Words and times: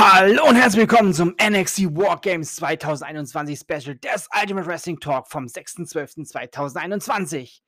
Hallo 0.00 0.48
und 0.48 0.54
herzlich 0.54 0.82
willkommen 0.82 1.12
zum 1.12 1.34
NXT 1.44 1.96
Wargames 1.96 2.54
2021 2.54 3.58
Special 3.58 3.96
des 3.96 4.28
Ultimate 4.32 4.68
Wrestling 4.68 5.00
Talk 5.00 5.26
vom 5.26 5.46
6.12.2021. 5.46 7.62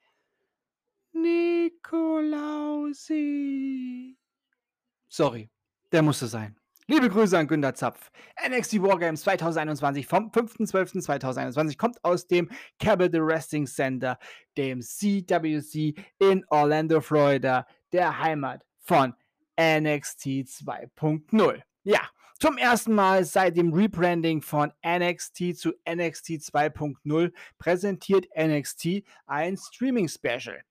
Nikolausi. 1.13 1.77
Sorry, 5.09 5.51
der 5.91 6.03
musste 6.03 6.29
sein. 6.29 6.57
Liebe 6.87 7.09
Grüße 7.09 7.37
an 7.37 7.49
Günter 7.49 7.75
Zapf. 7.75 8.13
NXT 8.49 8.81
Wargames 8.81 9.23
2021 9.23 10.07
vom 10.07 10.31
5.12.2021 10.31 11.77
kommt 11.77 11.99
aus 12.05 12.29
dem 12.29 12.49
Capital 12.79 13.27
Wrestling 13.27 13.67
Center, 13.67 14.21
dem 14.57 14.83
CWC 14.83 15.97
in 16.21 16.45
Orlando, 16.47 17.01
Florida, 17.01 17.67
der 17.91 18.21
Heimat 18.21 18.65
von 18.79 19.15
NXT 19.59 20.47
2.0. 20.47 21.63
Ja, 21.83 22.09
zum 22.41 22.57
ersten 22.57 22.95
Mal 22.95 23.27
seit 23.27 23.59
dem 23.59 23.75
Rebranding 23.75 24.41
von 24.41 24.73
NXT 24.83 25.59
zu 25.59 25.75
NXT 25.87 26.41
2.0 26.41 27.33
präsentiert 27.59 28.27
NXT 28.35 29.03
ein 29.27 29.59
Streaming-Special. 29.59 30.63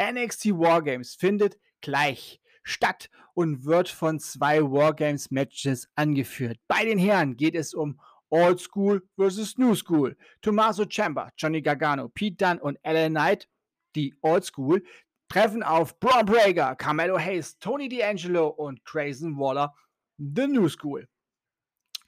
NXT 0.00 0.46
Wargames 0.52 1.14
findet 1.14 1.58
gleich 1.82 2.40
statt 2.62 3.10
und 3.34 3.66
wird 3.66 3.90
von 3.90 4.20
zwei 4.20 4.62
Wargames-Matches 4.62 5.90
angeführt. 5.96 6.58
Bei 6.66 6.86
den 6.86 6.98
Herren 6.98 7.36
geht 7.36 7.56
es 7.56 7.74
um 7.74 8.00
Old 8.30 8.60
School 8.60 9.06
vs. 9.18 9.58
New 9.58 9.74
School. 9.74 10.16
Tommaso 10.40 10.86
Ciampa, 10.86 11.28
Johnny 11.36 11.60
Gargano, 11.60 12.08
Pete 12.08 12.36
Dunne 12.42 12.60
und 12.60 12.78
LA 12.84 13.10
Knight, 13.10 13.48
die 13.94 14.14
Old 14.22 14.46
School, 14.46 14.82
treffen 15.28 15.62
auf 15.62 16.00
Braun 16.00 16.24
Breaker, 16.24 16.74
Carmelo 16.74 17.18
Hayes, 17.18 17.58
Tony 17.58 17.88
D'Angelo 17.88 18.46
und 18.46 18.82
Grayson 18.86 19.38
Waller, 19.38 19.74
The 20.16 20.46
New 20.46 20.68
School. 20.68 21.08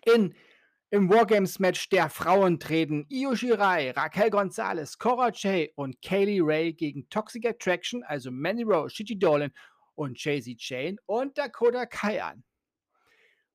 In 0.07 0.35
im 0.91 1.11
Wargames-Match 1.11 1.89
der 1.89 2.09
Frauen 2.09 2.61
treten 2.61 3.05
Io 3.09 3.35
Shirai, 3.35 3.91
Raquel 3.91 4.31
Gonzalez, 4.31 4.97
Cora 4.97 5.33
Jay 5.35 5.73
und 5.75 6.01
Kaylee 6.03 6.41
Ray 6.41 6.73
gegen 6.73 7.09
Toxic 7.09 7.45
Attraction, 7.47 8.05
also 8.05 8.31
Mandy 8.31 8.63
Rose, 8.63 8.95
Gigi 8.95 9.19
Dolan 9.19 9.51
und 9.97 10.23
Jay-Z 10.23 10.55
Jane 10.61 10.97
und 11.07 11.37
Dakota 11.37 11.87
Kai 11.87 12.23
an. 12.23 12.45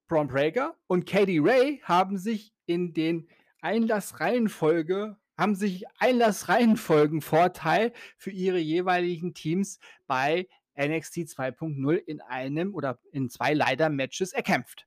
Braun 0.09 0.27
Breaker 0.27 0.75
und 0.87 1.05
Katie 1.05 1.39
Ray 1.39 1.79
haben 1.83 2.17
sich 2.17 2.51
in 2.65 2.93
den 2.93 3.29
Einlassreihenfolge 3.61 5.15
haben 5.37 5.55
sich 5.55 5.85
Einlassreihenfolgenvorteil 5.99 7.93
für 8.17 8.31
ihre 8.31 8.59
jeweiligen 8.59 9.33
Teams 9.33 9.79
bei 10.05 10.49
NXT 10.77 11.19
2.0 11.19 11.95
in 11.95 12.19
einem 12.19 12.75
oder 12.75 12.99
in 13.13 13.29
zwei 13.29 13.53
Leiter-Matches 13.53 14.33
erkämpft. 14.33 14.85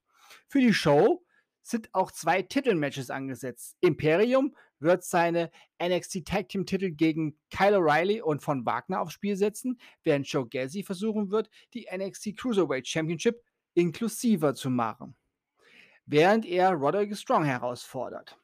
Für 0.49 0.61
die 0.61 0.75
Show 0.75 1.25
sind 1.63 1.89
auch 1.93 2.11
zwei 2.11 2.43
Titelmatches 2.43 3.11
angesetzt. 3.11 3.77
Imperium 3.81 4.55
wird 4.81 5.05
seine 5.05 5.51
NXT 5.83 6.27
Tag 6.27 6.49
Team 6.49 6.67
Titel 6.67 6.91
gegen 6.91 7.39
Kyle 7.51 7.77
O'Reilly 7.79 8.21
und 8.21 8.43
von 8.43 8.67
Wagner 8.67 9.01
aufs 9.01 9.15
Spiel 9.15 9.37
setzen, 9.37 9.79
während 10.03 10.27
Joe 10.27 10.49
Gacy 10.49 10.83
versuchen 10.83 11.31
wird, 11.31 11.49
die 11.75 11.87
NXT 11.95 12.37
Cruiserweight 12.37 12.87
Championship 12.87 13.43
inklusiver 13.75 14.55
zu 14.55 14.71
machen, 14.71 15.17
während 16.05 16.45
er 16.45 16.73
Roderick 16.73 17.17
Strong 17.17 17.45
herausfordert. 17.45 18.39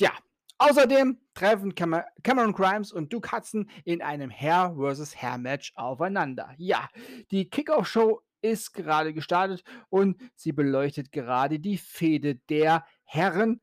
Ja, 0.00 0.12
außerdem 0.58 1.20
treffen 1.34 1.74
Cam 1.74 2.02
Cameron 2.22 2.52
Grimes 2.52 2.92
und 2.92 3.12
Duke 3.12 3.30
Hudson 3.32 3.68
in 3.84 4.00
einem 4.00 4.30
Hair 4.30 4.76
vs. 4.78 5.20
Hair 5.20 5.38
Match 5.38 5.72
aufeinander. 5.74 6.54
Ja, 6.56 6.88
die 7.30 7.50
Kickoff 7.50 7.86
Show 7.86 8.22
ist 8.42 8.72
gerade 8.72 9.12
gestartet 9.12 9.62
und 9.88 10.20
sie 10.34 10.52
beleuchtet 10.52 11.12
gerade 11.12 11.58
die 11.58 11.78
Fehde 11.78 12.36
der 12.48 12.84
Herren, 13.04 13.60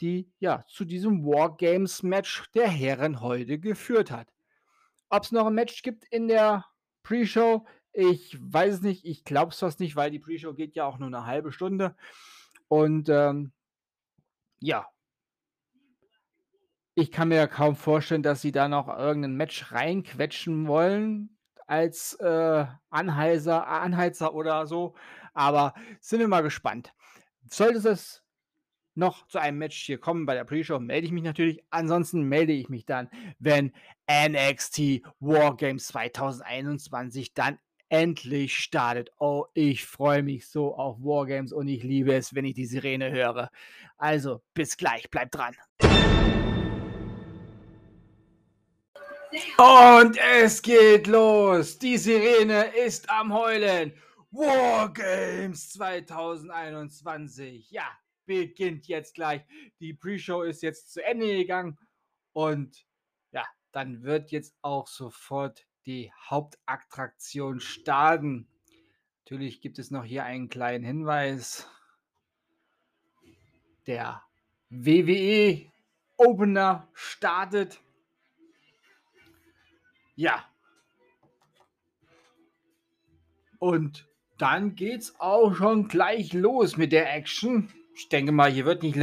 die 0.00 0.30
ja 0.38 0.64
zu 0.68 0.84
diesem 0.84 1.24
Wargames-Match 1.24 2.50
der 2.52 2.68
Herren 2.68 3.20
heute 3.20 3.58
geführt 3.58 4.10
hat. 4.10 4.28
Ob 5.08 5.24
es 5.24 5.32
noch 5.32 5.46
ein 5.46 5.54
Match 5.54 5.82
gibt 5.82 6.04
in 6.10 6.28
der 6.28 6.64
Pre-Show, 7.02 7.66
ich 7.92 8.36
weiß 8.40 8.74
es 8.74 8.82
nicht. 8.82 9.04
Ich 9.06 9.24
glaube 9.24 9.52
es 9.52 9.58
fast 9.58 9.80
nicht, 9.80 9.96
weil 9.96 10.10
die 10.10 10.18
Pre-Show 10.18 10.54
geht 10.54 10.74
ja 10.74 10.84
auch 10.84 10.98
nur 10.98 11.08
eine 11.08 11.24
halbe 11.24 11.52
Stunde. 11.52 11.96
Und 12.68 13.08
ähm, 13.08 13.52
ja, 14.58 14.86
ich 16.94 17.12
kann 17.12 17.28
mir 17.28 17.36
ja 17.36 17.46
kaum 17.46 17.76
vorstellen, 17.76 18.22
dass 18.22 18.42
sie 18.42 18.52
da 18.52 18.68
noch 18.68 18.88
irgendein 18.88 19.36
Match 19.36 19.70
reinquetschen 19.72 20.66
wollen 20.66 21.35
als 21.66 22.14
äh, 22.14 22.66
Anheiser, 22.90 23.66
Anheizer 23.66 24.34
oder 24.34 24.66
so. 24.66 24.94
Aber 25.34 25.74
sind 26.00 26.20
wir 26.20 26.28
mal 26.28 26.42
gespannt. 26.42 26.94
Sollte 27.48 27.88
es 27.88 28.22
noch 28.96 29.26
zu 29.28 29.38
einem 29.38 29.58
Match 29.58 29.76
hier 29.84 29.98
kommen 29.98 30.26
bei 30.26 30.34
der 30.34 30.44
Pre-Show, 30.44 30.80
melde 30.80 31.06
ich 31.06 31.12
mich 31.12 31.22
natürlich. 31.22 31.62
Ansonsten 31.70 32.22
melde 32.22 32.52
ich 32.52 32.68
mich 32.68 32.86
dann, 32.86 33.10
wenn 33.38 33.72
NXT 34.10 35.02
Wargames 35.20 35.88
2021 35.88 37.34
dann 37.34 37.58
endlich 37.88 38.56
startet. 38.56 39.10
Oh, 39.18 39.44
ich 39.54 39.84
freue 39.84 40.22
mich 40.22 40.48
so 40.48 40.74
auf 40.74 40.98
Wargames 40.98 41.52
und 41.52 41.68
ich 41.68 41.82
liebe 41.82 42.14
es, 42.14 42.34
wenn 42.34 42.44
ich 42.44 42.54
die 42.54 42.66
Sirene 42.66 43.10
höre. 43.10 43.50
Also, 43.96 44.42
bis 44.54 44.76
gleich, 44.76 45.10
bleibt 45.10 45.34
dran. 45.34 45.54
Und 49.58 50.18
es 50.18 50.62
geht 50.62 51.06
los. 51.06 51.78
Die 51.78 51.98
Sirene 51.98 52.74
ist 52.76 53.10
am 53.10 53.32
Heulen. 53.32 53.92
Wargames 54.30 55.70
2021. 55.70 57.70
Ja, 57.70 57.88
beginnt 58.26 58.86
jetzt 58.86 59.14
gleich. 59.14 59.42
Die 59.80 59.94
Pre-Show 59.94 60.42
ist 60.42 60.62
jetzt 60.62 60.92
zu 60.92 61.04
Ende 61.04 61.26
gegangen. 61.26 61.78
Und 62.32 62.86
ja, 63.32 63.44
dann 63.72 64.02
wird 64.02 64.30
jetzt 64.30 64.54
auch 64.62 64.88
sofort 64.88 65.66
die 65.86 66.12
Hauptattraktion 66.28 67.60
starten. 67.60 68.48
Natürlich 69.24 69.60
gibt 69.60 69.78
es 69.78 69.90
noch 69.90 70.04
hier 70.04 70.24
einen 70.24 70.48
kleinen 70.48 70.84
Hinweis. 70.84 71.68
Der 73.86 74.22
WWE 74.68 75.70
Opener 76.16 76.88
startet 76.92 77.80
ja. 80.16 80.44
Und 83.58 84.08
dann 84.38 84.74
geht's 84.74 85.18
auch 85.18 85.54
schon 85.54 85.88
gleich 85.88 86.32
los 86.32 86.76
mit 86.76 86.92
der 86.92 87.12
Action. 87.14 87.72
Ich 87.94 88.08
denke 88.08 88.32
mal, 88.32 88.50
hier 88.50 88.66
wird 88.66 88.82
nicht, 88.82 88.96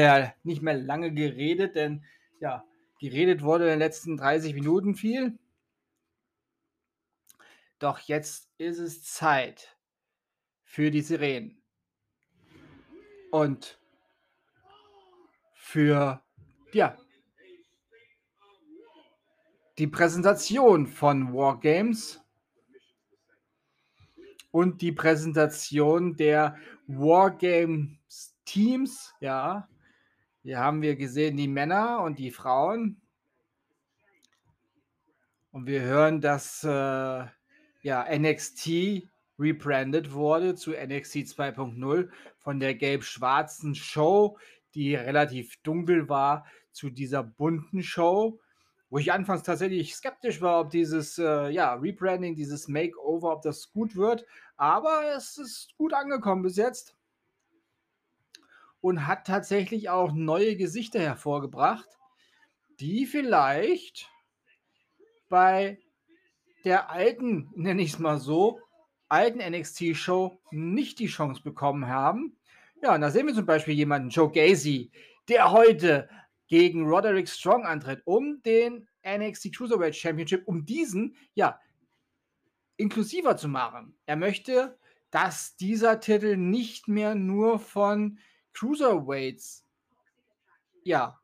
nicht 0.44 0.62
mehr 0.62 0.75
lange 0.75 1.13
geredet, 1.13 1.75
denn 1.75 2.06
ja, 2.40 2.63
geredet 3.00 3.41
wurde 3.41 3.66
in 3.66 3.72
den 3.72 3.79
letzten 3.79 4.18
30 4.18 4.53
Minuten 4.53 4.96
viel. 4.96 5.40
Doch 7.80 8.00
jetzt 8.00 8.50
ist 8.57 8.80
es 8.80 9.03
Zeit 9.03 9.75
für 10.63 10.91
die 10.91 11.01
Sirenen. 11.01 11.62
Und 13.31 13.80
für 15.53 16.24
ja, 16.72 16.97
die 19.78 19.88
Präsentation 19.88 20.86
von 20.88 21.34
Wargames 21.34 22.22
und 24.52 24.82
die 24.82 24.92
Präsentation 24.92 26.16
der 26.16 26.58
Wargames 26.88 28.36
Teams, 28.46 29.14
ja. 29.20 29.68
Hier 30.44 30.60
haben 30.60 30.82
wir 30.82 30.96
gesehen 30.96 31.38
die 31.38 31.48
Männer 31.48 32.02
und 32.02 32.20
die 32.20 32.32
Frauen. 32.32 33.02
Und 35.52 35.68
wir 35.68 35.81
hören, 35.81 36.19
dass 36.19 36.64
äh, 36.64 37.26
ja, 37.81 38.18
NXT 38.18 39.08
rebrandet 39.40 40.12
wurde 40.12 40.56
zu 40.56 40.72
NXT 40.72 41.16
2.0 41.16 42.10
von 42.38 42.60
der 42.60 42.76
gelb-schwarzen 42.76 43.74
Show, 43.74 44.38
die 44.76 44.96
relativ 44.96 45.56
dunkel 45.64 46.10
war, 46.10 46.46
zu 46.72 46.90
dieser 46.90 47.24
bunten 47.24 47.81
Show 47.81 48.40
wo 48.94 49.00
ich 49.00 49.12
anfangs 49.12 49.42
tatsächlich 49.42 49.95
skeptisch 49.95 50.40
war, 50.40 50.60
ob 50.60 50.69
dieses 50.69 51.18
äh, 51.18 51.50
ja, 51.50 51.74
Rebranding, 51.74 52.36
dieses 52.36 52.68
Makeover, 52.68 53.34
ob 53.34 53.42
das 53.42 53.72
gut 53.72 53.95
wird. 53.95 54.24
Aber 54.56 55.16
es 55.16 55.40
ist 55.40 55.75
gut 55.78 55.95
angekommen 55.95 56.44
bis 56.44 56.57
jetzt 56.57 56.95
und 58.81 59.07
hat 59.07 59.25
tatsächlich 59.25 59.90
auch 59.90 60.12
neue 60.12 60.56
Gesichter 60.57 61.00
hervorgebracht, 61.00 61.88
die 62.80 63.07
vielleicht 63.07 64.12
bei 65.28 65.80
der 66.63 66.92
alten, 66.92 67.50
nenne 67.56 67.81
ich 67.81 67.94
es 67.94 68.00
mal 68.00 68.19
so, 68.19 68.60
alten 69.10 69.40
NXT-Show 69.40 70.40
nicht 70.51 71.00
die 71.00 71.07
Chance 71.07 71.42
bekommen 71.42 71.88
haben. 71.88 72.38
Ja, 72.84 72.94
und 72.94 73.01
da 73.01 73.10
sehen 73.10 73.25
wir 73.25 73.34
zum 73.34 73.48
Beispiel 73.48 73.74
jemanden, 73.74 74.10
Joe 74.10 74.31
Gacy, 74.31 74.92
der 75.30 75.51
heute 75.51 76.07
gegen 76.54 76.86
Roderick 76.86 77.28
Strong 77.28 77.66
antritt, 77.66 78.04
um 78.06 78.40
den 78.44 78.88
NXT 79.04 79.56
Cruiserweight 79.56 79.96
Championship, 79.96 80.48
um 80.48 80.64
diesen, 80.68 81.16
ja, 81.34 81.60
inklusiver 82.78 83.36
zu 83.38 83.48
machen. 83.48 83.98
Er 84.06 84.18
möchte, 84.18 84.78
dass 85.10 85.56
dieser 85.58 86.00
Titel 86.00 86.38
nicht 86.38 86.88
mehr 86.88 87.16
nur 87.16 87.58
von 87.58 88.20
Cruiserweights 88.54 89.66
ja, 90.84 91.20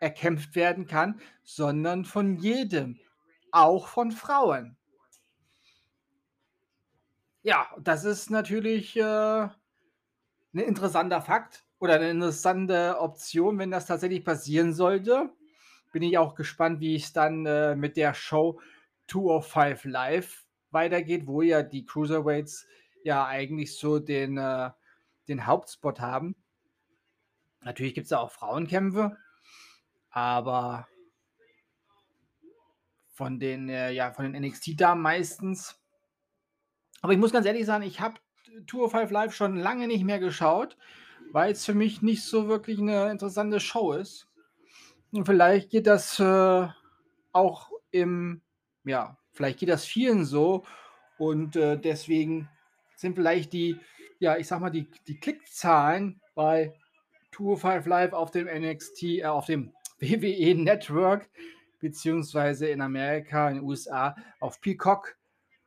erkämpft 0.00 0.54
werden 0.54 0.86
kann, 0.86 1.18
sondern 1.44 2.04
von 2.04 2.36
jedem, 2.36 2.98
auch 3.52 3.88
von 3.88 4.12
Frauen. 4.12 4.76
Ja, 7.42 7.68
das 7.80 8.04
ist 8.04 8.28
natürlich, 8.28 8.94
äh 8.98 9.00
'ne 10.52 10.62
interessanter 10.62 11.22
Fakt 11.22 11.63
oder 11.80 11.98
'ne 11.98 12.10
interessante 12.10 12.98
Option, 13.00 13.58
wenn 13.58 13.70
das 13.70 13.86
tatsächlich 13.86 14.24
passieren 14.24 14.72
sollte. 14.74 15.30
Bin 15.92 16.02
ich 16.02 16.18
auch 16.18 16.34
gespannt, 16.34 16.80
wie 16.80 16.96
es 16.96 17.12
dann, 17.12 17.46
äh, 17.46 17.76
mit 17.76 17.96
der 17.96 18.14
Show 18.14 18.60
205 19.08 19.84
Live 19.84 20.44
weitergeht, 20.70 21.26
wo 21.26 21.42
ja 21.42 21.62
die 21.62 21.84
Cruiserweights 21.86 22.66
ja 23.04 23.26
eigentlich 23.26 23.78
so 23.78 23.98
den, 24.00 24.38
äh 24.38 24.70
den 25.28 25.46
Hauptspot 25.46 26.00
haben. 26.00 26.34
Natürlich 27.62 27.94
gibt's 27.94 28.10
da 28.10 28.18
auch 28.18 28.30
Frauenkämpfe, 28.30 29.16
aber 30.10 30.88
von 33.16 33.38
den, 33.38 33.68
äh 33.68 33.92
ja, 33.92 34.12
von 34.12 34.24
den 34.24 34.34
NXT-Damen 34.42 35.00
meistens. 35.00 35.78
Aber 37.02 37.12
ich 37.12 37.18
muss 37.18 37.32
ganz 37.32 37.46
ehrlich 37.46 37.66
sagen, 37.66 37.84
ich 37.84 38.00
habe 38.00 38.14
205 38.66 39.10
Live 39.10 39.34
schon 39.34 39.56
lange 39.56 39.86
nicht 39.86 40.04
mehr 40.04 40.18
geschaut, 40.18 40.76
weil's 41.34 41.64
für 41.66 41.74
mich 41.74 42.00
nicht 42.02 42.22
so 42.24 42.48
wirklich 42.48 42.78
'ne 42.78 43.10
interessante 43.10 43.60
Show 43.60 43.92
ist. 43.92 44.28
Und 45.12 45.26
vielleicht 45.26 45.70
geht 45.70 45.86
das, 45.86 46.18
äh, 46.20 46.68
auch 47.32 47.70
im 47.90 48.40
ja, 48.84 49.18
vielleicht 49.32 49.58
geht 49.60 49.68
das 49.70 49.84
vielen 49.84 50.24
so 50.24 50.64
und, 51.18 51.56
äh, 51.56 51.78
deswegen 51.78 52.48
sind 52.96 53.16
vielleicht 53.16 53.52
die 53.52 53.78
ja, 54.20 54.36
ich 54.38 54.46
sage 54.46 54.62
mal, 54.62 54.70
die 54.70 54.88
die 55.08 55.18
Klickzahlen 55.18 56.20
bei 56.34 56.74
205 57.32 57.86
Live 57.86 58.12
auf 58.12 58.30
dem 58.30 58.46
NXT 58.46 59.02
äh, 59.20 59.24
auf 59.24 59.46
dem 59.46 59.72
WWE 60.00 60.54
Network 60.54 61.28
beziehungsweise 61.80 62.68
in 62.68 62.80
Amerika, 62.80 63.48
in 63.50 63.56
den 63.56 63.64
USA 63.64 64.16
auf 64.40 64.60
Peacock 64.60 65.16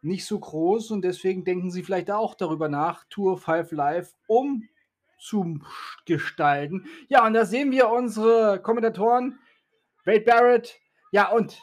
nicht 0.01 0.25
so 0.25 0.39
groß 0.39 0.91
und 0.91 1.03
deswegen 1.03 1.43
denken 1.43 1.71
sie 1.71 1.83
vielleicht 1.83 2.09
auch 2.11 2.35
darüber 2.35 2.69
nach, 2.69 3.05
205 3.09 3.71
Live 3.71 4.13
umzugestalten. 5.31 6.87
Ja, 7.09 7.25
und 7.25 7.33
da 7.33 7.45
sehen 7.45 7.71
wir 7.71 7.89
unsere 7.89 8.61
Kommentatoren, 8.61 9.39
Wade 10.05 10.21
Barrett, 10.21 10.79
ja, 11.11 11.29
und 11.29 11.57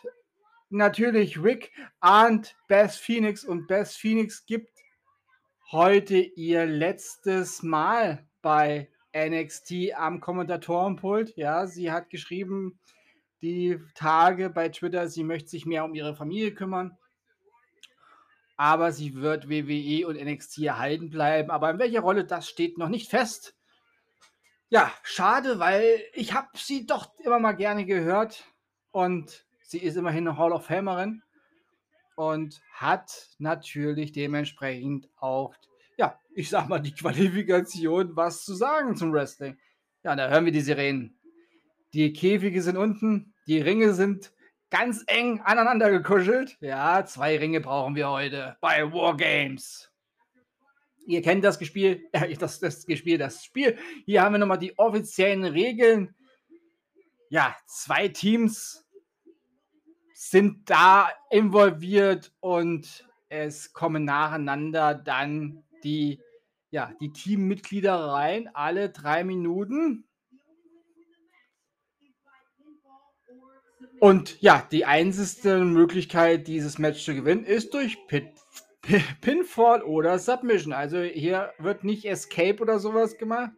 natürlich 0.70 1.42
Rick 1.42 1.72
und 2.00 2.56
Beth 2.68 2.92
Phoenix 2.92 3.44
und 3.44 3.66
Beth 3.66 3.88
Phoenix 3.88 4.44
gibt 4.46 4.70
heute 5.70 6.16
ihr 6.16 6.66
letztes 6.66 7.62
Mal 7.62 8.26
bei 8.42 8.88
NXT 9.16 9.94
am 9.96 10.20
Kommentatorenpult. 10.20 11.36
Ja, 11.36 11.66
sie 11.66 11.90
hat 11.90 12.10
geschrieben 12.10 12.78
die 13.42 13.78
Tage 13.94 14.50
bei 14.50 14.68
Twitter, 14.68 15.08
sie 15.08 15.24
möchte 15.24 15.50
sich 15.50 15.66
mehr 15.66 15.84
um 15.84 15.94
ihre 15.94 16.14
Familie 16.14 16.54
kümmern. 16.54 16.96
Aber 18.56 18.92
sie 18.92 19.14
wird 19.14 19.48
WWE 19.48 20.06
und 20.06 20.16
NXT 20.16 20.58
erhalten 20.58 21.10
bleiben. 21.10 21.50
Aber 21.50 21.70
in 21.70 21.78
welcher 21.78 22.00
Rolle, 22.00 22.24
das 22.24 22.48
steht 22.48 22.78
noch 22.78 22.88
nicht 22.88 23.10
fest. 23.10 23.56
Ja, 24.68 24.92
schade, 25.02 25.58
weil 25.58 26.00
ich 26.14 26.34
habe 26.34 26.48
sie 26.54 26.86
doch 26.86 27.12
immer 27.18 27.38
mal 27.38 27.52
gerne 27.52 27.84
gehört 27.84 28.44
und 28.90 29.46
sie 29.62 29.78
ist 29.78 29.96
immerhin 29.96 30.24
'ne 30.24 30.36
Hall 30.36 30.52
of 30.52 30.66
Famerin 30.66 31.22
und 32.16 32.60
hat 32.72 33.28
natürlich 33.38 34.12
dementsprechend 34.12 35.08
auch, 35.16 35.54
ja, 35.96 36.18
ich 36.34 36.48
sage 36.50 36.68
mal, 36.68 36.80
die 36.80 36.94
Qualifikation, 36.94 38.16
was 38.16 38.44
zu 38.44 38.54
sagen 38.54 38.96
zum 38.96 39.12
Wrestling. 39.12 39.58
Ja, 40.02 40.16
da 40.16 40.28
hören 40.28 40.44
wir 40.44 40.52
die 40.52 40.60
Sirenen. 40.60 41.18
Die 41.92 42.12
Käfige 42.12 42.60
sind 42.62 42.76
unten, 42.76 43.34
die 43.46 43.60
Ringe 43.60 43.94
sind 43.94 44.32
ganz 44.74 45.04
eng 45.06 45.40
aneinander 45.44 45.88
gekuschelt. 45.88 46.56
Ja, 46.60 47.06
2 47.06 47.38
Ringe 47.38 47.60
brauchen 47.60 47.94
wir 47.94 48.10
heute 48.10 48.56
bei 48.60 48.82
War 48.92 49.16
Games. 49.16 49.92
Ihr 51.06 51.22
kennt 51.22 51.44
das 51.44 51.60
Gespiel 51.60 52.08
äh, 52.12 52.34
das 52.34 52.58
das 52.58 52.84
Gespiel 52.84 53.16
das 53.16 53.44
Spiel. 53.44 53.78
Hier 54.04 54.22
haben 54.22 54.32
wir 54.32 54.40
noch 54.40 54.48
mal 54.48 54.56
die 54.56 54.76
offiziellen 54.76 55.44
Regeln. 55.44 56.12
Ja, 57.28 57.54
2 57.66 58.08
Teams 58.08 58.84
sind 60.12 60.68
da 60.68 61.08
involviert 61.30 62.32
und 62.40 63.08
es 63.28 63.72
kommen 63.72 64.04
nacheinander 64.04 64.96
dann 64.96 65.62
die 65.84 66.20
ja, 66.70 66.90
die 67.00 67.12
Teammitglieder 67.12 67.94
rein, 67.94 68.50
alle 68.52 68.90
3 68.90 69.22
Minuten. 69.22 70.08
Und 74.04 74.38
ja, 74.42 74.68
die 74.70 74.84
einzigste 74.84 75.64
Möglichkeit, 75.64 76.46
dieses 76.46 76.76
Match 76.76 77.02
zu 77.06 77.14
gewinnen, 77.14 77.42
ist 77.42 77.72
durch 77.72 78.06
Pit 78.06 78.26
Pi 78.82 79.02
Pinfall 79.22 79.80
oder 79.80 80.18
Submission. 80.18 80.74
Also, 80.74 81.00
hier 81.00 81.54
wird 81.56 81.84
nicht 81.84 82.04
Escape 82.04 82.60
oder 82.60 82.78
so 82.78 82.92
was 82.92 83.16
gemacht 83.16 83.52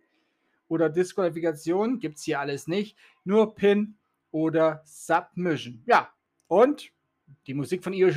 oder 0.69 0.89
Disqualifikation, 0.89 1.99
gibt's 1.99 2.23
hier 2.23 2.39
alles 2.39 2.69
nicht. 2.69 2.97
Nur 3.25 3.57
Pin 3.57 3.97
oder 4.31 4.83
Submission. 4.85 5.83
Ja, 5.85 6.13
und 6.47 6.93
die 7.49 7.55
Musik 7.55 7.83
von 7.83 7.93
Io 7.93 8.09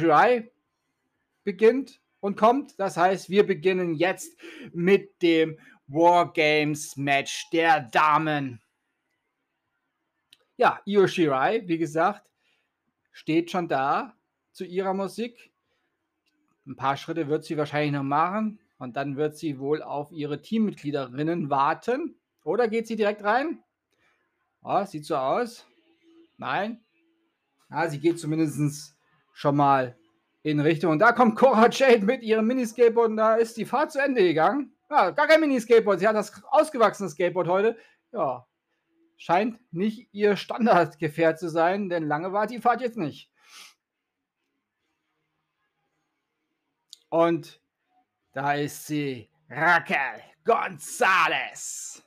beginnt 1.43 1.99
und 2.19 2.37
kommt. 2.37 2.79
Das 2.79 2.95
heißt, 2.95 3.31
wir 3.31 3.43
beginnen 3.47 3.95
jetzt 3.95 4.37
mit 4.71 5.19
dem 5.23 5.57
War 5.87 6.31
Games 6.31 6.95
Match 6.95 7.49
der 7.49 7.79
Damen. 7.79 8.61
Ja, 10.59 10.81
Io 10.83 11.07
Shirai, 11.07 11.63
wie 11.67 11.77
gesagt, 11.77 12.29
steht 13.13 13.49
schon 13.49 13.69
da 13.69 14.13
zu 14.51 14.65
ihrer 14.65 14.93
Musik. 14.93 15.53
'N 16.67 16.75
paar 16.75 16.97
Schritte 16.97 17.29
wird 17.29 17.45
sie 17.45 17.55
wahrscheinlich 17.55 17.93
noch 17.93 18.03
machen 18.03 18.59
und 18.77 18.97
dann 18.97 19.15
wird 19.15 19.37
sie 19.37 19.57
wohl 19.57 19.81
auf 19.81 20.11
ihre 20.11 20.41
Teammitgliederinnen 20.41 21.49
warten. 21.49 22.19
Oder 22.43 22.67
geht 22.67 22.87
sie 22.87 22.97
direkt 22.97 23.23
rein? 23.23 23.63
Ah, 24.61 24.85
sieht 24.85 25.05
so 25.05 25.15
aus. 25.15 25.65
Nein? 26.35 26.83
Ah, 27.69 27.87
sie 27.87 28.01
geht 28.01 28.19
zumindest 28.19 28.97
schon 29.31 29.55
mal 29.55 29.97
in 30.43 30.59
Richtung 30.59 30.91
und 30.91 30.99
da 30.99 31.13
kommt 31.13 31.37
Cora 31.37 31.69
Jade 31.69 32.03
mit 32.03 32.21
ihrem 32.21 32.47
Mini-Skateboard 32.47 33.11
und 33.11 33.15
da 33.15 33.35
ist 33.35 33.55
die 33.55 33.63
Fahrt 33.63 33.93
zu 33.93 33.99
Ende 33.99 34.23
gegangen. 34.23 34.75
Ja, 34.89 35.11
gar 35.11 35.27
kein 35.27 35.39
Mini-Skateboard, 35.39 36.01
sie 36.01 36.07
hat 36.09 36.17
das 36.17 36.43
ausgewachsene 36.49 37.07
Skateboard 37.07 37.47
heute. 37.47 37.77
Ja, 38.11 38.45
scheint 39.19 39.59
nicht 39.71 40.07
ihr 40.13 40.37
Standardgefährt 40.37 41.37
zu 41.37 41.49
sein, 41.49 41.89
denn 41.89 42.07
lange 42.07 42.33
war 42.33 42.47
die 42.47 42.59
Fahrt 42.59 42.81
jetzt 42.81 42.97
nicht. 42.97 43.29
Und 47.09 47.61
da 48.31 48.53
ist 48.53 48.87
sie, 48.87 49.29
Raquel 49.49 50.23
González. 50.45 52.01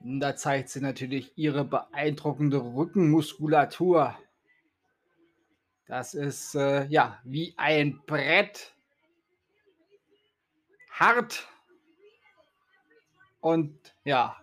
Da 0.00 0.36
zeigt 0.36 0.68
sie 0.68 0.80
natürlich 0.80 1.32
ihre 1.36 1.64
beeindruckende 1.64 2.58
Rückenmuskulatur. 2.58 4.16
Das 5.86 6.14
ist, 6.14 6.54
äh, 6.54 6.86
ja, 6.86 7.18
wie 7.24 7.54
ein 7.56 8.02
Brett. 8.06 8.74
Hart. 10.90 11.48
Und 13.40 13.94
ja, 14.04 14.36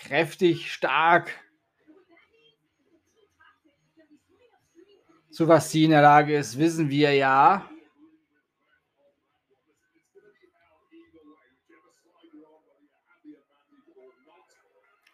kräftig, 0.00 0.72
stark. 0.72 1.32
Zu 5.30 5.48
was 5.48 5.70
sie 5.70 5.84
in 5.84 5.90
der 5.90 6.02
Lage 6.02 6.36
ist, 6.36 6.58
wissen 6.58 6.90
wir 6.90 7.12
ja. 7.12 7.68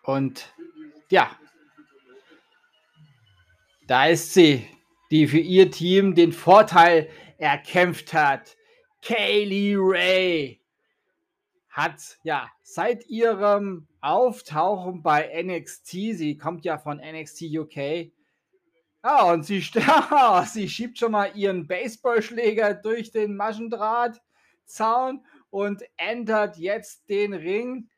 Und 0.03 0.53
ja. 1.11 1.39
Da 3.87 4.07
ist 4.07 4.35
sie, 4.35 4.67
die 5.11 5.27
für 5.27 5.39
ihr 5.39 5.71
Team 5.71 6.15
den 6.15 6.33
Vorteil 6.33 7.11
erkämpft 7.39 8.13
hat. 8.13 8.57
Kaylee 9.03 9.77
Ray 9.77 10.60
hat 11.81 12.19
ja 12.25 12.51
seit 12.63 13.09
ihrem 13.09 13.87
Auftauchen 14.03 15.03
bei 15.03 15.43
NXT, 15.43 15.89
sie 15.89 16.37
kommt 16.37 16.65
ja 16.65 16.77
von 16.77 16.99
NXT 16.99 17.43
UK. 17.43 18.13
Ja, 19.03 19.33
und 19.33 19.45
sie, 19.45 19.63
sie 20.47 20.69
schiebt 20.69 20.99
schon 20.99 21.13
mal 21.13 21.35
ihren 21.35 21.67
Baseballschläger 21.67 22.75
durch 22.75 23.13
den 23.13 23.35
Maschendrahtzaun 23.35 25.25
und 25.49 25.83
entert 25.97 26.59
jetzt 26.59 27.09
den 27.09 27.33
Ring 27.33 27.89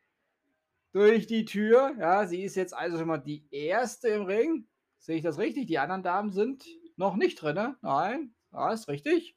durch 0.93 1.27
die 1.27 1.43
Tür. 1.43 1.93
Ja, 1.99 2.25
sie 2.25 2.43
ist 2.43 2.55
jetzt 2.55 2.73
also 2.73 2.97
schon 2.97 3.07
mal 3.07 3.17
die 3.17 3.45
erste 3.51 4.07
im 4.09 4.23
Ring. 4.23 4.65
Sehe 4.97 5.17
ich 5.17 5.23
das 5.23 5.37
richtig? 5.37 5.67
Die 5.67 5.79
anderen 5.79 6.03
Damen 6.03 6.31
sind 6.31 6.65
noch 6.95 7.17
nicht 7.17 7.41
drin. 7.41 7.55
Ne? 7.55 7.75
Nein, 7.81 8.33
ja, 8.53 8.71
ist 8.71 8.87
richtig. 8.87 9.35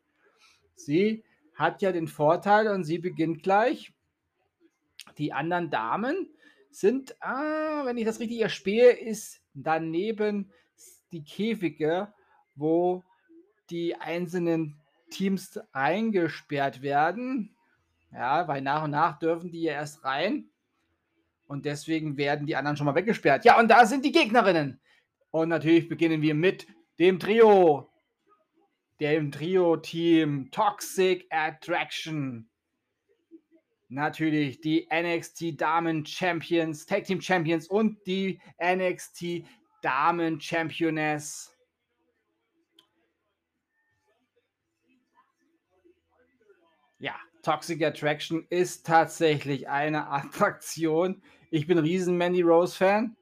Sie 0.76 1.24
hat 1.54 1.82
ja 1.82 1.90
den 1.90 2.06
Vorteil 2.06 2.68
und 2.68 2.84
sie 2.84 2.98
beginnt 2.98 3.42
gleich. 3.42 3.95
Die 5.18 5.32
anderen 5.32 5.70
Damen 5.70 6.28
sind, 6.70 7.16
ah, 7.22 7.84
wenn 7.84 7.96
ich 7.96 8.04
das 8.04 8.20
richtig 8.20 8.40
erspähe, 8.40 8.90
ist 8.90 9.40
daneben 9.54 10.52
die 11.12 11.24
Käfige, 11.24 12.12
wo 12.54 13.04
die 13.70 13.96
einzelnen 13.96 14.76
Teams 15.10 15.58
eingesperrt 15.72 16.82
werden. 16.82 17.56
Ja, 18.12 18.46
weil 18.48 18.62
nach 18.62 18.84
und 18.84 18.90
nach 18.90 19.18
dürfen 19.18 19.50
die 19.50 19.62
ja 19.62 19.72
erst 19.72 20.04
rein. 20.04 20.50
Und 21.46 21.64
deswegen 21.64 22.16
werden 22.16 22.46
die 22.46 22.56
anderen 22.56 22.76
schon 22.76 22.86
mal 22.86 22.94
weggesperrt. 22.94 23.44
Ja, 23.44 23.58
und 23.58 23.68
da 23.68 23.86
sind 23.86 24.04
die 24.04 24.12
Gegnerinnen. 24.12 24.80
Und 25.30 25.48
natürlich 25.48 25.88
beginnen 25.88 26.22
wir 26.22 26.34
mit 26.34 26.66
dem 26.98 27.18
Trio. 27.18 27.90
Dem 29.00 29.30
Trio-Team 29.30 30.50
Toxic 30.50 31.26
Attraction. 31.30 32.48
Natürlich 33.88 34.60
die 34.60 34.88
NXT 34.92 35.60
Damen 35.60 36.04
Champions, 36.04 36.86
Tag 36.86 37.04
Team 37.04 37.20
Champions 37.20 37.68
und 37.68 38.04
die 38.06 38.40
NXT 38.60 39.44
Damen 39.80 40.40
Championess. 40.40 41.54
Ja, 46.98 47.14
Toxic 47.42 47.80
Attraction 47.84 48.44
ist 48.50 48.84
tatsächlich 48.84 49.68
eine 49.68 50.08
Attraktion. 50.10 51.22
Ich 51.50 51.68
bin 51.68 51.78
riesen 51.78 52.16
Mandy 52.16 52.42
Rose 52.42 52.76
Fan 52.76 53.16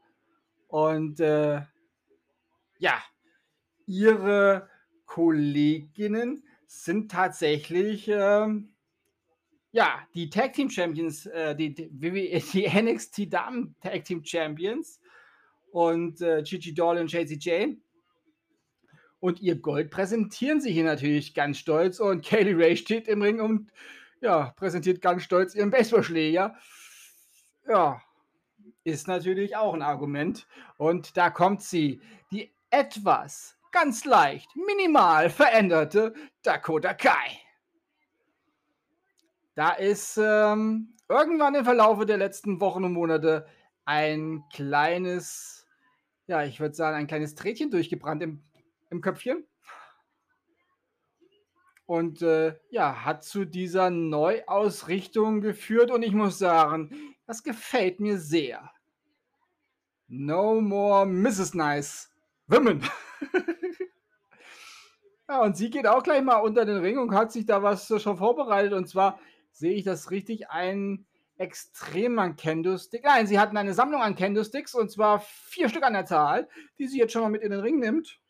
und 0.69 1.21
äh, 1.21 1.61
ja, 2.79 3.03
ihre 3.87 4.71
Kolleginnen 5.05 6.43
sind 6.67 7.11
tatsächlich 7.11 8.09
ähm, 8.09 8.74
ja, 9.75 10.07
die 10.15 10.31
Tag 10.31 10.53
Team 10.53 10.71
Champions, 10.71 11.27
äh, 11.27 11.57
die, 11.57 11.75
die, 11.75 11.89
die, 12.53 12.69
NXT 12.69 13.33
Damen 13.33 13.75
Tag 13.81 14.05
Team 14.05 14.25
Champions 14.25 15.01
und 15.73 16.21
äh, 16.21 16.45
Gigi 16.45 16.73
Doll 16.73 16.99
und 16.99 17.11
Chasey 17.11 17.37
Jane. 17.41 17.79
Und 19.19 19.41
ihr 19.41 19.57
Gold 19.57 19.91
präsentieren 19.91 20.61
sie 20.61 20.71
hier 20.71 20.85
natürlich 20.85 21.35
ganz 21.35 21.59
stolz. 21.59 21.99
Und 21.99 22.25
Kaylee 22.25 22.55
Ray 22.55 22.77
steht 22.77 23.09
im 23.09 23.21
Ring 23.21 23.41
und 23.41 23.73
ja, 24.21 24.53
präsentiert 24.57 25.03
ganz 25.03 25.25
stolz 25.25 25.57
ihren 25.57 25.71
Baseballschläger. 25.71 26.55
Ja, 27.67 28.01
ist 28.85 29.09
natürlich 29.09 29.57
auch 29.57 29.75
ein 29.75 29.83
Argument. 29.83 30.47
Und 30.77 31.17
da 31.17 31.31
kommt 31.31 31.63
sie, 31.63 32.01
die 32.31 32.55
etwas, 32.71 33.59
ganz 33.73 34.05
leicht, 34.05 34.49
minimal 34.55 35.31
veränderte 35.31 36.15
Dakota 36.45 36.95
Kai. 36.95 37.44
Da 39.55 39.71
ist 39.71 40.19
ähm, 40.21 40.95
irgendwann 41.09 41.55
im 41.55 41.65
Verlaufe 41.65 42.07
der 42.07 42.17
letzten 42.17 42.61
Wochen 42.61 42.85
und 42.85 42.93
Monate 42.93 43.47
ein 43.85 44.45
kleines, 44.53 45.67
ja, 46.27 46.43
ich 46.43 46.61
würde 46.61 46.75
sagen, 46.75 46.97
ein 46.97 47.07
kleines 47.07 47.35
Trädchen 47.35 47.71
durchgebrannt 47.71 48.23
im, 48.23 48.43
im 48.91 49.01
Köpfchen 49.01 49.47
und 51.87 52.23
äh, 52.23 52.55
ja, 52.71 53.05
hat 53.05 53.25
zu 53.25 53.45
dieser 53.45 53.91
Neuausrichtung 53.91 55.41
geführt 55.41 55.91
und 55.91 56.03
ich 56.03 56.13
muss 56.13 56.39
sagen, 56.39 57.15
das 57.27 57.43
gefällt 57.43 58.01
mir 58.01 58.19
sehr. 58.19 58.71
No 60.09 60.61
more 60.61 61.07
Mrs. 61.07 61.55
Nice 61.55 62.11
Women. 62.47 62.83
ja, 65.29 65.43
und 65.43 65.57
sie 65.57 65.71
geht 65.71 65.87
auch 65.87 66.03
gleich 66.03 66.23
mal 66.23 66.37
unter 66.37 66.65
den 66.65 66.79
Ring 66.79 66.99
und 66.99 67.15
hat 67.15 67.33
sich 67.33 67.47
da 67.47 67.63
was 67.63 67.87
schon 68.03 68.17
vorbereitet 68.17 68.73
und 68.73 68.89
zwar 68.89 69.19
sehe 69.55 69.73
ich 69.75 69.85
das 69.85 70.11
richtig 70.11 70.51
ein 70.51 71.07
extrem 71.37 72.19
an 72.19 72.37
Kendo-Stick. 72.37 73.05
Nein, 73.05 73.27
sie 73.27 73.39
hatten 73.39 73.57
eine 73.57 73.75
Sammlung 73.75 74.03
an 74.03 74.15
Kendo-Sticks 74.15 74.75
und 74.75 74.91
zwar 74.91 75.21
vier 75.21 75.69
Stück 75.69 75.83
an 75.83 75.95
der 75.95 76.05
Zahl, 76.05 76.49
die 76.79 76.87
sie 76.87 76.99
jetzt 76.99 77.13
schon 77.13 77.23
mal 77.23 77.31
mit 77.31 77.43
in 77.43 77.51
den 77.51 77.61
Ring 77.61 77.79
nimmt. 77.79 78.21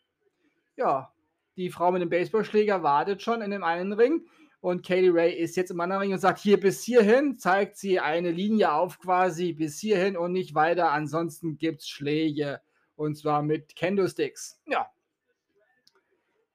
Ja, 0.75 1.13
die 1.57 1.69
Frau 1.69 1.91
mit 1.91 2.01
dem 2.01 2.09
Baseballschläger 2.09 2.83
wartet 2.83 3.21
schon 3.21 3.41
in 3.41 3.51
dem 3.51 3.63
einen 3.63 3.93
Ring 3.93 4.25
und 4.59 4.85
Kaylee 4.85 5.11
Ray 5.11 5.33
ist 5.33 5.55
jetzt 5.55 5.71
im 5.71 5.79
anderen 5.79 6.01
Ring 6.01 6.13
und 6.13 6.19
sagt, 6.19 6.39
hier 6.39 6.59
bis 6.59 6.83
hierhin, 6.83 7.37
zeigt 7.37 7.77
sie 7.77 7.99
eine 7.99 8.31
Linie 8.31 8.73
auf 8.73 8.99
quasi 8.99 9.53
bis 9.53 9.79
hierhin 9.79 10.17
und 10.17 10.31
nicht 10.31 10.55
weiter, 10.55 10.91
ansonsten 10.91 11.57
gibt 11.57 11.81
es 11.81 11.87
Schläge 11.87 12.61
und 12.95 13.15
zwar 13.17 13.43
mit 13.43 13.75
Kendo-Sticks. 13.75 14.59
Ja, 14.65 14.89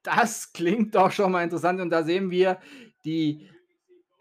das 0.03 0.53
klingt 0.53 0.95
doch 0.95 1.13
schon 1.13 1.33
mal 1.33 1.45
interessant 1.45 1.81
und 1.81 1.91
da 1.91 2.03
sehen 2.03 2.31
wir 2.31 2.59
die 3.05 3.49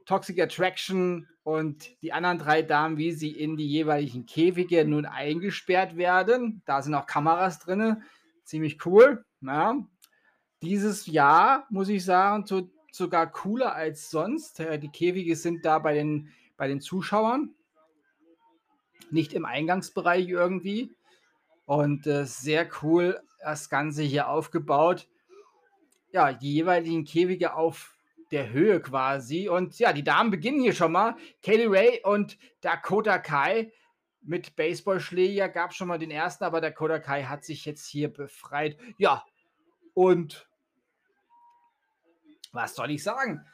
Toxic 0.09 0.39
Attraction 0.41 1.27
und 1.43 2.01
die 2.01 2.11
anderen 2.11 2.39
drei 2.39 2.61
Damen, 2.61 2.97
wie 2.97 3.11
sie 3.11 3.31
in 3.31 3.57
die 3.57 3.67
jeweiligen 3.67 4.25
Käfige 4.25 4.83
nun 4.83 5.05
eingesperrt 5.05 5.97
werden. 5.97 6.61
Da 6.65 6.81
sind 6.81 6.95
auch 6.95 7.05
Kameras 7.05 7.59
drin. 7.59 8.03
Ziemlich 8.43 8.85
cool. 8.85 9.23
Ja 9.41 9.77
dieses 10.61 11.05
Jahr, 11.05 11.65
muss 11.69 11.89
ich 11.89 12.03
sagen, 12.03 12.45
so, 12.45 12.69
sogar 12.91 13.31
cooler 13.31 13.73
als 13.73 14.09
sonst. 14.09 14.59
Äh, 14.59 14.79
die 14.79 14.89
Käfige 14.89 15.35
sind 15.35 15.65
da 15.65 15.79
bei 15.79 15.93
den, 15.93 16.29
bei 16.57 16.67
den 16.67 16.81
Zuschauern, 16.81 17.53
nicht 19.09 19.33
im 19.33 19.45
Eingangsbereich 19.45 20.27
irgendwie. 20.27 20.91
Und 21.65 22.07
äh, 22.07 22.25
sehr 22.25 22.67
cool 22.81 23.21
das 23.41 23.69
Ganze 23.69 24.03
hier 24.03 24.27
aufgebaut. 24.27 25.07
Ja, 26.11 26.33
die 26.33 26.53
jeweiligen 26.53 27.05
Käfige 27.05 27.53
auf 27.55 27.95
der 28.31 28.51
Höhe 28.51 28.81
quasi. 28.81 29.49
Und 29.49 29.79
ja, 29.79 29.93
die 29.93 30.03
Damen 30.03 30.31
beginnen 30.31 30.61
hier 30.61 30.73
schon 30.73 30.91
mal. 30.91 31.15
Kaylee 31.41 31.67
Ray 31.67 32.01
und 32.03 32.37
Dakota 32.61 33.19
Kai 33.19 33.71
mit 34.21 34.55
Baseballschläger 34.55 35.49
gab 35.49 35.73
schon 35.73 35.87
mal 35.87 35.99
den 35.99 36.11
ersten, 36.11 36.43
aber 36.43 36.61
Dakota 36.61 36.99
Kai 36.99 37.23
hat 37.23 37.43
sich 37.43 37.65
jetzt 37.65 37.87
hier 37.87 38.11
befreit. 38.11 38.77
Ja, 38.97 39.23
und 39.93 40.47
was 42.51 42.75
soll 42.75 42.91
ich 42.91 43.03
sagen? 43.03 43.45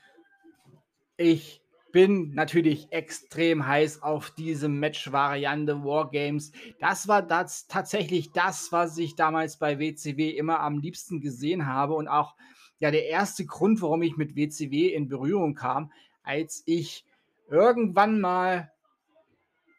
Ich 1.17 1.61
bin 1.91 2.33
natürlich 2.33 2.91
extrem 2.91 3.65
heiß 3.65 4.03
auf 4.03 4.29
diese 4.31 4.67
Match-Variante 4.67 5.85
Wargames. 5.85 6.51
Das 6.79 7.07
war 7.07 7.21
das, 7.21 7.67
tatsächlich 7.67 8.33
das, 8.33 8.73
was 8.73 8.97
ich 8.97 9.15
damals 9.15 9.57
bei 9.57 9.79
WCW 9.79 10.31
immer 10.31 10.59
am 10.59 10.79
liebsten 10.79 11.21
gesehen 11.21 11.67
habe 11.67 11.93
und 11.93 12.09
auch 12.09 12.35
ja 12.79 12.91
der 12.91 13.07
erste 13.07 13.45
Grund, 13.45 13.81
warum 13.81 14.01
ich 14.01 14.17
mit 14.17 14.35
WCW 14.35 14.87
in 14.87 15.07
Berührung 15.07 15.55
kam, 15.55 15.91
als 16.23 16.63
ich 16.65 17.05
irgendwann 17.49 18.19
mal 18.19 18.71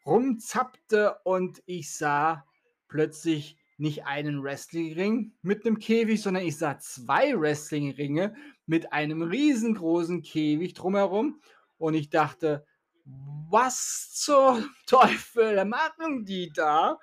rumzappte 0.05 1.17
und 1.23 1.61
ich 1.65 1.93
sah 1.93 2.45
plötzlich 2.87 3.57
nicht 3.77 4.05
einen 4.05 4.43
Wrestlingring 4.43 5.33
mit 5.41 5.65
einem 5.65 5.77
Käfig, 5.79 6.21
sondern 6.21 6.43
ich 6.43 6.57
sah 6.57 6.79
zwei 6.79 7.39
Wrestlingringe 7.39 8.35
mit 8.65 8.91
einem 8.91 9.21
riesengroßen 9.21 10.23
Käfig 10.23 10.73
drumherum. 10.73 11.39
Und 11.77 11.93
ich 11.93 12.09
dachte, 12.09 12.65
was 13.05 14.11
zur 14.13 14.63
Teufel 14.87 15.63
machen 15.65 16.25
die 16.25 16.51
da? 16.53 16.99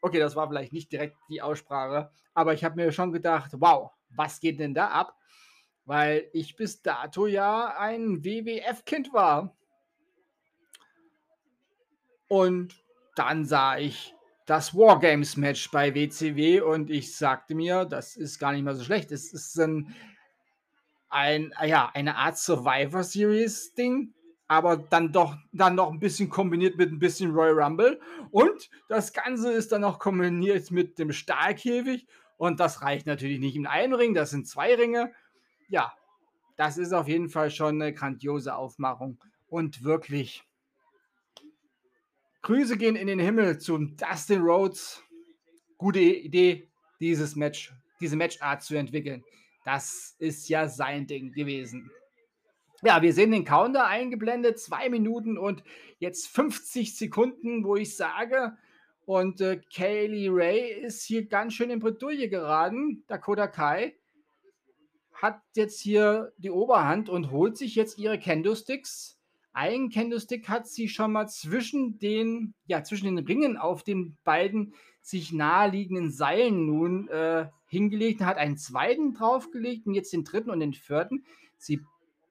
Okay, 0.00 0.18
das 0.18 0.34
war 0.34 0.48
vielleicht 0.48 0.72
nicht 0.72 0.90
direkt 0.90 1.16
die 1.28 1.40
Aussprache, 1.40 2.10
aber 2.34 2.52
ich 2.52 2.64
habe 2.64 2.76
mir 2.76 2.92
schon 2.92 3.12
gedacht, 3.12 3.52
wow, 3.54 3.92
was 4.16 4.40
geht 4.40 4.60
denn 4.60 4.74
da 4.74 4.88
ab? 4.88 5.16
Weil 5.84 6.28
ich 6.32 6.56
bis 6.56 6.82
dato 6.82 7.26
ja 7.26 7.76
ein 7.78 8.24
WWF-Kind 8.24 9.12
war. 9.12 9.56
Und 12.28 12.74
dann 13.16 13.44
sah 13.44 13.78
ich 13.78 14.14
das 14.46 14.74
Wargames-Match 14.74 15.70
bei 15.70 15.94
WCW 15.94 16.60
und 16.60 16.90
ich 16.90 17.16
sagte 17.16 17.54
mir, 17.54 17.84
das 17.84 18.16
ist 18.16 18.38
gar 18.38 18.52
nicht 18.52 18.62
mal 18.62 18.74
so 18.74 18.84
schlecht. 18.84 19.12
Es 19.12 19.32
ist 19.32 19.58
ein 19.58 19.94
ein, 21.14 21.52
ah 21.54 21.64
ja, 21.64 21.90
eine 21.94 22.16
Art 22.16 22.36
Survivor 22.36 23.04
Series 23.04 23.72
Ding, 23.74 24.12
aber 24.48 24.76
dann 24.76 25.12
doch 25.12 25.36
dann 25.52 25.76
noch 25.76 25.92
ein 25.92 26.00
bisschen 26.00 26.28
kombiniert 26.28 26.76
mit 26.76 26.90
ein 26.90 26.98
bisschen 26.98 27.30
Royal 27.30 27.62
Rumble 27.62 28.00
und 28.32 28.68
das 28.88 29.12
Ganze 29.12 29.52
ist 29.52 29.70
dann 29.70 29.82
noch 29.82 30.00
kombiniert 30.00 30.72
mit 30.72 30.98
dem 30.98 31.12
Stahlkäfig 31.12 32.08
und 32.44 32.60
das 32.60 32.82
reicht 32.82 33.06
natürlich 33.06 33.40
nicht 33.40 33.56
in 33.56 33.66
einem 33.66 33.94
Ring, 33.94 34.12
das 34.12 34.30
sind 34.30 34.46
zwei 34.46 34.74
Ringe. 34.74 35.12
Ja, 35.68 35.94
das 36.56 36.76
ist 36.76 36.92
auf 36.92 37.08
jeden 37.08 37.30
Fall 37.30 37.50
schon 37.50 37.80
eine 37.80 37.94
grandiose 37.94 38.54
Aufmachung 38.54 39.18
und 39.48 39.82
wirklich 39.82 40.44
Grüße 42.42 42.76
gehen 42.76 42.96
in 42.96 43.06
den 43.06 43.18
Himmel 43.18 43.58
zu 43.58 43.78
Dustin 43.78 44.42
Rhodes. 44.42 45.02
Gute 45.78 46.00
Idee, 46.00 46.68
dieses 47.00 47.34
Match, 47.34 47.72
diese 48.00 48.16
Matchart 48.16 48.62
zu 48.62 48.74
entwickeln. 48.74 49.24
Das 49.64 50.14
ist 50.18 50.50
ja 50.50 50.68
sein 50.68 51.06
Ding 51.06 51.32
gewesen. 51.32 51.90
Ja, 52.82 53.00
wir 53.00 53.14
sehen 53.14 53.30
den 53.30 53.46
Counter 53.46 53.86
eingeblendet, 53.86 54.60
zwei 54.60 54.90
Minuten 54.90 55.38
und 55.38 55.64
jetzt 55.98 56.28
50 56.28 56.94
Sekunden, 56.94 57.64
wo 57.64 57.76
ich 57.76 57.96
sage, 57.96 58.58
und 59.06 59.40
äh, 59.40 59.60
Kaylee 59.72 60.28
Ray 60.30 60.72
ist 60.80 61.04
hier 61.04 61.26
ganz 61.26 61.54
schön 61.54 61.70
in 61.70 61.80
Bredouille 61.80 62.28
geraten, 62.28 63.04
Dakota 63.06 63.46
Kai. 63.46 63.94
hat 65.12 65.40
jetzt 65.54 65.80
hier 65.80 66.32
die 66.38 66.50
Oberhand 66.50 67.08
und 67.08 67.30
holt 67.30 67.56
sich 67.56 67.74
jetzt 67.74 67.98
ihre 67.98 68.18
Kendo-Sticks. 68.18 69.18
Ein 69.52 69.88
Kendo-Stick 69.88 70.48
hat 70.48 70.66
sie 70.66 70.88
schon 70.88 71.12
mal 71.12 71.28
zwischen 71.28 71.98
den, 71.98 72.54
ja, 72.66 72.82
zwischen 72.82 73.06
den 73.06 73.24
Ringen 73.24 73.56
auf 73.56 73.84
den 73.84 74.16
beiden 74.24 74.74
sich 75.00 75.32
naheliegenden 75.32 76.10
Seilen 76.10 76.66
nun 76.66 77.08
äh, 77.08 77.46
hingelegt, 77.66 78.22
hat 78.22 78.38
einen 78.38 78.56
zweiten 78.56 79.14
draufgelegt 79.14 79.86
und 79.86 79.94
jetzt 79.94 80.12
den 80.12 80.24
dritten 80.24 80.50
und 80.50 80.60
den 80.60 80.72
vierten. 80.72 81.24
Sie, 81.58 81.80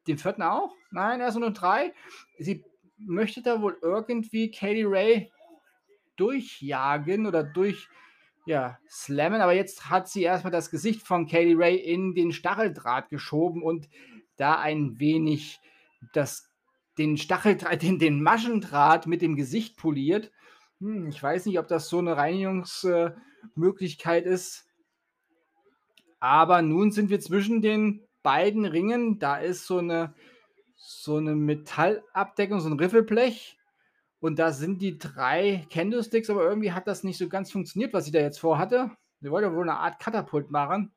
den 0.07 0.17
vierten 0.17 0.41
auch? 0.41 0.75
Nein, 0.91 1.19
erst 1.19 1.37
nur 1.37 1.51
drei. 1.51 1.93
Sie 2.39 2.63
möchte 2.97 3.41
da 3.41 3.61
wohl 3.61 3.77
irgendwie 3.81 4.51
Katie 4.51 4.85
Ray 4.85 5.31
durchjagen 6.15 7.25
oder 7.25 7.43
durch 7.43 7.89
ja, 8.45 8.77
slammen, 8.89 9.41
aber 9.41 9.53
jetzt 9.53 9.89
hat 9.89 10.09
sie 10.09 10.23
erstmal 10.23 10.51
das 10.51 10.69
Gesicht 10.69 11.01
von 11.01 11.27
Katie 11.27 11.53
Ray 11.53 11.77
in 11.77 12.13
den 12.13 12.33
Stacheldraht 12.33 13.09
geschoben 13.09 13.63
und 13.63 13.87
da 14.35 14.59
ein 14.59 14.99
wenig 14.99 15.61
das, 16.11 16.49
den 16.97 17.17
Stacheldraht, 17.17 17.81
den, 17.81 17.99
den 17.99 18.21
Maschendraht 18.21 19.07
mit 19.07 19.21
dem 19.21 19.35
Gesicht 19.35 19.77
poliert. 19.77 20.31
Hm, 20.79 21.07
ich 21.07 21.21
weiß 21.21 21.45
nicht, 21.45 21.59
ob 21.59 21.67
das 21.67 21.87
so 21.87 21.99
eine 21.99 22.17
Reinigungsmöglichkeit 22.17 24.25
äh, 24.25 24.33
ist. 24.33 24.67
Aber 26.19 26.61
nun 26.61 26.91
sind 26.91 27.09
wir 27.09 27.19
zwischen 27.19 27.61
den 27.61 28.05
beiden 28.23 28.65
Ringen. 28.65 29.19
Da 29.19 29.37
ist 29.37 29.65
so 29.65 29.77
eine, 29.77 30.13
so 30.75 31.17
eine 31.17 31.35
Metallabdeckung, 31.35 32.59
so 32.59 32.69
ein 32.69 32.79
Riffelblech. 32.79 33.57
Und 34.23 34.39
da 34.39 34.53
sind 34.53 34.81
die 34.81 34.97
drei 34.97 35.67
Candlesticks, 35.69 36.29
aber 36.29 36.45
irgendwie 36.45 36.71
hat 36.71 36.87
das 36.87 37.03
nicht 37.03 37.17
so 37.17 37.27
ganz 37.27 37.51
funktioniert, 37.51 37.91
was 37.91 38.05
sie 38.05 38.11
da 38.13 38.21
jetzt 38.21 38.39
vorhatte. 38.39 38.89
Sie 39.19 39.29
wollte 39.29 39.53
wohl 39.53 39.69
eine 39.69 39.77
Art 39.77 39.99
Katapult 39.99 40.49
machen. 40.49 40.93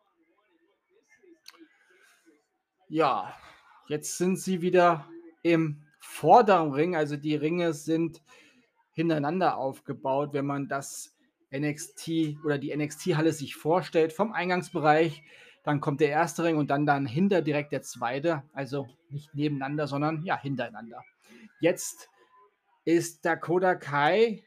Ja, 2.89 3.35
jetzt 3.89 4.17
sind 4.17 4.39
sie 4.39 4.63
wieder 4.63 5.09
im 5.43 5.83
vorderen 5.99 6.71
Ring. 6.71 6.95
Also 6.95 7.17
die 7.17 7.35
Ringe 7.35 7.73
sind 7.73 8.23
hintereinander 8.93 9.57
aufgebaut, 9.57 10.33
wenn 10.33 10.47
man 10.47 10.69
das 10.69 11.17
NXT 11.51 12.37
oder 12.45 12.59
die 12.59 12.73
NXT-Halle 12.77 13.33
sich 13.33 13.57
vorstellt. 13.57 14.13
Vom 14.13 14.31
Eingangsbereich, 14.35 15.25
dann 15.65 15.81
kommt 15.81 15.99
der 15.99 16.11
erste 16.11 16.45
Ring 16.45 16.59
und 16.59 16.71
dann 16.71 16.87
dann 16.87 17.07
hinter 17.07 17.43
direkt 17.43 17.73
der 17.73 17.83
zweite. 17.83 18.45
Also 18.53 18.87
nicht 19.11 19.35
nebeneinander, 19.35 19.89
sondern 19.89 20.23
ja, 20.23 20.41
hintereinander. 20.41 21.03
Jetzt 21.59 22.09
ist 22.87 23.25
Dakota 23.25 23.75
Kai 23.75 24.43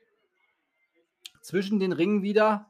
zwischen 1.42 1.80
den 1.80 1.92
Ringen 1.92 2.24
wieder 2.24 2.68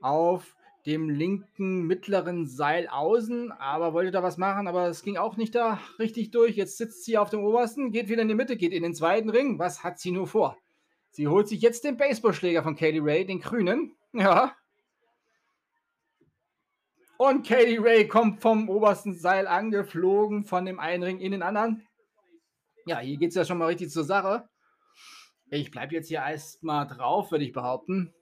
auf 0.00 0.54
dem 0.86 1.10
linken 1.10 1.86
mittleren 1.86 2.46
Seil 2.46 2.88
außen, 2.88 3.50
aber 3.52 3.94
wollte 3.94 4.10
da 4.10 4.22
was 4.22 4.36
machen, 4.36 4.68
aber 4.68 4.86
es 4.88 5.02
ging 5.02 5.16
auch 5.16 5.36
nicht 5.36 5.54
da 5.54 5.80
richtig 5.98 6.30
durch. 6.30 6.56
Jetzt 6.56 6.76
sitzt 6.76 7.04
sie 7.04 7.18
auf 7.18 7.30
dem 7.30 7.42
obersten, 7.42 7.90
geht 7.90 8.08
wieder 8.08 8.22
in 8.22 8.28
die 8.28 8.34
Mitte, 8.34 8.56
geht 8.56 8.72
in 8.72 8.82
den 8.82 8.94
zweiten 8.94 9.30
Ring. 9.30 9.58
Was 9.58 9.82
hat 9.82 9.98
sie 9.98 10.12
nur 10.12 10.26
vor? 10.26 10.56
Sie 11.10 11.26
holt 11.26 11.48
sich 11.48 11.62
jetzt 11.62 11.84
den 11.84 11.96
Baseballschläger 11.96 12.62
von 12.62 12.76
Katie 12.76 13.00
Ray, 13.00 13.26
den 13.26 13.40
grünen. 13.40 13.96
Ja. 14.12 14.54
Und 17.16 17.46
Katie 17.46 17.78
Ray 17.78 18.06
kommt 18.06 18.40
vom 18.40 18.68
obersten 18.68 19.14
Seil 19.14 19.46
angeflogen, 19.46 20.44
von 20.44 20.64
dem 20.64 20.78
einen 20.78 21.02
Ring 21.02 21.18
in 21.18 21.32
den 21.32 21.42
anderen. 21.42 21.86
Ja, 22.86 23.00
hier 23.00 23.16
geht 23.16 23.30
es 23.30 23.34
ja 23.34 23.44
schon 23.44 23.58
mal 23.58 23.66
richtig 23.66 23.90
zur 23.90 24.04
Sache. 24.04 24.48
Ich 25.50 25.70
bleibe 25.70 25.94
jetzt 25.94 26.08
hier 26.08 26.18
erstmal 26.18 26.86
drauf, 26.86 27.30
würde 27.30 27.44
ich 27.44 27.52
behaupten. 27.52 28.12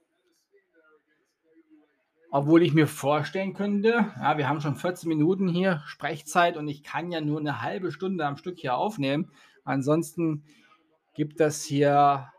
Obwohl 2.31 2.61
ich 2.61 2.73
mir 2.73 2.87
vorstellen 2.87 3.53
könnte, 3.53 4.13
ja, 4.19 4.37
wir 4.37 4.47
haben 4.47 4.61
schon 4.61 4.75
14 4.75 5.07
Minuten 5.09 5.47
hier 5.47 5.81
Sprechzeit 5.85 6.57
und 6.57 6.67
ich 6.67 6.83
kann 6.83 7.11
ja 7.11 7.21
nur 7.21 7.39
eine 7.39 7.61
halbe 7.61 7.91
Stunde 7.91 8.25
am 8.25 8.37
Stück 8.37 8.59
hier 8.59 8.75
aufnehmen. 8.75 9.31
Ansonsten 9.63 10.43
gibt 11.15 11.39
das 11.39 11.63
hier 11.63 12.31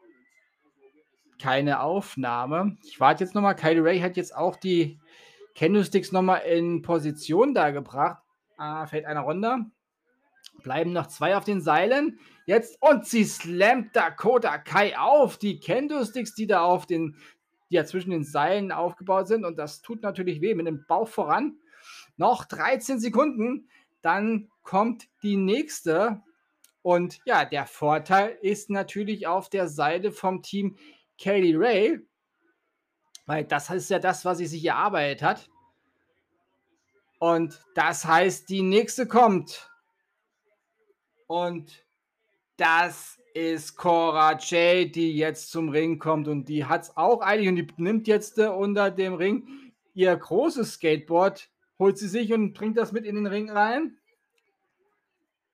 keine 1.38 1.80
Aufnahme. 1.80 2.76
Ich 2.84 3.00
warte 3.00 3.24
jetzt 3.24 3.34
nochmal. 3.34 3.56
Kylie 3.56 3.84
Ray 3.84 4.00
hat 4.00 4.16
jetzt 4.16 4.34
auch 4.34 4.56
die 4.56 4.98
Candlesticks 5.54 6.12
nochmal 6.12 6.42
in 6.42 6.82
Position 6.82 7.54
da 7.54 7.70
gebracht. 7.70 8.22
Ah, 8.56 8.86
fällt 8.86 9.06
einer 9.06 9.20
runter. 9.20 9.66
Bleiben 10.62 10.92
noch 10.92 11.06
zwei 11.06 11.36
auf 11.36 11.44
den 11.44 11.60
Seilen. 11.60 12.18
Jetzt 12.46 12.80
und 12.80 13.06
sie 13.06 13.24
slammt 13.24 13.94
Dakota 13.94 14.58
Kai 14.58 14.98
auf. 14.98 15.38
Die 15.38 15.60
Kendo-Sticks, 15.60 16.34
die 16.34 16.46
da 16.46 16.62
auf 16.62 16.86
den, 16.86 17.16
die 17.70 17.76
ja 17.76 17.84
zwischen 17.84 18.10
den 18.10 18.24
Seilen 18.24 18.72
aufgebaut 18.72 19.28
sind. 19.28 19.44
Und 19.44 19.58
das 19.58 19.82
tut 19.82 20.02
natürlich 20.02 20.40
weh 20.40 20.54
mit 20.54 20.66
dem 20.66 20.84
Bauch 20.86 21.08
voran. 21.08 21.58
Noch 22.16 22.44
13 22.44 22.98
Sekunden. 22.98 23.68
Dann 24.02 24.50
kommt 24.62 25.08
die 25.22 25.36
nächste. 25.36 26.22
Und 26.82 27.20
ja, 27.24 27.44
der 27.44 27.66
Vorteil 27.66 28.36
ist 28.40 28.70
natürlich 28.70 29.26
auf 29.26 29.48
der 29.50 29.68
Seite 29.68 30.12
vom 30.12 30.42
Team 30.42 30.76
Kaylee 31.18 31.56
Ray. 31.56 32.00
Weil 33.26 33.44
das 33.44 33.68
ist 33.70 33.90
ja 33.90 33.98
das, 33.98 34.24
was 34.24 34.38
sie 34.38 34.46
sich 34.46 34.64
erarbeitet 34.64 35.22
hat. 35.22 35.50
Und 37.18 37.60
das 37.74 38.04
heißt, 38.06 38.48
die 38.48 38.62
nächste 38.62 39.06
kommt. 39.06 39.70
Und 41.28 41.86
das 42.56 43.20
ist 43.34 43.76
Cora 43.76 44.32
J, 44.32 44.92
die 44.92 45.16
jetzt 45.16 45.50
zum 45.50 45.68
Ring 45.68 45.98
kommt 46.00 46.26
und 46.26 46.48
die 46.48 46.64
hat 46.64 46.82
es 46.82 46.96
auch 46.96 47.22
eilig 47.22 47.48
und 47.48 47.56
die 47.56 47.68
nimmt 47.76 48.08
jetzt 48.08 48.38
äh, 48.38 48.48
unter 48.48 48.90
dem 48.90 49.14
Ring 49.14 49.46
ihr 49.94 50.16
großes 50.16 50.74
Skateboard, 50.74 51.48
holt 51.78 51.98
sie 51.98 52.08
sich 52.08 52.32
und 52.32 52.54
bringt 52.54 52.76
das 52.76 52.92
mit 52.92 53.04
in 53.04 53.14
den 53.14 53.26
Ring 53.26 53.50
rein. 53.50 53.98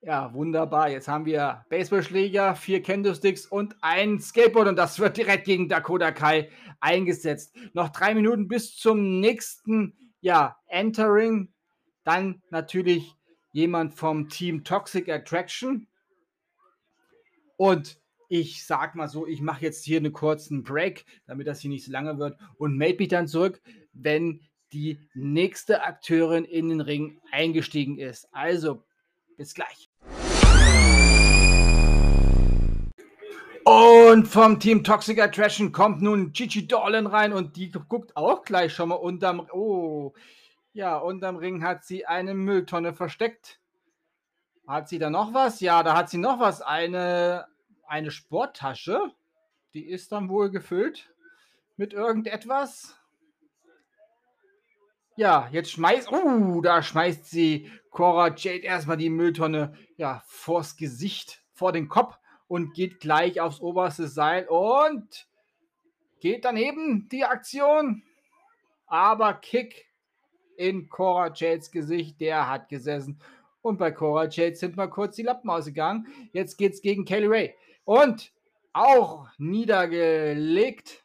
Ja, 0.01 0.33
wunderbar. 0.35 0.91
Jetzt 0.91 1.09
haben 1.09 1.25
wir 1.25 1.65
Baseballschläger, 1.71 2.55
vier 2.55 2.83
Kendo-Sticks 2.83 3.47
und 3.47 3.75
ein 3.81 4.21
Skateboard 4.21 4.69
und 4.69 4.77
das 4.77 4.99
wird 4.99 5.17
direkt 5.17 5.47
gegen 5.47 5.69
Dakota 5.69 6.13
Kai 6.13 6.51
eingesetzt. 6.79 7.57
Noch 7.73 7.89
drei 7.89 8.15
Minuten 8.15 8.47
bis 8.47 8.77
zum 8.77 9.21
nächsten, 9.21 9.97
ja, 10.21 10.57
Entering. 10.67 11.53
Dann 12.05 12.43
natürlich 12.51 13.17
jemand 13.55 13.95
vom 13.95 14.29
Team 14.29 14.65
Toxic 14.65 15.09
Attraction. 15.09 15.87
Und 17.57 18.01
ich 18.29 18.67
sag 18.67 18.97
mal 18.97 19.09
so, 19.09 19.29
ich 19.29 19.41
mache 19.41 19.63
jetzt 19.63 19.85
hier 19.85 19.99
einen 19.99 20.13
kurzen 20.13 20.65
Break, 20.65 21.05
damit 21.27 21.47
das 21.47 21.61
hier 21.61 21.71
nicht 21.71 21.85
so 21.85 21.93
lange 21.93 22.19
wird 22.19 22.37
und 22.59 22.77
melde 22.77 22.99
mich 22.99 23.09
dann 23.09 23.29
zurück, 23.29 23.63
wenn 23.93 24.41
die 24.73 24.99
nächste 25.15 25.85
Akteurin 25.85 26.45
in 26.45 26.69
den 26.69 26.81
Ring 26.81 27.21
eingestiegen 27.31 27.97
ist. 27.97 28.29
Also, 28.33 28.83
bis 29.37 29.55
gleich. 29.55 29.89
Und 33.65 34.27
vom 34.27 34.59
Team 34.59 34.83
Toxic 34.83 35.21
Attraction 35.21 35.71
kommt 35.71 36.03
nun 36.03 36.33
Gigi 36.33 36.67
Dolan 36.67 37.07
rein 37.07 37.33
und 37.33 37.55
die 37.55 37.71
guckt 37.71 38.17
auch 38.17 38.43
gleich 38.43 38.75
schon 38.75 38.89
mal 38.89 38.97
unterm. 38.97 39.47
Oh, 39.53 40.13
ja, 40.75 40.99
unterm 40.99 41.37
Ring 41.37 41.63
hat 41.63 41.85
sie 41.85 42.05
eine 42.05 42.35
Mülltonne 42.35 42.93
versteckt. 42.93 43.61
Hat 44.67 44.89
sie 44.89 44.99
da 44.99 45.09
noch 45.09 45.33
was? 45.33 45.61
Ja, 45.61 45.83
da 45.83 45.97
hat 45.97 46.11
sie 46.11 46.19
noch 46.19 46.41
was. 46.41 46.61
Eine, 46.63 47.47
eine 47.87 48.11
Sporttasche. 48.11 49.13
Die 49.73 49.87
ist 49.89 50.11
dann 50.11 50.29
wohl 50.29 50.51
gefüllt 50.51 51.15
mit 51.77 51.93
irgendetwas. 51.93 52.99
Ja, 55.17 55.49
jetzt 55.53 55.71
schmeißt. 55.71 56.11
Uh, 56.11 56.61
da 56.61 56.83
schmeißt 56.83 57.31
sie 57.31 57.71
Cora 57.91 58.35
Jade 58.35 58.65
erstmal 58.65 58.97
die 58.97 59.11
Mülltonne 59.11 59.75
ja, 59.97 60.23
vors 60.27 60.77
Gesicht, 60.77 61.45
vor 61.53 61.71
den 61.71 61.89
Kopf 61.89 62.19
und 62.49 62.75
geht 62.75 62.99
gleich 62.99 63.41
aufs 63.41 63.61
oberste 63.61 64.09
Seil 64.09 64.49
und 64.49 65.29
geht 66.19 66.45
daneben 66.45 67.09
die 67.11 67.25
Aktion. 67.25 68.03
Aber 68.87 69.35
Kick 69.35 69.87
in 70.57 70.89
Cora 70.89 71.33
Jades 71.35 71.71
Gesicht, 71.71 72.21
der 72.21 72.49
hat 72.49 72.69
gesessen. 72.69 73.19
Und 73.63 73.79
bei 73.79 73.91
Cora 73.91 74.29
Jade 74.29 74.57
sind 74.57 74.77
mal 74.77 74.89
kurz 74.89 75.17
die 75.17 75.23
Lappen 75.23 75.49
ausgegangen. 75.49 76.07
Jetzt 76.33 76.59
geht's 76.59 76.83
gegen 76.83 77.05
Kelly 77.05 77.27
Ray. 77.27 77.55
Und 77.85 78.31
auch 78.75 79.29
niedergelegt. 79.39 81.03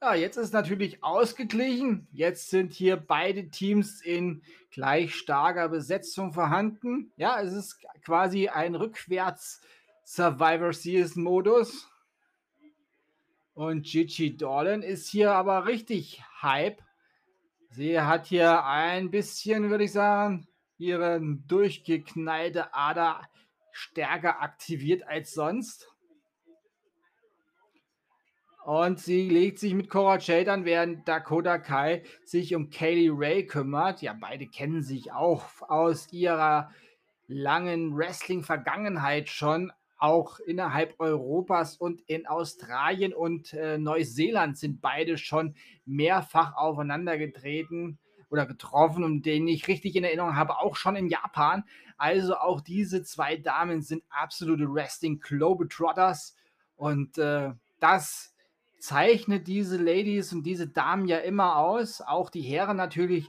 Ja, 0.00 0.14
jetzt 0.14 0.36
ist 0.36 0.52
natürlich 0.52 1.02
ausgeglichen. 1.02 2.06
Jetzt 2.12 2.50
sind 2.50 2.72
hier 2.72 2.96
beide 2.96 3.48
Teams 3.50 4.00
in 4.00 4.42
gleich 4.70 5.14
starker 5.16 5.68
Besetzung 5.68 6.32
vorhanden. 6.32 7.12
Ja, 7.16 7.40
es 7.42 7.52
ist 7.52 7.80
quasi 8.04 8.48
ein 8.48 8.76
rückwärts 8.76 9.60
Survivor 10.04 10.72
Series 10.72 11.16
Modus. 11.16 11.90
Und 13.58 13.82
Gigi 13.82 14.36
Dolan 14.36 14.82
ist 14.82 15.08
hier 15.08 15.32
aber 15.32 15.66
richtig 15.66 16.22
Hype. 16.42 16.80
Sie 17.70 18.00
hat 18.00 18.26
hier 18.26 18.64
ein 18.64 19.10
bisschen, 19.10 19.68
würde 19.68 19.82
ich 19.82 19.90
sagen, 19.90 20.46
ihre 20.76 21.20
durchgeknallte 21.20 22.72
Ader 22.72 23.20
stärker 23.72 24.42
aktiviert 24.42 25.08
als 25.08 25.32
sonst. 25.32 25.88
Und 28.64 29.00
sie 29.00 29.28
legt 29.28 29.58
sich 29.58 29.74
mit 29.74 29.90
Cora 29.90 30.18
Jade 30.18 30.52
an, 30.52 30.64
während 30.64 31.08
Dakota 31.08 31.58
Kai 31.58 32.04
sich 32.24 32.54
um 32.54 32.70
Kaylee 32.70 33.10
Ray 33.12 33.44
kümmert. 33.44 34.02
Ja, 34.02 34.12
beide 34.12 34.46
kennen 34.46 34.84
sich 34.84 35.10
auch 35.10 35.42
aus 35.62 36.12
ihrer 36.12 36.70
langen 37.26 37.96
Wrestling-Vergangenheit 37.96 39.28
schon. 39.28 39.72
Auch 39.98 40.38
innerhalb 40.40 40.94
Europas 40.98 41.76
und 41.76 42.00
in 42.02 42.26
Australien 42.26 43.12
und 43.12 43.52
äh, 43.52 43.78
Neuseeland 43.78 44.56
sind 44.56 44.80
beide 44.80 45.18
schon 45.18 45.54
mehrfach 45.84 46.54
aufeinander 46.56 47.18
getreten 47.18 47.98
oder 48.30 48.46
getroffen 48.46 49.04
und 49.04 49.26
den 49.26 49.48
ich 49.48 49.68
richtig 49.68 49.96
in 49.96 50.04
Erinnerung 50.04 50.36
habe, 50.36 50.58
auch 50.58 50.76
schon 50.76 50.96
in 50.96 51.08
Japan. 51.08 51.64
Also 51.96 52.36
auch 52.36 52.60
diese 52.60 53.02
zwei 53.02 53.36
Damen 53.36 53.82
sind 53.82 54.04
absolute 54.10 54.72
Wrestling 54.72 55.18
Globetrotters 55.18 56.36
und 56.76 57.18
äh, 57.18 57.50
das 57.80 58.34
zeichnet 58.78 59.48
diese 59.48 59.76
Ladies 59.76 60.32
und 60.32 60.44
diese 60.44 60.68
Damen 60.68 61.06
ja 61.06 61.18
immer 61.18 61.56
aus. 61.56 62.00
Auch 62.00 62.30
die 62.30 62.42
Herren 62.42 62.76
natürlich, 62.76 63.26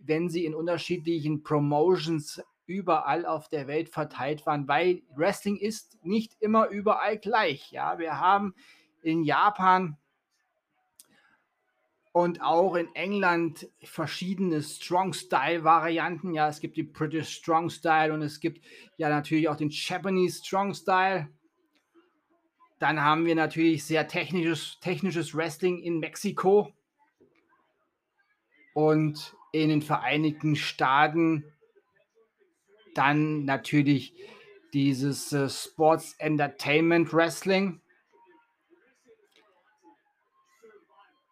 wenn 0.00 0.28
sie 0.28 0.44
in 0.44 0.54
unterschiedlichen 0.54 1.42
Promotions 1.42 2.42
überall 2.72 3.26
auf 3.26 3.48
der 3.48 3.66
Welt 3.66 3.90
verteilt 3.90 4.46
waren, 4.46 4.66
weil 4.66 5.02
Wrestling 5.14 5.56
ist 5.56 5.98
nicht 6.04 6.36
immer 6.40 6.68
überall 6.68 7.18
gleich. 7.18 7.70
Ja, 7.70 7.98
wir 7.98 8.18
haben 8.18 8.54
in 9.02 9.22
Japan 9.22 9.98
und 12.12 12.42
auch 12.42 12.74
in 12.74 12.94
England 12.94 13.68
verschiedene 13.82 14.62
Strong 14.62 15.12
Style 15.12 15.64
Varianten. 15.64 16.34
Ja, 16.34 16.48
es 16.48 16.60
gibt 16.60 16.76
die 16.76 16.82
British 16.82 17.34
Strong 17.36 17.70
Style 17.70 18.12
und 18.12 18.22
es 18.22 18.40
gibt 18.40 18.64
ja 18.96 19.08
natürlich 19.08 19.48
auch 19.48 19.56
den 19.56 19.70
Japanese 19.70 20.44
Strong 20.44 20.74
Style. 20.74 21.28
Dann 22.78 23.00
haben 23.00 23.26
wir 23.26 23.34
natürlich 23.34 23.84
sehr 23.84 24.08
technisches, 24.08 24.78
technisches 24.80 25.34
Wrestling 25.34 25.78
in 25.80 26.00
Mexiko 26.00 26.72
und 28.74 29.36
in 29.52 29.68
den 29.68 29.82
Vereinigten 29.82 30.56
Staaten 30.56 31.44
dann 32.94 33.44
natürlich 33.44 34.14
dieses 34.72 35.32
äh, 35.32 35.48
Sports 35.48 36.14
Entertainment 36.18 37.12
Wrestling, 37.12 37.80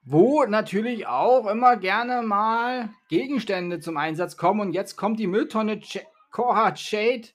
wo 0.04 0.44
natürlich 0.44 1.06
auch 1.06 1.46
immer 1.46 1.76
gerne 1.76 2.22
mal 2.22 2.90
Gegenstände 3.08 3.80
zum 3.80 3.96
Einsatz 3.96 4.36
kommen. 4.36 4.60
Und 4.60 4.72
jetzt 4.72 4.96
kommt 4.96 5.18
die 5.18 5.26
Mülltonne. 5.26 5.80
Ch 5.80 6.00
Cora 6.30 6.72
Jade 6.76 7.28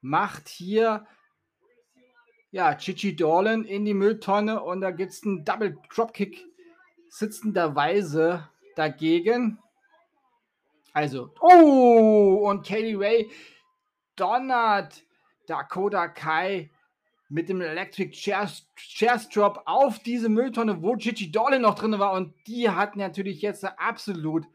macht 0.00 0.48
hier 0.48 1.06
ja, 2.50 2.74
Chichi 2.74 3.14
Dorlan 3.14 3.64
in 3.64 3.84
die 3.84 3.94
Mülltonne 3.94 4.62
und 4.62 4.80
da 4.80 4.90
gibt 4.90 5.12
es 5.12 5.22
einen 5.22 5.44
Double 5.44 5.76
Dropkick 5.94 6.44
sitzenderweise 7.08 8.48
dagegen. 8.74 9.58
Also, 10.98 11.30
oh, 11.40 12.48
und 12.50 12.66
Kaylee 12.66 12.96
Ray 12.96 13.30
donnert 14.16 15.04
Dakota 15.46 16.08
Kai 16.08 16.72
mit 17.28 17.48
dem 17.48 17.60
Electric 17.60 18.10
Chairs 18.10 19.28
Drop 19.28 19.62
auf 19.64 20.00
diese 20.00 20.28
Mülltonne, 20.28 20.82
wo 20.82 20.96
Gigi 20.96 21.30
Dolan 21.30 21.62
noch 21.62 21.76
drin 21.76 22.00
war. 22.00 22.14
Und 22.14 22.34
die 22.48 22.68
hat 22.68 22.96
natürlich 22.96 23.42
jetzt 23.42 23.64
absolut, 23.64 24.48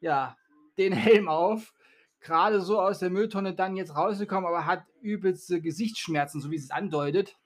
ja, 0.00 0.36
den 0.76 0.92
Helm 0.92 1.28
auf. 1.28 1.72
Gerade 2.20 2.60
so 2.60 2.78
aus 2.78 2.98
der 2.98 3.08
Mülltonne 3.08 3.54
dann 3.54 3.74
jetzt 3.74 3.96
rausgekommen, 3.96 4.46
aber 4.46 4.66
hat 4.66 4.84
übelste 5.00 5.62
Gesichtsschmerzen, 5.62 6.42
so 6.42 6.50
wie 6.50 6.56
es 6.56 6.70
andeutet. 6.70 7.38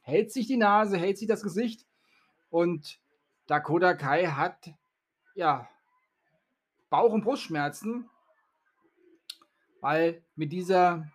Hält 0.00 0.32
sich 0.32 0.46
die 0.46 0.56
Nase, 0.56 0.96
hält 0.96 1.18
sich 1.18 1.28
das 1.28 1.42
Gesicht. 1.42 1.84
Und 2.48 2.98
Dakota 3.48 3.92
Kai 3.92 4.28
hat, 4.28 4.72
ja, 5.34 5.68
Bauch- 6.92 7.12
und 7.12 7.24
Brustschmerzen, 7.24 8.08
weil 9.80 10.22
mit 10.36 10.52
dieser 10.52 11.10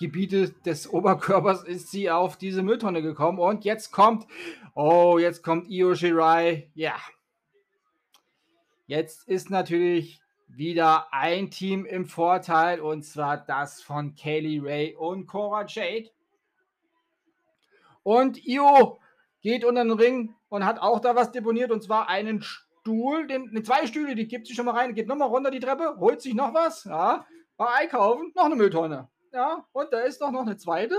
Gebiete 0.00 0.50
des 0.50 0.88
Oberkörpers 0.92 1.62
ist 1.62 1.90
sie 1.92 2.10
auf 2.10 2.36
diese 2.36 2.62
Mülltonne 2.62 3.00
gekommen. 3.00 3.38
Und 3.38 3.64
jetzt 3.64 3.92
kommt, 3.92 4.26
oh, 4.74 5.18
jetzt 5.18 5.44
kommt 5.44 5.70
Io 5.70 5.94
Shirai. 5.94 6.68
Ja. 6.74 6.96
Jetzt 8.86 9.28
ist 9.28 9.50
natürlich 9.50 10.20
wieder 10.48 11.12
ein 11.12 11.50
Team 11.50 11.86
im 11.86 12.06
Vorteil 12.06 12.80
und 12.80 13.04
zwar 13.04 13.36
das 13.38 13.80
von 13.80 14.16
Kaylee 14.16 14.60
Ray 14.60 14.96
und 14.96 15.26
Cora 15.28 15.64
Jade. 15.66 16.10
Und 18.02 18.44
Io 18.44 18.98
geht 19.42 19.64
unter 19.64 19.84
den 19.84 19.92
Ring 19.92 20.34
und 20.48 20.64
hat 20.64 20.80
auch 20.80 21.00
da 21.00 21.14
was 21.14 21.30
deponiert 21.30 21.70
und 21.70 21.82
zwar 21.82 22.08
einen 22.08 22.44
Stuhl, 22.84 23.26
den, 23.26 23.48
ne, 23.50 23.62
zwei 23.62 23.86
Stühle, 23.86 24.14
die 24.14 24.28
gibt 24.28 24.46
sie 24.46 24.52
schon 24.54 24.66
mal 24.66 24.74
rein, 24.74 24.94
geht 24.94 25.08
nochmal 25.08 25.28
runter 25.28 25.50
die 25.50 25.58
Treppe, 25.58 25.96
holt 25.98 26.20
sich 26.20 26.34
noch 26.34 26.52
was, 26.52 26.84
ja, 26.84 27.26
war 27.56 27.74
einkaufen, 27.76 28.30
noch 28.34 28.44
eine 28.44 28.56
Mülltonne. 28.56 29.08
Ja, 29.32 29.66
und 29.72 29.90
da 29.90 30.00
ist 30.00 30.20
doch 30.20 30.30
noch 30.30 30.42
eine 30.42 30.58
zweite. 30.58 30.94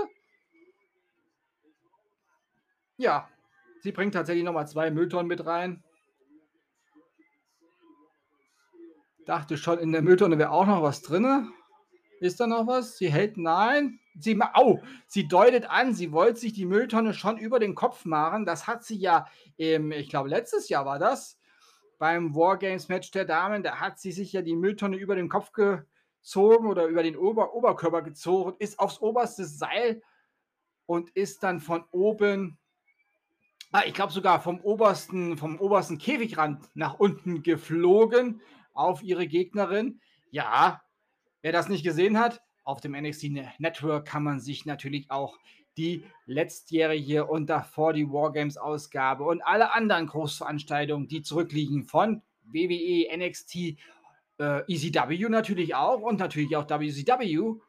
Ja, 2.96 3.28
sie 3.82 3.92
bringt 3.92 4.14
tatsächlich 4.14 4.44
nochmal 4.44 4.66
zwei 4.66 4.90
Mülltonnen 4.90 5.28
mit 5.28 5.46
rein. 5.46 5.84
Dachte 9.24 9.56
schon, 9.56 9.78
in 9.78 9.92
der 9.92 10.02
Mülltonne 10.02 10.38
wäre 10.38 10.50
auch 10.50 10.66
noch 10.66 10.82
was 10.82 11.02
drin. 11.02 11.52
Ist 12.18 12.40
da 12.40 12.48
noch 12.48 12.66
was? 12.66 12.98
Sie 12.98 13.12
hält, 13.12 13.36
nein. 13.36 14.00
Sie, 14.18 14.36
au, 14.54 14.82
sie 15.06 15.28
deutet 15.28 15.70
an, 15.70 15.94
sie 15.94 16.10
wollte 16.10 16.40
sich 16.40 16.52
die 16.52 16.66
Mülltonne 16.66 17.14
schon 17.14 17.38
über 17.38 17.60
den 17.60 17.76
Kopf 17.76 18.04
machen. 18.06 18.44
Das 18.44 18.66
hat 18.66 18.82
sie 18.82 18.96
ja, 18.96 19.26
im, 19.56 19.92
ich 19.92 20.08
glaube, 20.08 20.28
letztes 20.28 20.68
Jahr 20.68 20.84
war 20.84 20.98
das, 20.98 21.38
beim 21.98 22.34
Wargames-Match 22.34 23.10
der 23.10 23.24
Damen, 23.24 23.62
da 23.62 23.80
hat 23.80 23.98
sie 23.98 24.12
sich 24.12 24.32
ja 24.32 24.42
die 24.42 24.56
Mülltonne 24.56 24.96
über 24.96 25.16
den 25.16 25.28
Kopf 25.28 25.52
gezogen 25.52 26.68
oder 26.68 26.86
über 26.86 27.02
den 27.02 27.16
Ober 27.16 27.54
Oberkörper 27.54 28.02
gezogen, 28.02 28.54
ist 28.58 28.78
aufs 28.78 29.00
oberste 29.00 29.44
Seil 29.44 30.02
und 30.86 31.10
ist 31.10 31.42
dann 31.42 31.60
von 31.60 31.84
oben, 31.90 32.58
ah, 33.72 33.82
ich 33.86 33.94
glaube 33.94 34.12
sogar 34.12 34.40
vom 34.40 34.60
obersten, 34.60 35.36
vom 35.36 35.58
obersten 35.58 35.98
Käfigrand 35.98 36.68
nach 36.74 36.98
unten 36.98 37.42
geflogen 37.42 38.40
auf 38.72 39.02
ihre 39.02 39.26
Gegnerin. 39.26 40.00
Ja, 40.30 40.82
wer 41.42 41.52
das 41.52 41.68
nicht 41.68 41.84
gesehen 41.84 42.18
hat, 42.18 42.42
auf 42.64 42.80
dem 42.80 42.92
NXT 42.92 43.58
Network 43.58 44.06
kann 44.06 44.24
man 44.24 44.40
sich 44.40 44.66
natürlich 44.66 45.10
auch 45.10 45.38
die 45.76 46.04
letztjährige 46.26 47.26
und 47.26 47.46
davor 47.48 47.92
die 47.92 48.10
Wargames-Ausgabe 48.10 49.24
und 49.24 49.42
alle 49.42 49.72
anderen 49.72 50.06
Großveranstaltungen, 50.06 51.08
die 51.08 51.22
zurückliegen 51.22 51.84
von 51.84 52.22
WWE, 52.44 53.06
NXT, 53.16 53.56
äh, 54.38 54.62
ECW 54.68 55.28
natürlich 55.28 55.74
auch 55.74 56.00
und 56.00 56.18
natürlich 56.18 56.56
auch 56.56 56.68
WCW. 56.68 57.60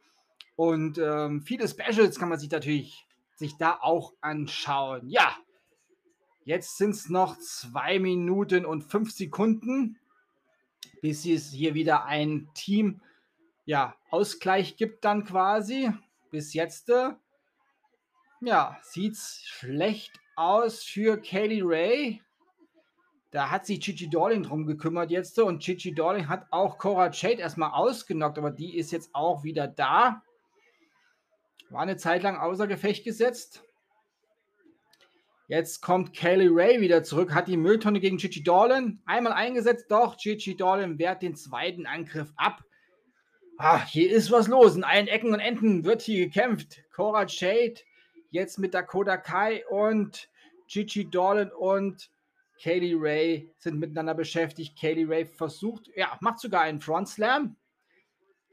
Und 0.56 0.98
ähm, 0.98 1.42
viele 1.42 1.68
Specials 1.68 2.18
kann 2.18 2.28
man 2.28 2.38
sich 2.38 2.50
natürlich 2.50 3.06
sich 3.36 3.56
da 3.56 3.78
auch 3.80 4.14
anschauen. 4.20 5.08
Ja, 5.08 5.36
jetzt 6.44 6.76
sind 6.76 6.90
es 6.90 7.08
noch 7.08 7.38
zwei 7.38 7.98
Minuten 7.98 8.64
und 8.64 8.82
fünf 8.82 9.12
Sekunden, 9.12 9.98
bis 11.00 11.24
es 11.24 11.52
hier 11.52 11.74
wieder 11.74 12.06
ein 12.06 12.48
Team 12.54 13.00
ja, 13.68 13.94
Ausgleich 14.10 14.78
gibt 14.78 15.04
dann 15.04 15.26
quasi. 15.26 15.90
Bis 16.30 16.54
jetzt 16.54 16.88
äh, 16.88 17.10
ja, 18.40 18.78
sieht's 18.82 19.42
schlecht 19.44 20.12
aus 20.36 20.84
für 20.84 21.20
Kaylee 21.20 21.62
Ray. 21.64 22.22
Da 23.30 23.50
hat 23.50 23.66
sich 23.66 23.80
Chichi 23.80 24.08
Darling 24.08 24.42
drum 24.42 24.66
gekümmert 24.66 25.10
jetzt 25.10 25.38
und 25.38 25.60
Chichi 25.60 25.94
Darling 25.94 26.28
hat 26.28 26.46
auch 26.50 26.78
Cora 26.78 27.10
Jade 27.10 27.40
erstmal 27.40 27.72
ausgenockt, 27.72 28.38
aber 28.38 28.50
die 28.50 28.76
ist 28.76 28.90
jetzt 28.90 29.10
auch 29.12 29.44
wieder 29.44 29.68
da. 29.68 30.22
War 31.70 31.82
eine 31.82 31.98
Zeit 31.98 32.22
lang 32.22 32.38
außer 32.38 32.66
Gefecht 32.66 33.04
gesetzt. 33.04 33.62
Jetzt 35.48 35.82
kommt 35.82 36.14
Kaylee 36.14 36.48
Ray 36.50 36.80
wieder 36.80 37.02
zurück, 37.02 37.34
hat 37.34 37.48
die 37.48 37.56
Mülltonne 37.56 38.00
gegen 38.00 38.18
Chichi 38.18 38.42
Darling 38.42 39.00
einmal 39.04 39.32
eingesetzt, 39.32 39.86
doch 39.90 40.16
Chichi 40.16 40.56
Darling 40.56 40.98
wehrt 40.98 41.22
den 41.22 41.34
zweiten 41.34 41.86
Angriff 41.86 42.32
ab. 42.36 42.62
Ah, 43.58 43.84
hier 43.84 44.10
ist 44.10 44.30
was 44.30 44.46
los. 44.46 44.76
In 44.76 44.84
allen 44.84 45.08
Ecken 45.08 45.32
und 45.34 45.40
Enden 45.40 45.84
wird 45.84 46.02
hier 46.02 46.24
gekämpft. 46.24 46.82
Cora 46.94 47.26
Jade 47.26 47.80
jetzt 48.30 48.58
mit 48.58 48.74
Dakota 48.74 49.16
Kai 49.16 49.66
und 49.68 50.28
Gigi 50.66 51.08
Dolan 51.08 51.50
und 51.50 52.10
Kaylee 52.60 52.96
Ray 52.96 53.54
sind 53.58 53.78
miteinander 53.78 54.14
beschäftigt. 54.14 54.78
Kaylee 54.78 55.06
Ray 55.06 55.26
versucht, 55.26 55.90
ja, 55.94 56.16
macht 56.20 56.40
sogar 56.40 56.62
einen 56.62 56.80
Front 56.80 57.08
Slam 57.08 57.56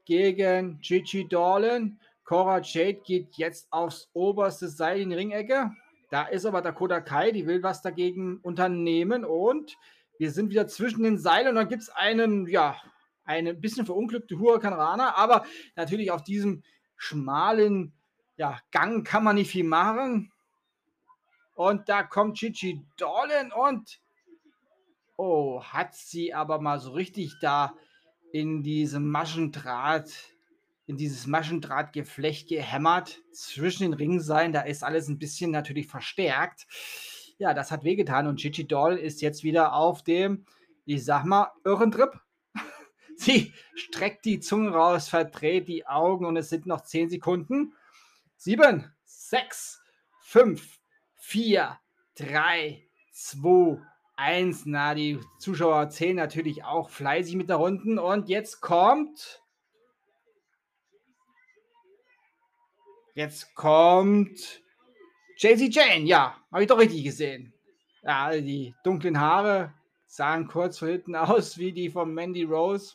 gegen 0.06 0.80
Gigi 0.82 1.28
Dolan. 1.28 2.00
Cora 2.24 2.60
Jade 2.62 3.02
geht 3.04 3.36
jetzt 3.36 3.68
aufs 3.72 4.10
oberste 4.14 4.68
Seil 4.68 5.02
in 5.02 5.10
die 5.10 5.16
Ringecke. 5.16 5.72
Da 6.10 6.24
ist 6.24 6.46
aber 6.46 6.62
Dakota 6.62 7.02
Kai, 7.02 7.32
die 7.32 7.46
will 7.46 7.62
was 7.64 7.82
dagegen 7.82 8.40
unternehmen 8.42 9.26
und 9.26 9.76
wir 10.18 10.32
sind 10.32 10.50
wieder 10.50 10.68
zwischen 10.68 11.04
den 11.04 11.18
Seilen 11.18 11.50
und 11.50 11.56
dann 11.56 11.68
gibt 11.68 11.82
es 11.82 11.90
einen, 11.90 12.48
ja, 12.48 12.78
eine 13.26 13.54
bisschen 13.54 13.86
verunglückte 13.86 14.40
Huracan 14.40 14.74
Rana, 14.74 15.16
aber 15.16 15.46
natürlich 15.76 16.12
auf 16.12 16.24
diesem 16.24 16.64
schmalen 16.96 17.94
ja, 18.38 18.60
Gang 18.71 19.06
kann 19.06 19.24
man 19.24 19.36
nicht 19.36 19.52
viel 19.52 19.63
machen. 19.63 20.32
Und 21.54 21.88
da 21.88 22.04
kommt 22.04 22.38
Chichi 22.38 22.86
Dolan 22.98 23.52
und 23.52 24.02
oh, 25.15 25.63
hat 25.63 25.95
sie 25.95 26.34
aber 26.34 26.60
mal 26.60 26.80
so 26.80 26.91
richtig 26.91 27.34
da 27.39 27.74
in 28.34 28.63
diesem 28.63 29.10
Maschendraht, 29.10 30.12
in 30.88 30.98
dieses 30.98 31.28
Maschendrahtgeflecht 31.28 32.50
gehämmert 32.50 33.21
zwischen 33.32 33.84
den 33.84 33.93
Ringseilen. 33.93 34.52
Da 34.52 34.62
ist 34.62 34.84
alles 34.84 35.08
ein 35.08 35.17
bisschen 35.17 35.52
natürlich 35.52 35.88
verstärkt. 35.88 36.67
Ja, 37.38 37.54
das 37.54 37.71
hat 37.71 37.86
wehgetan 37.86 38.28
und 38.28 38.38
Chichi 38.38 38.67
Doll 38.67 38.98
ist 38.98 39.21
jetzt 39.21 39.43
wieder 39.43 39.74
auf 39.74 40.04
dem, 40.04 40.45
ich 40.86 41.06
sag 41.06 41.24
mal, 41.24 41.52
irren 41.63 41.91
Trip. 41.91 42.19
Sie 43.15 43.54
streckt 43.76 44.26
die 44.26 44.41
Zunge 44.41 44.71
raus, 44.71 45.08
verdreht 45.08 45.69
die 45.69 45.88
Augen 45.88 46.26
und 46.26 46.36
es 46.36 46.50
sind 46.50 46.65
noch 46.65 46.82
10 46.82 47.10
Sekunden. 47.10 47.74
7, 48.45 48.93
6, 49.05 49.81
5, 50.21 50.79
4, 51.15 51.79
3, 52.13 52.88
2, 53.12 53.81
1. 54.17 54.65
Na, 54.67 54.93
die 54.93 55.19
Zuschauer 55.39 55.89
zählen 55.89 56.15
natürlich 56.15 56.63
auch 56.63 56.91
fleißig 56.91 57.38
mit 57.38 57.49
der 57.49 57.55
Runden. 57.55 57.97
Und 57.97 58.29
jetzt 58.29 58.62
kommt. 58.62 59.41
Jetzt 63.15 63.55
kommt 63.55 64.62
Jay-Z 65.38 65.73
Jane. 65.73 66.05
Ja, 66.05 66.38
habe 66.51 66.62
ich 66.62 66.69
doch 66.69 66.77
richtig 66.77 67.03
gesehen. 67.03 67.51
Ja, 68.03 68.29
die 68.29 68.75
dunklen 68.84 69.19
Haare 69.19 69.73
sahen 70.05 70.47
kurz 70.47 70.77
von 70.77 70.89
hinten 70.89 71.15
aus 71.15 71.58
wie 71.58 71.71
die 71.71 71.89
von 71.89 72.13
Mandy 72.13 72.43
Rose. 72.43 72.93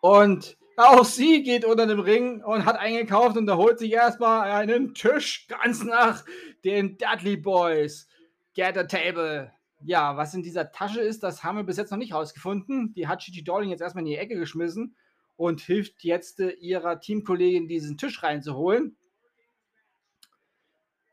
Und 0.00 0.56
auch 0.80 1.04
sie 1.04 1.42
geht 1.42 1.64
unter 1.64 1.86
dem 1.86 2.00
Ring 2.00 2.42
und 2.42 2.64
hat 2.64 2.76
eingekauft 2.76 3.36
und 3.36 3.46
da 3.46 3.56
holt 3.56 3.78
sich 3.78 3.92
erstmal 3.92 4.50
einen 4.50 4.94
Tisch 4.94 5.46
ganz 5.48 5.84
nach 5.84 6.24
den 6.64 6.96
Dudley 6.98 7.36
Boys. 7.36 8.08
Get 8.54 8.76
a 8.76 8.84
table. 8.84 9.52
Ja, 9.82 10.16
was 10.16 10.34
in 10.34 10.42
dieser 10.42 10.72
Tasche 10.72 11.00
ist, 11.00 11.22
das 11.22 11.42
haben 11.42 11.56
wir 11.56 11.64
bis 11.64 11.76
jetzt 11.76 11.90
noch 11.90 11.98
nicht 11.98 12.12
rausgefunden. 12.12 12.92
Die 12.94 13.08
hat 13.08 13.20
Gigi 13.20 13.42
Darling 13.42 13.70
jetzt 13.70 13.80
erstmal 13.80 14.02
in 14.02 14.10
die 14.10 14.16
Ecke 14.16 14.36
geschmissen 14.36 14.94
und 15.36 15.60
hilft 15.60 16.04
jetzt 16.04 16.40
ihrer 16.40 17.00
Teamkollegin, 17.00 17.66
diesen 17.66 17.96
Tisch 17.96 18.22
reinzuholen. 18.22 18.96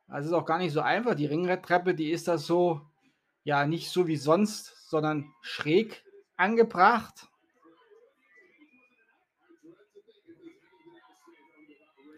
Das 0.10 0.26
ist 0.26 0.34
auch 0.34 0.46
gar 0.46 0.58
nicht 0.58 0.74
so 0.74 0.82
einfach. 0.82 1.16
Die 1.16 1.26
Ringtreppe, 1.26 1.94
die 1.94 2.12
ist 2.12 2.28
das 2.28 2.46
so, 2.46 2.82
ja, 3.44 3.66
nicht 3.66 3.90
so 3.90 4.08
wie 4.08 4.18
sonst, 4.18 4.90
sondern 4.90 5.34
schräg 5.42 6.04
angebracht. 6.36 7.28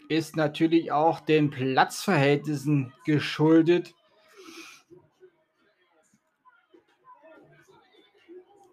Ist 0.09 0.35
natürlich 0.35 0.91
auch 0.91 1.19
den 1.19 1.51
Platzverhältnissen 1.51 2.91
geschuldet. 3.05 3.93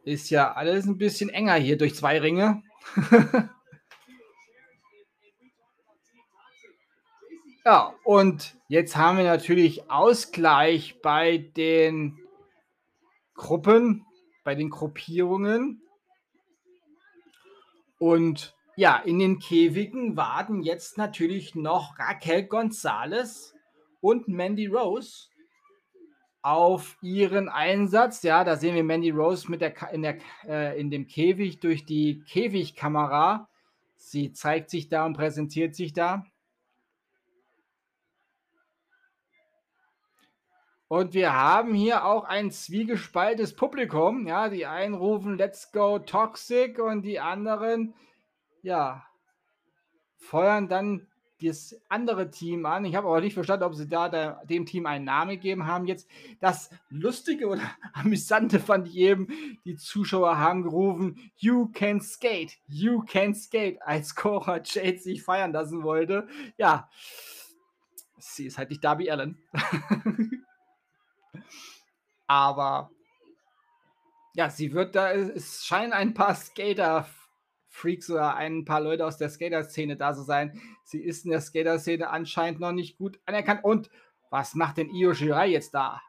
Ist 0.02 0.30
ja 0.30 0.54
alles 0.54 0.86
ein 0.86 0.96
bisschen 0.96 1.28
enger 1.28 1.56
hier 1.56 1.76
durch 1.76 1.94
zwei 1.94 2.18
Ringe. 2.20 2.62
ja, 7.66 7.94
und 8.02 8.56
jetzt 8.68 8.96
haben 8.96 9.18
wir 9.18 9.24
natürlich 9.24 9.90
Ausgleich 9.90 11.02
bei 11.02 11.36
den 11.36 12.18
Gruppen, 13.34 14.06
bei 14.42 14.54
den 14.54 14.70
Gruppierungen. 14.70 15.82
Und 17.98 18.55
ja, 18.76 18.98
in 18.98 19.18
den 19.18 19.38
Käfigen 19.38 20.16
warten 20.16 20.62
jetzt 20.62 20.98
natürlich 20.98 21.54
noch 21.54 21.98
Raquel 21.98 22.44
Gonzalez 22.44 23.54
und 24.00 24.28
Mandy 24.28 24.66
Rose 24.66 25.28
auf 26.42 26.98
ihren 27.00 27.48
Einsatz. 27.48 28.22
Ja, 28.22 28.44
da 28.44 28.56
sehen 28.56 28.74
wir 28.74 28.84
Mandy 28.84 29.10
Rose 29.10 29.50
mit 29.50 29.62
der, 29.62 29.74
in, 29.92 30.02
der, 30.02 30.18
äh, 30.46 30.78
in 30.78 30.90
dem 30.90 31.06
Käfig 31.06 31.58
durch 31.58 31.86
die 31.86 32.22
Käfigkamera. 32.28 33.48
Sie 33.96 34.32
zeigt 34.32 34.70
sich 34.70 34.88
da 34.88 35.06
und 35.06 35.16
präsentiert 35.16 35.74
sich 35.74 35.94
da. 35.94 36.26
Und 40.88 41.14
wir 41.14 41.32
haben 41.32 41.74
hier 41.74 42.04
auch 42.04 42.24
ein 42.24 42.52
zwiegespaltes 42.52 43.56
Publikum. 43.56 44.26
Ja, 44.26 44.48
die 44.48 44.66
einen 44.66 44.94
rufen 44.94 45.36
Let's 45.36 45.72
go 45.72 45.98
Toxic 45.98 46.78
und 46.78 47.02
die 47.02 47.18
anderen, 47.18 47.94
ja, 48.66 49.06
feuern 50.18 50.68
dann 50.68 51.06
das 51.40 51.80
andere 51.88 52.32
Team 52.32 52.66
an. 52.66 52.84
Ich 52.84 52.96
habe 52.96 53.06
aber 53.06 53.20
nicht 53.20 53.34
verstanden, 53.34 53.64
ob 53.64 53.76
sie 53.76 53.86
da 53.86 54.08
der, 54.08 54.44
dem 54.46 54.66
Team 54.66 54.86
einen 54.86 55.04
Namen 55.04 55.32
gegeben 55.32 55.66
haben. 55.66 55.86
Jetzt 55.86 56.08
das 56.40 56.70
Lustige 56.88 57.46
oder 57.46 57.62
Amüsante 57.92 58.58
fand 58.58 58.88
ich 58.88 58.96
eben, 58.96 59.28
die 59.64 59.76
Zuschauer 59.76 60.38
haben 60.38 60.64
gerufen, 60.64 61.30
You 61.36 61.68
can 61.68 62.00
skate, 62.00 62.58
you 62.66 63.04
can 63.04 63.34
skate, 63.36 63.80
als 63.82 64.16
Cora 64.16 64.60
Jade 64.64 64.98
sich 64.98 65.22
feiern 65.22 65.52
lassen 65.52 65.84
wollte. 65.84 66.26
Ja, 66.56 66.90
sie 68.18 68.46
ist 68.46 68.58
halt 68.58 68.70
nicht 68.70 68.82
Darby 68.82 69.08
Allen. 69.10 69.38
aber 72.26 72.90
ja, 74.34 74.50
sie 74.50 74.72
wird 74.72 74.96
da, 74.96 75.12
es 75.12 75.64
scheinen 75.64 75.92
ein 75.92 76.14
paar 76.14 76.34
Skater 76.34 77.06
Freaks 77.76 78.10
oder 78.10 78.34
ein 78.36 78.64
paar 78.64 78.80
Leute 78.80 79.04
aus 79.04 79.18
der 79.18 79.28
Skater-Szene 79.28 79.96
da 79.96 80.14
zu 80.14 80.22
sein. 80.22 80.60
Sie 80.82 81.02
ist 81.02 81.24
in 81.24 81.30
der 81.30 81.40
Skater-Szene 81.40 82.08
anscheinend 82.08 82.58
noch 82.58 82.72
nicht 82.72 82.96
gut 82.96 83.20
anerkannt. 83.26 83.62
Und 83.64 83.90
was 84.30 84.54
macht 84.54 84.78
denn 84.78 84.90
Io 84.90 85.14
Shirai 85.14 85.48
jetzt 85.48 85.74
da? 85.74 86.00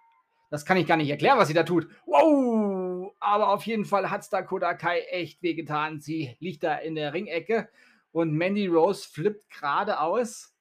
Das 0.49 0.65
kann 0.65 0.77
ich 0.77 0.88
gar 0.88 0.97
nicht 0.97 1.10
erklären, 1.10 1.38
was 1.38 1.49
sie 1.49 1.53
da 1.53 1.63
tut. 1.63 1.88
Wow! 2.06 3.13
Aber 3.19 3.49
auf 3.49 3.65
jeden 3.65 3.84
Fall 3.84 4.10
hat 4.10 4.21
es 4.21 4.30
da 4.30 4.41
Kodakai 4.41 4.99
echt 5.12 5.43
wehgetan. 5.43 5.99
Sie 5.99 6.36
liegt 6.39 6.63
da 6.63 6.75
in 6.75 6.95
der 6.95 7.13
Ringecke 7.13 7.67
und 8.12 8.34
Mandy 8.34 8.67
Rose 8.67 9.08
flippt 9.08 9.49
geradeaus. 9.49 10.53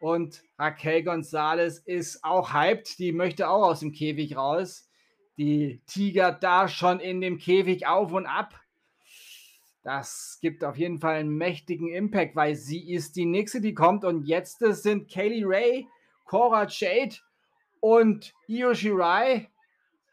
Und 0.00 0.42
Raquel 0.58 1.04
Gonzalez 1.04 1.78
ist 1.78 2.24
auch 2.24 2.52
hyped. 2.52 2.98
Die 2.98 3.12
möchte 3.12 3.48
auch 3.48 3.62
aus 3.62 3.80
dem 3.80 3.92
Käfig 3.92 4.36
raus. 4.36 4.88
Die 5.36 5.80
Tiger 5.86 6.32
da 6.32 6.68
schon 6.68 7.00
in 7.00 7.20
dem 7.20 7.38
Käfig 7.38 7.86
auf 7.86 8.12
und 8.12 8.26
ab. 8.26 8.60
Das 9.82 10.38
gibt 10.42 10.62
auf 10.62 10.76
jeden 10.76 10.98
Fall 10.98 11.16
einen 11.16 11.36
mächtigen 11.36 11.88
Impact, 11.88 12.36
weil 12.36 12.54
sie 12.54 12.92
ist 12.92 13.16
die 13.16 13.24
nächste, 13.24 13.60
die 13.60 13.74
kommt. 13.74 14.04
Und 14.04 14.24
jetzt 14.24 14.58
sind 14.58 15.10
Kaylee 15.10 15.44
Ray, 15.44 15.88
Cora 16.26 16.66
Jade 16.68 17.16
und 17.80 18.34
Io 18.46 18.74
Shirai 18.74 19.48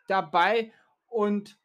dabei 0.08 0.72
und 1.10 1.58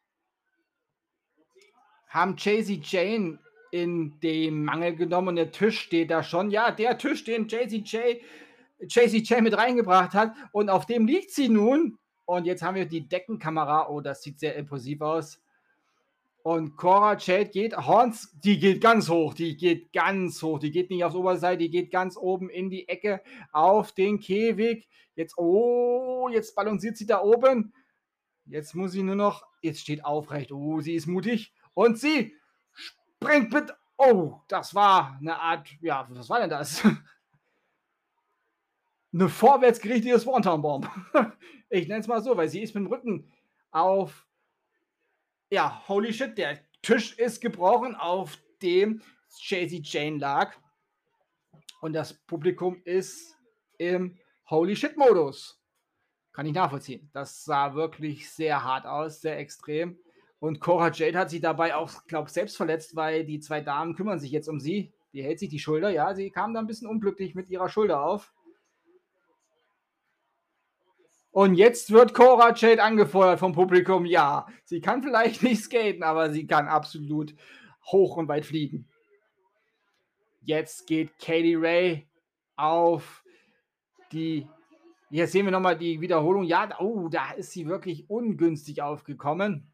haben 2.09 2.35
Jay-Z 2.37 2.85
Jane 2.85 3.39
in 3.71 4.19
den 4.19 4.65
Mangel 4.65 4.95
genommen 4.95 5.29
und 5.29 5.35
der 5.37 5.51
Tisch 5.51 5.79
steht 5.79 6.11
da 6.11 6.21
schon. 6.21 6.51
Ja, 6.51 6.71
der 6.71 6.97
Tisch, 6.97 7.23
den 7.23 7.47
Jay-Z 7.47 7.89
Jay 7.89 9.41
mit 9.41 9.57
reingebracht 9.57 10.13
hat 10.13 10.35
und 10.51 10.69
auf 10.69 10.85
dem 10.85 11.07
liegt 11.07 11.31
sie 11.31 11.49
nun. 11.49 11.97
Und 12.25 12.45
jetzt 12.45 12.61
haben 12.61 12.75
wir 12.75 12.85
die 12.85 13.07
Deckenkamera. 13.07 13.89
Oh, 13.89 13.99
das 13.99 14.21
sieht 14.21 14.39
sehr 14.39 14.55
impulsiv 14.55 15.01
aus. 15.01 15.42
Und 16.43 16.75
Cora 16.75 17.17
Jade 17.17 17.49
geht, 17.49 17.77
Horns, 17.77 18.37
die 18.43 18.59
geht 18.59 18.81
ganz 18.81 19.07
hoch, 19.07 19.33
die 19.33 19.55
geht 19.55 19.93
ganz 19.93 20.41
hoch, 20.41 20.59
die 20.59 20.71
geht 20.71 20.89
nicht 20.89 21.05
aufs 21.05 21.15
Oberseite, 21.15 21.59
die 21.59 21.69
geht 21.69 21.89
ganz 21.89 22.17
oben 22.17 22.49
in 22.49 22.69
die 22.69 22.89
Ecke 22.89 23.21
auf 23.53 23.93
den 23.93 24.19
Käfig. 24.19 24.89
Jetzt, 25.15 25.37
oh, 25.37 26.27
jetzt 26.29 26.53
balanciert 26.53 26.97
sie 26.97 27.05
da 27.05 27.21
oben. 27.21 27.73
Jetzt 28.45 28.75
muss 28.75 28.91
sie 28.91 29.03
nur 29.03 29.15
noch, 29.15 29.45
jetzt 29.61 29.79
steht 29.79 30.03
aufrecht, 30.03 30.51
oh, 30.51 30.81
sie 30.81 30.95
ist 30.95 31.07
mutig 31.07 31.53
und 31.73 31.97
sie 31.97 32.35
springt 32.73 33.53
mit, 33.53 33.73
oh, 33.97 34.41
das 34.49 34.75
war 34.75 35.17
eine 35.21 35.39
Art, 35.39 35.69
ja, 35.79 36.05
was 36.09 36.29
war 36.29 36.41
denn 36.41 36.49
das? 36.49 36.83
eine 39.13 39.29
vorwärtsgerichtete 39.29 40.19
Swanton-Bomb. 40.19 40.89
Ich 41.69 41.87
nenne 41.87 42.01
es 42.01 42.07
mal 42.07 42.21
so, 42.21 42.37
weil 42.37 42.49
sie 42.49 42.61
ist 42.61 42.75
mit 42.75 42.83
dem 42.83 42.87
Rücken 42.87 43.31
auf 43.71 44.27
ja, 45.53 45.87
holy 45.87 46.11
shit, 46.11 46.35
der 46.35 46.59
Tisch 46.81 47.15
ist 47.19 47.39
gebrochen, 47.39 47.95
auf 47.95 48.39
dem 48.63 49.03
Jay-Z 49.39 49.87
Jane 49.87 50.17
lag. 50.17 50.55
Und 51.79 51.93
das 51.93 52.13
Publikum 52.25 52.81
ist 52.85 53.37
im 53.77 54.17
Holy 54.49 54.75
Shit-Modus. 54.75 55.61
Kann 56.31 56.47
ich 56.47 56.53
nachvollziehen. 56.53 57.11
Das 57.13 57.43
sah 57.43 57.75
wirklich 57.75 58.31
sehr 58.31 58.63
hart 58.63 58.87
aus, 58.87 59.21
sehr 59.21 59.37
extrem. 59.37 59.99
Und 60.39 60.59
Cora 60.59 60.91
Jade 60.91 61.19
hat 61.19 61.29
sich 61.29 61.41
dabei 61.41 61.75
auch, 61.75 62.03
glaube 62.07 62.29
ich, 62.29 62.33
selbst 62.33 62.57
verletzt, 62.57 62.95
weil 62.95 63.23
die 63.23 63.39
zwei 63.39 63.61
Damen 63.61 63.93
kümmern 63.93 64.19
sich 64.19 64.31
jetzt 64.31 64.49
um 64.49 64.59
sie. 64.59 64.91
Die 65.13 65.21
hält 65.21 65.37
sich 65.37 65.49
die 65.49 65.59
Schulter. 65.59 65.91
Ja, 65.91 66.15
sie 66.15 66.31
kam 66.31 66.55
da 66.55 66.61
ein 66.61 66.67
bisschen 66.67 66.87
unglücklich 66.87 67.35
mit 67.35 67.49
ihrer 67.51 67.69
Schulter 67.69 68.01
auf. 68.03 68.33
Und 71.33 71.55
jetzt 71.55 71.91
wird 71.91 72.13
Cora 72.13 72.53
Jade 72.53 72.83
angefeuert 72.83 73.39
vom 73.39 73.53
Publikum. 73.53 74.05
Ja, 74.05 74.45
sie 74.65 74.81
kann 74.81 75.01
vielleicht 75.01 75.41
nicht 75.41 75.63
skaten, 75.63 76.03
aber 76.03 76.29
sie 76.29 76.45
kann 76.45 76.67
absolut 76.67 77.33
hoch 77.91 78.17
und 78.17 78.27
weit 78.27 78.45
fliegen. 78.45 78.87
Jetzt 80.41 80.85
geht 80.85 81.17
Katie 81.17 81.55
Ray 81.55 82.07
auf 82.55 83.23
die 84.11 84.47
Hier 85.09 85.25
sehen 85.25 85.45
wir 85.47 85.51
nochmal 85.51 85.75
die 85.75 86.01
Wiederholung. 86.01 86.43
Ja, 86.43 86.69
oh, 86.79 87.09
da 87.09 87.31
ist 87.31 87.51
sie 87.51 87.65
wirklich 87.65 88.07
ungünstig 88.11 88.83
aufgekommen. 88.83 89.71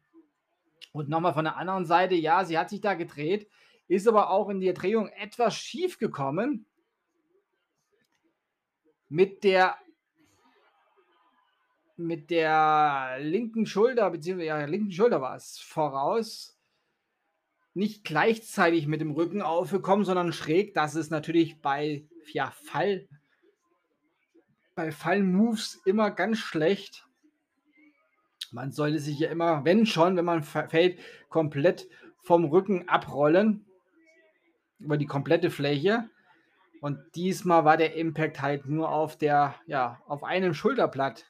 Und 0.92 1.10
nochmal 1.10 1.34
von 1.34 1.44
der 1.44 1.58
anderen 1.58 1.84
Seite, 1.84 2.14
ja, 2.14 2.42
sie 2.46 2.56
hat 2.56 2.70
sich 2.70 2.80
da 2.80 2.94
gedreht, 2.94 3.50
ist 3.86 4.08
aber 4.08 4.30
auch 4.30 4.48
in 4.48 4.62
der 4.62 4.72
Drehung 4.72 5.08
etwas 5.08 5.56
schief 5.56 5.98
gekommen. 5.98 6.64
Mit 9.10 9.44
der 9.44 9.76
mit 12.00 12.30
der 12.30 13.18
linken 13.20 13.66
Schulter, 13.66 14.10
beziehungsweise 14.10 14.48
ja, 14.48 14.64
linken 14.64 14.92
Schulter 14.92 15.20
war 15.20 15.36
es, 15.36 15.58
voraus. 15.58 16.58
Nicht 17.72 18.04
gleichzeitig 18.04 18.86
mit 18.86 19.00
dem 19.00 19.12
Rücken 19.12 19.42
aufgekommen, 19.42 20.04
sondern 20.04 20.32
schräg. 20.32 20.74
Das 20.74 20.94
ist 20.94 21.10
natürlich 21.10 21.60
bei 21.60 22.04
ja, 22.32 22.52
Fall, 22.64 23.08
bei 24.74 24.90
Fallmoves 24.90 25.80
immer 25.84 26.10
ganz 26.10 26.38
schlecht. 26.38 27.06
Man 28.50 28.72
sollte 28.72 28.98
sich 28.98 29.18
ja 29.18 29.30
immer, 29.30 29.64
wenn 29.64 29.86
schon, 29.86 30.16
wenn 30.16 30.24
man 30.24 30.42
fällt, 30.42 30.98
komplett 31.28 31.88
vom 32.22 32.44
Rücken 32.44 32.88
abrollen. 32.88 33.66
Über 34.78 34.96
die 34.96 35.06
komplette 35.06 35.50
Fläche. 35.50 36.08
Und 36.80 36.98
diesmal 37.14 37.64
war 37.64 37.76
der 37.76 37.94
Impact 37.94 38.40
halt 38.40 38.66
nur 38.66 38.90
auf 38.90 39.16
der, 39.16 39.54
ja, 39.66 40.00
auf 40.06 40.24
einem 40.24 40.54
Schulterblatt 40.54 41.26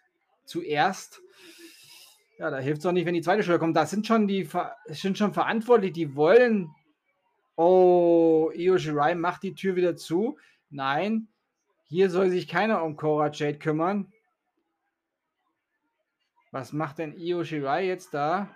zuerst. 0.50 1.22
Ja, 2.38 2.50
da 2.50 2.58
hilft 2.58 2.80
es 2.80 2.86
auch 2.86 2.92
nicht, 2.92 3.06
wenn 3.06 3.14
die 3.14 3.22
zweite 3.22 3.42
Schulter 3.42 3.58
kommt. 3.58 3.76
Da 3.76 3.86
sind 3.86 4.06
schon 4.06 4.26
die 4.26 4.48
sind 4.88 5.16
schon 5.16 5.32
verantwortlich, 5.32 5.92
die 5.92 6.16
wollen. 6.16 6.74
Oh, 7.56 8.50
Io 8.54 8.78
Shirai 8.78 9.14
macht 9.14 9.42
die 9.42 9.54
Tür 9.54 9.76
wieder 9.76 9.96
zu. 9.96 10.38
Nein, 10.70 11.28
hier 11.88 12.08
soll 12.10 12.30
sich 12.30 12.48
keiner 12.48 12.82
um 12.82 12.96
Cora 12.96 13.30
Jade 13.30 13.58
kümmern. 13.58 14.12
Was 16.50 16.72
macht 16.72 16.98
denn 16.98 17.16
Io 17.16 17.44
Shirai 17.44 17.86
jetzt 17.86 18.14
da? 18.14 18.54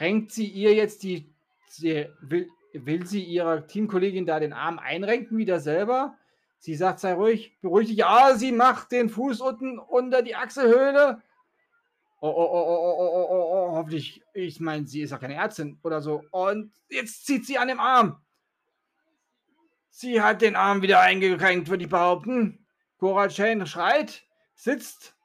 Renkt 0.00 0.32
sie 0.32 0.46
ihr 0.46 0.74
jetzt 0.74 1.02
die, 1.02 1.34
die 1.78 2.06
will, 2.20 2.48
will 2.72 3.06
sie 3.06 3.22
ihrer 3.22 3.66
Teamkollegin 3.66 4.26
da 4.26 4.40
den 4.40 4.52
Arm 4.52 4.78
einrenken 4.78 5.36
wieder 5.36 5.60
selber? 5.60 6.16
Sie 6.58 6.74
sagt, 6.74 7.00
sei 7.00 7.14
ruhig, 7.14 7.56
beruhig 7.60 7.88
dich. 7.88 8.04
Ah, 8.04 8.34
sie 8.34 8.52
macht 8.52 8.90
den 8.92 9.08
Fuß 9.08 9.40
unten 9.40 9.78
unter 9.78 10.22
die 10.22 10.34
Achselhöhle. 10.34 11.22
Oh, 12.20 12.28
oh, 12.28 12.32
oh, 12.32 12.66
oh, 12.68 12.96
oh, 12.98 13.08
oh, 13.12 13.26
oh, 13.30 13.52
oh, 13.52 13.76
hoffentlich, 13.76 14.24
ich 14.34 14.58
meine, 14.58 14.86
sie 14.86 15.02
ist 15.02 15.10
ja 15.10 15.18
keine 15.18 15.34
Ärztin 15.34 15.78
oder 15.84 16.02
so. 16.02 16.24
Und 16.32 16.72
jetzt 16.88 17.26
zieht 17.26 17.46
sie 17.46 17.58
an 17.58 17.68
dem 17.68 17.78
Arm. 17.78 18.20
Sie 19.88 20.20
hat 20.20 20.42
den 20.42 20.56
Arm 20.56 20.82
wieder 20.82 21.00
eingekränkt, 21.00 21.68
würde 21.68 21.84
ich 21.84 21.90
behaupten. 21.90 22.66
Cora 22.98 23.28
Chain 23.28 23.64
schreit, 23.66 24.24
sitzt. 24.54 25.16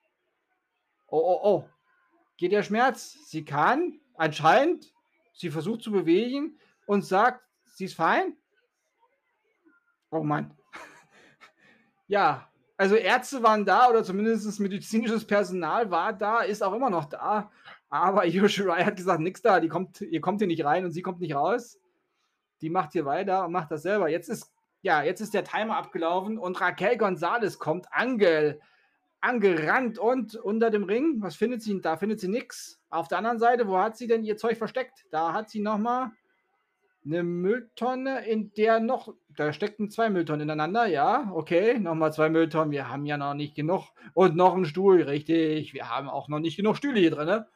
Oh, 1.07 1.17
oh, 1.17 1.39
oh. 1.43 1.69
Geht 2.37 2.51
der 2.51 2.63
Schmerz? 2.63 3.17
Sie 3.27 3.43
kann, 3.43 3.99
anscheinend, 4.15 4.93
sie 5.33 5.49
versucht 5.49 5.81
zu 5.81 5.91
bewegen 5.91 6.59
und 6.85 7.03
sagt, 7.03 7.43
sie 7.65 7.85
ist 7.85 7.95
fein. 7.95 8.37
Oh 10.11 10.23
Mann, 10.23 10.55
ja, 12.07 12.49
also 12.77 12.95
Ärzte 12.95 13.43
waren 13.43 13.65
da 13.65 13.89
oder 13.89 14.03
zumindest 14.03 14.59
medizinisches 14.59 15.25
Personal 15.25 15.91
war 15.91 16.13
da, 16.13 16.41
ist 16.41 16.63
auch 16.63 16.73
immer 16.73 16.89
noch 16.89 17.05
da. 17.05 17.51
Aber 17.89 18.25
Yoshirai 18.25 18.83
hat 18.83 18.95
gesagt, 18.95 19.21
nix 19.21 19.41
da, 19.41 19.59
die 19.59 19.69
kommt, 19.69 20.01
ihr 20.01 20.21
kommt 20.21 20.39
hier 20.39 20.47
nicht 20.47 20.65
rein 20.65 20.85
und 20.85 20.91
sie 20.91 21.01
kommt 21.01 21.19
nicht 21.19 21.35
raus. 21.35 21.79
Die 22.61 22.69
macht 22.69 22.93
hier 22.93 23.05
weiter 23.05 23.45
und 23.45 23.51
macht 23.51 23.71
das 23.71 23.83
selber. 23.83 24.09
Jetzt 24.09 24.29
ist, 24.29 24.51
ja, 24.81 25.03
jetzt 25.03 25.21
ist 25.21 25.33
der 25.33 25.43
Timer 25.43 25.77
abgelaufen 25.77 26.37
und 26.37 26.59
Raquel 26.59 26.97
Gonzalez 26.97 27.59
kommt 27.59 27.87
Angel 27.91 28.59
angerannt 29.21 29.97
und 29.97 30.35
unter 30.35 30.69
dem 30.69 30.83
Ring, 30.83 31.21
was 31.21 31.35
findet 31.35 31.61
sie? 31.61 31.79
Da 31.79 31.95
findet 31.95 32.19
sie 32.19 32.27
nichts. 32.27 32.81
Auf 32.89 33.07
der 33.07 33.19
anderen 33.19 33.39
Seite, 33.39 33.67
wo 33.67 33.77
hat 33.77 33.95
sie 33.95 34.07
denn 34.07 34.23
ihr 34.23 34.35
Zeug 34.35 34.57
versteckt? 34.57 35.05
Da 35.11 35.31
hat 35.31 35.49
sie 35.49 35.61
nochmal 35.61 36.11
eine 37.05 37.23
Mülltonne, 37.23 38.25
in 38.25 38.53
der 38.53 38.79
noch, 38.79 39.13
da 39.29 39.51
steckten 39.53 39.89
zwei 39.89 40.09
Mülltonnen 40.09 40.41
ineinander, 40.41 40.85
ja, 40.85 41.31
okay, 41.33 41.79
nochmal 41.79 42.13
zwei 42.13 42.29
Mülltonnen, 42.29 42.71
wir 42.71 42.89
haben 42.89 43.05
ja 43.05 43.17
noch 43.17 43.33
nicht 43.33 43.55
genug. 43.55 43.89
Und 44.13 44.35
noch 44.35 44.55
ein 44.55 44.65
Stuhl, 44.65 45.01
richtig, 45.01 45.73
wir 45.73 45.89
haben 45.89 46.09
auch 46.09 46.27
noch 46.29 46.39
nicht 46.39 46.57
genug 46.57 46.77
Stühle 46.77 46.99
hier 46.99 47.11
drin. 47.11 47.27
Ne? 47.27 47.47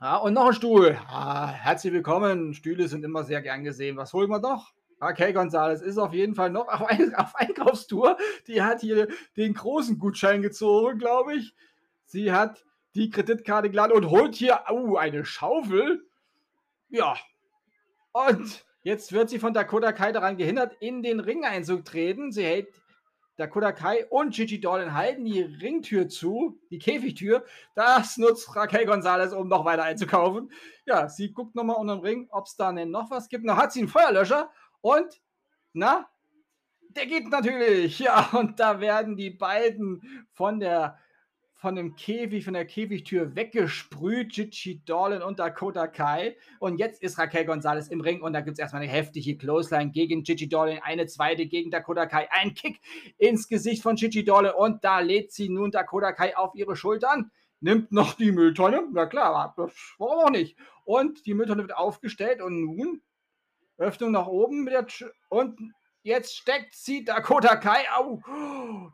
Ja, 0.00 0.16
und 0.16 0.34
noch 0.34 0.46
ein 0.46 0.54
Stuhl. 0.54 0.98
Ah, 1.08 1.48
herzlich 1.48 1.92
willkommen, 1.92 2.54
Stühle 2.54 2.88
sind 2.88 3.04
immer 3.04 3.24
sehr 3.24 3.42
gern 3.42 3.64
gesehen. 3.64 3.96
Was 3.96 4.12
holen 4.12 4.30
wir 4.30 4.40
noch? 4.40 4.72
Okay, 5.00 5.32
Gonzales 5.32 5.82
ist 5.82 5.98
auf 5.98 6.12
jeden 6.12 6.34
Fall 6.34 6.50
noch 6.50 6.68
auf, 6.68 6.86
ein, 6.86 7.14
auf 7.14 7.34
Einkaufstour. 7.36 8.16
Die 8.46 8.62
hat 8.62 8.80
hier 8.80 9.08
den 9.36 9.54
großen 9.54 9.98
Gutschein 9.98 10.42
gezogen, 10.42 10.98
glaube 10.98 11.36
ich. 11.36 11.54
Sie 12.06 12.32
hat 12.32 12.64
die 12.94 13.10
Kreditkarte 13.10 13.70
geladen 13.70 13.92
und 13.92 14.10
holt 14.10 14.34
hier, 14.34 14.60
oh, 14.70 14.96
eine 14.96 15.24
Schaufel. 15.24 16.06
Ja, 16.88 17.16
und 18.14 18.64
jetzt 18.82 19.12
wird 19.12 19.28
sie 19.28 19.38
von 19.38 19.52
Dakota 19.52 19.92
Kai 19.92 20.12
daran 20.12 20.36
gehindert, 20.36 20.76
in 20.80 21.02
den 21.02 21.20
Ring 21.20 21.44
einzutreten. 21.44 22.32
Sie 22.32 22.44
hält 22.44 22.68
Dakota 23.36 23.72
Kai 23.72 24.06
und 24.06 24.32
Gigi 24.32 24.60
Dolan 24.60 24.94
halten 24.94 25.24
die 25.24 25.40
Ringtür 25.40 26.08
zu, 26.08 26.60
die 26.70 26.78
Käfigtür. 26.78 27.44
Das 27.74 28.16
nutzt 28.16 28.54
Raquel 28.54 28.86
Gonzalez, 28.86 29.32
um 29.32 29.48
noch 29.48 29.64
weiter 29.64 29.82
einzukaufen. 29.82 30.52
Ja, 30.86 31.08
sie 31.08 31.32
guckt 31.32 31.56
nochmal 31.56 31.76
unter 31.76 31.96
dem 31.96 32.02
Ring, 32.02 32.28
ob 32.30 32.46
es 32.46 32.54
da 32.54 32.72
denn 32.72 32.90
noch 32.90 33.10
was 33.10 33.28
gibt. 33.28 33.44
Noch 33.44 33.56
hat 33.56 33.72
sie 33.72 33.80
einen 33.80 33.88
Feuerlöscher 33.88 34.50
und, 34.80 35.20
na, 35.72 36.08
der 36.90 37.06
geht 37.06 37.28
natürlich. 37.28 37.98
Ja, 37.98 38.30
und 38.32 38.60
da 38.60 38.80
werden 38.80 39.16
die 39.16 39.30
beiden 39.30 40.26
von 40.30 40.60
der 40.60 40.98
von 41.64 41.76
dem 41.76 41.96
Käfig, 41.96 42.44
von 42.44 42.52
der 42.52 42.66
Käfigtür 42.66 43.34
weggesprüht, 43.34 44.34
Gigi 44.34 44.82
Dolan 44.84 45.22
und 45.22 45.38
Dakota 45.38 45.86
Kai. 45.86 46.36
Und 46.58 46.76
jetzt 46.76 47.02
ist 47.02 47.16
Raquel 47.16 47.46
Gonzalez 47.46 47.88
im 47.88 48.02
Ring 48.02 48.20
und 48.20 48.34
da 48.34 48.42
gibt 48.42 48.58
es 48.58 48.58
erstmal 48.58 48.82
eine 48.82 48.92
heftige 48.92 49.38
Clothesline 49.38 49.90
gegen 49.90 50.24
Gigi 50.24 50.46
Dolan, 50.46 50.80
eine 50.82 51.06
zweite 51.06 51.46
gegen 51.46 51.70
Dakota 51.70 52.04
Kai, 52.04 52.28
ein 52.32 52.52
Kick 52.52 52.82
ins 53.16 53.48
Gesicht 53.48 53.82
von 53.82 53.96
Gigi 53.96 54.26
Dolan 54.26 54.52
und 54.52 54.84
da 54.84 55.00
lädt 55.00 55.32
sie 55.32 55.48
nun 55.48 55.70
Dakota 55.70 56.12
Kai 56.12 56.36
auf 56.36 56.54
ihre 56.54 56.76
Schultern, 56.76 57.30
nimmt 57.60 57.92
noch 57.92 58.12
die 58.12 58.30
Mülltonne, 58.30 58.86
na 58.92 59.06
klar, 59.06 59.54
warum 59.56 60.18
auch 60.18 60.28
nicht. 60.28 60.58
Und 60.84 61.24
die 61.24 61.32
Mülltonne 61.32 61.62
wird 61.62 61.78
aufgestellt 61.78 62.42
und 62.42 62.60
nun 62.60 63.00
Öffnung 63.78 64.10
nach 64.10 64.26
oben 64.26 64.68
und 65.30 65.58
Jetzt 66.04 66.36
steckt 66.36 66.74
sie 66.74 67.02
Dakota 67.02 67.56
Kai. 67.56 67.86
Au! 67.96 68.20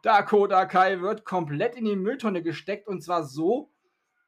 Dakota 0.04 0.64
Kai 0.64 1.00
wird 1.00 1.24
komplett 1.24 1.74
in 1.74 1.84
die 1.84 1.96
Mülltonne 1.96 2.40
gesteckt 2.40 2.86
und 2.86 3.02
zwar 3.02 3.24
so, 3.24 3.72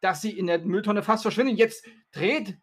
dass 0.00 0.20
sie 0.20 0.36
in 0.36 0.48
der 0.48 0.58
Mülltonne 0.58 1.04
fast 1.04 1.22
verschwindet. 1.22 1.58
Jetzt 1.58 1.86
dreht 2.10 2.58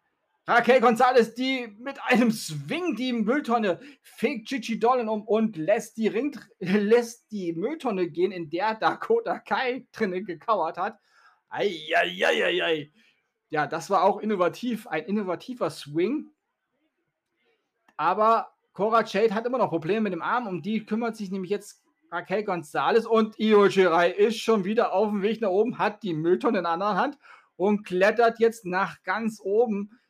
Raquel 0.46 0.82
Gonzalez 0.82 1.34
die 1.34 1.68
mit 1.78 2.02
einem 2.02 2.32
Swing 2.32 2.96
die 2.96 3.14
Mülltonne, 3.14 3.80
fegt 4.02 4.48
Chichi 4.48 4.78
Dolan 4.78 5.08
um 5.08 5.22
und 5.22 5.56
lässt 5.56 5.96
die, 5.96 6.08
Ring, 6.08 6.38
lässt 6.58 7.32
die 7.32 7.54
Mülltonne 7.54 8.10
gehen, 8.10 8.30
in 8.30 8.50
der 8.50 8.74
Dakota 8.74 9.38
Kai 9.38 9.86
drinnen 9.90 10.26
gekauert 10.26 10.76
hat. 10.76 10.98
Eieieiei. 11.48 12.92
Ja, 13.48 13.66
das 13.66 13.88
war 13.88 14.04
auch 14.04 14.18
innovativ, 14.18 14.86
ein 14.86 15.04
innovativer 15.04 15.70
Swing. 15.70 16.30
Aber 17.96 18.52
Cora 18.72 19.04
Jade 19.04 19.34
hat 19.34 19.46
immer 19.46 19.58
noch 19.58 19.70
Probleme 19.70 20.02
mit 20.02 20.12
dem 20.12 20.22
Arm, 20.22 20.46
um 20.46 20.62
die 20.62 20.84
kümmert 20.84 21.16
sich 21.16 21.30
nämlich 21.30 21.50
jetzt 21.50 21.82
Raquel 22.12 22.44
Gonzalez 22.44 23.06
und 23.06 23.38
Io 23.38 23.68
Shirai 23.70 24.10
ist 24.10 24.38
schon 24.38 24.64
wieder 24.64 24.92
auf 24.92 25.10
dem 25.10 25.22
Weg 25.22 25.40
nach 25.40 25.50
oben, 25.50 25.78
hat 25.78 26.02
die 26.02 26.14
Mülltonne 26.14 26.58
in 26.58 26.64
der 26.64 26.72
anderen 26.72 26.96
Hand 26.96 27.18
und 27.56 27.84
klettert 27.84 28.40
jetzt 28.40 28.64
nach 28.64 29.02
ganz 29.02 29.40
oben. 29.42 30.00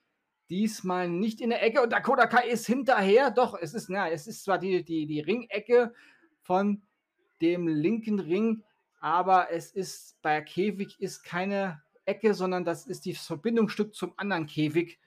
Diesmal 0.49 1.09
nicht 1.09 1.40
in 1.40 1.51
der 1.51 1.62
Ecke 1.62 1.83
und 1.83 1.92
Dakota 1.92 2.27
Kai 2.27 2.49
ist 2.49 2.66
hinterher. 2.66 3.31
Doch, 3.31 3.57
es 3.61 3.74
ist, 3.74 3.89
na, 3.89 4.09
es 4.09 4.26
ist 4.26 4.45
zwar 4.45 4.59
die, 4.59 4.84
die, 4.84 5.07
die 5.07 5.20
Ringecke 5.20 5.93
von 6.43 6.82
dem 7.41 7.68
linken 7.68 8.18
Ring, 8.18 8.64
aber 9.01 9.51
es 9.51 9.70
ist 9.70 10.20
bei 10.22 10.41
Käfig 10.41 11.01
ist 11.01 11.22
keine 11.22 11.82
Ecke, 12.05 12.34
sondern 12.34 12.64
das 12.64 12.87
ist 12.87 13.07
das 13.07 13.26
Verbindungsstück 13.26 13.95
zum 13.95 14.12
anderen 14.16 14.47
Käfig. 14.47 14.99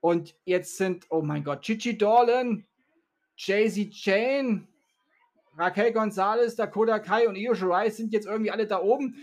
Und 0.00 0.34
jetzt 0.44 0.76
sind, 0.76 1.06
oh 1.10 1.22
mein 1.22 1.44
Gott, 1.44 1.62
Chichi 1.62 1.96
Dolan, 1.96 2.66
Jay-Z 3.42 3.90
Chain, 3.92 4.68
Raquel 5.56 5.92
Gonzalez, 5.92 6.56
Dakota 6.56 6.98
Kai 6.98 7.26
und 7.26 7.36
Io 7.36 7.54
Shirai 7.54 7.88
sind 7.88 8.12
jetzt 8.12 8.26
irgendwie 8.26 8.50
alle 8.50 8.66
da 8.66 8.82
oben. 8.82 9.14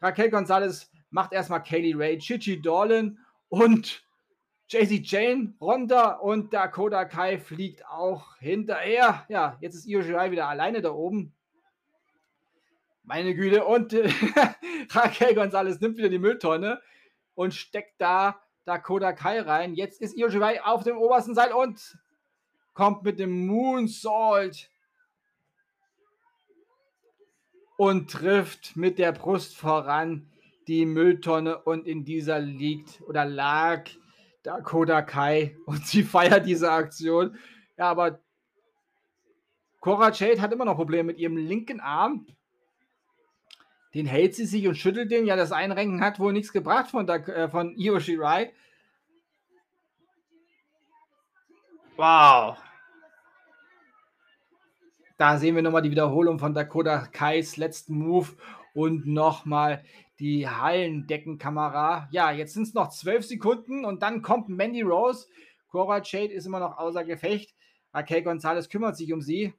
Raquel 0.00 0.30
Gonzalez 0.30 0.90
macht 1.10 1.34
erstmal 1.34 1.62
Kaylee 1.62 1.94
Ray, 1.94 2.16
Chichi 2.18 2.60
Dolan 2.60 3.18
und 3.50 4.02
Jay-Z 4.68 5.06
Jane 5.06 5.54
runter 5.60 6.22
und 6.22 6.54
Dakota 6.54 7.04
Kai 7.04 7.38
fliegt 7.38 7.86
auch 7.86 8.36
hinterher. 8.38 9.26
Ja, 9.28 9.58
jetzt 9.60 9.74
ist 9.74 9.86
Io 9.86 10.02
Shirai 10.02 10.30
wieder 10.30 10.48
alleine 10.48 10.80
da 10.80 10.92
oben. 10.92 11.34
Meine 13.04 13.34
Güte. 13.34 13.64
Und 13.66 13.92
äh, 13.92 14.08
Raquel 14.90 15.34
Gonzalez 15.34 15.80
nimmt 15.80 15.98
wieder 15.98 16.08
die 16.08 16.18
Mülltonne 16.18 16.80
und 17.34 17.52
steckt 17.52 18.00
da 18.00 18.40
Dakota 18.64 19.12
Kai 19.12 19.42
rein. 19.42 19.74
Jetzt 19.74 20.00
ist 20.00 20.16
Io 20.16 20.30
Shirai 20.30 20.62
auf 20.64 20.82
dem 20.82 20.96
obersten 20.96 21.34
Seil 21.34 21.52
und 21.52 21.98
kommt 22.76 23.02
mit 23.02 23.18
dem 23.18 23.46
Moonsault. 23.46 24.70
und 27.76 28.10
trifft 28.10 28.76
mit 28.76 28.98
der 28.98 29.12
Brust 29.12 29.56
voran 29.56 30.30
die 30.66 30.86
Mülltonne 30.86 31.58
und 31.58 31.86
in 31.86 32.04
dieser 32.04 32.40
liegt 32.40 33.02
oder 33.02 33.24
lag 33.24 33.88
Dakota 34.42 35.02
Kai 35.02 35.56
und 35.66 35.86
sie 35.86 36.02
feiert 36.02 36.46
diese 36.46 36.70
Aktion. 36.70 37.36
Ja, 37.76 37.90
aber 37.90 38.20
Cora 39.80 40.10
Jade 40.10 40.40
hat 40.40 40.52
immer 40.52 40.64
noch 40.64 40.76
Probleme 40.76 41.04
mit 41.04 41.18
ihrem 41.18 41.36
linken 41.36 41.80
Arm. 41.80 42.26
Den 43.94 44.06
hält 44.06 44.34
sie 44.34 44.46
sich 44.46 44.66
und 44.66 44.74
schüttelt 44.74 45.10
den. 45.10 45.26
Ja, 45.26 45.36
das 45.36 45.52
Einrenken 45.52 46.00
hat 46.00 46.18
wohl 46.18 46.32
nichts 46.32 46.52
gebracht 46.52 46.90
von, 46.90 47.06
der, 47.06 47.28
äh, 47.28 47.48
von 47.48 47.76
Io 47.76 48.00
Shirai. 48.00 48.52
Wow. 51.96 52.58
Da 55.16 55.38
sehen 55.38 55.54
wir 55.54 55.62
nochmal 55.62 55.82
die 55.82 55.90
Wiederholung 55.90 56.38
von 56.38 56.52
Dakota 56.52 57.06
Kais 57.06 57.56
letzten 57.56 57.98
Move 57.98 58.28
und 58.74 59.06
nochmal 59.06 59.82
die 60.18 60.46
Hallendeckenkamera. 60.46 62.08
Ja, 62.10 62.30
jetzt 62.32 62.52
sind 62.52 62.64
es 62.64 62.74
noch 62.74 62.90
zwölf 62.90 63.24
Sekunden 63.24 63.86
und 63.86 64.02
dann 64.02 64.20
kommt 64.20 64.50
Mandy 64.50 64.82
Rose. 64.82 65.26
Cora 65.68 66.02
Jade 66.02 66.32
ist 66.32 66.46
immer 66.46 66.60
noch 66.60 66.76
außer 66.76 67.04
Gefecht. 67.04 67.54
Raquel 67.94 68.22
Gonzalez 68.22 68.68
kümmert 68.68 68.96
sich 68.96 69.12
um 69.12 69.22
sie. 69.22 69.54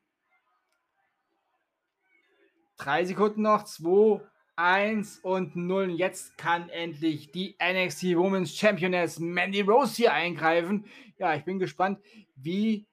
Drei 2.78 3.04
Sekunden 3.06 3.42
noch. 3.42 3.64
Zwei, 3.64 4.22
eins 4.56 5.18
und 5.20 5.56
null. 5.56 5.90
Jetzt 5.90 6.38
kann 6.38 6.70
endlich 6.70 7.32
die 7.32 7.56
NXT 7.60 8.16
Women's 8.16 8.56
Championess 8.56 9.20
Mandy 9.20 9.62
Rose 9.62 9.96
hier 9.96 10.14
eingreifen. 10.14 10.86
Ja, 11.18 11.36
ich 11.36 11.46
bin 11.46 11.58
gespannt, 11.58 12.00
wie 12.36 12.86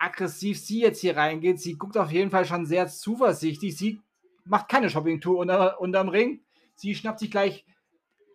aggressiv 0.00 0.58
sie 0.58 0.80
jetzt 0.80 1.00
hier 1.00 1.16
reingeht. 1.16 1.60
Sie 1.60 1.76
guckt 1.76 1.96
auf 1.96 2.10
jeden 2.10 2.30
Fall 2.30 2.44
schon 2.44 2.66
sehr 2.66 2.88
zuversichtlich. 2.88 3.76
Sie 3.76 4.00
macht 4.44 4.68
keine 4.68 4.90
Shopping-Tour 4.90 5.38
unter, 5.38 5.80
unterm 5.80 6.08
Ring. 6.08 6.40
Sie 6.74 6.94
schnappt 6.94 7.20
sich 7.20 7.30
gleich, 7.30 7.66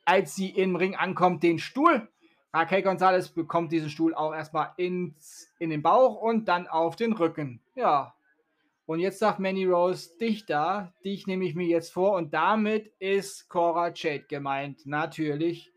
als 0.05 0.35
sie 0.35 0.49
im 0.49 0.75
Ring 0.75 0.95
ankommt, 0.95 1.43
den 1.43 1.59
Stuhl. 1.59 2.07
Raquel 2.53 2.83
Gonzalez 2.83 3.29
bekommt 3.29 3.71
diesen 3.71 3.89
Stuhl 3.89 4.13
auch 4.13 4.33
erstmal 4.33 4.71
ins, 4.77 5.51
in 5.59 5.71
den 5.71 5.81
Bauch 5.81 6.21
und 6.21 6.47
dann 6.47 6.67
auf 6.67 6.95
den 6.95 7.11
Rücken. 7.11 7.59
Ja. 7.73 8.13
Und 8.85 8.99
jetzt 8.99 9.17
sagt 9.17 9.39
Manny 9.39 9.65
Rose, 9.65 10.15
dich 10.19 10.45
da, 10.45 10.93
dich 11.03 11.25
nehme 11.25 11.43
ich 11.43 11.55
mir 11.55 11.65
jetzt 11.65 11.91
vor. 11.91 12.15
Und 12.15 12.33
damit 12.35 12.93
ist 12.99 13.49
Cora 13.49 13.91
Jade 13.93 14.25
gemeint. 14.29 14.85
Natürlich. 14.85 15.73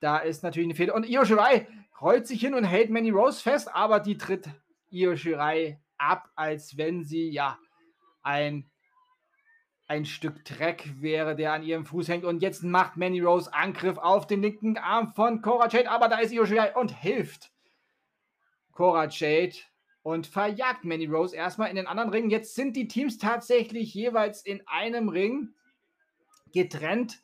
Da 0.00 0.18
ist 0.18 0.42
natürlich 0.42 0.68
eine 0.68 0.74
Fehler. 0.74 0.94
Und 0.94 1.06
Io 1.06 1.24
Shirai 1.26 1.68
rollt 2.00 2.26
sich 2.26 2.40
hin 2.40 2.54
und 2.54 2.64
hält 2.64 2.90
Manny 2.90 3.10
Rose 3.10 3.42
fest, 3.42 3.74
aber 3.74 4.00
die 4.00 4.16
tritt 4.16 4.48
Io 4.90 5.16
Shirai 5.16 5.80
ab, 5.98 6.30
als 6.34 6.76
wenn 6.76 7.04
sie 7.04 7.30
ja 7.30 7.58
ein, 8.22 8.70
ein 9.86 10.04
Stück 10.04 10.44
Dreck 10.44 11.00
wäre, 11.00 11.36
der 11.36 11.52
an 11.52 11.62
ihrem 11.62 11.86
Fuß 11.86 12.08
hängt. 12.08 12.24
Und 12.24 12.42
jetzt 12.42 12.62
macht 12.62 12.96
Manny 12.96 13.20
Rose 13.20 13.52
Angriff 13.52 13.98
auf 13.98 14.26
den 14.26 14.42
linken 14.42 14.78
Arm 14.78 15.14
von 15.14 15.42
Cora 15.42 15.68
Jade, 15.68 15.90
aber 15.90 16.08
da 16.08 16.18
ist 16.18 16.32
Io 16.32 16.46
Shirai 16.46 16.74
und 16.74 16.90
hilft 16.90 17.52
Cora 18.72 19.06
Jade 19.08 19.56
und 20.02 20.26
verjagt 20.26 20.84
Manny 20.84 21.06
Rose 21.06 21.34
erstmal 21.34 21.70
in 21.70 21.76
den 21.76 21.86
anderen 21.86 22.10
Ring. 22.10 22.30
Jetzt 22.30 22.54
sind 22.54 22.76
die 22.76 22.88
Teams 22.88 23.18
tatsächlich 23.18 23.92
jeweils 23.92 24.44
in 24.44 24.62
einem 24.66 25.08
Ring 25.08 25.54
getrennt. 26.52 27.20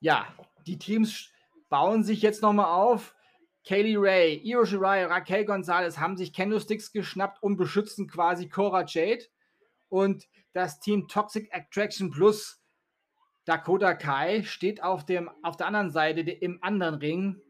Ja, 0.00 0.26
die 0.66 0.78
Teams 0.78 1.30
bauen 1.68 2.02
sich 2.02 2.22
jetzt 2.22 2.40
nochmal 2.40 2.66
auf. 2.66 3.14
Kaylee 3.64 3.96
Ray, 3.98 4.40
Io 4.44 4.64
Shirai, 4.64 5.04
Raquel 5.04 5.44
Gonzalez 5.44 5.98
haben 5.98 6.16
sich 6.16 6.32
Candlesticks 6.32 6.92
geschnappt 6.92 7.42
und 7.42 7.56
beschützen 7.56 8.08
quasi 8.08 8.48
Cora 8.48 8.84
Jade. 8.86 9.26
Und 9.88 10.26
das 10.52 10.80
Team 10.80 11.08
Toxic 11.08 11.52
Attraction 11.52 12.10
Plus 12.10 12.60
Dakota 13.44 13.94
Kai 13.94 14.42
steht 14.42 14.82
auf, 14.82 15.04
dem, 15.04 15.30
auf 15.42 15.56
der 15.56 15.66
anderen 15.66 15.90
Seite 15.90 16.20
im 16.20 16.62
anderen 16.62 16.94
Ring. 16.96 17.40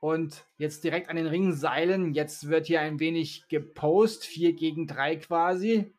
Und 0.00 0.46
jetzt 0.56 0.82
direkt 0.84 1.08
an 1.08 1.16
den 1.16 1.26
Ringseilen. 1.26 2.14
Jetzt 2.14 2.48
wird 2.48 2.66
hier 2.66 2.80
ein 2.80 2.98
wenig 2.98 3.46
gepost. 3.48 4.24
4 4.24 4.54
gegen 4.54 4.86
3 4.86 5.16
quasi. 5.16 5.92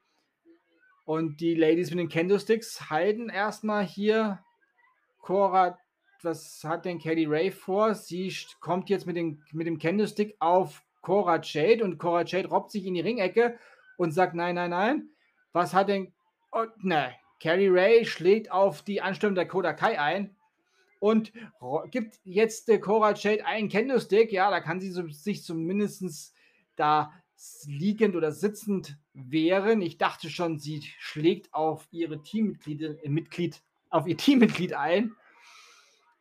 Und 1.06 1.42
die 1.42 1.56
Ladies 1.56 1.90
mit 1.90 2.00
den 2.00 2.10
Candlesticks 2.10 2.90
halten 2.90 3.30
erstmal 3.30 3.86
hier 3.86 4.44
Cora 5.20 5.78
was 6.24 6.64
hat 6.64 6.86
denn 6.86 7.00
Kelly 7.00 7.26
Ray 7.26 7.52
vor? 7.52 7.96
Sie 7.96 8.34
kommt 8.60 8.90
jetzt 8.90 9.06
mit, 9.06 9.16
den, 9.16 9.44
mit 9.52 9.68
dem 9.68 9.78
Candlestick 9.78 10.36
auf 10.40 10.84
Cora 11.02 11.40
Jade 11.42 11.84
und 11.84 11.98
Cora 11.98 12.24
Jade 12.24 12.48
robbt 12.48 12.72
sich 12.72 12.86
in 12.86 12.94
die 12.94 13.02
Ringecke 13.02 13.58
und 13.98 14.12
sagt: 14.12 14.36
Nein, 14.36 14.56
nein, 14.56 14.70
nein. 14.70 15.10
Was 15.52 15.74
hat 15.74 15.90
denn. 15.90 16.14
Oh, 16.52 16.66
ne. 16.78 17.14
Kelly 17.40 17.68
Ray 17.68 18.06
schlägt 18.06 18.52
auf 18.52 18.84
die 18.84 19.02
Anstürmung 19.02 19.36
der 19.36 19.48
Koda 19.48 19.74
Kai 19.74 20.00
ein 20.00 20.34
und 21.00 21.34
gibt 21.92 22.22
jetzt 22.24 22.70
der 22.70 22.80
Cora 22.80 23.14
Jade 23.14 23.46
einen 23.46 23.68
Candlestick. 23.68 24.32
Ja, 24.32 24.50
da 24.50 24.62
kann 24.62 24.80
sie 24.80 24.92
so, 24.92 25.06
sich 25.10 25.44
zumindest 25.44 26.34
da 26.78 27.12
liegend 27.66 28.16
oder 28.16 28.32
sitzend 28.32 28.98
wehren. 29.14 29.82
Ich 29.82 29.98
dachte 29.98 30.30
schon, 30.30 30.58
sie 30.58 30.82
schlägt 31.00 31.54
auf 31.54 31.86
ihre 31.92 32.22
Teammitglied, 32.22 32.82
äh, 33.04 33.10
Mitglied, 33.10 33.62
auf 33.90 34.08
ihr 34.08 34.16
Teammitglied 34.16 34.74
ein. 34.74 35.14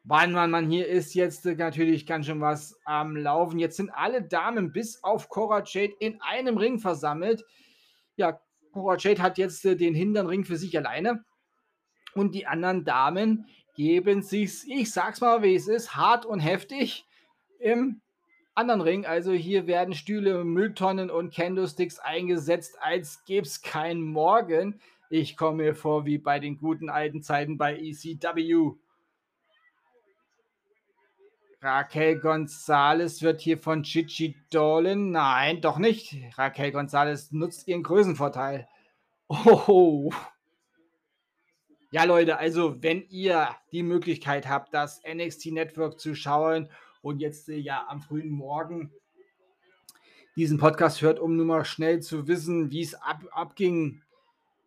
Man 0.05 0.69
hier 0.69 0.89
ist 0.89 1.15
jetzt 1.15 1.45
natürlich 1.45 2.07
ganz 2.07 2.27
schön 2.27 2.41
was 2.41 2.77
am 2.85 3.17
Laufen. 3.17 3.61
Jetzt 3.61 3.77
sind 3.77 3.91
alle 3.91 4.23
Damen 4.23 4.73
bis 4.73 5.03
auf 5.05 5.29
Cora 5.29 5.63
Jade 5.65 5.95
in 6.01 6.21
einem 6.21 6.57
Ring 6.57 6.81
versammelt. 6.81 7.45
Ja, 8.17 8.41
Cora 8.73 8.97
Jade 8.97 9.23
hat 9.23 9.39
jetzt 9.39 9.65
äh, 9.65 9.77
den 9.77 9.95
hinteren 9.95 10.27
Ring 10.27 10.45
für 10.45 10.57
sich 10.57 10.77
alleine. 10.77 11.25
Und 12.15 12.35
die 12.35 12.47
anderen 12.47 12.85
Damen 12.85 13.47
geben 13.75 14.23
sich, 14.23 14.65
ich 14.69 14.91
sag's 14.93 15.21
mal, 15.21 15.43
wie 15.43 15.55
es 15.55 15.69
ist, 15.69 15.95
hart 15.95 16.27
und 16.27 16.41
heftig 16.41 17.07
im 17.61 18.01
anderen 18.55 18.81
Ring. 18.81 19.07
Also 19.07 19.33
hier 19.33 19.67
werden 19.67 19.95
Stühle, 19.95 20.45
Mülltonnen 20.45 21.11
und 21.11 21.33
Candlesticks 21.33 22.01
eingesetzt, 22.01 22.77
als 22.81 23.25
gäbe 23.25 23.47
es 23.47 23.63
kein 23.63 24.01
Morgen. 24.01 24.81
Ich 25.11 25.37
komme 25.37 25.63
mir 25.63 25.75
vor 25.75 26.07
wie 26.07 26.19
bei 26.19 26.41
den 26.41 26.59
guten 26.59 26.89
alten 26.91 27.23
Zeiten 27.23 27.57
bei 27.57 27.79
ECW. 27.79 28.73
Raquel 31.63 32.19
Gonzalez 32.19 33.23
wird 33.23 33.41
hier 33.41 33.57
von 33.57 33.85
Chichi 33.85 34.35
Dolan. 34.51 35.13
Nein, 35.13 35.61
doch 35.61 35.79
nicht. 35.79 36.17
Raquel 36.37 36.73
Gonzalez 36.73 37.31
nutzt 37.31 37.69
ihren 37.69 37.85
Größenvorteil. 37.85 38.67
Oh. 39.29 40.11
Ja, 41.93 42.03
Leute, 42.03 42.39
also 42.39 42.83
wenn 42.83 43.07
ihr 43.11 43.49
die 43.71 43.85
Möglichkeit 43.85 44.49
habt, 44.49 44.75
das 44.75 45.03
NXT 45.07 45.53
Network 45.53 46.01
zu 46.01 46.17
schauen 46.17 46.69
und 47.01 47.21
jetzt 47.21 47.49
äh, 47.49 47.57
ja 47.57 47.87
am 47.89 48.03
frühen 48.03 48.31
Morgen 48.31 48.91
diesen 50.35 50.59
Podcast 50.59 51.01
hört, 51.01 51.21
um 51.21 51.37
nur 51.37 51.47
mal 51.47 51.65
schnell 51.65 52.01
zu 52.01 52.27
wissen, 52.27 52.73
wie 52.73 52.83
es 52.83 52.95
ab, 52.95 53.23
abging, 53.31 54.03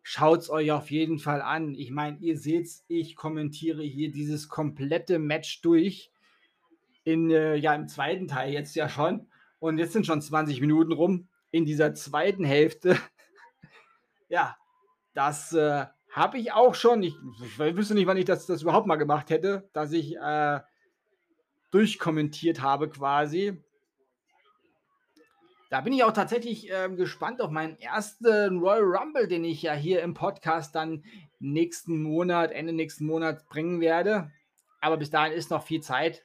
schaut 0.02 0.40
es 0.40 0.50
euch 0.50 0.72
auf 0.72 0.90
jeden 0.90 1.18
Fall 1.18 1.42
an. 1.42 1.74
Ich 1.74 1.90
meine, 1.90 2.16
ihr 2.20 2.38
seht 2.38 2.70
ich 2.88 3.16
kommentiere 3.16 3.82
hier 3.82 4.10
dieses 4.10 4.48
komplette 4.48 5.18
Match 5.18 5.60
durch 5.60 6.10
in, 7.06 7.30
äh, 7.30 7.54
ja, 7.54 7.72
im 7.74 7.86
zweiten 7.86 8.26
Teil 8.26 8.52
jetzt 8.52 8.74
ja 8.74 8.88
schon. 8.88 9.28
Und 9.60 9.78
jetzt 9.78 9.92
sind 9.92 10.06
schon 10.06 10.20
20 10.20 10.60
Minuten 10.60 10.92
rum 10.92 11.28
in 11.52 11.64
dieser 11.64 11.94
zweiten 11.94 12.44
Hälfte. 12.44 12.98
ja, 14.28 14.56
das 15.14 15.52
äh, 15.52 15.86
habe 16.10 16.38
ich 16.38 16.52
auch 16.52 16.74
schon. 16.74 17.04
Ich, 17.04 17.14
ich, 17.40 17.58
wüsste 17.58 17.94
nicht, 17.94 18.08
wann 18.08 18.16
ich 18.16 18.24
das, 18.24 18.46
das 18.46 18.62
überhaupt 18.62 18.88
mal 18.88 18.96
gemacht 18.96 19.30
hätte, 19.30 19.70
dass 19.72 19.92
ich 19.92 20.16
äh, 20.16 20.60
durchkommentiert 21.70 22.60
habe 22.60 22.90
quasi. 22.90 23.62
Da 25.70 25.80
bin 25.80 25.92
ich 25.92 26.02
auch 26.02 26.12
tatsächlich 26.12 26.72
äh, 26.72 26.88
gespannt 26.88 27.40
auf 27.40 27.50
meinen 27.50 27.78
ersten 27.78 28.58
Royal 28.58 28.82
Rumble, 28.82 29.28
den 29.28 29.44
ich 29.44 29.62
ja 29.62 29.74
hier 29.74 30.02
im 30.02 30.14
Podcast 30.14 30.74
dann 30.74 31.04
nächsten 31.38 32.02
Monat, 32.02 32.50
Ende 32.50 32.72
nächsten 32.72 33.06
Monat 33.06 33.48
bringen 33.48 33.80
werde. 33.80 34.32
Aber 34.80 34.96
bis 34.96 35.10
dahin 35.10 35.32
ist 35.32 35.50
noch 35.50 35.62
viel 35.62 35.80
Zeit. 35.82 36.24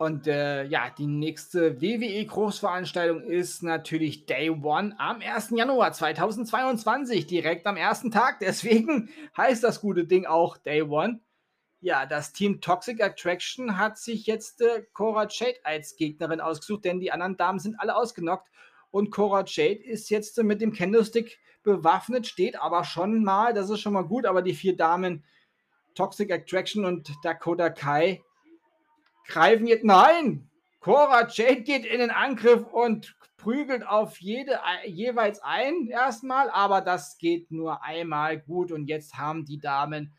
Und 0.00 0.28
äh, 0.28 0.62
ja, 0.62 0.90
die 0.96 1.08
nächste 1.08 1.80
WWE-Großveranstaltung 1.80 3.20
ist 3.20 3.64
natürlich 3.64 4.26
Day 4.26 4.48
One 4.48 4.94
am 4.96 5.20
1. 5.20 5.50
Januar 5.50 5.92
2022, 5.92 7.26
direkt 7.26 7.66
am 7.66 7.76
ersten 7.76 8.12
Tag. 8.12 8.38
Deswegen 8.38 9.10
heißt 9.36 9.64
das 9.64 9.80
gute 9.80 10.04
Ding 10.06 10.24
auch 10.24 10.56
Day 10.56 10.82
One. 10.82 11.20
Ja, 11.80 12.06
das 12.06 12.32
Team 12.32 12.60
Toxic 12.60 13.02
Attraction 13.02 13.76
hat 13.76 13.98
sich 13.98 14.26
jetzt 14.26 14.60
äh, 14.60 14.84
Cora 14.92 15.26
Jade 15.28 15.58
als 15.64 15.96
Gegnerin 15.96 16.40
ausgesucht, 16.40 16.84
denn 16.84 17.00
die 17.00 17.10
anderen 17.10 17.36
Damen 17.36 17.58
sind 17.58 17.74
alle 17.80 17.96
ausgenockt. 17.96 18.48
Und 18.92 19.10
Cora 19.10 19.42
Jade 19.44 19.82
ist 19.82 20.10
jetzt 20.10 20.38
äh, 20.38 20.44
mit 20.44 20.60
dem 20.60 20.72
Candlestick 20.72 21.40
bewaffnet, 21.64 22.28
steht 22.28 22.60
aber 22.60 22.84
schon 22.84 23.24
mal, 23.24 23.52
das 23.52 23.68
ist 23.68 23.80
schon 23.80 23.94
mal 23.94 24.02
gut, 24.02 24.26
aber 24.26 24.42
die 24.42 24.54
vier 24.54 24.76
Damen 24.76 25.24
Toxic 25.96 26.30
Attraction 26.32 26.84
und 26.84 27.12
Dakota 27.24 27.70
Kai 27.70 28.22
greifen 29.28 29.66
jetzt. 29.66 29.84
Nein! 29.84 30.50
Cora 30.80 31.28
Jade 31.28 31.62
geht 31.62 31.84
in 31.84 32.00
den 32.00 32.10
Angriff 32.10 32.66
und 32.66 33.16
prügelt 33.36 33.86
auf 33.86 34.18
jede 34.18 34.58
jeweils 34.86 35.40
ein 35.42 35.86
erstmal, 35.86 36.50
aber 36.50 36.80
das 36.80 37.18
geht 37.18 37.50
nur 37.50 37.82
einmal 37.82 38.40
gut 38.40 38.72
und 38.72 38.86
jetzt 38.86 39.16
haben 39.16 39.44
die 39.44 39.60
Damen 39.60 40.12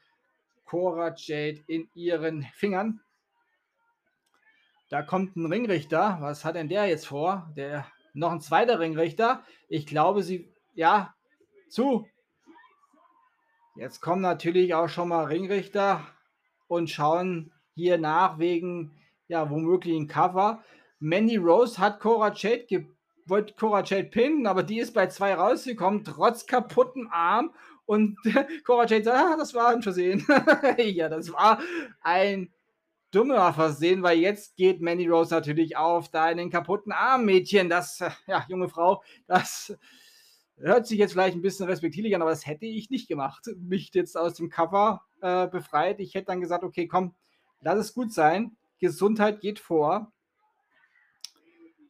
Cora 0.66 1.14
Jade 1.16 1.62
in 1.68 1.90
ihren 1.94 2.44
Fingern. 2.54 3.02
Da 4.90 5.02
kommt 5.02 5.36
ein 5.36 5.46
Ringrichter. 5.46 6.18
Was 6.22 6.46
hat 6.46 6.56
denn 6.56 6.70
der 6.70 6.88
jetzt 6.88 7.08
vor? 7.08 7.52
Der 7.56 7.86
noch 8.14 8.32
ein 8.32 8.42
zweiter 8.42 8.80
Ringrichter. 8.80 9.44
Ich 9.68 9.86
glaube, 9.86 10.24
sie 10.24 10.52
ja 10.74 11.14
zu. 11.70 12.08
Jetzt 13.76 14.02
kommen 14.02 14.22
natürlich 14.22 14.74
auch 14.74 14.90
schon 14.90 15.10
mal 15.10 15.26
Ringrichter 15.26 16.06
und 16.68 16.90
schauen 16.90 17.52
hier 17.76 17.98
nach 17.98 18.40
wegen 18.40 18.99
ja 19.30 19.50
womöglich 19.50 19.96
ein 19.96 20.08
Cover. 20.08 20.62
Mandy 21.00 21.38
Rose 21.38 21.80
hat 21.80 22.02
Cora 22.02 22.34
Jade 22.36 22.88
wollte 23.26 23.54
Cora 23.54 23.84
Jade 23.84 24.10
pinnen, 24.10 24.48
aber 24.48 24.64
die 24.64 24.80
ist 24.80 24.94
bei 24.94 25.08
zwei 25.08 25.36
rausgekommen, 25.36 26.04
trotz 26.04 26.46
kaputtem 26.46 27.08
Arm. 27.12 27.54
Und 27.86 28.18
Cora 28.66 28.86
Jade 28.86 29.04
sagt, 29.04 29.18
ah, 29.18 29.38
das 29.38 29.54
war 29.54 29.70
ein 29.70 29.82
Versehen. 29.82 30.26
ja, 30.78 31.10
das 31.10 31.32
war 31.32 31.60
ein 32.02 32.52
dummer 33.12 33.54
Versehen, 33.54 34.04
weil 34.04 34.20
jetzt 34.20 34.58
geht 34.58 34.82
Mandy 34.82 35.08
Rose 35.08 35.34
natürlich 35.34 35.78
auf 35.78 36.10
deinen 36.10 36.50
kaputten 36.50 36.92
Arm, 36.92 37.26
Mädchen. 37.26 37.70
Das, 37.70 38.00
ja, 38.28 38.46
junge 38.50 38.68
Frau, 38.70 39.04
das 39.28 39.78
hört 40.58 40.88
sich 40.88 41.00
jetzt 41.00 41.14
vielleicht 41.14 41.36
ein 41.36 41.42
bisschen 41.42 41.68
respektierlich 41.68 42.16
an, 42.16 42.22
aber 42.22 42.32
das 42.32 42.46
hätte 42.46 42.66
ich 42.66 42.90
nicht 42.90 43.08
gemacht. 43.08 43.46
Mich 43.58 43.92
jetzt 43.94 44.18
aus 44.18 44.34
dem 44.34 44.50
Cover 44.50 45.04
äh, 45.22 45.48
befreit. 45.48 46.00
Ich 46.00 46.16
hätte 46.16 46.28
dann 46.28 46.42
gesagt, 46.42 46.64
okay, 46.64 46.88
komm, 46.88 47.16
lass 47.62 47.80
es 47.80 47.94
gut 47.94 48.14
sein. 48.14 48.58
Gesundheit 48.80 49.42
geht 49.42 49.60
vor. 49.60 50.12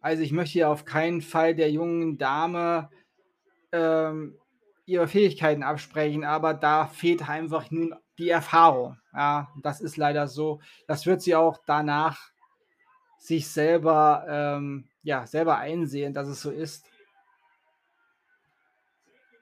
Also 0.01 0.23
ich 0.23 0.31
möchte 0.31 0.59
ja 0.59 0.71
auf 0.71 0.85
keinen 0.85 1.21
Fall 1.21 1.55
der 1.55 1.71
jungen 1.71 2.17
Dame 2.17 2.89
ähm, 3.71 4.37
ihre 4.85 5.07
Fähigkeiten 5.07 5.63
absprechen, 5.63 6.23
aber 6.23 6.53
da 6.53 6.87
fehlt 6.87 7.27
einfach 7.27 7.69
nun 7.69 7.93
die 8.17 8.29
Erfahrung. 8.29 8.97
Ja, 9.13 9.49
das 9.61 9.81
ist 9.81 9.97
leider 9.97 10.27
so. 10.27 10.61
Das 10.87 11.05
wird 11.05 11.21
sie 11.21 11.35
auch 11.35 11.59
danach 11.65 12.31
sich 13.17 13.47
selber, 13.47 14.25
ähm, 14.27 14.89
ja, 15.03 15.27
selber 15.27 15.57
einsehen, 15.57 16.13
dass 16.13 16.27
es 16.27 16.41
so 16.41 16.51
ist. 16.51 16.88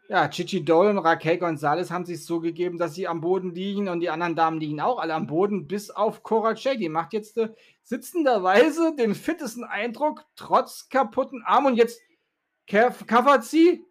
Ja, 0.09 0.29
Chichi 0.29 0.63
Dole 0.63 0.89
und 0.91 0.99
Raquel 0.99 1.37
Gonzalez 1.37 1.91
haben 1.91 2.05
sich 2.05 2.23
so 2.23 2.39
gegeben, 2.39 2.77
dass 2.77 2.95
sie 2.95 3.09
am 3.09 3.19
Boden 3.19 3.53
liegen 3.53 3.89
und 3.89 3.99
die 3.99 4.09
anderen 4.09 4.37
Damen 4.37 4.57
liegen 4.57 4.79
auch 4.79 4.99
alle 4.99 5.13
am 5.13 5.27
Boden, 5.27 5.67
bis 5.67 5.89
auf 5.89 6.23
Cora 6.23 6.53
Jade. 6.53 6.79
Die 6.79 6.87
macht 6.87 7.11
jetzt 7.11 7.37
äh, 7.37 7.49
sitzenderweise 7.83 8.95
den 8.95 9.15
fittesten 9.15 9.65
Eindruck, 9.65 10.23
trotz 10.37 10.87
kaputten 10.87 11.43
Arm. 11.45 11.65
Und 11.65 11.75
jetzt 11.75 11.99
covert 12.67 13.43
sie. 13.43 13.85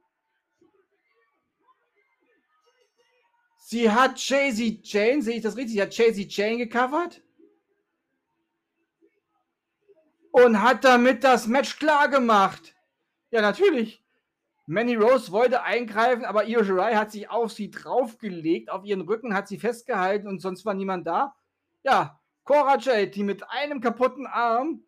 Sie 3.59 3.91
hat 3.91 4.19
Jay-Z 4.19 4.87
Jane, 4.87 5.21
sehe 5.21 5.37
ich 5.37 5.43
das 5.43 5.57
richtig? 5.57 5.75
Sie 5.75 5.83
hat 5.83 5.95
Jay-Z 5.95 6.35
Jane 6.35 6.57
gecovert. 6.57 7.21
Und 10.31 10.63
hat 10.63 10.83
damit 10.83 11.25
das 11.25 11.47
Match 11.47 11.79
klar 11.79 12.09
gemacht. 12.09 12.75
Ja, 13.31 13.43
natürlich. 13.43 14.06
Manny 14.67 14.97
Rose 14.97 15.31
wollte 15.31 15.63
eingreifen, 15.63 16.25
aber 16.25 16.47
Io 16.47 16.65
Shirai 16.65 16.95
hat 16.97 17.13
sich 17.13 17.31
auf 17.31 17.53
sie 17.53 17.71
draufgelegt, 17.71 18.69
auf 18.69 18.85
ihren 18.85 19.03
Rücken 19.03 19.33
hat 19.33 19.47
sie 19.47 19.59
festgehalten 19.59 20.27
und 20.27 20.41
sonst 20.41 20.65
war 20.67 20.75
niemand 20.75 21.07
da. 21.07 21.37
Ja, 21.85 22.21
Cora 22.43 22.77
Jade, 22.79 23.09
die 23.09 23.23
mit 23.23 23.49
einem 23.49 23.81
kaputten 23.81 24.27
Arm 24.27 24.85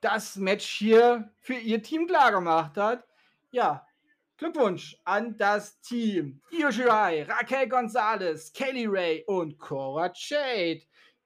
das 0.00 0.36
Match 0.36 0.66
hier 0.66 1.32
für 1.40 1.54
ihr 1.54 1.82
Team 1.82 2.08
klar 2.08 2.32
gemacht 2.32 2.76
hat. 2.76 3.06
Ja, 3.52 3.86
Glückwunsch 4.36 4.96
an 5.04 5.36
das 5.36 5.80
Team. 5.80 6.40
Io 6.50 6.72
Shirai, 6.72 7.22
Raquel 7.22 7.68
Gonzalez, 7.68 8.52
Kelly 8.52 8.86
Ray 8.86 9.24
und 9.26 9.58
Cora 9.58 10.12
Jade. 10.12 10.82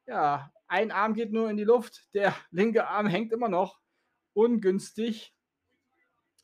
Ja, 0.06 0.50
ein 0.68 0.90
Arm 0.90 1.14
geht 1.14 1.32
nur 1.32 1.48
in 1.48 1.56
die 1.56 1.64
Luft, 1.64 2.06
der 2.14 2.34
linke 2.50 2.86
Arm 2.86 3.06
hängt 3.06 3.32
immer 3.32 3.48
noch. 3.48 3.80
Ungünstig. 4.34 5.34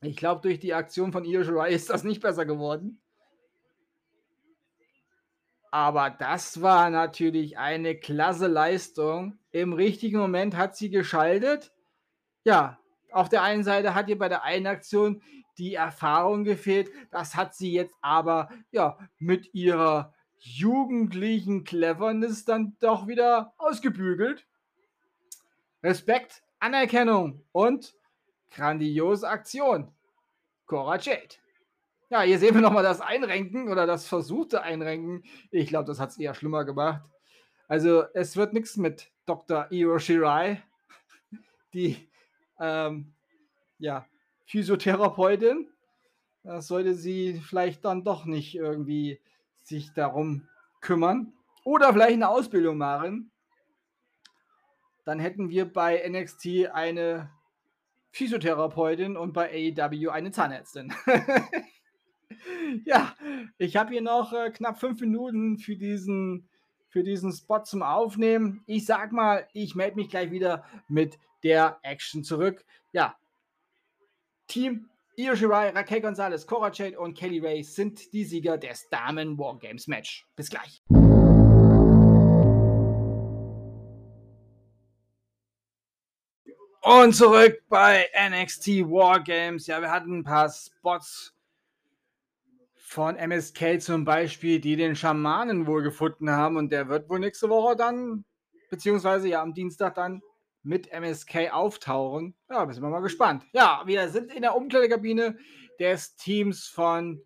Ich 0.00 0.16
glaube, 0.16 0.42
durch 0.42 0.60
die 0.60 0.74
Aktion 0.74 1.12
von 1.12 1.24
Io 1.24 1.42
Shirai 1.42 1.70
ist 1.70 1.90
das 1.90 2.04
nicht 2.04 2.20
besser 2.20 2.46
geworden. 2.46 3.00
Aber 5.70 6.10
das 6.10 6.62
war 6.62 6.88
natürlich 6.88 7.58
eine 7.58 7.96
klasse 7.96 8.46
Leistung. 8.46 9.38
Im 9.50 9.72
richtigen 9.72 10.18
Moment 10.18 10.56
hat 10.56 10.76
sie 10.76 10.88
geschaltet. 10.88 11.72
Ja, 12.44 12.78
auf 13.12 13.28
der 13.28 13.42
einen 13.42 13.64
Seite 13.64 13.94
hat 13.94 14.08
ihr 14.08 14.18
bei 14.18 14.28
der 14.28 14.44
einen 14.44 14.66
Aktion 14.66 15.22
die 15.58 15.74
Erfahrung 15.74 16.44
gefehlt. 16.44 16.90
Das 17.10 17.34
hat 17.34 17.54
sie 17.54 17.72
jetzt 17.72 17.94
aber 18.00 18.48
ja 18.70 18.98
mit 19.18 19.52
ihrer 19.52 20.14
jugendlichen 20.38 21.64
Cleverness 21.64 22.44
dann 22.44 22.76
doch 22.78 23.08
wieder 23.08 23.52
ausgebügelt. 23.58 24.46
Respekt, 25.82 26.42
Anerkennung 26.60 27.44
und 27.52 27.94
Grandiose 28.50 29.28
Aktion. 29.28 29.92
Cora 30.66 30.98
Jade. 30.98 31.36
Ja, 32.10 32.22
hier 32.22 32.38
sehen 32.38 32.54
wir 32.54 32.62
nochmal 32.62 32.82
das 32.82 33.00
Einrenken 33.00 33.68
oder 33.68 33.86
das 33.86 34.06
versuchte 34.06 34.62
Einrenken. 34.62 35.24
Ich 35.50 35.68
glaube, 35.68 35.86
das 35.86 36.00
hat 36.00 36.10
es 36.10 36.18
eher 36.18 36.34
schlimmer 36.34 36.64
gemacht. 36.64 37.02
Also, 37.68 38.04
es 38.14 38.36
wird 38.36 38.54
nichts 38.54 38.76
mit 38.78 39.10
Dr. 39.26 39.70
Io 39.70 39.98
Shirai, 39.98 40.62
die 41.74 42.08
ähm, 42.58 43.12
ja, 43.78 44.06
Physiotherapeutin. 44.46 45.68
Das 46.44 46.66
sollte 46.68 46.94
sie 46.94 47.42
vielleicht 47.46 47.84
dann 47.84 48.04
doch 48.04 48.24
nicht 48.24 48.54
irgendwie 48.54 49.20
sich 49.62 49.92
darum 49.92 50.48
kümmern. 50.80 51.34
Oder 51.64 51.92
vielleicht 51.92 52.14
eine 52.14 52.30
Ausbildung 52.30 52.78
machen. 52.78 53.30
Dann 55.04 55.18
hätten 55.20 55.50
wir 55.50 55.70
bei 55.70 56.02
NXT 56.08 56.70
eine 56.72 57.30
Physiotherapeutin 58.10 59.16
und 59.16 59.32
bei 59.32 59.50
AEW 59.76 60.10
eine 60.10 60.30
Zahnärztin. 60.30 60.92
ja, 62.84 63.14
ich 63.58 63.76
habe 63.76 63.90
hier 63.90 64.02
noch 64.02 64.32
äh, 64.32 64.50
knapp 64.50 64.80
fünf 64.80 65.00
Minuten 65.00 65.58
für 65.58 65.76
diesen, 65.76 66.48
für 66.88 67.02
diesen 67.02 67.32
Spot 67.32 67.62
zum 67.62 67.82
Aufnehmen. 67.82 68.62
Ich 68.66 68.86
sag 68.86 69.12
mal, 69.12 69.46
ich 69.52 69.74
melde 69.74 69.96
mich 69.96 70.08
gleich 70.08 70.30
wieder 70.30 70.64
mit 70.88 71.18
der 71.42 71.78
Action 71.82 72.24
zurück. 72.24 72.64
Ja, 72.92 73.16
Team 74.46 74.88
Io 75.18 75.34
Shirai, 75.34 75.70
Raquel 75.70 76.00
Gonzalez, 76.00 76.46
Cora 76.46 76.70
Jade 76.72 76.98
und 76.98 77.18
Kelly 77.18 77.40
Ray 77.40 77.64
sind 77.64 78.12
die 78.12 78.24
Sieger 78.24 78.56
des 78.56 78.88
Damen 78.88 79.36
Wargames 79.36 79.88
Match. 79.88 80.24
Bis 80.36 80.48
gleich. 80.48 80.80
Und 86.90 87.12
zurück 87.12 87.64
bei 87.68 88.08
NXT 88.30 88.68
Wargames. 88.88 89.66
Ja, 89.66 89.82
wir 89.82 89.90
hatten 89.90 90.20
ein 90.20 90.24
paar 90.24 90.48
Spots 90.48 91.36
von 92.76 93.14
MSK 93.14 93.78
zum 93.78 94.06
Beispiel, 94.06 94.58
die 94.58 94.74
den 94.74 94.96
Schamanen 94.96 95.66
wohl 95.66 95.82
gefunden 95.82 96.30
haben. 96.30 96.56
Und 96.56 96.72
der 96.72 96.88
wird 96.88 97.10
wohl 97.10 97.18
nächste 97.18 97.50
Woche 97.50 97.76
dann, 97.76 98.24
beziehungsweise 98.70 99.28
ja 99.28 99.42
am 99.42 99.52
Dienstag 99.52 99.96
dann 99.96 100.22
mit 100.62 100.90
MSK 100.90 101.50
auftauchen. 101.52 102.34
Ja, 102.48 102.66
sind 102.72 102.82
wir 102.82 102.88
mal 102.88 103.00
gespannt. 103.00 103.44
Ja, 103.52 103.82
wir 103.84 104.08
sind 104.08 104.32
in 104.32 104.40
der 104.40 104.56
Umkleidekabine 104.56 105.36
des 105.78 106.16
Teams 106.16 106.68
von, 106.68 107.20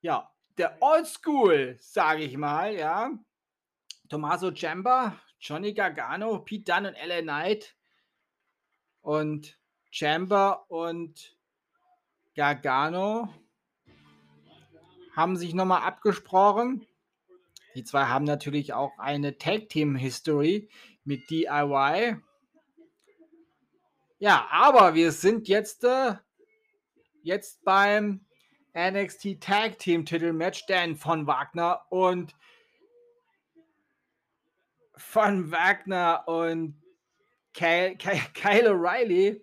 ja, 0.00 0.28
der 0.58 0.78
Old 0.80 1.06
School, 1.06 1.76
sage 1.78 2.24
ich 2.24 2.36
mal, 2.36 2.74
ja. 2.74 3.12
Tommaso 4.08 4.50
Ciampa, 4.50 5.16
Johnny 5.38 5.72
Gargano, 5.72 6.40
Pete 6.40 6.72
Dunne 6.72 6.88
und 6.88 6.96
LA 7.06 7.20
Knight 7.20 7.76
und 9.02 9.58
Chamber 9.90 10.64
und 10.70 11.36
Gargano 12.34 13.28
haben 15.14 15.36
sich 15.36 15.52
nochmal 15.52 15.82
abgesprochen. 15.82 16.86
Die 17.74 17.84
zwei 17.84 18.04
haben 18.04 18.24
natürlich 18.24 18.72
auch 18.72 18.98
eine 18.98 19.38
Tag 19.38 19.68
Team 19.68 19.96
History 19.96 20.70
mit 21.04 21.28
DIY. 21.30 22.16
Ja, 24.18 24.46
aber 24.50 24.94
wir 24.94 25.12
sind 25.12 25.48
jetzt, 25.48 25.84
äh, 25.84 26.14
jetzt 27.22 27.64
beim 27.64 28.24
NXT 28.74 29.40
Tag 29.40 29.78
Team 29.78 30.06
Titel 30.06 30.32
Match, 30.32 30.64
denn 30.66 30.96
von 30.96 31.26
Wagner 31.26 31.84
und 31.90 32.34
von 34.96 35.50
Wagner 35.50 36.24
und 36.26 36.81
Kyle, 37.54 37.96
Kyle, 37.96 38.20
Kyle 38.34 38.68
O'Reilly, 38.68 39.40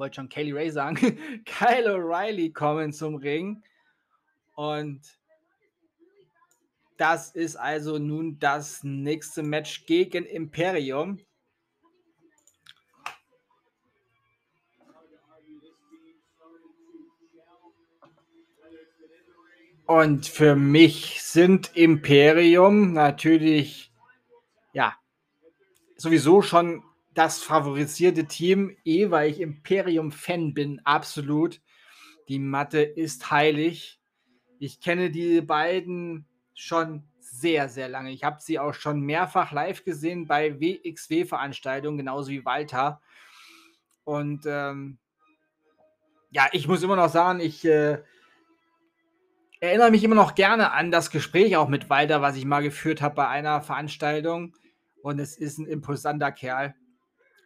wollte 0.00 0.16
schon 0.16 0.28
Kelly 0.28 0.52
Ray 0.52 0.70
sagen, 0.70 0.96
Kyle 1.44 1.94
O'Reilly 1.94 2.52
kommen 2.52 2.92
zum 2.92 3.16
Ring. 3.16 3.62
Und 4.54 5.00
das 6.96 7.30
ist 7.30 7.56
also 7.56 7.98
nun 7.98 8.38
das 8.38 8.82
nächste 8.82 9.42
Match 9.42 9.86
gegen 9.86 10.24
Imperium. 10.24 11.20
Und 19.86 20.26
für 20.26 20.54
mich 20.54 21.20
sind 21.22 21.76
Imperium 21.76 22.92
natürlich, 22.92 23.92
ja, 24.72 24.94
sowieso 25.96 26.42
schon 26.42 26.84
das 27.20 27.42
favorisierte 27.42 28.24
Team, 28.24 28.74
eh, 28.82 29.10
weil 29.10 29.30
ich 29.30 29.42
Imperium-Fan 29.42 30.54
bin, 30.54 30.80
absolut. 30.86 31.60
Die 32.28 32.38
Matte 32.38 32.80
ist 32.80 33.30
heilig. 33.30 34.00
Ich 34.58 34.80
kenne 34.80 35.10
die 35.10 35.42
beiden 35.42 36.24
schon 36.54 37.04
sehr, 37.18 37.68
sehr 37.68 37.90
lange. 37.90 38.10
Ich 38.10 38.24
habe 38.24 38.40
sie 38.40 38.58
auch 38.58 38.72
schon 38.72 39.02
mehrfach 39.02 39.52
live 39.52 39.84
gesehen 39.84 40.26
bei 40.26 40.58
WXW-Veranstaltungen, 40.60 41.98
genauso 41.98 42.30
wie 42.30 42.46
Walter. 42.46 43.02
Und 44.04 44.46
ähm, 44.46 44.96
ja, 46.30 46.48
ich 46.52 46.66
muss 46.68 46.82
immer 46.82 46.96
noch 46.96 47.10
sagen, 47.10 47.40
ich 47.40 47.66
äh, 47.66 47.98
erinnere 49.60 49.90
mich 49.90 50.04
immer 50.04 50.14
noch 50.14 50.34
gerne 50.34 50.72
an 50.72 50.90
das 50.90 51.10
Gespräch 51.10 51.58
auch 51.58 51.68
mit 51.68 51.90
Walter, 51.90 52.22
was 52.22 52.36
ich 52.36 52.46
mal 52.46 52.62
geführt 52.62 53.02
habe 53.02 53.16
bei 53.16 53.28
einer 53.28 53.60
Veranstaltung. 53.60 54.56
Und 55.02 55.18
es 55.18 55.36
ist 55.36 55.58
ein 55.58 55.66
imposanter 55.66 56.32
Kerl. 56.32 56.74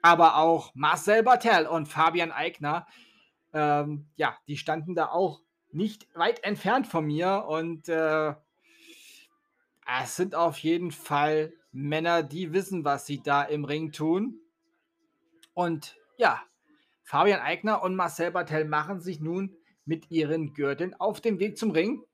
Aber 0.05 0.37
auch 0.37 0.71
Marcel 0.75 1.23
Bartel 1.23 1.67
und 1.67 1.87
Fabian 1.87 2.31
Eigner, 2.31 2.87
ähm, 3.55 4.07
ja, 4.17 4.37
die 4.47 4.59
standen 4.59 4.95
da 4.95 5.07
auch 5.07 5.41
nicht 5.73 6.07
weit 6.15 6.45
entfernt 6.45 6.87
von 6.87 7.07
mir. 7.07 7.47
Und 7.49 7.89
äh, 7.89 8.35
es 10.03 10.15
sind 10.15 10.35
auf 10.35 10.59
jeden 10.59 10.91
Fall 10.91 11.55
Männer, 11.73 12.23
die 12.23 12.53
wissen, 12.53 12.85
was 12.85 13.07
sie 13.07 13.23
da 13.23 13.45
im 13.45 13.65
Ring 13.65 13.93
tun. 13.93 14.41
Und 15.55 15.97
ja, 16.19 16.43
Fabian 17.03 17.41
Eigner 17.41 17.83
und 17.83 17.97
Marcel 17.97 18.31
Bartel 18.31 18.67
machen 18.67 19.01
sich 19.01 19.21
nun 19.21 19.57
mit 19.87 20.11
ihren 20.11 20.53
Gürteln 20.53 20.93
auf 21.01 21.23
dem 21.23 21.39
Weg 21.39 21.57
zum 21.57 21.71
Ring. 21.71 22.05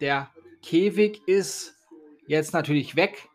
Der 0.00 0.30
Käfig 0.62 1.20
ist 1.28 1.74
jetzt 2.26 2.54
natürlich 2.54 2.96
weg, 2.96 3.28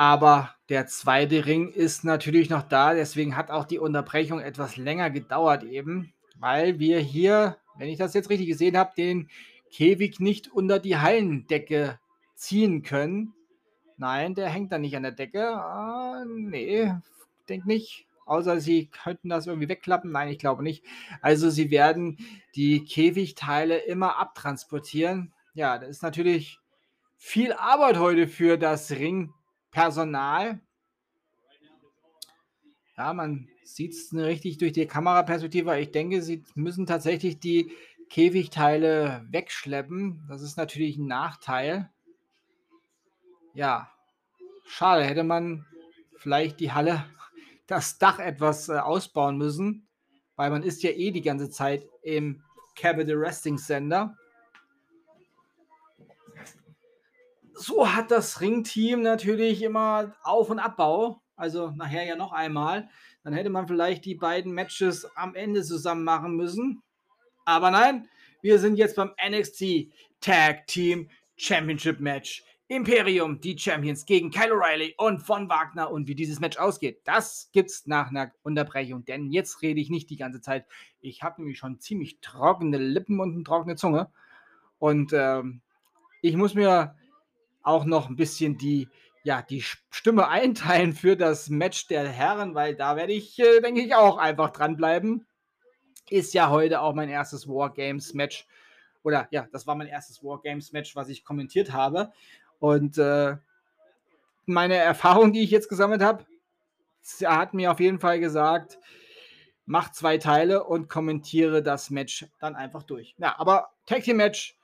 aber 0.00 0.54
der 0.70 0.86
zweite 0.86 1.44
Ring 1.44 1.68
ist 1.68 2.04
natürlich 2.04 2.48
noch 2.48 2.62
da. 2.62 2.94
Deswegen 2.94 3.36
hat 3.36 3.50
auch 3.50 3.64
die 3.64 3.78
Unterbrechung 3.78 4.40
etwas 4.40 4.76
länger 4.76 5.10
gedauert 5.10 5.62
eben, 5.62 6.12
weil 6.38 6.78
wir 6.78 7.00
hier 7.00 7.56
wenn 7.80 7.88
ich 7.88 7.98
das 7.98 8.14
jetzt 8.14 8.28
richtig 8.30 8.46
gesehen 8.46 8.76
habe, 8.76 8.92
den 8.96 9.28
Käfig 9.72 10.20
nicht 10.20 10.52
unter 10.52 10.78
die 10.78 10.98
Hallendecke 10.98 11.98
ziehen 12.34 12.82
können. 12.82 13.32
Nein, 13.96 14.34
der 14.34 14.48
hängt 14.48 14.70
da 14.70 14.78
nicht 14.78 14.96
an 14.96 15.02
der 15.02 15.12
Decke. 15.12 15.48
Ah, 15.48 16.24
nee, 16.26 16.92
denke 17.48 17.66
nicht. 17.66 18.06
Außer 18.26 18.60
sie 18.60 18.86
könnten 18.86 19.30
das 19.30 19.46
irgendwie 19.46 19.68
wegklappen. 19.68 20.12
Nein, 20.12 20.28
ich 20.28 20.38
glaube 20.38 20.62
nicht. 20.62 20.84
Also 21.22 21.48
sie 21.48 21.70
werden 21.70 22.18
die 22.54 22.84
Käfigteile 22.84 23.78
immer 23.78 24.18
abtransportieren. 24.18 25.32
Ja, 25.54 25.78
das 25.78 25.88
ist 25.88 26.02
natürlich 26.02 26.58
viel 27.16 27.54
Arbeit 27.54 27.98
heute 27.98 28.28
für 28.28 28.58
das 28.58 28.92
Ringpersonal. 29.70 30.60
Ja, 32.96 33.12
man 33.14 33.48
sieht 33.62 33.92
es 33.92 34.12
richtig 34.12 34.58
durch 34.58 34.72
die 34.72 34.86
Kameraperspektive. 34.86 35.78
Ich 35.78 35.90
denke, 35.90 36.22
sie 36.22 36.44
müssen 36.54 36.86
tatsächlich 36.86 37.38
die 37.38 37.72
Käfigteile 38.10 39.24
wegschleppen. 39.30 40.24
Das 40.28 40.42
ist 40.42 40.56
natürlich 40.56 40.98
ein 40.98 41.06
Nachteil. 41.06 41.90
Ja, 43.54 43.90
schade. 44.66 45.04
Hätte 45.04 45.24
man 45.24 45.66
vielleicht 46.16 46.60
die 46.60 46.72
Halle, 46.72 47.04
das 47.66 47.98
Dach 47.98 48.18
etwas 48.18 48.68
äh, 48.68 48.78
ausbauen 48.78 49.38
müssen, 49.38 49.88
weil 50.36 50.50
man 50.50 50.62
ist 50.62 50.82
ja 50.82 50.90
eh 50.90 51.12
die 51.12 51.22
ganze 51.22 51.48
Zeit 51.48 51.88
im 52.02 52.42
Capital 52.74 53.16
Resting 53.16 53.56
Center. 53.56 54.16
So 57.60 57.92
hat 57.92 58.10
das 58.10 58.40
Ringteam 58.40 59.02
natürlich 59.02 59.62
immer 59.62 60.16
Auf- 60.22 60.48
und 60.48 60.58
Abbau. 60.58 61.20
Also 61.36 61.70
nachher 61.72 62.04
ja 62.04 62.16
noch 62.16 62.32
einmal. 62.32 62.88
Dann 63.22 63.34
hätte 63.34 63.50
man 63.50 63.68
vielleicht 63.68 64.06
die 64.06 64.14
beiden 64.14 64.52
Matches 64.52 65.04
am 65.14 65.34
Ende 65.34 65.62
zusammen 65.62 66.02
machen 66.02 66.36
müssen. 66.36 66.82
Aber 67.44 67.70
nein, 67.70 68.08
wir 68.40 68.58
sind 68.58 68.76
jetzt 68.76 68.96
beim 68.96 69.12
NXT 69.22 69.92
Tag 70.22 70.68
Team 70.68 71.10
Championship 71.36 72.00
Match. 72.00 72.42
Imperium, 72.68 73.40
die 73.42 73.58
Champions 73.58 74.06
gegen 74.06 74.30
Kyle 74.30 74.54
O'Reilly 74.54 74.94
und 74.96 75.20
Von 75.20 75.50
Wagner. 75.50 75.90
Und 75.90 76.08
wie 76.08 76.14
dieses 76.14 76.40
Match 76.40 76.56
ausgeht, 76.56 77.02
das 77.04 77.50
gibt's 77.52 77.86
nach 77.86 78.08
einer 78.08 78.32
Unterbrechung. 78.42 79.04
Denn 79.04 79.30
jetzt 79.30 79.60
rede 79.60 79.82
ich 79.82 79.90
nicht 79.90 80.08
die 80.08 80.16
ganze 80.16 80.40
Zeit. 80.40 80.64
Ich 81.02 81.22
habe 81.22 81.42
nämlich 81.42 81.58
schon 81.58 81.78
ziemlich 81.78 82.20
trockene 82.22 82.78
Lippen 82.78 83.20
und 83.20 83.34
eine 83.34 83.44
trockene 83.44 83.76
Zunge. 83.76 84.10
Und 84.78 85.12
ähm, 85.12 85.60
ich 86.22 86.36
muss 86.36 86.54
mir 86.54 86.94
auch 87.62 87.84
noch 87.84 88.08
ein 88.08 88.16
bisschen 88.16 88.58
die 88.58 88.88
ja, 89.22 89.42
die 89.42 89.62
Stimme 89.90 90.28
einteilen 90.28 90.94
für 90.94 91.16
das 91.16 91.50
Match 91.50 91.86
der 91.88 92.08
Herren, 92.08 92.54
weil 92.54 92.74
da 92.74 92.96
werde 92.96 93.12
ich, 93.12 93.38
äh, 93.38 93.60
denke 93.60 93.82
ich, 93.82 93.94
auch 93.94 94.16
einfach 94.16 94.50
dranbleiben. 94.50 95.26
Ist 96.08 96.34
ja 96.34 96.50
heute 96.50 96.80
auch 96.80 96.94
mein 96.94 97.08
erstes 97.08 97.46
Wargames-Match. 97.46 98.46
Oder 99.02 99.28
ja, 99.30 99.46
das 99.52 99.66
war 99.66 99.74
mein 99.74 99.88
erstes 99.88 100.22
Wargames-Match, 100.22 100.96
was 100.96 101.08
ich 101.08 101.24
kommentiert 101.24 101.72
habe. 101.72 102.12
Und 102.58 102.98
äh, 102.98 103.36
meine 104.46 104.76
Erfahrung, 104.76 105.32
die 105.32 105.42
ich 105.42 105.50
jetzt 105.50 105.68
gesammelt 105.68 106.02
habe, 106.02 106.24
hat 107.24 107.54
mir 107.54 107.70
auf 107.70 107.80
jeden 107.80 108.00
Fall 108.00 108.20
gesagt, 108.20 108.78
mach 109.66 109.92
zwei 109.92 110.18
Teile 110.18 110.64
und 110.64 110.88
kommentiere 110.88 111.62
das 111.62 111.90
Match 111.90 112.26
dann 112.40 112.56
einfach 112.56 112.82
durch. 112.82 113.14
Ja, 113.18 113.38
aber 113.38 113.70
Tag 113.86 114.02
Team 114.02 114.16
Match 114.16 114.58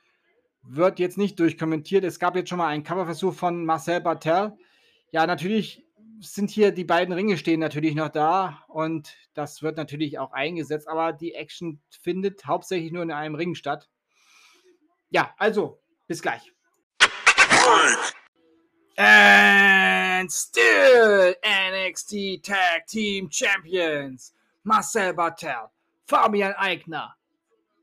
wird 0.68 0.98
jetzt 0.98 1.18
nicht 1.18 1.38
durchkommentiert. 1.38 2.04
Es 2.04 2.18
gab 2.18 2.36
jetzt 2.36 2.48
schon 2.48 2.58
mal 2.58 2.68
einen 2.68 2.82
Coverversuch 2.82 3.34
von 3.34 3.64
Marcel 3.64 4.00
Bartel. 4.00 4.52
Ja, 5.10 5.26
natürlich 5.26 5.84
sind 6.20 6.50
hier 6.50 6.72
die 6.72 6.84
beiden 6.84 7.14
Ringe 7.14 7.36
stehen 7.36 7.60
natürlich 7.60 7.94
noch 7.94 8.08
da 8.08 8.64
und 8.68 9.16
das 9.34 9.62
wird 9.62 9.76
natürlich 9.76 10.18
auch 10.18 10.32
eingesetzt, 10.32 10.88
aber 10.88 11.12
die 11.12 11.34
Action 11.34 11.80
findet 12.00 12.46
hauptsächlich 12.46 12.92
nur 12.92 13.02
in 13.02 13.12
einem 13.12 13.34
Ring 13.34 13.54
statt. 13.54 13.88
Ja, 15.10 15.34
also, 15.38 15.80
bis 16.06 16.22
gleich. 16.22 16.52
And 18.96 20.32
still 20.32 21.36
NXT 21.44 22.42
Tag 22.42 22.86
Team 22.86 23.30
Champions 23.30 24.34
Marcel 24.62 25.12
Bartel, 25.12 25.70
Fabian 26.06 26.54
Eigner, 26.54 27.14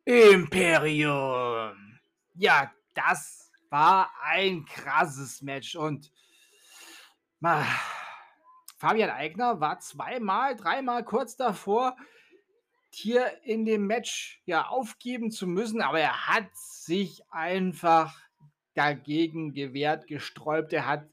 Imperium 0.05 1.92
ja, 2.35 2.71
das 2.93 3.51
war 3.69 4.11
ein 4.21 4.65
krasses 4.65 5.41
Match 5.41 5.75
und 5.75 6.11
ah, 7.43 7.65
Fabian 8.77 9.09
Eigner 9.09 9.59
war 9.59 9.79
zweimal, 9.79 10.55
dreimal 10.55 11.03
kurz 11.03 11.35
davor, 11.35 11.95
hier 12.89 13.31
in 13.43 13.65
dem 13.65 13.87
Match 13.87 14.41
ja 14.45 14.67
aufgeben 14.67 15.31
zu 15.31 15.47
müssen, 15.47 15.81
aber 15.81 15.99
er 15.99 16.27
hat 16.27 16.49
sich 16.53 17.23
einfach 17.31 18.19
dagegen 18.75 19.53
gewehrt, 19.53 20.07
gesträubt. 20.07 20.73
Er 20.73 20.85
hat 20.85 21.07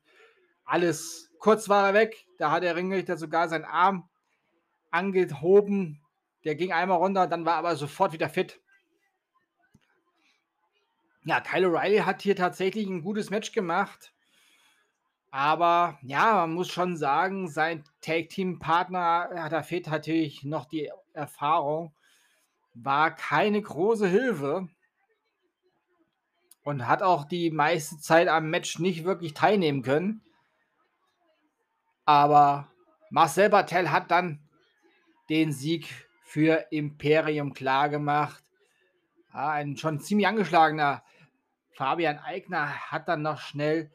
alles, 0.64 1.30
kurz 1.38 1.68
war 1.68 1.88
er 1.88 1.94
weg, 1.94 2.26
da 2.38 2.50
hat 2.50 2.62
der 2.62 2.76
Ringrichter 2.76 3.16
sogar 3.16 3.48
seinen 3.48 3.64
Arm 3.64 4.08
angehoben, 4.90 6.00
der 6.44 6.54
ging 6.54 6.72
einmal 6.72 6.98
runter, 6.98 7.26
dann 7.26 7.44
war 7.46 7.56
aber 7.56 7.76
sofort 7.76 8.12
wieder 8.12 8.28
fit. 8.28 8.60
Ja, 11.24 11.40
Kyle 11.40 11.66
O'Reilly 11.68 12.02
hat 12.04 12.22
hier 12.22 12.34
tatsächlich 12.34 12.86
ein 12.86 13.02
gutes 13.02 13.30
Match 13.30 13.52
gemacht. 13.52 14.12
Aber 15.30 15.98
ja, 16.02 16.34
man 16.34 16.54
muss 16.54 16.68
schon 16.68 16.96
sagen, 16.96 17.48
sein 17.48 17.84
Tag-Team-Partner, 18.00 19.48
da 19.50 19.62
fehlt 19.62 19.86
natürlich 19.86 20.44
noch 20.44 20.64
die 20.64 20.90
Erfahrung, 21.12 21.94
war 22.74 23.14
keine 23.14 23.60
große 23.60 24.08
Hilfe 24.08 24.68
und 26.64 26.88
hat 26.88 27.02
auch 27.02 27.24
die 27.24 27.50
meiste 27.50 27.98
Zeit 27.98 28.28
am 28.28 28.50
Match 28.50 28.78
nicht 28.78 29.04
wirklich 29.04 29.34
teilnehmen 29.34 29.82
können. 29.82 30.22
Aber 32.06 32.68
Marcel 33.10 33.50
Bartel 33.50 33.90
hat 33.90 34.10
dann 34.10 34.40
den 35.28 35.52
Sieg 35.52 36.08
für 36.24 36.66
Imperium 36.70 37.52
klargemacht. 37.54 38.42
Ja, 39.32 39.50
ein 39.50 39.76
schon 39.76 40.00
ziemlich 40.00 40.26
angeschlagener 40.26 41.04
Fabian 41.80 42.18
Eigner 42.18 42.90
hat 42.90 43.08
dann 43.08 43.22
noch 43.22 43.40
schnell 43.40 43.90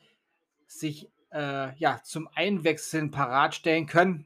sich 0.65 1.11
äh, 1.31 1.71
ja, 1.77 2.01
zum 2.01 2.27
Einwechseln 2.33 3.11
parat 3.11 3.53
stellen 3.53 3.85
können. 3.85 4.25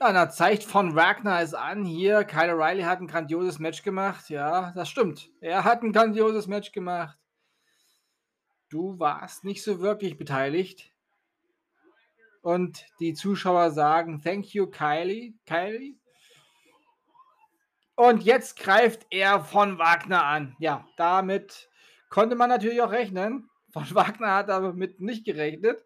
Ja, 0.00 0.12
da 0.12 0.28
zeigt 0.30 0.64
von 0.64 0.96
Wagner 0.96 1.40
es 1.40 1.54
an. 1.54 1.84
Hier, 1.84 2.24
Kyle 2.24 2.54
O'Reilly 2.54 2.82
hat 2.82 3.00
ein 3.00 3.06
grandioses 3.06 3.60
Match 3.60 3.84
gemacht. 3.84 4.30
Ja, 4.30 4.72
das 4.72 4.88
stimmt. 4.88 5.30
Er 5.40 5.62
hat 5.62 5.84
ein 5.84 5.92
grandioses 5.92 6.48
Match 6.48 6.72
gemacht. 6.72 7.16
Du 8.68 8.98
warst 8.98 9.44
nicht 9.44 9.62
so 9.62 9.78
wirklich 9.78 10.18
beteiligt. 10.18 10.92
Und 12.42 12.84
die 12.98 13.14
Zuschauer 13.14 13.70
sagen, 13.70 14.20
thank 14.20 14.54
you, 14.54 14.66
Kylie. 14.66 15.34
Kylie. 15.46 15.99
Und 18.00 18.22
jetzt 18.22 18.58
greift 18.58 19.06
er 19.10 19.44
von 19.44 19.78
Wagner 19.78 20.24
an. 20.24 20.56
Ja, 20.58 20.88
damit 20.96 21.68
konnte 22.08 22.34
man 22.34 22.48
natürlich 22.48 22.80
auch 22.80 22.92
rechnen. 22.92 23.50
Von 23.74 23.84
Wagner 23.94 24.36
hat 24.36 24.48
damit 24.48 25.02
nicht 25.02 25.26
gerechnet. 25.26 25.84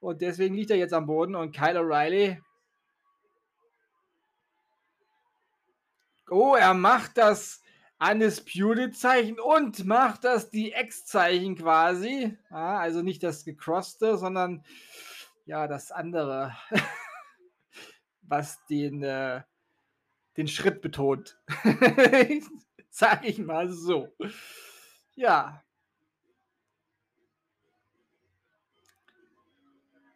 Und 0.00 0.22
deswegen 0.22 0.56
liegt 0.56 0.72
er 0.72 0.76
jetzt 0.76 0.92
am 0.92 1.06
Boden. 1.06 1.36
Und 1.36 1.54
Kyle 1.54 1.78
O'Reilly. 1.78 2.42
Oh, 6.28 6.56
er 6.56 6.74
macht 6.74 7.16
das 7.16 7.62
Undisputed-Zeichen 8.00 9.38
und 9.38 9.86
macht 9.86 10.24
das 10.24 10.50
die 10.50 10.72
X-Zeichen 10.72 11.54
quasi. 11.54 12.36
Ja, 12.50 12.78
also 12.78 13.02
nicht 13.02 13.22
das 13.22 13.44
gecrosste, 13.44 14.18
sondern 14.18 14.64
ja, 15.44 15.68
das 15.68 15.92
andere, 15.92 16.56
was 18.22 18.58
den, 18.66 19.04
äh, 19.04 19.42
den 20.36 20.48
Schritt 20.48 20.80
betont. 20.80 21.38
Sag 22.90 23.24
ich 23.24 23.38
mal 23.38 23.70
so. 23.70 24.08
Ja. 25.14 25.62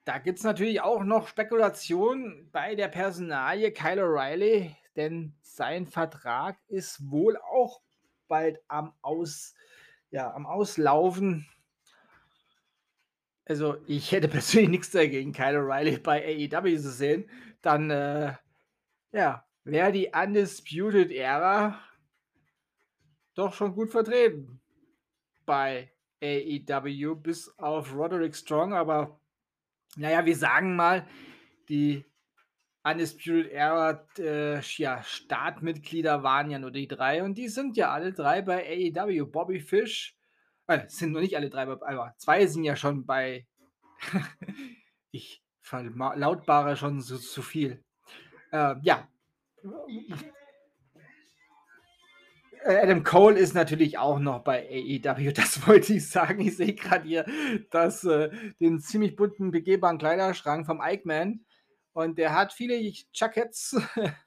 Da 0.05 0.19
gibt 0.19 0.39
es 0.39 0.45
natürlich 0.45 0.81
auch 0.81 1.03
noch 1.03 1.27
Spekulationen 1.27 2.49
bei 2.53 2.75
der 2.75 2.89
Personalie 2.89 3.73
Kyle 3.73 4.05
O'Reilly, 4.05 4.75
denn 4.95 5.35
sein 5.43 5.87
Vertrag 5.87 6.59
ist 6.69 7.11
wohl 7.11 7.37
auch 7.39 7.81
bald 8.29 8.61
am, 8.69 8.93
Aus, 9.03 9.55
ja, 10.11 10.33
am 10.33 10.47
Auslaufen. 10.47 11.49
Also 13.47 13.77
ich 13.87 14.13
hätte 14.13 14.29
persönlich 14.29 14.71
nichts 14.71 14.91
dagegen, 14.91 15.33
Kyle 15.33 15.59
O'Reilly 15.61 15.99
bei 15.99 16.23
AEW 16.25 16.77
zu 16.77 16.91
sehen. 16.91 17.29
Dann 17.63 17.91
äh, 17.91 18.35
ja, 19.13 19.46
wäre 19.67 19.93
die 19.93 20.11
Undisputed 20.15 21.11
Era 21.11 21.81
doch 23.35 23.53
schon 23.53 23.75
gut 23.75 23.91
vertreten 23.91 24.61
bei 25.45 25.93
AEW, 26.23 27.17
bis 27.17 27.49
auf 27.59 27.95
Roderick 27.95 28.35
Strong. 28.35 28.73
Aber 28.73 29.21
naja, 29.97 30.25
wir 30.25 30.37
sagen 30.37 30.77
mal, 30.77 31.07
die 31.69 32.05
Undisputed 32.85 33.51
Era 33.51 34.07
äh, 34.19 34.61
ja, 34.61 35.03
Startmitglieder 35.03 36.23
waren 36.23 36.51
ja 36.51 36.59
nur 36.59 36.71
die 36.71 36.87
drei 36.87 37.23
und 37.25 37.37
die 37.37 37.49
sind 37.49 37.77
ja 37.77 37.91
alle 37.91 38.13
drei 38.13 38.43
bei 38.43 38.65
AEW. 38.65 39.27
Bobby 39.27 39.61
Fish, 39.61 40.17
äh, 40.69 40.89
sind 40.89 41.13
noch 41.13 41.21
nicht 41.21 41.37
alle 41.37 41.51
drei, 41.51 41.63
aber 41.63 42.15
zwei 42.19 42.47
sind 42.47 42.65
ja 42.65 42.77
schon 42.77 43.05
bei. 43.05 43.47
ich 45.11 45.43
verlautbare 45.61 46.77
schon 46.77 47.01
so 47.01 47.19
zu 47.19 47.43
viel. 47.43 47.85
Äh, 48.53 48.77
ja. 48.83 49.09
Äh, 52.67 52.79
Adam 52.79 53.05
Cole 53.05 53.39
ist 53.39 53.55
natürlich 53.55 53.97
auch 53.97 54.19
noch 54.19 54.41
bei 54.43 54.67
AEW, 54.69 55.33
das 55.33 55.67
wollte 55.67 55.95
ich 55.95 56.09
sagen. 56.09 56.41
Ich 56.41 56.57
sehe 56.57 56.75
gerade 56.75 57.07
hier 57.07 57.25
das, 57.71 58.05
äh, 58.05 58.31
den 58.61 58.81
ziemlich 58.81 59.15
bunten 59.15 59.51
begehbaren 59.51 59.99
Kleiderschrank 59.99 60.67
vom 60.67 60.81
Ike 60.83 61.07
Man. 61.07 61.45
Und 61.93 62.19
der 62.19 62.35
hat 62.35 62.53
viele 62.53 62.77
Jackets 63.13 63.77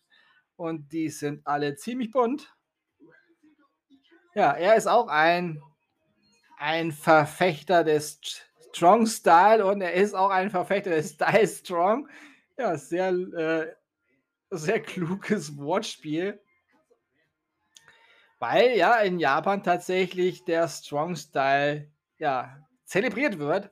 und 0.55 0.91
die 0.91 1.09
sind 1.09 1.45
alle 1.45 1.75
ziemlich 1.75 2.11
bunt. 2.11 2.55
Ja, 4.33 4.53
er 4.53 4.75
ist 4.75 4.87
auch 4.87 5.07
ein, 5.07 5.61
ein 6.57 6.91
Verfechter 6.91 7.83
des 7.83 8.19
Strong 8.73 9.05
Style 9.05 9.65
und 9.65 9.81
er 9.81 9.93
ist 9.93 10.15
auch 10.15 10.29
ein 10.29 10.49
Verfechter 10.49 10.91
des 10.91 11.11
Style 11.11 11.47
Strong. 11.47 12.07
Ja, 12.57 12.77
sehr, 12.77 13.09
äh, 13.09 13.67
sehr 14.49 14.81
kluges 14.81 15.57
Wortspiel. 15.57 16.41
Weil 18.39 18.77
ja 18.77 18.99
in 19.01 19.19
Japan 19.19 19.63
tatsächlich 19.63 20.45
der 20.45 20.67
Strong 20.67 21.15
Style 21.15 21.91
ja, 22.17 22.65
zelebriert 22.85 23.37
wird. 23.37 23.71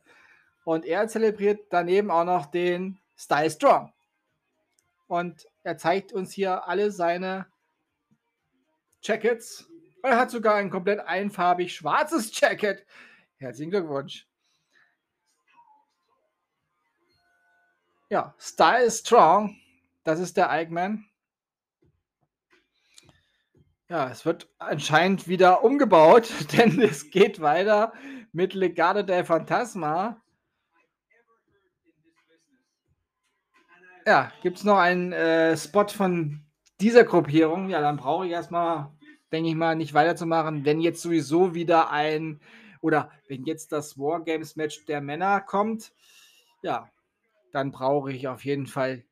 Und 0.65 0.85
er 0.85 1.07
zelebriert 1.07 1.67
daneben 1.69 2.11
auch 2.11 2.25
noch 2.25 2.47
den 2.47 2.99
Style 3.15 3.49
Strong. 3.49 3.93
Und 5.07 5.47
er 5.63 5.77
zeigt 5.77 6.11
uns 6.11 6.33
hier 6.33 6.67
alle 6.67 6.91
seine 6.91 7.47
Jackets. 9.01 9.69
Er 10.03 10.17
hat 10.17 10.31
sogar 10.31 10.55
ein 10.55 10.69
komplett 10.69 10.99
einfarbig 10.99 11.73
schwarzes 11.73 12.37
Jacket. 12.37 12.85
Herzlichen 13.37 13.71
Glückwunsch. 13.71 14.27
Ja, 18.09 18.33
Style 18.37 18.91
Strong. 18.91 19.55
Das 20.07 20.21
ist 20.21 20.37
der 20.37 20.49
Eichmann. 20.49 21.03
Ja, 23.89 24.09
es 24.09 24.25
wird 24.25 24.49
anscheinend 24.57 25.27
wieder 25.27 25.65
umgebaut, 25.65 26.31
denn 26.57 26.79
es 26.81 27.11
geht 27.11 27.41
weiter 27.41 27.91
mit 28.31 28.53
Legado 28.53 29.03
del 29.03 29.25
Fantasma. 29.25 30.23
Ja, 34.05 34.31
gibt 34.41 34.59
es 34.59 34.63
noch 34.63 34.77
einen 34.77 35.11
äh, 35.11 35.57
Spot 35.57 35.89
von 35.89 36.45
dieser 36.79 37.03
Gruppierung? 37.03 37.69
Ja, 37.69 37.81
dann 37.81 37.97
brauche 37.97 38.27
ich 38.27 38.31
erstmal, 38.31 38.89
denke 39.33 39.49
ich 39.49 39.55
mal, 39.55 39.75
nicht 39.75 39.93
weiterzumachen. 39.93 40.63
Wenn 40.63 40.79
jetzt 40.79 41.01
sowieso 41.01 41.53
wieder 41.53 41.91
ein, 41.91 42.39
oder 42.79 43.11
wenn 43.27 43.43
jetzt 43.43 43.73
das 43.73 43.97
Wargames-Match 43.97 44.85
der 44.85 45.01
Männer 45.01 45.41
kommt, 45.41 45.91
ja, 46.61 46.89
dann 47.51 47.71
brauche 47.71 48.13
ich 48.13 48.29
auf 48.29 48.45
jeden 48.45 48.67
Fall 48.67 49.03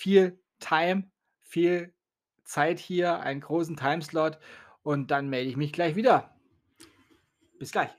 viel 0.00 0.40
Time, 0.60 1.10
viel 1.42 1.92
Zeit 2.42 2.78
hier, 2.78 3.20
einen 3.20 3.42
großen 3.42 3.76
Timeslot 3.76 4.38
und 4.82 5.10
dann 5.10 5.28
melde 5.28 5.50
ich 5.50 5.58
mich 5.58 5.74
gleich 5.74 5.94
wieder. 5.94 6.34
Bis 7.58 7.70
gleich. 7.70 7.90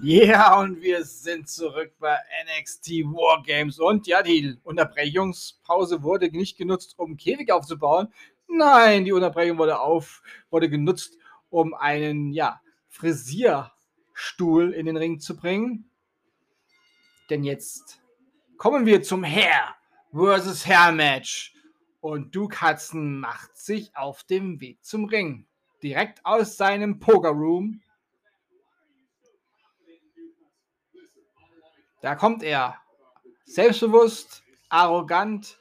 Ja, 0.00 0.58
und 0.60 0.80
wir 0.80 1.04
sind 1.04 1.48
zurück 1.50 1.92
bei 1.98 2.16
NXT 2.58 2.88
Wargames. 3.04 3.78
Und 3.78 4.06
ja, 4.06 4.22
die 4.22 4.56
Unterbrechungspause 4.62 6.02
wurde 6.02 6.30
nicht 6.30 6.56
genutzt, 6.56 6.94
um 6.98 7.18
Käfig 7.18 7.52
aufzubauen. 7.52 8.08
Nein, 8.46 9.04
die 9.04 9.12
Unterbrechung 9.12 9.58
wurde, 9.58 9.80
auf, 9.80 10.22
wurde 10.50 10.70
genutzt, 10.70 11.18
um 11.50 11.74
einen 11.74 12.32
ja, 12.32 12.62
Frisierstuhl 12.86 14.72
in 14.72 14.86
den 14.86 14.96
Ring 14.96 15.20
zu 15.20 15.36
bringen. 15.36 15.90
Denn 17.28 17.44
jetzt 17.44 18.00
kommen 18.58 18.84
wir 18.84 19.02
zum 19.02 19.24
Herr 19.24 19.74
versus 20.12 20.66
Herr 20.66 20.92
Match. 20.92 21.54
Und 22.00 22.34
Duke 22.34 22.60
Hudson 22.60 23.18
macht 23.18 23.56
sich 23.56 23.96
auf 23.96 24.22
dem 24.24 24.60
Weg 24.60 24.84
zum 24.84 25.06
Ring. 25.06 25.46
Direkt 25.82 26.24
aus 26.24 26.56
seinem 26.56 26.98
Poker 26.98 27.30
Room 27.30 27.80
Da 32.00 32.14
kommt 32.14 32.42
er. 32.42 32.76
Selbstbewusst, 33.44 34.44
arrogant, 34.68 35.58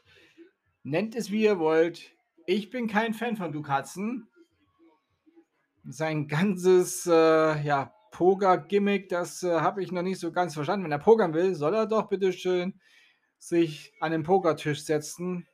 nennt 0.83 1.15
es 1.15 1.31
wie 1.31 1.43
ihr 1.43 1.57
wollt. 1.57 2.11
Ich 2.45 2.69
bin 2.69 2.87
kein 2.87 3.13
Fan 3.13 3.37
von 3.37 3.51
Dukatzen. 3.51 4.27
Sein 5.83 6.27
ganzes 6.27 7.07
äh, 7.07 7.61
ja, 7.63 7.93
Poker-Gimmick, 8.11 9.09
das 9.09 9.43
äh, 9.43 9.59
habe 9.59 9.83
ich 9.83 9.91
noch 9.91 10.01
nicht 10.01 10.19
so 10.19 10.31
ganz 10.31 10.53
verstanden. 10.53 10.85
Wenn 10.85 10.91
er 10.91 10.99
pokern 10.99 11.33
will, 11.33 11.55
soll 11.55 11.73
er 11.73 11.85
doch 11.85 12.09
bitte 12.09 12.33
schön 12.33 12.79
sich 13.37 13.93
an 13.99 14.11
den 14.11 14.23
Pokertisch 14.23 14.83
setzen 14.83 15.47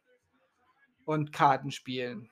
und 1.05 1.33
Karten 1.33 1.71
spielen. 1.71 2.29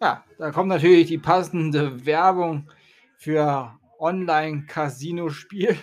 Ja, 0.00 0.24
da 0.38 0.50
kommt 0.50 0.68
natürlich 0.68 1.08
die 1.08 1.18
passende 1.18 2.04
Werbung 2.04 2.70
für 3.16 3.78
Online-Casino-Spiel. 3.98 5.78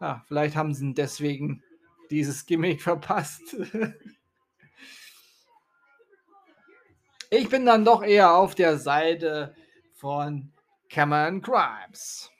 Ja, 0.00 0.22
vielleicht 0.28 0.54
haben 0.54 0.74
sie 0.74 0.94
deswegen 0.94 1.62
dieses 2.10 2.46
Gimmick 2.46 2.82
verpasst. 2.82 3.56
ich 7.30 7.48
bin 7.48 7.66
dann 7.66 7.84
doch 7.84 8.02
eher 8.02 8.34
auf 8.34 8.54
der 8.54 8.78
Seite 8.78 9.54
von 9.94 10.52
Cameron 10.88 11.42
Grimes. 11.42 12.30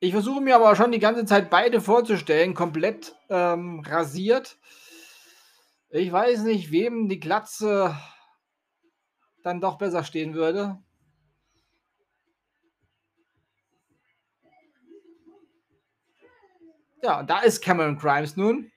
Ich 0.00 0.10
versuche 0.10 0.40
mir 0.40 0.56
aber 0.56 0.74
schon 0.74 0.90
die 0.90 0.98
ganze 0.98 1.24
Zeit 1.26 1.48
beide 1.48 1.80
vorzustellen, 1.80 2.54
komplett 2.54 3.14
ähm, 3.28 3.84
rasiert. 3.86 4.58
Ich 5.90 6.10
weiß 6.10 6.42
nicht, 6.42 6.72
wem 6.72 7.08
die 7.08 7.20
Glatze 7.20 7.96
dann 9.44 9.60
doch 9.60 9.78
besser 9.78 10.02
stehen 10.02 10.34
würde. 10.34 10.82
Ja, 17.02 17.22
da 17.22 17.40
ist 17.40 17.62
Cameron 17.62 17.96
Grimes 17.96 18.36
nun. 18.36 18.71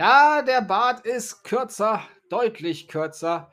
Ja, 0.00 0.40
der 0.40 0.62
Bart 0.62 1.04
ist 1.04 1.44
kürzer, 1.44 2.02
deutlich 2.30 2.88
kürzer. 2.88 3.52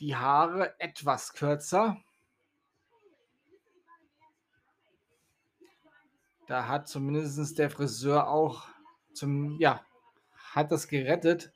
Die 0.00 0.16
Haare 0.16 0.74
etwas 0.80 1.34
kürzer. 1.34 1.98
Da 6.46 6.66
hat 6.66 6.88
zumindest 6.88 7.58
der 7.58 7.68
Friseur 7.68 8.26
auch 8.26 8.68
zum, 9.12 9.60
ja, 9.60 9.84
hat 10.54 10.72
das 10.72 10.88
gerettet. 10.88 11.52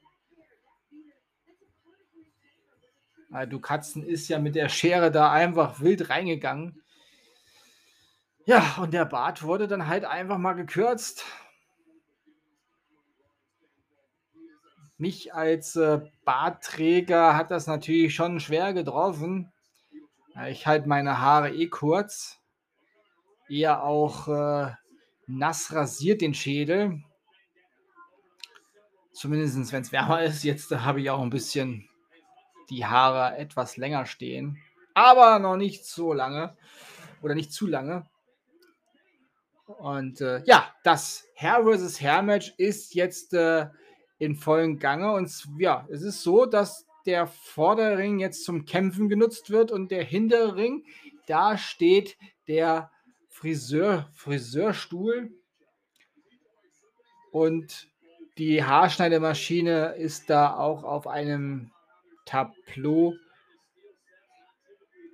Du 3.49 3.59
Katzen 3.59 4.05
ist 4.05 4.29
ja 4.29 4.39
mit 4.39 4.55
der 4.55 4.69
Schere 4.69 5.11
da 5.11 5.33
einfach 5.33 5.81
wild 5.81 6.11
reingegangen. 6.11 6.83
Ja, 8.45 8.77
und 8.83 8.93
der 8.93 9.07
Bart 9.07 9.45
wurde 9.45 9.67
dann 9.67 9.87
halt 9.87 10.05
einfach 10.05 10.37
mal 10.37 10.53
gekürzt. 10.53 11.25
Mich 14.99 15.35
als 15.35 15.77
äh, 15.77 16.01
Bartträger 16.25 17.37
hat 17.37 17.51
das 17.51 17.67
natürlich 17.67 18.15
schon 18.15 18.41
schwer 18.41 18.73
getroffen. 18.73 19.53
Ich 20.49 20.67
halte 20.67 20.89
meine 20.89 21.21
Haare 21.21 21.55
eh 21.55 21.69
kurz. 21.69 22.41
Eher 23.49 23.83
auch 23.83 24.29
äh, 24.29 24.73
nass 25.27 25.73
rasiert 25.73 26.23
den 26.23 26.35
Schädel. 26.35 27.03
Zumindest 29.13 29.73
wenn 29.73 29.83
es 29.83 29.93
wärmer 29.93 30.23
ist. 30.23 30.45
Jetzt 30.45 30.73
äh, 30.73 30.79
habe 30.79 31.01
ich 31.01 31.11
auch 31.11 31.21
ein 31.21 31.31
bisschen 31.31 31.89
die 32.71 32.87
Haare 32.87 33.37
etwas 33.37 33.77
länger 33.77 34.07
stehen. 34.07 34.59
Aber 34.95 35.39
noch 35.39 35.57
nicht 35.57 35.85
so 35.85 36.15
lange. 36.15 36.57
Oder 37.23 37.35
nicht 37.35 37.53
zu 37.53 37.67
lange. 37.67 38.07
Und 39.67 40.21
äh, 40.21 40.43
ja, 40.45 40.73
das 40.85 41.27
Hair 41.35 41.65
vs. 41.65 42.01
Hair 42.01 42.23
Match 42.23 42.55
ist 42.57 42.95
jetzt 42.95 43.35
äh, 43.35 43.67
in 44.19 44.37
vollen 44.37 44.79
Gange. 44.79 45.13
Und 45.13 45.31
ja, 45.59 45.87
es 45.91 46.03
ist 46.03 46.23
so, 46.23 46.47
dass 46.47 46.87
der 47.07 47.27
Vorderring 47.27 48.19
jetzt 48.19 48.45
zum 48.45 48.65
Kämpfen 48.65 49.09
genutzt 49.09 49.51
wird 49.51 49.71
und 49.71 49.91
der 49.91 50.03
Hinterring, 50.03 50.85
da 51.27 51.57
steht 51.57 52.17
der 52.49 52.91
Friseur, 53.29 54.09
Friseurstuhl. 54.13 55.31
Und 57.31 57.89
die 58.39 58.65
Haarschneidemaschine 58.65 59.95
ist 59.95 60.31
da 60.31 60.57
auch 60.57 60.85
auf 60.85 61.07
einem 61.07 61.71
Tableau 62.25 63.15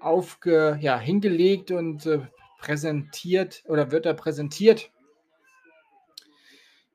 aufge, 0.00 0.78
ja, 0.80 0.98
hingelegt 0.98 1.70
und 1.70 2.06
äh, 2.06 2.20
präsentiert 2.58 3.62
oder 3.66 3.90
wird 3.90 4.06
da 4.06 4.12
präsentiert. 4.12 4.90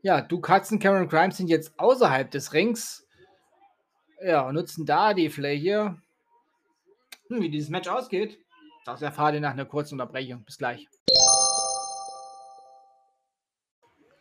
Ja, 0.02 0.22
du 0.22 0.40
Katzen 0.40 0.80
Cameron 0.80 1.08
Grimes 1.08 1.38
sind 1.38 1.48
jetzt 1.48 1.78
außerhalb 1.80 2.30
des 2.30 2.54
Rings. 2.54 3.08
Ja, 4.22 4.52
nutzen 4.52 4.86
da 4.86 5.14
die 5.14 5.30
Fläche. 5.30 5.98
Hm, 7.28 7.42
wie 7.42 7.50
dieses 7.50 7.70
Match 7.70 7.88
ausgeht, 7.88 8.38
das 8.86 9.02
erfahrt 9.02 9.34
ihr 9.36 9.42
nach 9.42 9.52
einer 9.52 9.66
kurzen 9.66 9.96
Unterbrechung. 9.96 10.44
Bis 10.44 10.58
gleich. 10.58 10.88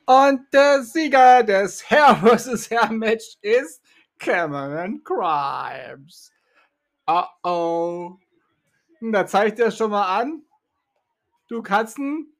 Und 0.06 0.52
der 0.52 0.82
Sieger 0.82 1.42
des 1.42 1.90
Hair 1.90 2.16
vs. 2.16 2.70
Hair 2.70 2.92
Match 2.92 3.36
ist 3.40 3.82
Cameron 4.18 5.02
Grimes. 5.04 6.32
Uh 7.08 7.22
oh. 7.42 8.16
Da 9.00 9.26
zeigt 9.26 9.58
er 9.58 9.70
schon 9.70 9.90
mal 9.90 10.20
an. 10.20 10.42
Du 11.48 11.62
Katzen, 11.62 12.35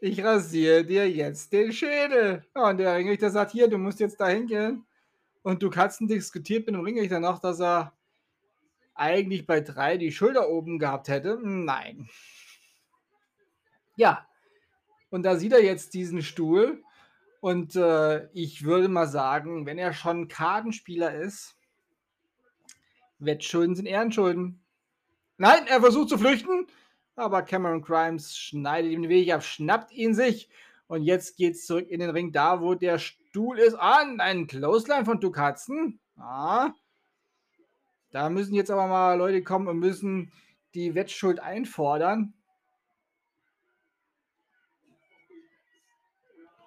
ich 0.00 0.22
rasiere 0.22 0.84
dir 0.84 1.10
jetzt 1.10 1.52
den 1.52 1.72
Schädel. 1.72 2.44
Ja, 2.54 2.70
und 2.70 2.78
der 2.78 2.96
Ringrichter 2.96 3.30
sagt, 3.30 3.52
hier, 3.52 3.68
du 3.68 3.78
musst 3.78 4.00
jetzt 4.00 4.20
da 4.20 4.28
hingehen. 4.28 4.84
Und 5.42 5.62
du 5.62 5.70
Katzen 5.70 6.08
diskutiert 6.08 6.66
mit 6.66 6.74
dem 6.74 6.82
Ringrichter 6.82 7.20
noch, 7.20 7.38
dass 7.38 7.60
er 7.60 7.92
eigentlich 8.94 9.46
bei 9.46 9.60
drei 9.60 9.96
die 9.96 10.12
Schulter 10.12 10.48
oben 10.48 10.78
gehabt 10.78 11.08
hätte. 11.08 11.38
Nein. 11.42 12.08
Ja. 13.94 14.26
Und 15.10 15.22
da 15.22 15.36
sieht 15.36 15.52
er 15.52 15.62
jetzt 15.62 15.94
diesen 15.94 16.22
Stuhl. 16.22 16.82
Und 17.40 17.76
äh, 17.76 18.28
ich 18.32 18.64
würde 18.64 18.88
mal 18.88 19.06
sagen, 19.06 19.66
wenn 19.66 19.78
er 19.78 19.92
schon 19.92 20.28
Kartenspieler 20.28 21.14
ist, 21.14 21.56
Wettschulden 23.18 23.76
sind 23.76 23.86
Ehrenschulden. 23.86 24.60
Nein, 25.38 25.66
er 25.66 25.80
versucht 25.80 26.08
zu 26.08 26.18
flüchten. 26.18 26.66
Aber 27.16 27.42
Cameron 27.42 27.80
Grimes 27.80 28.36
schneidet 28.36 28.92
ihm 28.92 29.02
den 29.02 29.08
Weg 29.08 29.32
ab, 29.32 29.42
schnappt 29.42 29.90
ihn 29.92 30.14
sich. 30.14 30.50
Und 30.86 31.02
jetzt 31.02 31.36
geht 31.36 31.54
es 31.54 31.66
zurück 31.66 31.88
in 31.88 32.00
den 32.00 32.10
Ring, 32.10 32.30
da 32.30 32.60
wo 32.60 32.74
der 32.74 32.98
Stuhl 32.98 33.58
ist. 33.58 33.74
Ah, 33.74 34.04
ein 34.18 34.46
Clothesline 34.46 35.04
von 35.06 35.18
Dukatzen. 35.18 35.98
Ah. 36.18 36.70
Da 38.10 38.30
müssen 38.30 38.54
jetzt 38.54 38.70
aber 38.70 38.86
mal 38.86 39.18
Leute 39.18 39.42
kommen 39.42 39.66
und 39.66 39.78
müssen 39.78 40.30
die 40.74 40.94
Wettschuld 40.94 41.40
einfordern. 41.40 42.34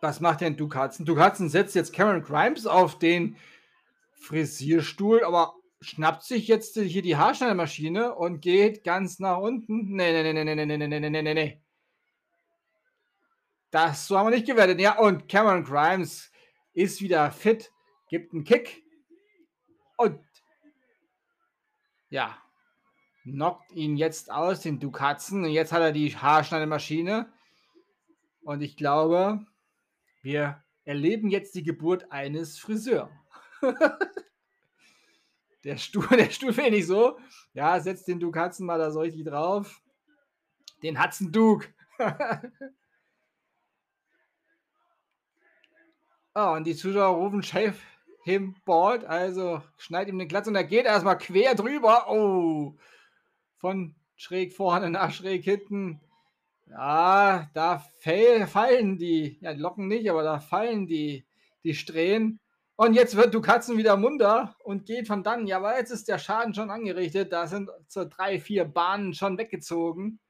Was 0.01 0.19
macht 0.19 0.41
denn 0.41 0.57
Dukatzen? 0.57 1.05
Dukatzen 1.05 1.49
setzt 1.49 1.75
jetzt 1.75 1.93
Cameron 1.93 2.23
Grimes 2.23 2.65
auf 2.65 2.97
den 2.97 3.35
Frisierstuhl, 4.13 5.23
aber 5.23 5.58
schnappt 5.81 6.23
sich 6.23 6.47
jetzt 6.47 6.77
hier 6.77 7.01
die 7.01 7.15
Haarschneidemaschine 7.15 8.15
und 8.15 8.41
geht 8.41 8.83
ganz 8.83 9.19
nach 9.19 9.37
unten. 9.37 9.95
Nee, 9.95 10.11
nee, 10.11 10.33
nee, 10.33 10.43
nee, 10.43 10.55
nee, 10.55 10.77
nee, 10.77 10.87
nee, 10.87 11.09
nee, 11.09 11.21
nee, 11.21 11.33
nee. 11.33 11.61
Das 13.71 14.07
so 14.07 14.17
haben 14.17 14.27
wir 14.27 14.35
nicht 14.35 14.47
gewertet. 14.47 14.79
Ja, 14.79 14.97
und 14.97 15.27
Cameron 15.27 15.63
Grimes 15.63 16.31
ist 16.73 17.01
wieder 17.01 17.31
fit, 17.31 17.71
gibt 18.09 18.33
einen 18.33 18.43
Kick 18.43 18.83
und 19.97 20.19
ja, 22.09 22.37
knockt 23.23 23.71
ihn 23.73 23.95
jetzt 23.97 24.31
aus, 24.31 24.61
den 24.61 24.79
Dukatzen. 24.79 25.43
Und 25.43 25.51
jetzt 25.51 25.71
hat 25.71 25.81
er 25.81 25.91
die 25.91 26.15
Haarschneidemaschine. 26.15 27.31
Und 28.41 28.61
ich 28.61 28.75
glaube, 28.75 29.45
wir 30.21 30.63
erleben 30.85 31.29
jetzt 31.29 31.53
die 31.55 31.63
Geburt 31.63 32.11
eines 32.11 32.57
Friseurs. 32.57 33.09
Der 35.69 35.77
Stuhl, 35.77 36.07
der 36.17 36.31
Stuhl 36.31 36.51
finde 36.51 36.77
ich 36.77 36.87
so. 36.87 37.19
Ja, 37.53 37.79
setz 37.79 38.03
den 38.03 38.19
Duke 38.19 38.43
Hudson 38.43 38.65
mal 38.65 38.79
da 38.79 38.89
so 38.89 39.05
drauf. 39.05 39.83
Den 40.81 40.99
Hudson 40.99 41.31
Duke. 41.31 41.67
oh, 46.33 46.53
und 46.55 46.65
die 46.65 46.75
Zuschauer 46.75 47.15
rufen 47.17 47.43
Chef 47.43 47.79
him 48.23 48.55
bald, 48.65 49.05
also 49.05 49.61
schneid 49.77 50.07
ihm 50.07 50.17
den 50.17 50.27
Glatz 50.27 50.47
und 50.47 50.55
er 50.55 50.63
geht 50.63 50.85
erstmal 50.85 51.19
quer 51.19 51.53
drüber. 51.53 52.09
Oh, 52.09 52.73
von 53.57 53.93
schräg 54.15 54.55
vorne 54.55 54.89
nach 54.89 55.13
schräg 55.13 55.43
hinten. 55.43 56.01
Ja, 56.65 57.47
da 57.53 57.85
fallen 58.07 58.97
die, 58.97 59.37
ja, 59.41 59.53
die 59.53 59.59
Locken 59.59 59.87
nicht, 59.87 60.09
aber 60.09 60.23
da 60.23 60.39
fallen 60.39 60.87
die, 60.87 61.27
die 61.63 61.75
Strähnen. 61.75 62.39
Und 62.79 62.93
jetzt 62.93 63.17
wird 63.17 63.33
du 63.33 63.41
Katzen 63.41 63.77
wieder 63.77 63.97
munter 63.97 64.55
und 64.63 64.85
geht 64.85 65.07
von 65.07 65.21
dann. 65.21 65.45
Ja, 65.45 65.57
aber 65.57 65.77
jetzt 65.77 65.91
ist 65.91 66.07
der 66.07 66.17
Schaden 66.17 66.53
schon 66.53 66.69
angerichtet. 66.69 67.33
Da 67.33 67.45
sind 67.45 67.69
so 67.89 68.05
drei, 68.05 68.39
vier 68.39 68.63
Bahnen 68.63 69.13
schon 69.13 69.37
weggezogen. 69.37 70.21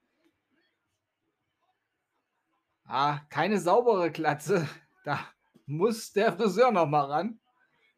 Ah, 2.82 3.20
keine 3.30 3.60
saubere 3.60 4.10
Glatze. 4.10 4.68
Da 5.04 5.20
muss 5.66 6.12
der 6.12 6.32
Friseur 6.32 6.72
noch 6.72 6.88
mal 6.88 7.04
ran. 7.04 7.38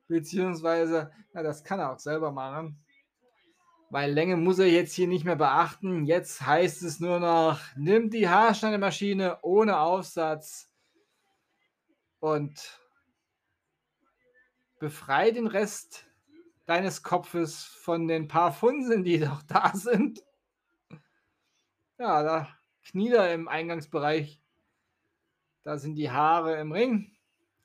Beziehungsweise, 0.07 1.11
na, 1.33 1.43
das 1.43 1.65
kann 1.65 1.81
er 1.81 1.91
auch 1.91 1.99
selber 1.99 2.31
machen. 2.31 2.85
Weil 3.89 4.13
Länge 4.13 4.37
muss 4.37 4.59
er 4.59 4.69
jetzt 4.69 4.93
hier 4.93 5.09
nicht 5.09 5.25
mehr 5.25 5.37
beachten. 5.37 6.05
Jetzt 6.05 6.43
heißt 6.43 6.83
es 6.83 7.01
nur 7.01 7.21
noch, 7.21 7.59
nimm 7.75 8.11
die 8.11 8.29
Haarschneidemaschine 8.29 9.39
ohne 9.41 9.79
Aufsatz 9.79 10.71
und 12.21 12.82
befrei 14.83 15.31
den 15.31 15.47
Rest 15.47 16.07
deines 16.67 17.05
Kopfes 17.05 17.63
von 17.63 18.09
den 18.09 18.27
paar 18.27 18.53
Funseln, 18.53 19.05
die 19.05 19.21
doch 19.21 19.41
da 19.45 19.71
sind. 19.77 20.25
Ja, 21.99 22.25
da 22.25 22.49
kniet 22.91 23.15
im 23.33 23.47
Eingangsbereich. 23.47 24.41
Da 25.63 25.79
sind 25.79 25.95
die 25.95 26.11
Haare 26.11 26.57
im 26.57 26.73
Ring. 26.73 27.17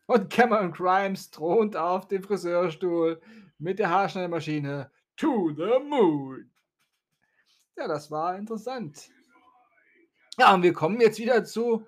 Und 0.05 0.29
Cameron 0.29 0.71
Grimes 0.71 1.31
thront 1.31 1.75
auf 1.75 2.07
dem 2.07 2.21
Friseurstuhl 2.21 3.19
mit 3.57 3.79
der 3.79 3.89
Haarschneidemaschine 3.89 4.91
to 5.15 5.49
the 5.55 5.83
moon. 5.83 6.51
Ja, 7.77 7.87
das 7.87 8.11
war 8.11 8.37
interessant. 8.37 9.09
Ja, 10.37 10.53
und 10.53 10.61
wir 10.61 10.73
kommen 10.73 11.01
jetzt 11.01 11.17
wieder 11.17 11.43
zu 11.43 11.87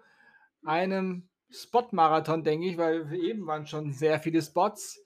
einem 0.66 1.30
Spot-Marathon, 1.52 2.44
denke 2.44 2.66
ich, 2.66 2.80
weil 2.80 3.14
eben 3.14 3.46
waren 3.46 3.68
schon 3.68 3.94
sehr 3.94 4.20
viele 4.20 4.42
Spots. 4.42 5.00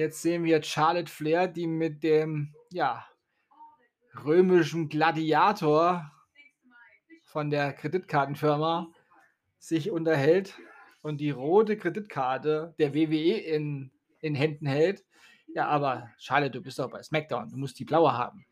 Jetzt 0.00 0.22
sehen 0.22 0.44
wir 0.44 0.62
Charlotte 0.62 1.12
Flair, 1.12 1.46
die 1.46 1.66
mit 1.66 2.02
dem 2.02 2.54
ja, 2.72 3.06
römischen 4.24 4.88
Gladiator 4.88 6.10
von 7.22 7.50
der 7.50 7.74
Kreditkartenfirma 7.74 8.90
sich 9.58 9.90
unterhält 9.90 10.58
und 11.02 11.20
die 11.20 11.28
rote 11.28 11.76
Kreditkarte 11.76 12.74
der 12.78 12.94
WWE 12.94 13.36
in 13.40 13.90
in 14.20 14.34
Händen 14.34 14.64
hält. 14.64 15.04
Ja, 15.54 15.68
aber 15.68 16.08
Charlotte, 16.16 16.52
du 16.52 16.62
bist 16.62 16.78
doch 16.78 16.88
bei 16.88 17.02
SmackDown. 17.02 17.50
Du 17.50 17.58
musst 17.58 17.78
die 17.78 17.84
blaue 17.84 18.14
haben. 18.14 18.46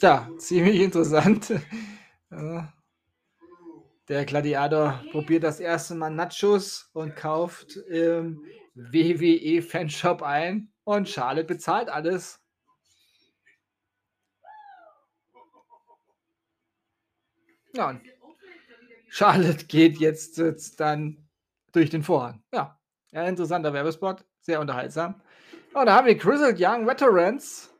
Ja, 0.00 0.28
ziemlich 0.38 0.80
interessant. 0.80 1.52
Der 4.08 4.26
Gladiator 4.26 5.02
probiert 5.12 5.44
das 5.44 5.60
erste 5.60 5.94
Mal 5.94 6.10
Nachos 6.10 6.90
und 6.92 7.16
kauft 7.16 7.76
im 7.76 8.44
WWE 8.74 9.62
Fanshop 9.62 10.22
ein 10.22 10.70
und 10.84 11.08
Charlotte 11.08 11.46
bezahlt 11.46 11.88
alles. 11.88 12.38
Ja, 17.72 17.88
und 17.88 18.02
Charlotte 19.08 19.64
geht 19.66 19.98
jetzt, 19.98 20.38
jetzt 20.38 20.78
dann 20.80 21.28
durch 21.72 21.90
den 21.90 22.02
Vorhang. 22.02 22.42
Ja, 22.52 22.78
ja 23.10 23.24
interessanter 23.26 23.72
Werbespot, 23.72 24.24
sehr 24.40 24.60
unterhaltsam. 24.60 25.22
Und 25.72 25.86
da 25.86 25.96
haben 25.96 26.06
wir 26.06 26.14
Grizzled 26.14 26.56
Young 26.60 26.86
Veterans. 26.86 27.73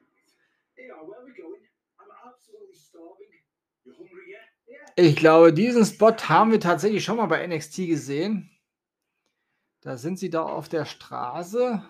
Ich 4.97 5.17
glaube, 5.17 5.53
diesen 5.53 5.85
Spot 5.85 6.15
haben 6.29 6.53
wir 6.53 6.61
tatsächlich 6.61 7.05
schon 7.05 7.17
mal 7.17 7.27
bei 7.27 7.45
NXT 7.45 7.79
gesehen. 7.79 8.49
Da 9.81 9.97
sind 9.97 10.21
sie 10.21 10.31
da 10.31 10.43
auf 10.43 10.69
der 10.69 10.85
Straße. 10.85 11.83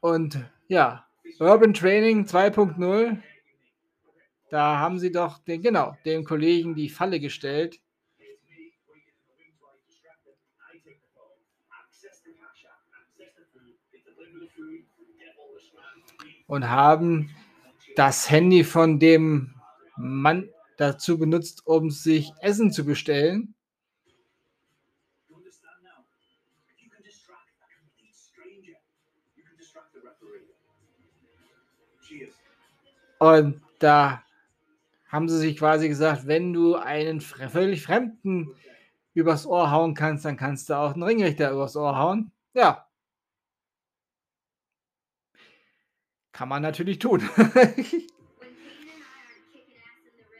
Und 0.00 0.44
ja, 0.68 1.06
Urban 1.40 1.72
Training 1.72 2.26
2.0. 2.26 3.18
Da 4.50 4.78
haben 4.78 4.98
sie 4.98 5.10
doch 5.10 5.38
den, 5.38 5.62
genau, 5.62 5.96
dem 6.04 6.24
Kollegen 6.24 6.74
die 6.74 6.90
Falle 6.90 7.18
gestellt. 7.18 7.80
Und 16.46 16.68
haben 16.68 17.34
das 17.96 18.30
Handy 18.30 18.64
von 18.64 18.98
dem 18.98 19.53
Mann 19.96 20.48
dazu 20.76 21.18
benutzt, 21.18 21.66
um 21.66 21.90
sich 21.90 22.32
Essen 22.40 22.72
zu 22.72 22.84
bestellen. 22.84 23.54
Und 33.18 33.62
da 33.78 34.22
haben 35.08 35.28
sie 35.28 35.38
sich 35.38 35.56
quasi 35.56 35.88
gesagt, 35.88 36.26
wenn 36.26 36.52
du 36.52 36.74
einen 36.74 37.20
völlig 37.20 37.82
Fremden 37.82 38.54
übers 39.14 39.46
Ohr 39.46 39.70
hauen 39.70 39.94
kannst, 39.94 40.24
dann 40.24 40.36
kannst 40.36 40.68
du 40.68 40.74
auch 40.74 40.92
einen 40.92 41.04
Ringrichter 41.04 41.50
übers 41.52 41.76
Ohr 41.76 41.96
hauen. 41.96 42.32
Ja. 42.52 42.86
Kann 46.32 46.48
man 46.48 46.62
natürlich 46.62 46.98
tun. 46.98 47.22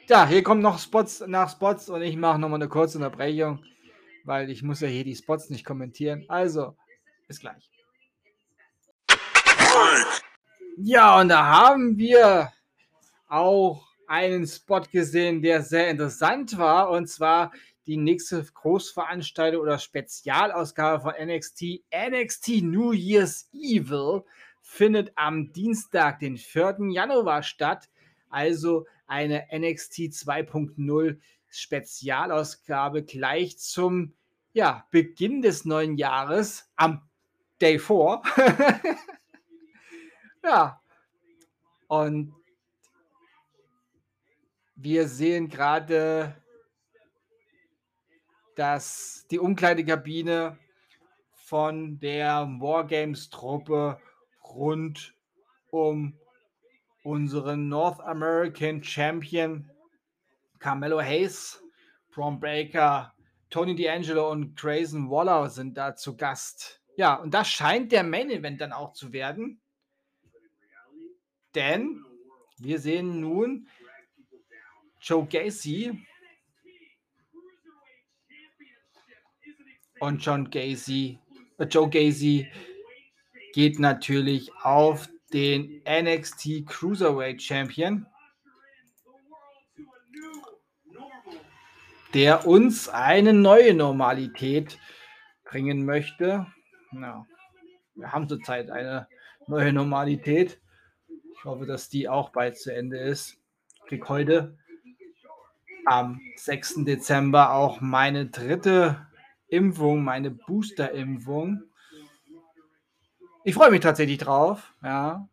Ja, 0.06 0.26
hier 0.26 0.42
kommen 0.42 0.60
noch 0.60 0.78
Spots 0.78 1.24
nach 1.26 1.50
Spots 1.50 1.88
und 1.88 2.02
ich 2.02 2.16
mache 2.16 2.38
nochmal 2.38 2.60
eine 2.60 2.68
kurze 2.68 2.98
Unterbrechung, 2.98 3.64
weil 4.24 4.50
ich 4.50 4.62
muss 4.62 4.80
ja 4.80 4.88
hier 4.88 5.02
die 5.02 5.16
Spots 5.16 5.48
nicht 5.48 5.64
kommentieren. 5.64 6.26
Also, 6.28 6.76
bis 7.26 7.40
gleich. 7.40 7.70
Ja, 10.76 11.18
und 11.18 11.28
da 11.30 11.46
haben 11.46 11.96
wir 11.96 12.52
auch 13.28 13.88
einen 14.06 14.46
Spot 14.46 14.82
gesehen, 14.92 15.40
der 15.40 15.62
sehr 15.62 15.88
interessant 15.88 16.58
war, 16.58 16.90
und 16.90 17.06
zwar 17.06 17.50
die 17.86 17.96
nächste 17.96 18.44
Großveranstaltung 18.44 19.62
oder 19.62 19.78
Spezialausgabe 19.78 21.02
von 21.02 21.14
NXT, 21.18 21.82
NXT 21.94 22.62
New 22.62 22.92
Year's 22.92 23.48
Evil, 23.54 24.22
findet 24.60 25.12
am 25.16 25.50
Dienstag, 25.52 26.18
den 26.18 26.36
4. 26.36 26.90
Januar 26.90 27.42
statt. 27.42 27.88
Also 28.34 28.86
eine 29.06 29.46
NXT 29.52 30.10
2.0 30.10 31.20
Spezialausgabe 31.48 33.04
gleich 33.04 33.58
zum 33.58 34.12
ja, 34.52 34.88
Beginn 34.90 35.40
des 35.40 35.64
neuen 35.64 35.96
Jahres 35.96 36.68
am 36.74 37.08
Day 37.60 37.78
4. 37.78 38.22
ja. 40.44 40.80
Und 41.86 42.34
wir 44.74 45.06
sehen 45.06 45.48
gerade, 45.48 46.34
dass 48.56 49.26
die 49.30 49.38
Umkleidekabine 49.38 50.58
von 51.34 52.00
der 52.00 52.48
Wargames-Truppe 52.58 54.00
rund 54.42 55.14
um 55.70 56.18
unseren 57.04 57.68
North 57.68 58.00
American 58.00 58.82
Champion 58.82 59.70
Carmelo 60.58 61.00
Hayes, 61.00 61.62
Braun 62.10 62.40
Breaker, 62.40 63.14
Tony 63.50 63.74
D'Angelo 63.74 64.30
und 64.30 64.56
Grayson 64.56 65.10
Waller 65.10 65.50
sind 65.50 65.76
da 65.76 65.94
zu 65.94 66.16
Gast. 66.16 66.80
Ja, 66.96 67.16
und 67.16 67.34
das 67.34 67.48
scheint 67.48 67.92
der 67.92 68.02
Main 68.02 68.30
Event 68.30 68.60
dann 68.60 68.72
auch 68.72 68.94
zu 68.94 69.12
werden. 69.12 69.60
Denn 71.54 72.02
wir 72.58 72.78
sehen 72.80 73.20
nun 73.20 73.68
Joe 75.00 75.26
Gacy 75.26 76.06
und 80.00 80.24
John 80.24 80.50
Gacy, 80.50 81.18
äh 81.58 81.64
Joe 81.64 81.90
Gacy 81.90 82.50
geht 83.52 83.78
natürlich 83.78 84.50
auf 84.62 85.08
den 85.32 85.82
NXT 85.88 86.66
Cruiserweight 86.66 87.42
Champion, 87.42 88.06
der 92.12 92.46
uns 92.46 92.88
eine 92.88 93.32
neue 93.32 93.74
Normalität 93.74 94.78
bringen 95.44 95.84
möchte. 95.84 96.46
Ja, 96.92 97.26
wir 97.94 98.12
haben 98.12 98.28
zurzeit 98.28 98.70
eine 98.70 99.08
neue 99.46 99.72
Normalität. 99.72 100.60
Ich 101.36 101.44
hoffe, 101.44 101.66
dass 101.66 101.88
die 101.88 102.08
auch 102.08 102.30
bald 102.30 102.58
zu 102.58 102.74
Ende 102.74 102.98
ist. 102.98 103.36
Ich 103.74 103.82
kriege 103.88 104.08
heute 104.08 104.58
am 105.86 106.20
6. 106.36 106.84
Dezember 106.84 107.52
auch 107.52 107.80
meine 107.80 108.26
dritte 108.26 109.06
Impfung, 109.48 110.02
meine 110.02 110.30
Booster-Impfung. 110.30 111.62
Ich 113.46 113.54
freue 113.54 113.70
mich 113.70 113.80
tatsächlich 113.80 114.16
drauf. 114.16 114.72
Ja. 114.82 115.28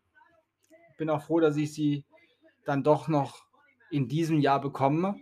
Bin 0.98 1.08
auch 1.08 1.22
froh, 1.22 1.40
dass 1.40 1.56
ich 1.56 1.72
sie 1.72 2.04
dann 2.66 2.84
doch 2.84 3.08
noch 3.08 3.46
in 3.90 4.06
diesem 4.06 4.38
Jahr 4.38 4.60
bekomme. 4.60 5.16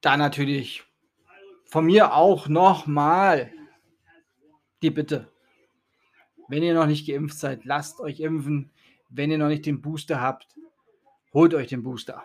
Da 0.00 0.16
natürlich 0.16 0.82
von 1.64 1.86
mir 1.86 2.12
auch 2.14 2.48
nochmal 2.48 3.52
die 4.82 4.90
Bitte. 4.90 5.32
Wenn 6.48 6.64
ihr 6.64 6.74
noch 6.74 6.86
nicht 6.86 7.06
geimpft 7.06 7.38
seid, 7.38 7.64
lasst 7.64 8.00
euch 8.00 8.18
impfen. 8.18 8.72
Wenn 9.08 9.30
ihr 9.30 9.38
noch 9.38 9.48
nicht 9.48 9.64
den 9.64 9.80
Booster 9.80 10.20
habt, 10.20 10.56
holt 11.32 11.54
euch 11.54 11.68
den 11.68 11.84
Booster. 11.84 12.24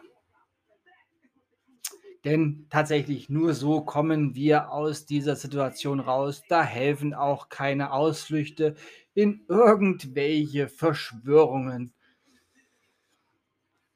Denn 2.26 2.66
tatsächlich 2.70 3.30
nur 3.30 3.54
so 3.54 3.82
kommen 3.82 4.36
wir 4.36 4.72
aus 4.72 5.06
dieser 5.06 5.36
Situation 5.36 6.00
raus. 6.00 6.44
Da 6.50 6.64
helfen 6.64 7.14
auch 7.14 7.50
keine 7.50 7.94
Ausflüchte 7.94 8.76
in 9.14 9.46
irgendwelche 9.48 10.68
Verschwörungen. 10.68 11.94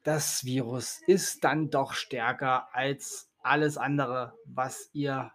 Das 0.02 0.44
Virus 0.44 1.00
ist 1.06 1.44
dann 1.44 1.70
doch 1.70 1.92
stärker 1.92 2.74
als 2.74 3.30
alles 3.42 3.76
andere, 3.76 4.34
was 4.46 4.88
ihr, 4.92 5.32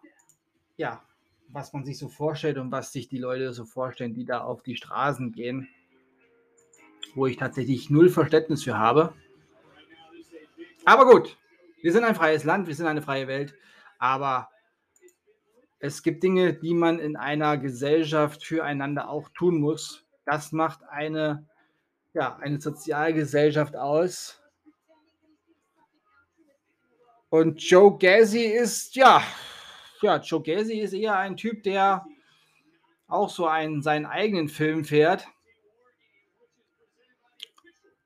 ja, 0.78 1.04
was 1.48 1.74
man 1.74 1.86
sich 1.86 1.98
so 1.98 2.08
vorstellt 2.08 2.58
und 2.58 2.72
was 2.72 2.92
sich 2.92 3.08
die 3.08 3.18
Leute 3.18 3.54
so 3.54 3.66
vorstellen, 3.66 4.14
die 4.14 4.26
da 4.26 4.42
auf 4.42 4.64
die 4.64 4.76
Straßen 4.76 5.32
gehen, 5.32 5.68
wo 7.16 7.28
ich 7.28 7.38
tatsächlich 7.38 7.90
null 7.90 8.10
Verständnis 8.10 8.64
für 8.64 8.78
habe. 8.78 9.14
Aber 10.86 11.06
gut, 11.06 11.38
wir 11.82 11.91
sind 11.91 12.03
ein 12.03 12.15
freies 12.15 12.43
Land, 12.43 12.67
wir 12.67 12.75
sind 12.75 12.88
eine 12.88 13.01
freie 13.01 13.27
Welt, 13.27 13.55
aber 13.97 14.49
es 15.80 16.03
gibt 16.03 16.23
Dinge, 16.23 16.53
die 16.53 16.73
man 16.73 16.99
in 16.99 17.15
einer 17.15 17.57
Gesellschaft 17.57 18.43
füreinander 18.43 19.09
auch 19.09 19.30
tun 19.30 19.59
muss. 19.59 20.05
Das 20.25 20.51
macht 20.51 20.84
eine, 20.84 21.47
ja, 22.13 22.36
eine 22.38 22.59
Sozialgesellschaft 22.59 23.75
aus. 23.75 24.41
Und 27.30 27.61
Joe 27.61 27.97
Gacy 27.97 28.43
ist, 28.43 28.95
ja, 28.95 29.23
ja, 30.01 30.17
Joe 30.17 30.41
Gacy 30.41 30.80
ist 30.80 30.93
eher 30.93 31.17
ein 31.17 31.38
Typ, 31.38 31.63
der 31.63 32.05
auch 33.07 33.30
so 33.30 33.47
einen, 33.47 33.82
seinen 33.82 34.05
eigenen 34.05 34.49
Film 34.49 34.84
fährt. 34.84 35.27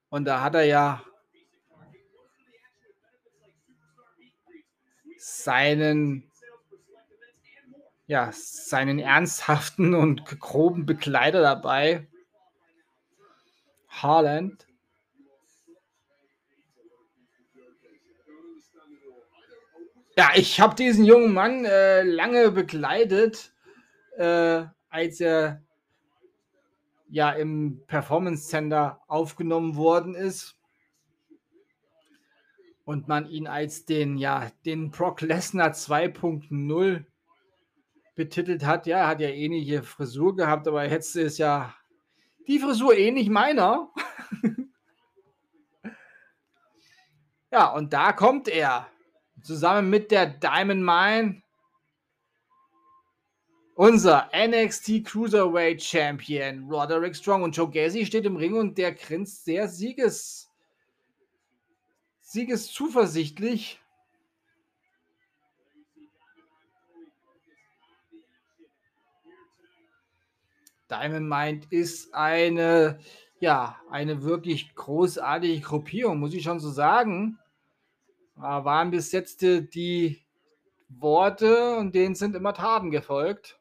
Und 0.10 0.26
da 0.26 0.42
hat 0.42 0.54
er 0.54 0.64
ja 0.64 1.04
seinen 5.24 6.30
ja, 8.08 8.30
seinen 8.34 9.00
ernsthaften 9.00 9.96
und 9.96 10.26
groben 10.40 10.86
Begleiter 10.86 11.42
dabei. 11.42 12.08
Haaland. 13.88 14.68
Ja, 20.18 20.32
ich 20.36 20.60
habe 20.60 20.76
diesen 20.76 21.06
jungen 21.06 21.34
Mann 21.34 21.66
äh, 21.66 22.04
lange 22.04 22.52
begleitet, 22.52 23.54
äh, 24.18 24.66
als 24.90 25.22
er 25.22 25.64
ja 27.10 27.32
im 27.32 27.82
Performance 27.88 28.48
Center 28.50 29.02
aufgenommen 29.08 29.76
worden 29.76 30.14
ist 30.14 30.58
und 32.86 33.08
man 33.08 33.28
ihn 33.28 33.48
als 33.48 33.86
den 33.86 34.18
ja 34.18 34.52
den 34.66 34.92
Brock 34.92 35.22
Lesnar 35.22 35.72
2.0 35.72 37.06
betitelt 38.16 38.66
hat. 38.66 38.86
Ja, 38.88 39.00
er 39.00 39.08
hat 39.08 39.20
ja 39.22 39.30
ähnliche 39.30 39.84
Frisur 39.84 40.36
gehabt, 40.36 40.68
aber 40.68 40.90
jetzt 40.90 41.16
ist 41.16 41.38
ja 41.38 41.74
die 42.48 42.60
Frisur 42.60 42.96
ähnlich 42.96 43.30
meiner. 43.30 43.90
ja, 47.52 47.72
und 47.74 47.94
da 47.94 48.12
kommt 48.12 48.48
er 48.48 48.88
zusammen 49.42 49.90
mit 49.90 50.12
der 50.12 50.28
Diamond 50.28 50.84
Mine. 50.84 51.42
Unser 53.76 54.30
NXT 54.36 55.04
Cruiserweight 55.04 55.82
Champion 55.82 56.70
Roderick 56.70 57.16
Strong 57.16 57.42
und 57.42 57.58
Joe 57.58 57.70
Gacy 57.70 58.06
steht 58.06 58.26
im 58.26 58.36
Ring 58.36 58.54
und 58.54 58.78
der 58.78 58.94
grinst 58.94 59.46
sehr 59.46 59.68
sieges, 59.68 60.43
siegeszuversichtlich. 62.34 63.80
Diamond 70.90 71.30
Mind 71.30 71.72
ist 71.72 72.14
eine, 72.16 73.00
ja, 73.40 73.80
eine 73.90 74.24
wirklich 74.24 74.74
großartige 74.74 75.62
Gruppierung, 75.62 76.20
muss 76.20 76.34
ich 76.34 76.44
schon 76.44 76.60
so 76.60 76.72
sagen. 76.72 77.38
Da 78.36 78.66
waren 78.66 78.90
bis 78.90 79.12
jetzt 79.12 79.44
die 79.44 80.24
Worte 80.90 81.78
und 81.78 81.94
denen 81.94 82.16
sind 82.16 82.36
immer 82.36 82.56
Taten 82.56 82.90
gefolgt. 82.90 83.60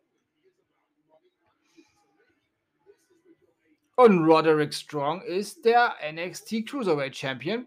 Und 3.97 4.25
Roderick 4.25 4.73
Strong 4.73 5.21
ist 5.21 5.67
der 5.67 5.95
NXT 6.11 6.67
Cruiserweight 6.67 7.15
Champion. 7.15 7.67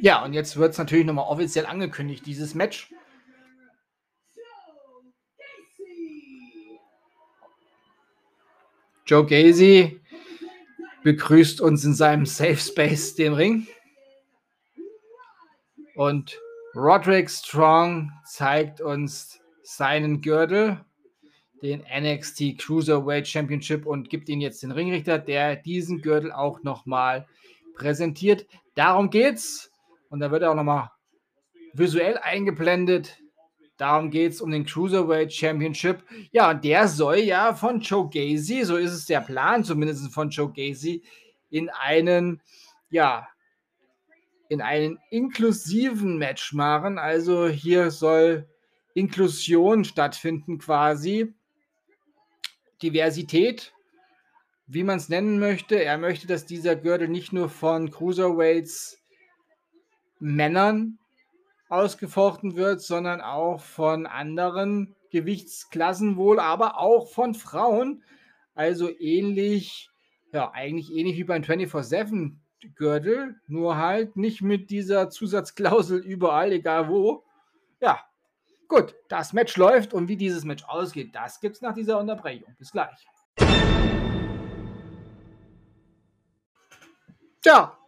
Ja, 0.00 0.24
und 0.24 0.32
jetzt 0.32 0.56
wird 0.56 0.72
es 0.72 0.78
natürlich 0.78 1.06
nochmal 1.06 1.26
offiziell 1.26 1.66
angekündigt, 1.66 2.24
dieses 2.26 2.54
Match. 2.54 2.92
Joe 9.06 9.26
Gacy 9.26 10.00
begrüßt 11.02 11.60
uns 11.60 11.84
in 11.84 11.94
seinem 11.94 12.26
Safe 12.26 12.56
Space, 12.56 13.14
dem 13.14 13.32
Ring. 13.32 13.66
Und 15.96 16.40
Roderick 16.74 17.28
Strong 17.28 18.12
zeigt 18.24 18.80
uns 18.80 19.40
seinen 19.62 20.20
Gürtel, 20.20 20.84
den 21.62 21.82
NXT 21.92 22.58
Cruiserweight 22.58 23.26
Championship 23.26 23.84
und 23.84 24.08
gibt 24.08 24.28
ihn 24.28 24.40
jetzt 24.40 24.62
den 24.62 24.70
Ringrichter, 24.70 25.18
der 25.18 25.56
diesen 25.56 26.00
Gürtel 26.00 26.32
auch 26.32 26.62
nochmal 26.62 27.26
präsentiert. 27.74 28.46
Darum 28.80 29.10
geht's. 29.10 29.70
Und 30.08 30.20
da 30.20 30.30
wird 30.30 30.42
auch 30.42 30.54
nochmal 30.54 30.90
visuell 31.74 32.16
eingeblendet. 32.16 33.18
Darum 33.76 34.10
geht 34.10 34.32
es 34.32 34.40
um 34.40 34.50
den 34.50 34.64
Cruiserweight 34.64 35.30
Championship. 35.30 36.02
Ja, 36.32 36.48
und 36.48 36.64
der 36.64 36.88
soll 36.88 37.18
ja 37.18 37.52
von 37.52 37.80
Joe 37.80 38.08
Gacy, 38.08 38.64
so 38.64 38.78
ist 38.78 38.92
es 38.92 39.04
der 39.04 39.20
Plan 39.20 39.64
zumindest 39.64 40.10
von 40.14 40.30
Joe 40.30 40.50
Gacy, 40.50 41.02
in 41.50 41.68
einen, 41.68 42.40
ja, 42.88 43.28
in 44.48 44.62
einen 44.62 44.98
inklusiven 45.10 46.16
Match 46.16 46.54
machen. 46.54 46.98
Also 46.98 47.48
hier 47.48 47.90
soll 47.90 48.48
Inklusion 48.94 49.84
stattfinden 49.84 50.56
quasi. 50.56 51.34
Diversität, 52.82 53.74
wie 54.72 54.84
man 54.84 54.98
es 54.98 55.08
nennen 55.08 55.38
möchte. 55.40 55.82
Er 55.82 55.98
möchte, 55.98 56.28
dass 56.28 56.46
dieser 56.46 56.76
Gürtel 56.76 57.08
nicht 57.08 57.32
nur 57.32 57.48
von 57.48 57.90
Cruiserweights 57.90 58.98
Männern 60.20 60.98
ausgefochten 61.68 62.56
wird, 62.56 62.80
sondern 62.80 63.20
auch 63.20 63.60
von 63.60 64.06
anderen 64.06 64.94
Gewichtsklassen 65.10 66.16
wohl, 66.16 66.38
aber 66.38 66.78
auch 66.78 67.08
von 67.08 67.34
Frauen. 67.34 68.04
Also 68.54 68.88
ähnlich, 69.00 69.90
ja, 70.32 70.52
eigentlich 70.52 70.92
ähnlich 70.92 71.16
wie 71.16 71.24
beim 71.24 71.42
24-7 71.42 72.36
Gürtel, 72.76 73.40
nur 73.48 73.76
halt 73.76 74.16
nicht 74.16 74.40
mit 74.42 74.70
dieser 74.70 75.10
Zusatzklausel 75.10 75.98
überall, 75.98 76.52
egal 76.52 76.88
wo. 76.88 77.24
Ja, 77.80 77.98
gut, 78.68 78.94
das 79.08 79.32
Match 79.32 79.56
läuft 79.56 79.94
und 79.94 80.08
wie 80.08 80.16
dieses 80.16 80.44
Match 80.44 80.64
ausgeht, 80.64 81.14
das 81.14 81.40
gibt 81.40 81.56
es 81.56 81.62
nach 81.62 81.74
dieser 81.74 81.98
Unterbrechung. 81.98 82.54
Bis 82.58 82.70
gleich. 82.70 83.06
Ja, 87.44 87.78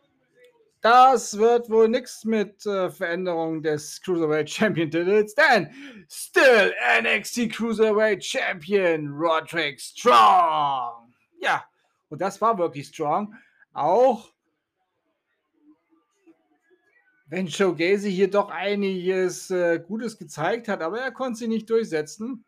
das 0.80 1.36
wird 1.38 1.70
wohl 1.70 1.88
nichts 1.88 2.24
mit 2.24 2.66
äh, 2.66 2.90
Veränderung 2.90 3.62
des 3.62 4.00
Cruiserweight 4.00 4.50
Champion 4.50 4.90
Titels, 4.90 5.34
denn 5.34 5.70
still 6.08 6.74
NXT 7.02 7.52
Cruiserweight 7.52 8.24
Champion 8.24 9.08
Roderick 9.12 9.80
Strong. 9.80 11.14
Ja, 11.40 11.64
und 12.08 12.20
das 12.20 12.40
war 12.40 12.58
wirklich 12.58 12.88
strong. 12.88 13.34
Auch 13.72 14.32
wenn 17.26 17.46
Joe 17.46 17.74
Gacy 17.74 18.10
hier 18.10 18.30
doch 18.30 18.50
einiges 18.50 19.50
äh, 19.50 19.78
Gutes 19.78 20.18
gezeigt 20.18 20.68
hat, 20.68 20.82
aber 20.82 21.00
er 21.00 21.12
konnte 21.12 21.38
sie 21.38 21.48
nicht 21.48 21.70
durchsetzen. 21.70 22.44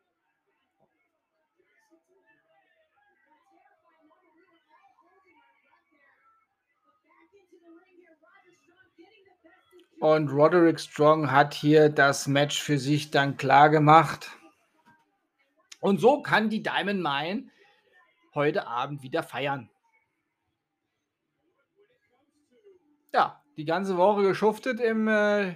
Und 10.05 10.29
Roderick 10.29 10.79
Strong 10.79 11.31
hat 11.31 11.55
hier 11.55 11.89
das 11.89 12.27
Match 12.27 12.61
für 12.61 12.79
sich 12.79 13.11
dann 13.11 13.39
klar 13.39 13.71
gemacht. 13.71 14.31
Und 15.81 15.99
so 15.99 16.21
kann 16.21 16.51
die 16.51 16.63
Diamond 16.63 17.03
Mine 17.03 17.51
heute 18.35 18.67
Abend 18.67 19.03
wieder 19.03 19.23
feiern. 19.23 19.71
Ja, 23.15 23.43
die 23.57 23.65
ganze 23.65 23.97
Woche 23.97 24.25
geschuftet 24.25 24.79
im, 24.79 25.09
äh, 25.09 25.55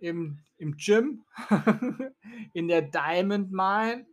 im, 0.00 0.40
im 0.56 0.76
Gym, 0.76 1.24
in 2.54 2.66
der 2.66 2.82
Diamond 2.82 3.52
Mine. 3.52 4.04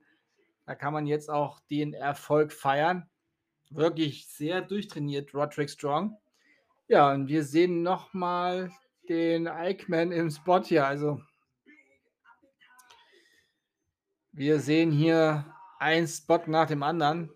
Da 0.68 0.76
kann 0.76 0.94
man 0.94 1.08
jetzt 1.08 1.32
auch 1.32 1.60
den 1.62 1.96
Erfolg 1.96 2.54
feiern. 2.54 3.10
Wirklich 3.72 4.28
sehr 4.28 4.62
durchtrainiert, 4.62 5.34
Roderick 5.34 5.72
Strong. 5.72 6.16
Ja, 6.88 7.12
und 7.12 7.28
wir 7.28 7.44
sehen 7.44 7.82
nochmal 7.82 8.70
den 9.10 9.48
Eichmann 9.48 10.12
im 10.12 10.30
Spot 10.30 10.62
hier. 10.64 10.86
Also 10.86 11.22
wir 14.32 14.60
sehen 14.60 14.92
hier 14.92 15.46
ein 15.80 16.08
Spot 16.08 16.42
nach 16.48 16.68
dem 16.68 16.84
anderen. 16.84 17.32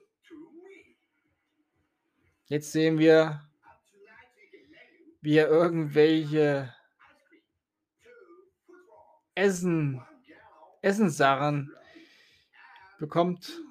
Jetzt 2.46 2.72
sehen 2.72 2.98
wir, 2.98 3.48
wie 5.22 5.38
er 5.38 5.50
irgendwelche 5.50 6.74
Essen, 9.36 10.02
Essenssachen 10.82 11.72
bekommt. 12.98 13.62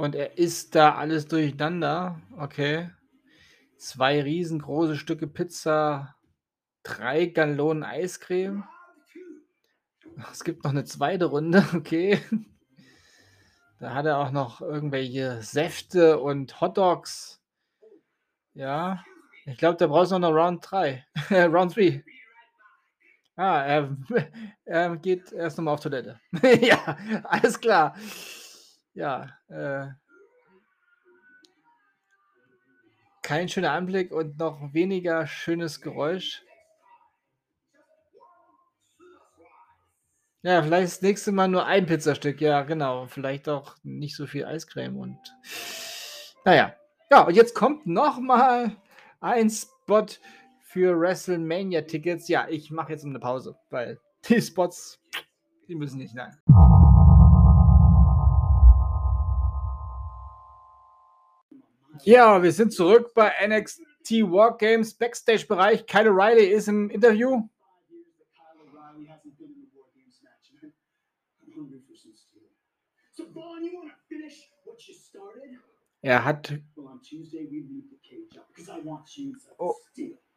Und 0.00 0.14
er 0.14 0.38
isst 0.38 0.74
da 0.76 0.94
alles 0.94 1.28
durcheinander. 1.28 2.22
Okay. 2.38 2.88
Zwei 3.76 4.22
riesengroße 4.22 4.96
Stücke 4.96 5.26
Pizza, 5.26 6.16
drei 6.82 7.26
Gallonen 7.26 7.82
Eiscreme. 7.82 8.64
Es 10.32 10.42
gibt 10.42 10.64
noch 10.64 10.70
eine 10.70 10.84
zweite 10.84 11.26
Runde, 11.26 11.66
okay. 11.74 12.18
Da 13.78 13.92
hat 13.92 14.06
er 14.06 14.16
auch 14.16 14.30
noch 14.30 14.62
irgendwelche 14.62 15.42
Säfte 15.42 16.18
und 16.18 16.62
Hotdogs. 16.62 17.42
Ja, 18.54 19.04
ich 19.44 19.58
glaube, 19.58 19.76
da 19.76 19.86
brauchst 19.86 20.12
du 20.12 20.18
noch 20.18 20.32
Round 20.32 20.64
3. 20.66 21.04
Round 21.30 21.76
3. 21.76 22.02
Ah, 23.36 23.64
er, 23.64 23.96
er 24.64 24.96
geht 24.96 25.30
erst 25.30 25.58
nochmal 25.58 25.74
auf 25.74 25.80
Toilette. 25.80 26.18
ja, 26.62 26.96
alles 27.24 27.60
klar. 27.60 27.94
Ja, 28.94 29.30
äh, 29.48 29.88
kein 33.22 33.48
schöner 33.48 33.72
Anblick 33.72 34.12
und 34.12 34.38
noch 34.38 34.72
weniger 34.72 35.26
schönes 35.26 35.80
Geräusch. 35.80 36.42
Ja, 40.42 40.62
vielleicht 40.62 40.86
das 40.86 41.02
nächste 41.02 41.32
Mal 41.32 41.48
nur 41.48 41.66
ein 41.66 41.86
Pizzastück. 41.86 42.40
Ja, 42.40 42.62
genau. 42.62 43.06
Vielleicht 43.06 43.48
auch 43.48 43.76
nicht 43.82 44.16
so 44.16 44.26
viel 44.26 44.46
Eiscreme 44.46 44.96
und 44.96 45.18
naja. 46.44 46.74
Ja, 47.10 47.22
und 47.22 47.34
jetzt 47.34 47.54
kommt 47.54 47.86
noch 47.86 48.18
mal 48.20 48.76
ein 49.20 49.50
Spot 49.50 50.06
für 50.62 50.98
WrestleMania-Tickets. 50.98 52.28
Ja, 52.28 52.48
ich 52.48 52.70
mache 52.70 52.92
jetzt 52.92 53.04
eine 53.04 53.18
Pause, 53.18 53.56
weil 53.68 54.00
die 54.28 54.40
Spots, 54.40 54.98
die 55.68 55.74
müssen 55.74 55.98
nicht 55.98 56.14
nein. 56.14 56.36
Ja, 62.04 62.42
wir 62.42 62.52
sind 62.52 62.72
zurück 62.72 63.12
bei 63.14 63.32
NXT 63.46 64.22
Wargames 64.22 64.94
Backstage-Bereich. 64.94 65.86
Kyle 65.86 66.10
O'Reilly 66.10 66.46
ist 66.46 66.68
im 66.68 66.88
Interview. 66.90 67.42
Er 76.02 76.24
hat. 76.24 76.54
Oh, 79.58 79.74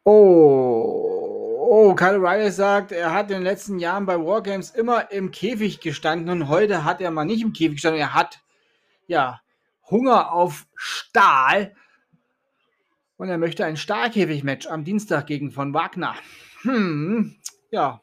oh, 0.04 1.66
oh, 1.70 1.94
Kyle 1.94 2.18
O'Reilly 2.18 2.50
sagt, 2.50 2.92
er 2.92 3.14
hat 3.14 3.30
in 3.30 3.38
den 3.38 3.42
letzten 3.44 3.78
Jahren 3.78 4.04
bei 4.04 4.18
Wargames 4.18 4.70
immer 4.70 5.10
im 5.10 5.30
Käfig 5.30 5.80
gestanden 5.80 6.28
und 6.28 6.48
heute 6.48 6.84
hat 6.84 7.00
er 7.00 7.10
mal 7.10 7.24
nicht 7.24 7.42
im 7.42 7.54
Käfig 7.54 7.76
gestanden. 7.76 8.00
Er 8.00 8.12
hat, 8.12 8.40
ja, 9.06 9.40
Hunger 9.90 10.32
auf 10.32 10.66
Stahl 10.74 11.74
und 13.16 13.28
er 13.28 13.38
möchte 13.38 13.64
ein 13.64 13.76
Stahlkäfig-Match 13.76 14.66
am 14.66 14.84
Dienstag 14.84 15.26
gegen 15.26 15.50
von 15.50 15.72
Wagner. 15.72 16.16
Hm, 16.62 17.36
ja, 17.70 18.00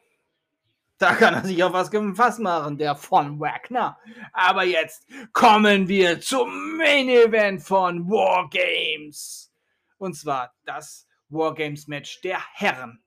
da 0.98 1.14
kann 1.14 1.34
er 1.34 1.44
sich 1.44 1.62
auf 1.64 1.72
was 1.72 1.90
gefasst 1.90 2.38
machen, 2.38 2.78
der 2.78 2.94
von 2.94 3.40
Wagner. 3.40 3.98
Aber 4.32 4.64
jetzt 4.64 5.06
kommen 5.32 5.88
wir 5.88 6.20
zum 6.20 6.76
Main 6.76 7.08
Event 7.08 7.62
von 7.62 8.08
Wargames. 8.08 9.52
Und 9.98 10.14
zwar 10.14 10.54
das 10.64 11.08
Wargames 11.28 11.88
Match 11.88 12.20
der 12.20 12.38
Herren. 12.54 13.02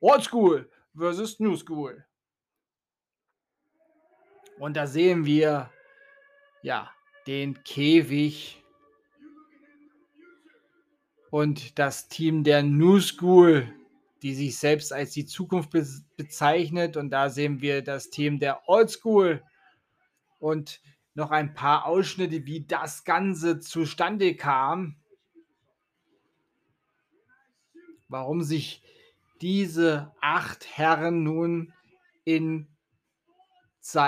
Old 0.00 0.24
School 0.24 0.70
versus 0.94 1.40
New 1.40 1.56
School. 1.56 2.04
Und 4.58 4.76
da 4.76 4.86
sehen 4.86 5.24
wir, 5.24 5.70
ja, 6.62 6.90
den 7.26 7.62
Käfig 7.64 8.62
und 11.30 11.78
das 11.78 12.08
Team 12.08 12.44
der 12.44 12.62
New 12.62 13.00
School 13.00 13.72
die 14.22 14.34
sich 14.34 14.58
selbst 14.58 14.92
als 14.92 15.12
die 15.12 15.26
Zukunft 15.26 15.70
be 15.70 15.86
bezeichnet. 16.16 16.96
Und 16.96 17.10
da 17.10 17.30
sehen 17.30 17.60
wir 17.60 17.82
das 17.82 18.10
Team 18.10 18.38
der 18.38 18.68
Old 18.68 18.90
School 18.90 19.42
und 20.38 20.80
noch 21.14 21.30
ein 21.30 21.54
paar 21.54 21.86
Ausschnitte, 21.86 22.46
wie 22.46 22.66
das 22.66 23.04
Ganze 23.04 23.60
zustande 23.60 24.36
kam. 24.36 24.96
Warum 28.08 28.42
sich 28.42 28.82
diese 29.40 30.12
acht 30.20 30.66
Herren 30.76 31.22
nun 31.22 31.72
in 32.24 32.68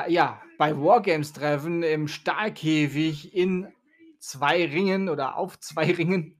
ja, 0.08 0.42
bei 0.58 0.76
Wargames 0.76 1.32
treffen 1.32 1.82
im 1.82 2.08
Stahlkäfig 2.08 3.34
in 3.34 3.72
zwei 4.18 4.64
Ringen 4.64 5.08
oder 5.08 5.36
auf 5.36 5.58
zwei 5.58 5.90
Ringen. 5.92 6.38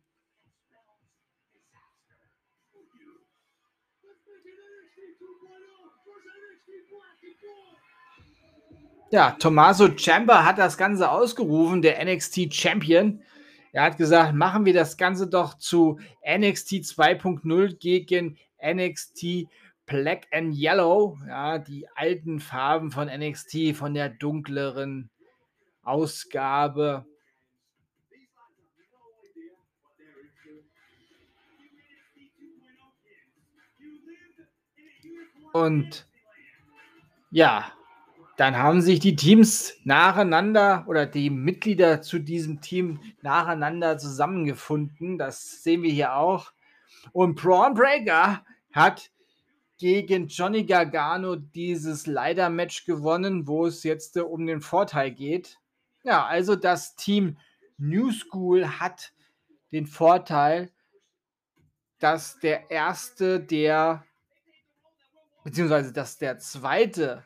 Ja, 9.11 9.33
Tommaso 9.33 9.89
Ciampa 9.89 10.43
hat 10.43 10.57
das 10.57 10.79
Ganze 10.79 11.11
ausgerufen, 11.11 11.83
der 11.83 12.03
NXT 12.03 12.55
Champion. 12.55 13.23
Er 13.73 13.83
hat 13.85 13.99
gesagt, 13.99 14.35
machen 14.35 14.65
wir 14.65 14.73
das 14.73 14.97
Ganze 14.97 15.27
doch 15.27 15.59
zu 15.59 15.99
NXT 16.27 16.73
2.0 16.77 17.77
gegen 17.79 18.39
NXT 18.65 19.49
Black 19.93 20.27
and 20.33 20.57
Yellow. 20.57 21.19
Ja, 21.29 21.59
die 21.59 21.87
alten 21.95 22.41
Farben 22.41 22.91
von 22.91 23.09
NXT, 23.09 23.77
von 23.77 23.93
der 23.93 24.09
dunkleren 24.09 25.11
Ausgabe. 25.83 27.05
Und 35.53 36.09
ja, 37.31 37.71
dann 38.39 38.57
haben 38.57 38.81
sich 38.81 38.99
die 38.99 39.15
Teams 39.15 39.75
nacheinander 39.85 40.87
oder 40.89 41.05
die 41.05 41.29
Mitglieder 41.29 42.01
zu 42.01 42.19
diesem 42.19 42.63
Team 42.63 42.99
nacheinander 43.21 43.99
zusammengefunden. 43.99 45.19
Das 45.19 45.63
sehen 45.63 45.83
wir 45.83 45.93
hier 45.93 46.17
auch. 46.17 46.51
Und 47.13 47.35
Braun 47.35 47.75
Breaker 47.75 48.43
hat 48.73 49.12
gegen 49.83 50.29
Johnny 50.29 50.65
Gargano 50.65 51.35
dieses 51.35 52.07
Leider-Match 52.07 52.85
gewonnen, 52.85 53.49
wo 53.49 53.67
es 53.67 53.83
jetzt 53.83 54.17
um 54.17 54.47
den 54.47 54.61
Vorteil 54.61 55.11
geht. 55.11 55.59
Ja, 56.05 56.25
also 56.25 56.55
das 56.55 56.95
Team 56.95 57.37
New 57.79 58.13
School 58.13 58.79
hat 58.79 59.13
den 59.73 59.89
Vorteil, 59.89 60.71
dass 61.99 62.39
der 62.39 62.71
erste, 62.71 63.41
der 63.41 64.07
beziehungsweise 65.43 65.93
dass 65.93 66.17
der 66.17 66.39
zweite 66.39 67.25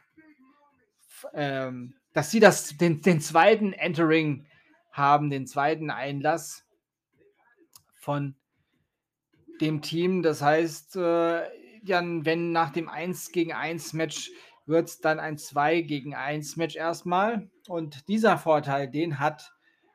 ähm, 1.34 1.94
dass 2.14 2.30
sie 2.30 2.40
das, 2.40 2.78
den, 2.78 3.02
den 3.02 3.20
zweiten 3.20 3.74
Entering 3.74 4.46
haben, 4.92 5.28
den 5.28 5.46
zweiten 5.46 5.90
Einlass 5.90 6.64
von 7.96 8.34
dem 9.60 9.82
Team. 9.82 10.22
Das 10.22 10.40
heißt, 10.40 10.96
äh, 10.96 11.65
dann, 11.86 12.24
wenn 12.24 12.52
nach 12.52 12.70
dem 12.70 12.88
1 12.88 13.32
gegen 13.32 13.52
1 13.52 13.92
Match 13.94 14.30
wird 14.66 14.88
es 14.88 15.00
dann 15.00 15.20
ein 15.20 15.38
2 15.38 15.82
gegen 15.82 16.14
1 16.14 16.56
Match 16.56 16.76
erstmal. 16.76 17.50
Und 17.68 18.08
dieser 18.08 18.38
Vorteil, 18.38 18.90
den 18.90 19.18
hat 19.18 19.52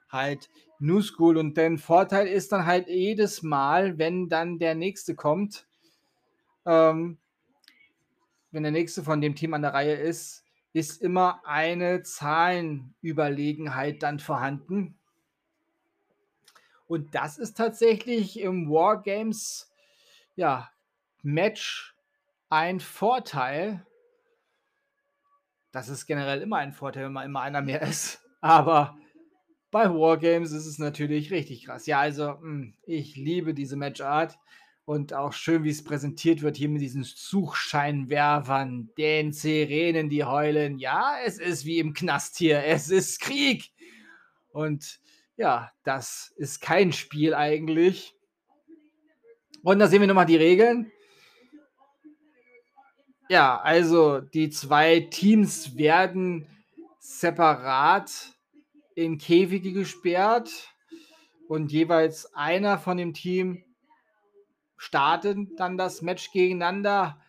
halt 0.09 0.49
New 0.80 1.01
School. 1.01 1.38
Und 1.38 1.57
der 1.57 1.77
Vorteil 1.77 2.27
ist 2.27 2.51
dann 2.51 2.65
halt 2.65 2.88
jedes 2.88 3.43
Mal, 3.43 3.97
wenn 3.97 4.30
dann 4.30 4.59
der 4.59 4.76
nächste 4.76 5.15
kommt, 5.15 5.68
ähm, 6.65 7.18
wenn 8.51 8.63
der 8.63 8.72
nächste 8.72 9.03
von 9.03 9.22
dem 9.22 9.35
Team 9.35 9.53
an 9.53 9.61
der 9.61 9.73
Reihe 9.73 9.95
ist, 9.95 10.43
ist 10.73 11.01
immer 11.01 11.41
eine 11.45 12.03
Zahlenüberlegenheit 12.03 14.03
dann 14.03 14.19
vorhanden. 14.19 14.97
Und 16.88 17.15
das 17.15 17.38
ist 17.38 17.57
tatsächlich 17.57 18.39
im 18.39 18.69
Wargames 18.69 19.72
ja, 20.35 20.69
Match 21.23 21.95
ein 22.49 22.80
Vorteil. 22.80 23.85
Das 25.72 25.89
ist 25.89 26.06
generell 26.06 26.41
immer 26.41 26.57
ein 26.57 26.73
Vorteil, 26.73 27.06
wenn 27.06 27.14
man 27.14 27.26
immer 27.26 27.41
einer 27.41 27.61
mehr 27.61 27.81
ist. 27.81 28.22
Aber 28.41 28.98
bei 29.72 29.89
Wargames 29.89 30.52
ist 30.52 30.65
es 30.65 30.77
natürlich 30.77 31.31
richtig 31.31 31.65
krass. 31.65 31.85
Ja, 31.85 31.99
also 31.99 32.39
hm, 32.39 32.76
ich 32.84 33.15
liebe 33.15 33.53
diese 33.53 33.77
Matchart. 33.77 34.38
Und 34.84 35.14
auch 35.14 35.31
schön, 35.31 35.64
wie 35.64 35.69
es 35.69 35.84
präsentiert 35.84 36.41
wird 36.41 36.57
hier 36.57 36.68
mit 36.68 36.81
diesen 36.81 37.03
Suchscheinwerfern, 37.03 38.89
den 38.98 39.31
Sirenen, 39.31 40.10
die 40.10 40.26
heulen. 40.26 40.80
Ja, 40.80 41.15
es 41.23 41.38
ist 41.38 41.65
wie 41.65 41.80
im 41.80 41.93
Knast 41.93 42.38
hier. 42.38 42.65
Es 42.65 42.89
ist 42.89 43.22
Krieg. 43.22 43.72
Und 44.52 44.99
ja, 45.38 45.72
das 45.84 46.34
ist 46.35 46.61
kein 46.61 46.91
Spiel 46.91 47.34
eigentlich. 47.34 48.15
Und 49.64 49.80
da 49.80 49.88
sehen 49.88 50.02
wir 50.02 50.07
nochmal 50.07 50.26
die 50.26 50.35
Regeln. 50.35 50.91
Ja, 53.32 53.62
also 53.62 54.20
die 54.20 54.49
zwei 54.49 54.99
Teams 54.99 55.78
werden 55.78 56.49
separat 56.99 58.12
in 58.94 59.20
Käfige 59.20 59.72
gesperrt 59.72 60.52
und 61.48 61.72
jeweils 61.72 62.36
einer 62.36 62.78
von 62.78 62.98
dem 62.98 63.14
Team 63.14 63.64
starten 64.76 65.56
dann 65.56 65.78
das 65.78 66.02
Match 66.02 66.34
gegeneinander. 66.34 67.22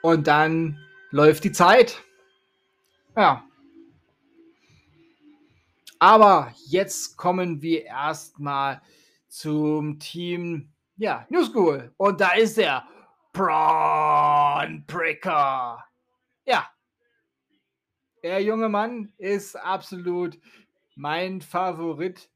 Und 0.00 0.28
dann 0.28 0.78
läuft 1.10 1.42
die 1.42 1.50
Zeit. 1.50 2.04
Ja, 3.16 3.44
Aber 6.02 6.52
jetzt 6.66 7.16
kommen 7.16 7.62
wir 7.62 7.84
erstmal 7.84 8.82
zum 9.28 10.00
Team, 10.00 10.72
ja, 10.96 11.24
New 11.30 11.44
School. 11.44 11.94
Und 11.96 12.20
da 12.20 12.32
ist 12.32 12.58
er, 12.58 12.84
Braun 13.32 14.84
Breaker. 14.84 15.84
Ja, 16.44 16.66
der 18.20 18.42
junge 18.42 18.68
Mann 18.68 19.12
ist 19.16 19.54
absolut 19.54 20.40
mein 20.96 21.40
Favorit. 21.40 22.28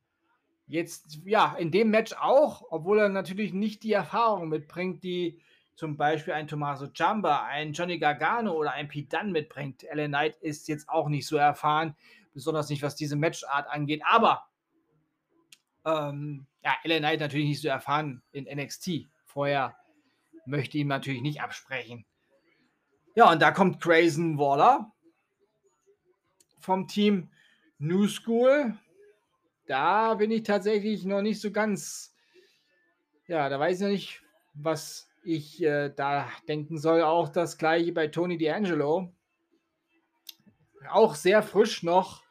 Jetzt, 0.69 1.19
ja, 1.25 1.57
in 1.59 1.73
dem 1.73 1.91
Match 1.91 2.13
auch, 2.21 2.67
obwohl 2.71 3.01
er 3.01 3.09
natürlich 3.09 3.53
nicht 3.53 3.83
die 3.83 3.95
Erfahrung 3.95 4.49
mitbringt, 4.49 5.03
die 5.03 5.43
zum 5.75 5.97
Beispiel 5.97 6.35
ein 6.35 6.47
Tommaso 6.47 6.87
Ciampa, 6.87 7.47
ein 7.47 7.73
Johnny 7.73 7.99
Gargano 7.99 8.53
oder 8.53 8.71
ein 8.71 8.87
Pete 8.87 9.17
Dunne 9.17 9.33
mitbringt. 9.33 9.83
Ellen 9.83 10.13
Knight 10.13 10.37
ist 10.37 10.69
jetzt 10.69 10.89
auch 10.89 11.09
nicht 11.09 11.27
so 11.27 11.37
erfahren, 11.37 11.97
besonders 12.37 12.69
nicht, 12.69 12.83
was 12.83 12.95
diese 12.95 13.17
Matchart 13.17 13.67
angeht. 13.69 14.03
Aber 14.05 14.47
ähm, 15.87 16.47
ja, 16.63 16.77
Ellen 16.85 16.99
Knight 16.99 17.21
natürlich 17.21 17.47
nicht 17.47 17.63
so 17.63 17.69
erfahren 17.69 18.23
in 18.31 18.45
NXT. 18.45 19.09
Vorher 19.25 19.77
möchte 20.45 20.79
ihm 20.79 20.89
natürlich 20.89 21.23
nicht 21.23 21.41
absprechen. 21.41 22.05
Ja, 23.15 23.33
und 23.33 23.41
da 23.41 23.51
kommt 23.51 23.81
Grayson 23.81 24.39
Waller 24.39 24.93
vom 26.61 26.87
Team 26.87 27.31
New 27.79 28.07
School. 28.07 28.77
Da 29.67 30.15
bin 30.15 30.31
ich 30.31 30.43
tatsächlich 30.43 31.05
noch 31.05 31.23
nicht 31.23 31.41
so 31.41 31.51
ganz. 31.51 32.15
Ja, 33.27 33.49
da 33.49 33.59
weiß 33.59 33.79
ich 33.79 33.83
noch 33.83 33.91
nicht, 33.91 34.23
was 34.53 35.09
ich 35.25 35.63
äh, 35.63 35.89
da 35.89 36.29
denken 36.47 36.79
soll. 36.79 37.03
Auch 37.03 37.31
das 37.31 37.57
gleiche 37.57 37.93
bei 37.93 38.09
Tony 38.09 38.37
D'Angelo. 38.37 39.13
Auch 40.91 41.15
sehr 41.15 41.43
frisch 41.43 41.83
noch 41.83 42.26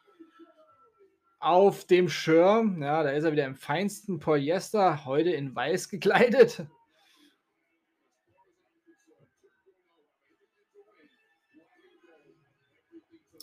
auf 1.38 1.84
dem 1.84 2.08
Schirm. 2.08 2.82
Ja, 2.82 3.02
da 3.02 3.10
ist 3.10 3.24
er 3.24 3.32
wieder 3.32 3.46
im 3.46 3.56
feinsten 3.56 4.18
Polyester, 4.18 5.04
heute 5.04 5.30
in 5.30 5.54
weiß 5.54 5.88
gekleidet. 5.88 6.66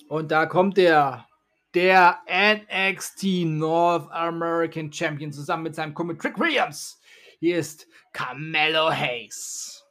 Und 0.07 0.31
da 0.31 0.45
kommt 0.45 0.77
der, 0.77 1.27
der 1.73 2.19
NXT 2.27 3.45
North 3.45 4.11
American 4.11 4.91
Champion 4.91 5.31
zusammen 5.31 5.63
mit 5.63 5.75
seinem 5.75 5.93
Kumpel 5.93 6.17
Trick 6.17 6.37
Williams. 6.39 7.01
Hier 7.39 7.57
ist 7.57 7.87
Carmelo 8.11 8.91
Hayes. 8.91 9.83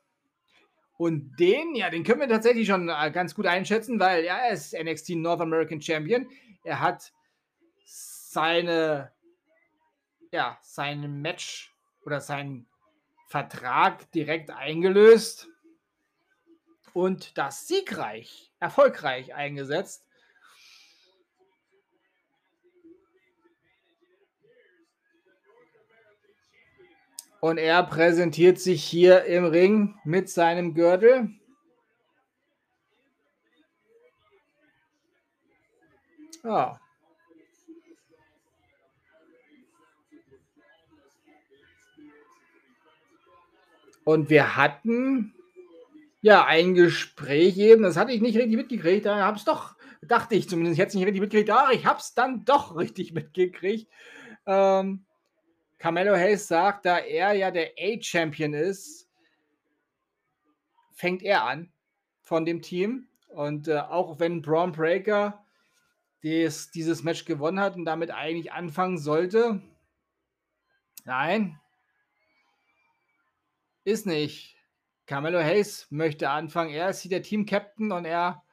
Und 0.96 1.36
den, 1.40 1.74
ja, 1.74 1.90
den 1.90 2.04
können 2.04 2.20
wir 2.20 2.28
tatsächlich 2.28 2.68
schon 2.68 2.88
äh, 2.88 3.10
ganz 3.10 3.34
gut 3.34 3.46
einschätzen, 3.46 3.98
weil 3.98 4.24
ja, 4.24 4.36
er 4.36 4.52
ist 4.52 4.72
NXT 4.72 5.16
North 5.16 5.40
American 5.40 5.82
Champion. 5.82 6.28
Er 6.62 6.78
hat 6.78 7.12
seine, 8.32 9.12
ja, 10.30 10.58
sein 10.62 11.20
Match 11.20 11.74
oder 12.04 12.20
seinen 12.20 12.66
Vertrag 13.28 14.10
direkt 14.12 14.50
eingelöst 14.50 15.48
und 16.94 17.36
das 17.36 17.68
siegreich, 17.68 18.50
erfolgreich 18.58 19.34
eingesetzt. 19.34 20.06
Und 27.40 27.58
er 27.58 27.82
präsentiert 27.82 28.58
sich 28.58 28.82
hier 28.82 29.24
im 29.24 29.44
Ring 29.44 29.98
mit 30.04 30.30
seinem 30.30 30.74
Gürtel. 30.74 31.28
Ja. 36.44 36.81
Und 44.04 44.30
wir 44.30 44.56
hatten 44.56 45.34
ja 46.20 46.44
ein 46.44 46.74
Gespräch 46.74 47.58
eben, 47.58 47.82
das 47.82 47.96
hatte 47.96 48.12
ich 48.12 48.20
nicht 48.20 48.36
richtig 48.36 48.56
mitgekriegt, 48.56 49.06
da 49.06 49.16
habe 49.16 49.36
es 49.36 49.44
doch, 49.44 49.76
dachte 50.02 50.34
ich 50.34 50.48
zumindest, 50.48 50.74
ich 50.74 50.80
hätte 50.80 50.88
es 50.90 50.94
nicht 50.94 51.06
richtig 51.06 51.20
mitgekriegt, 51.20 51.50
aber 51.50 51.72
ich 51.72 51.86
habe 51.86 51.98
es 51.98 52.14
dann 52.14 52.44
doch 52.44 52.76
richtig 52.76 53.12
mitgekriegt. 53.12 53.90
Ähm, 54.46 55.04
Carmelo 55.78 56.14
Hayes 56.14 56.46
sagt, 56.46 56.86
da 56.86 56.98
er 56.98 57.32
ja 57.32 57.50
der 57.50 57.72
A-Champion 57.78 58.54
ist, 58.54 59.08
fängt 60.92 61.22
er 61.22 61.44
an 61.44 61.72
von 62.20 62.44
dem 62.44 62.62
Team. 62.62 63.08
Und 63.28 63.66
äh, 63.66 63.78
auch 63.78 64.20
wenn 64.20 64.42
Braun 64.42 64.70
Breaker 64.70 65.44
des, 66.22 66.70
dieses 66.70 67.02
Match 67.02 67.24
gewonnen 67.24 67.58
hat 67.58 67.74
und 67.74 67.84
damit 67.84 68.12
eigentlich 68.12 68.52
anfangen 68.52 68.98
sollte, 68.98 69.60
nein, 71.04 71.58
ist 73.84 74.06
nicht. 74.06 74.56
Carmelo 75.06 75.40
Hayes 75.40 75.86
möchte 75.90 76.30
anfangen. 76.30 76.72
Er 76.72 76.90
ist 76.90 77.02
hier 77.02 77.10
der 77.10 77.22
Team-Captain 77.22 77.92
und 77.92 78.04
er 78.04 78.44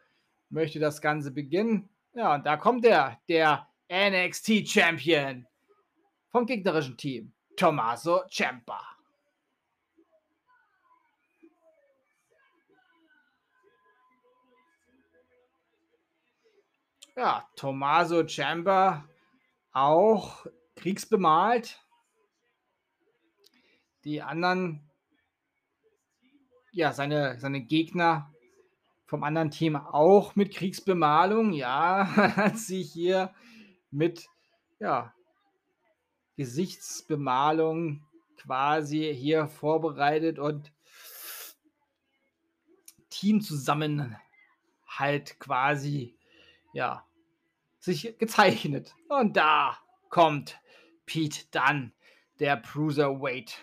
möchte 0.50 0.80
das 0.80 1.02
Ganze 1.02 1.32
beginnen. 1.32 1.90
Ja, 2.14 2.36
und 2.36 2.46
da 2.46 2.58
kommt 2.58 2.86
er, 2.86 3.22
der 3.30 3.68
NXT-Champion 3.92 5.48
vom 6.30 6.46
gegnerischen 6.46 6.98
Team, 6.98 7.34
Tommaso 7.56 8.24
Ciampa. 8.30 8.82
Ja, 17.16 17.48
Tommaso 17.56 18.24
Ciampa 18.24 19.08
auch 19.72 20.46
kriegsbemalt. 20.76 21.86
Die 24.06 24.22
anderen, 24.22 24.89
ja, 26.72 26.94
seine, 26.94 27.40
seine 27.40 27.62
Gegner 27.62 28.34
vom 29.06 29.24
anderen 29.24 29.52
Team 29.52 29.76
auch 29.76 30.36
mit 30.36 30.54
Kriegsbemalung. 30.54 31.54
Ja, 31.54 32.08
hat 32.36 32.58
sich 32.58 32.92
hier 32.92 33.34
mit, 33.92 34.28
ja, 34.80 35.14
Gesichtsbemalung 36.38 38.06
quasi 38.38 39.14
hier 39.14 39.48
vorbereitet 39.48 40.40
und 40.40 40.72
Teamzusammenhalt 43.10 44.20
quasi, 45.40 46.16
ja, 46.74 47.06
sich 47.80 48.18
gezeichnet. 48.20 48.96
Und 49.10 49.36
da 49.36 49.78
kommt 50.10 50.60
Pete 51.06 51.46
Dunn, 51.52 51.94
der 52.40 52.56
Bruiserweight. 52.58 53.62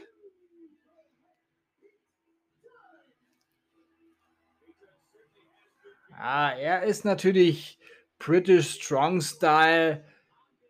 Ah, 6.18 6.52
er 6.52 6.84
ist 6.84 7.04
natürlich 7.04 7.78
British 8.18 8.82
Strong 8.82 9.20
Style 9.20 10.02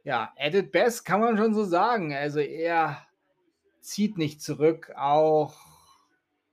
ja, 0.07 0.33
at 0.39 0.55
it 0.55 0.71
best 0.71 1.05
kann 1.05 1.21
man 1.21 1.37
schon 1.37 1.53
so 1.53 1.65
sagen. 1.65 2.15
Also 2.15 2.39
er 2.39 3.05
zieht 3.81 4.17
nicht 4.19 4.41
zurück, 4.41 4.93
auch 4.97 5.57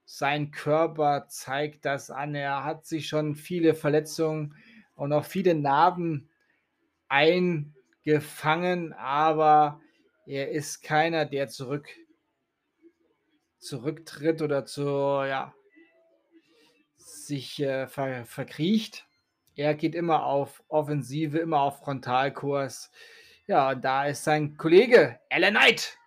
sein 0.05 0.49
Körper 0.49 1.27
zeigt 1.29 1.85
das 1.85 2.09
an. 2.09 2.33
Er 2.33 2.63
hat 2.63 2.87
sich 2.87 3.07
schon 3.07 3.35
viele 3.35 3.75
Verletzungen 3.75 4.55
und 4.95 5.13
auch 5.13 5.25
viele 5.25 5.53
Narben 5.53 6.31
eingefangen, 7.09 8.93
aber 8.93 9.79
er 10.25 10.49
ist 10.49 10.81
keiner, 10.81 11.25
der 11.25 11.47
zurück 11.47 11.87
zurücktritt 13.59 14.41
oder 14.41 14.65
zu 14.65 14.81
ja 14.81 15.53
sich 17.05 17.61
äh, 17.61 17.87
ver 17.87 18.25
verkriecht. 18.25 19.07
Er 19.55 19.75
geht 19.75 19.95
immer 19.95 20.25
auf 20.25 20.63
Offensive, 20.67 21.37
immer 21.37 21.61
auf 21.61 21.79
Frontalkurs. 21.79 22.91
Ja, 23.45 23.75
da 23.75 24.07
ist 24.07 24.23
sein 24.23 24.57
Kollege 24.57 25.19
Alan 25.29 25.55
Knight, 25.55 25.97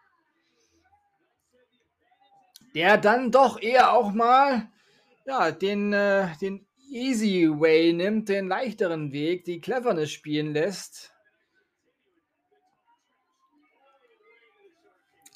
der 2.75 2.97
dann 2.99 3.31
doch 3.31 3.61
eher 3.61 3.93
auch 3.93 4.13
mal 4.13 4.69
ja, 5.27 5.51
den, 5.51 5.93
äh, 5.93 6.29
den 6.41 6.67
Easy 6.89 7.49
Way 7.51 7.93
nimmt, 7.93 8.29
den 8.29 8.49
leichteren 8.49 9.13
Weg, 9.13 9.45
die 9.45 9.61
Cleverness 9.61 10.11
spielen 10.11 10.53
lässt. 10.53 11.13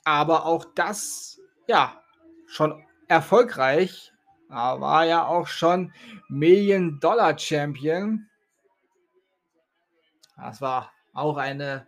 Aber 0.04 0.46
auch 0.46 0.64
das, 0.74 1.40
ja, 1.66 2.02
schon 2.46 2.84
erfolgreich. 3.08 4.09
Er 4.50 4.80
war 4.80 5.04
ja 5.04 5.26
auch 5.26 5.46
schon 5.46 5.92
Million-Dollar-Champion. 6.28 8.28
Das 10.36 10.60
war 10.60 10.92
auch 11.12 11.36
eine 11.36 11.86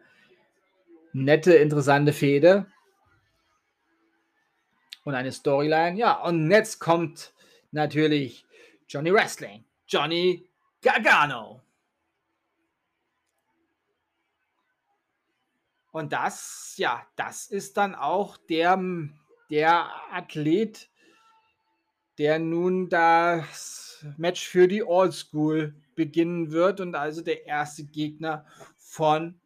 nette, 1.12 1.54
interessante 1.54 2.12
Fehde. 2.12 2.66
Und 5.04 5.16
eine 5.16 5.32
Storyline. 5.32 5.98
Ja, 5.98 6.22
und 6.22 6.48
jetzt 6.50 6.78
kommt 6.78 7.34
natürlich 7.72 8.46
Johnny 8.88 9.12
Wrestling. 9.12 9.64
Johnny 9.88 10.48
Gargano. 10.80 11.60
Und 15.90 16.12
das, 16.12 16.74
ja, 16.76 17.04
das 17.16 17.46
ist 17.46 17.76
dann 17.76 17.96
auch 17.96 18.36
der, 18.36 18.80
der 19.50 19.90
Athlet, 20.12 20.91
der 22.22 22.38
nun 22.38 22.88
das 22.88 24.06
Match 24.16 24.46
für 24.46 24.68
die 24.68 24.84
All 24.86 25.10
School 25.10 25.74
beginnen 25.96 26.52
wird 26.52 26.78
und 26.78 26.94
also 26.94 27.20
der 27.20 27.46
erste 27.48 27.82
Gegner 27.84 28.46
von 28.78 29.40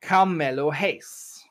Carmelo 0.00 0.72
Hayes. 0.72 1.44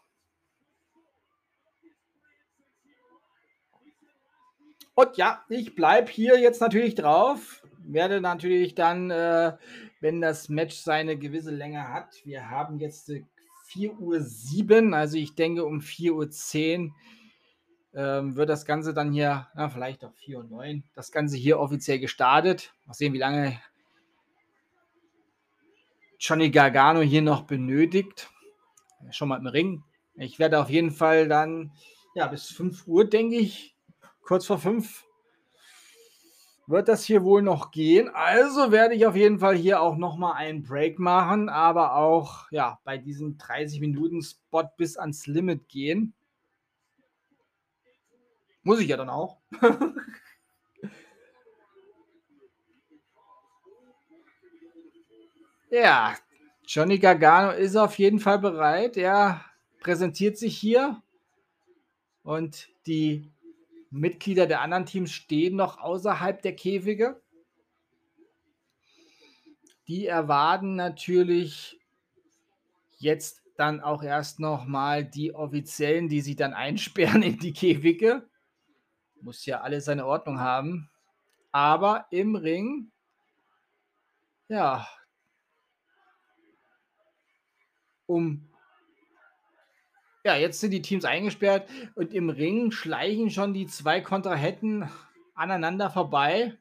Und 4.95 5.15
ja, 5.15 5.45
ich 5.47 5.75
bleibe 5.75 6.09
hier 6.11 6.39
jetzt 6.39 6.59
natürlich 6.59 6.95
drauf. 6.95 7.61
Werde 7.85 8.19
natürlich 8.19 8.73
dann, 8.73 9.11
äh, 9.11 9.55
wenn 10.01 10.21
das 10.21 10.49
Match 10.49 10.77
seine 10.77 11.19
gewisse 11.19 11.51
Länge 11.51 11.87
hat, 11.87 12.15
wir 12.25 12.49
haben 12.49 12.79
jetzt 12.79 13.11
4.07 13.69 14.87
Uhr, 14.89 14.97
also 14.97 15.17
ich 15.17 15.35
denke 15.35 15.65
um 15.65 15.81
4.10 15.81 16.87
Uhr 16.87 16.95
ähm, 17.95 18.35
wird 18.35 18.49
das 18.49 18.65
Ganze 18.65 18.93
dann 18.93 19.11
hier, 19.11 19.47
na, 19.55 19.69
vielleicht 19.69 20.03
auch 20.03 20.13
4.09 20.13 20.51
Uhr, 20.51 20.83
das 20.95 21.11
Ganze 21.11 21.37
hier 21.37 21.59
offiziell 21.59 21.99
gestartet. 21.99 22.73
Mal 22.85 22.93
sehen, 22.93 23.13
wie 23.13 23.19
lange 23.19 23.59
Johnny 26.19 26.49
Gargano 26.49 27.01
hier 27.01 27.21
noch 27.21 27.43
benötigt. 27.43 28.29
Schon 29.11 29.29
mal 29.29 29.37
im 29.37 29.47
Ring. 29.47 29.83
Ich 30.15 30.39
werde 30.39 30.59
auf 30.59 30.69
jeden 30.69 30.91
Fall 30.91 31.27
dann, 31.27 31.71
ja, 32.15 32.27
bis 32.27 32.47
5 32.47 32.87
Uhr, 32.87 33.09
denke 33.09 33.35
ich, 33.35 33.75
kurz 34.21 34.45
vor 34.45 34.59
5 34.59 35.05
wird 36.67 36.87
das 36.87 37.03
hier 37.03 37.23
wohl 37.23 37.41
noch 37.41 37.71
gehen. 37.71 38.09
Also 38.13 38.71
werde 38.71 38.95
ich 38.95 39.05
auf 39.05 39.15
jeden 39.15 39.39
Fall 39.39 39.55
hier 39.55 39.81
auch 39.81 39.97
nochmal 39.97 40.33
einen 40.33 40.63
Break 40.63 40.97
machen, 40.97 41.49
aber 41.49 41.95
auch 41.95 42.49
ja, 42.51 42.79
bei 42.83 42.97
diesem 42.97 43.37
30-Minuten-Spot 43.37 44.69
bis 44.77 44.97
ans 44.97 45.27
Limit 45.27 45.67
gehen. 45.67 46.13
Muss 48.63 48.79
ich 48.79 48.87
ja 48.87 48.97
dann 48.97 49.09
auch. 49.09 49.39
ja, 55.69 56.15
Johnny 56.65 56.97
Gargano 56.97 57.51
ist 57.51 57.75
auf 57.75 57.99
jeden 57.99 58.19
Fall 58.19 58.39
bereit. 58.39 58.95
Er 58.97 59.43
präsentiert 59.81 60.37
sich 60.37 60.57
hier 60.57 61.01
und 62.23 62.69
die 62.87 63.29
Mitglieder 63.89 64.47
der 64.47 64.61
anderen 64.61 64.85
Teams 64.85 65.11
stehen 65.11 65.57
noch 65.57 65.77
außerhalb 65.79 66.41
der 66.41 66.55
Käfige. 66.55 67.21
Die 69.87 70.07
erwarten 70.07 70.75
natürlich 70.75 71.79
jetzt 72.97 73.43
dann 73.57 73.81
auch 73.81 74.01
erst 74.01 74.39
noch 74.39 74.65
mal 74.65 75.03
die 75.03 75.35
Offiziellen, 75.35 76.07
die 76.07 76.21
sie 76.21 76.35
dann 76.35 76.53
einsperren 76.53 77.21
in 77.21 77.37
die 77.37 77.53
Käfige. 77.53 78.27
Muss 79.23 79.45
ja 79.45 79.61
alles 79.61 79.85
seine 79.85 80.05
Ordnung 80.05 80.39
haben. 80.39 80.89
Aber 81.51 82.07
im 82.11 82.35
Ring, 82.35 82.91
ja, 84.49 84.87
um 88.05 88.49
ja, 90.25 90.37
jetzt 90.37 90.61
sind 90.61 90.71
die 90.71 90.81
Teams 90.81 91.03
eingesperrt 91.03 91.69
und 91.95 92.13
im 92.13 92.29
Ring 92.29 92.71
schleichen 92.71 93.29
schon 93.29 93.53
die 93.53 93.67
zwei 93.67 93.99
Kontrahenten 93.99 94.89
aneinander 95.35 95.89
vorbei. 95.89 96.57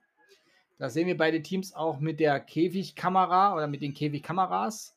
Da 0.78 0.88
sehen 0.88 1.06
wir 1.06 1.16
beide 1.16 1.42
Teams 1.42 1.72
auch 1.72 2.00
mit 2.00 2.18
der 2.18 2.40
Käfigkamera 2.40 3.54
oder 3.54 3.68
mit 3.68 3.82
den 3.82 3.94
Käfigkameras. 3.94 4.96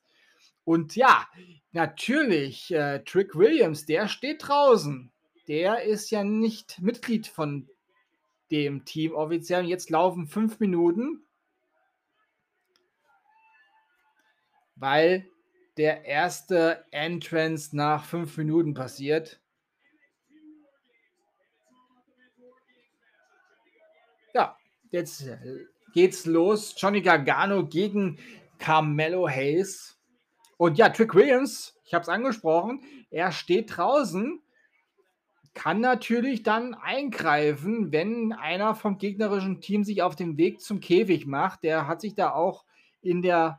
Und 0.63 0.95
ja, 0.95 1.27
natürlich, 1.73 2.73
äh, 2.73 3.03
Trick 3.03 3.35
Williams, 3.35 3.85
der 3.85 4.07
steht 4.07 4.47
draußen. 4.47 5.11
Der 5.47 5.83
ist 5.83 6.09
ja 6.09 6.23
nicht 6.23 6.81
Mitglied 6.81 7.27
von 7.27 7.69
dem 8.51 8.85
Team 8.85 9.13
offiziell. 9.13 9.65
Jetzt 9.65 9.89
laufen 9.89 10.27
fünf 10.27 10.59
Minuten, 10.59 11.23
weil 14.75 15.29
der 15.77 16.05
erste 16.05 16.85
Entrance 16.91 17.75
nach 17.75 18.05
fünf 18.05 18.37
Minuten 18.37 18.73
passiert. 18.73 19.41
Ja, 24.33 24.57
jetzt 24.91 25.27
geht's 25.93 26.25
los. 26.25 26.73
Johnny 26.77 27.01
Gargano 27.01 27.65
gegen 27.67 28.19
Carmelo 28.57 29.27
Hayes. 29.27 29.99
Und 30.57 30.77
ja, 30.77 30.89
Trick 30.89 31.13
Williams, 31.13 31.77
ich 31.83 31.93
habe 31.93 32.03
es 32.03 32.09
angesprochen, 32.09 32.81
er 33.11 33.31
steht 33.31 33.75
draußen, 33.75 34.41
kann 35.55 35.79
natürlich 35.79 36.43
dann 36.43 36.75
eingreifen, 36.75 37.91
wenn 37.91 38.33
einer 38.33 38.75
vom 38.75 38.97
gegnerischen 38.97 39.61
Team 39.61 39.83
sich 39.83 40.03
auf 40.03 40.15
den 40.15 40.37
Weg 40.37 40.61
zum 40.61 40.81
Käfig 40.81 41.25
macht. 41.25 41.63
Der 41.63 41.87
hat 41.87 42.01
sich 42.01 42.13
da 42.13 42.33
auch 42.33 42.65
in 43.01 43.21
der 43.23 43.57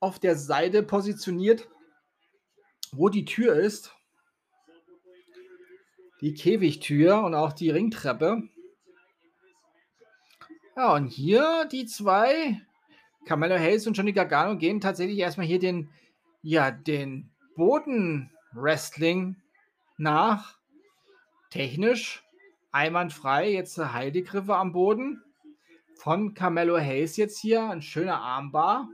auf 0.00 0.18
der 0.18 0.34
Seite 0.34 0.82
positioniert, 0.82 1.68
wo 2.90 3.08
die 3.08 3.24
Tür 3.24 3.54
ist. 3.54 3.94
Die 6.20 6.34
Käfigtür 6.34 7.22
und 7.22 7.34
auch 7.34 7.52
die 7.52 7.70
Ringtreppe. 7.70 8.42
Ja, 10.76 10.94
und 10.94 11.06
hier 11.06 11.68
die 11.70 11.86
zwei, 11.86 12.60
Carmelo 13.26 13.56
Hayes 13.56 13.86
und 13.86 13.94
Johnny 13.94 14.12
Gargano, 14.12 14.58
gehen 14.58 14.80
tatsächlich 14.80 15.18
erstmal 15.18 15.46
hier 15.46 15.58
den, 15.58 15.90
ja, 16.42 16.70
den 16.70 17.30
Boden-Wrestling 17.54 19.36
nach. 20.00 20.58
Technisch 21.50 22.24
einwandfrei. 22.72 23.50
Jetzt 23.50 23.78
Heidegriffe 23.78 24.56
am 24.56 24.72
Boden. 24.72 25.22
Von 25.94 26.34
Carmelo 26.34 26.78
Hayes 26.78 27.16
jetzt 27.16 27.38
hier. 27.38 27.68
Ein 27.70 27.82
schöner 27.82 28.20
Armbar. 28.20 28.88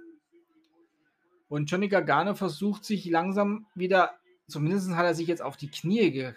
Und 1.48 1.70
Johnny 1.70 1.88
Gargano 1.88 2.34
versucht 2.34 2.84
sich 2.84 3.04
langsam 3.06 3.66
wieder, 3.74 4.18
zumindest 4.48 4.90
hat 4.90 5.04
er 5.04 5.14
sich 5.14 5.28
jetzt 5.28 5.42
auf 5.42 5.56
die 5.56 5.70
Knie 5.70 6.10
ge 6.10 6.34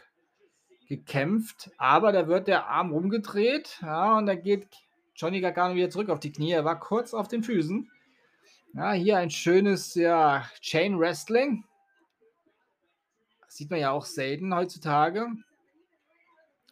gekämpft, 0.87 1.69
aber 1.77 2.11
da 2.11 2.27
wird 2.27 2.47
der 2.47 2.67
Arm 2.67 2.91
rumgedreht, 2.91 3.77
ja, 3.83 4.17
und 4.17 4.25
da 4.25 4.33
geht 4.33 4.67
Johnny 5.15 5.39
Gargano 5.39 5.75
wieder 5.75 5.91
zurück 5.91 6.09
auf 6.09 6.19
die 6.19 6.31
Knie. 6.31 6.51
Er 6.51 6.65
war 6.65 6.79
kurz 6.79 7.13
auf 7.13 7.27
den 7.27 7.43
Füßen. 7.43 7.91
Ja, 8.73 8.93
hier 8.93 9.17
ein 9.17 9.29
schönes 9.29 9.93
ja, 9.93 10.49
Chain 10.61 10.97
Wrestling. 10.97 11.63
Sieht 13.49 13.69
man 13.69 13.79
ja 13.79 13.91
auch 13.91 14.05
selten 14.05 14.55
heutzutage. 14.55 15.27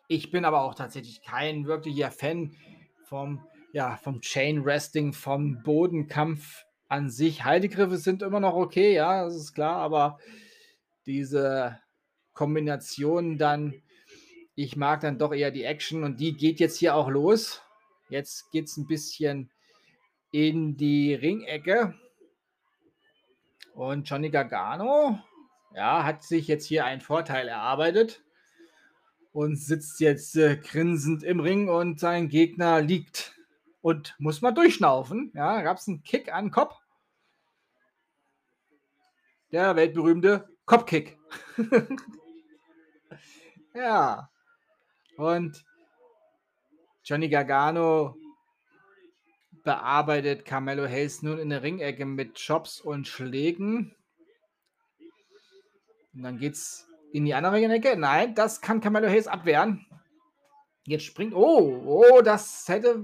Ich 0.08 0.32
bin 0.32 0.46
aber 0.46 0.62
auch 0.62 0.76
tatsächlich 0.76 1.22
kein 1.22 1.66
wirklicher 1.66 2.12
Fan 2.12 2.56
vom, 3.04 3.46
ja, 3.74 3.98
vom 3.98 4.22
Chain 4.22 4.64
Wrestling, 4.64 5.12
vom 5.12 5.62
Bodenkampf 5.64 6.64
an 6.88 7.10
sich, 7.10 7.44
Haltegriffe 7.44 7.98
sind 7.98 8.22
immer 8.22 8.40
noch 8.40 8.54
okay, 8.54 8.94
ja, 8.94 9.26
das 9.26 9.36
ist 9.36 9.54
klar, 9.54 9.78
aber 9.78 10.20
diese 11.06 11.80
Kombination 12.34 13.38
dann, 13.38 13.82
ich 14.56 14.76
mag 14.76 15.02
dann 15.02 15.18
doch 15.18 15.34
eher 15.34 15.52
die 15.52 15.64
Action 15.64 16.04
und 16.04 16.20
die 16.20 16.34
geht 16.34 16.60
jetzt 16.60 16.78
hier 16.78 16.96
auch 16.96 17.10
los. 17.10 17.62
Jetzt 18.10 18.50
geht 18.52 18.66
es 18.66 18.78
ein 18.78 18.88
bisschen 18.88 19.52
in 20.32 20.78
die 20.78 21.14
Ringecke. 21.14 21.96
Und 23.74 24.10
Johnny 24.10 24.30
Gargano, 24.30 25.20
ja, 25.74 26.04
hat 26.04 26.24
sich 26.24 26.48
jetzt 26.48 26.66
hier 26.66 26.86
einen 26.86 27.02
Vorteil 27.02 27.48
erarbeitet 27.48 28.24
und 29.32 29.56
sitzt 29.56 30.00
jetzt 30.00 30.36
äh, 30.36 30.58
grinsend 30.58 31.24
im 31.24 31.40
Ring 31.40 31.70
und 31.70 32.00
sein 32.00 32.30
Gegner 32.30 32.82
liegt 32.82 33.36
und 33.82 34.16
muss 34.18 34.42
mal 34.42 34.52
durchschnaufen. 34.52 35.32
Ja, 35.36 35.62
gab 35.62 35.78
es 35.78 35.88
einen 35.88 36.04
Kick 36.04 36.34
an 36.34 36.46
den 36.46 36.52
Kopf. 36.52 36.76
Der 39.52 39.76
weltberühmte 39.76 40.50
Kopfkick. 40.66 41.18
ja. 43.74 44.30
Und 45.18 45.64
Johnny 47.04 47.30
Gargano 47.30 48.18
bearbeitet 49.64 50.46
Carmelo 50.46 50.88
Hayes 50.88 51.22
nun 51.22 51.40
in 51.40 51.50
der 51.50 51.62
Ringecke 51.62 52.06
mit 52.06 52.36
Chops 52.36 52.82
und 52.82 53.08
Schlägen. 53.08 53.97
Und 56.18 56.24
dann 56.24 56.40
geht's 56.40 56.88
in 57.14 57.26
die 57.26 57.36
andere 57.36 57.54
Ringecke. 57.54 57.96
Nein, 57.96 58.34
das 58.34 58.60
kann 58.60 58.82
Carmelo 58.82 59.08
Hayes 59.08 59.28
abwehren. 59.28 59.86
Jetzt 60.86 61.06
springt. 61.06 61.36
Oh, 61.36 61.84
oh, 61.86 62.22
das 62.24 62.68
hätte 62.68 63.04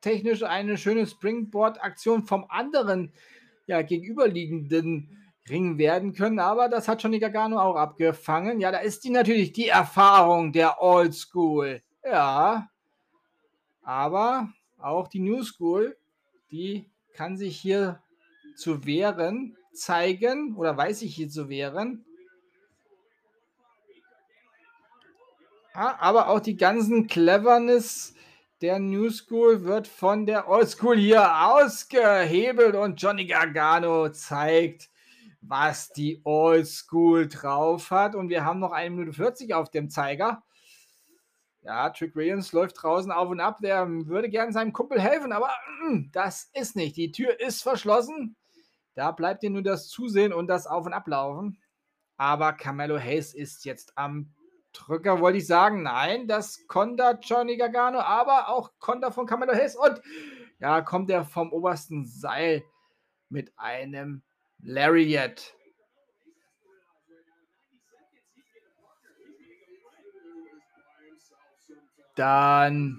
technisch 0.00 0.42
eine 0.42 0.76
schöne 0.76 1.06
Springboard-Aktion 1.06 2.24
vom 2.24 2.46
anderen 2.48 3.12
ja, 3.66 3.82
gegenüberliegenden 3.82 5.30
Ring 5.48 5.78
werden 5.78 6.14
können, 6.14 6.40
aber 6.40 6.68
das 6.68 6.88
hat 6.88 7.02
Johnny 7.02 7.20
Gargano 7.20 7.58
auch 7.60 7.76
abgefangen. 7.76 8.60
Ja, 8.60 8.72
da 8.72 8.78
ist 8.78 9.04
die 9.04 9.10
natürlich 9.10 9.52
die 9.52 9.68
Erfahrung 9.68 10.52
der 10.52 10.82
Old 10.82 11.14
School. 11.14 11.80
Ja, 12.04 12.68
aber 13.82 14.48
auch 14.78 15.08
die 15.08 15.20
New 15.20 15.42
School, 15.44 15.96
die 16.50 16.90
kann 17.14 17.36
sich 17.36 17.56
hier 17.56 18.02
zu 18.56 18.84
wehren 18.84 19.56
zeigen 19.72 20.56
oder 20.56 20.76
weiß 20.76 21.00
sich 21.00 21.14
hier 21.14 21.28
zu 21.28 21.48
wehren. 21.48 22.04
Ja, 25.78 25.96
aber 26.00 26.28
auch 26.28 26.40
die 26.40 26.56
ganzen 26.56 27.06
Cleverness 27.06 28.12
der 28.60 28.80
New 28.80 29.10
School 29.10 29.62
wird 29.62 29.86
von 29.86 30.26
der 30.26 30.48
Old 30.48 30.68
School 30.68 30.96
hier 30.96 31.46
ausgehebelt 31.46 32.74
und 32.74 33.00
Johnny 33.00 33.26
Gargano 33.26 34.08
zeigt, 34.08 34.90
was 35.40 35.90
die 35.90 36.20
Old 36.24 36.66
School 36.66 37.28
drauf 37.28 37.92
hat. 37.92 38.16
Und 38.16 38.28
wir 38.28 38.44
haben 38.44 38.58
noch 38.58 38.72
eine 38.72 38.90
Minute 38.90 39.12
40 39.12 39.54
auf 39.54 39.70
dem 39.70 39.88
Zeiger. 39.88 40.42
Ja, 41.62 41.90
Trick 41.90 42.16
Williams 42.16 42.52
läuft 42.52 42.82
draußen 42.82 43.12
auf 43.12 43.28
und 43.28 43.38
ab. 43.38 43.58
Der 43.62 43.88
würde 43.88 44.30
gerne 44.30 44.50
seinem 44.50 44.72
Kumpel 44.72 45.00
helfen, 45.00 45.30
aber 45.30 45.50
mm, 45.82 46.10
das 46.10 46.50
ist 46.54 46.74
nicht. 46.74 46.96
Die 46.96 47.12
Tür 47.12 47.38
ist 47.38 47.62
verschlossen. 47.62 48.34
Da 48.94 49.12
bleibt 49.12 49.44
dir 49.44 49.50
nur 49.50 49.62
das 49.62 49.86
Zusehen 49.86 50.32
und 50.32 50.48
das 50.48 50.66
Auf- 50.66 50.86
und 50.86 50.92
Ablaufen. 50.92 51.62
Aber 52.16 52.52
Carmelo 52.52 52.98
Hayes 52.98 53.32
ist 53.32 53.64
jetzt 53.64 53.96
am 53.96 54.34
Drücker, 54.72 55.20
wollte 55.20 55.38
ich 55.38 55.46
sagen. 55.46 55.82
Nein, 55.82 56.28
das 56.28 56.66
Konter 56.66 57.18
Johnny 57.20 57.56
Gargano, 57.56 58.00
aber 58.00 58.48
auch 58.48 58.72
Konter 58.78 59.12
von 59.12 59.26
Carmelo 59.26 59.52
Hayes. 59.52 59.76
Und 59.76 60.00
ja, 60.60 60.80
kommt 60.82 61.10
er 61.10 61.24
vom 61.24 61.52
obersten 61.52 62.04
Seil 62.06 62.64
mit 63.28 63.52
einem 63.56 64.22
Lariat. 64.60 65.54
Dann, 72.14 72.98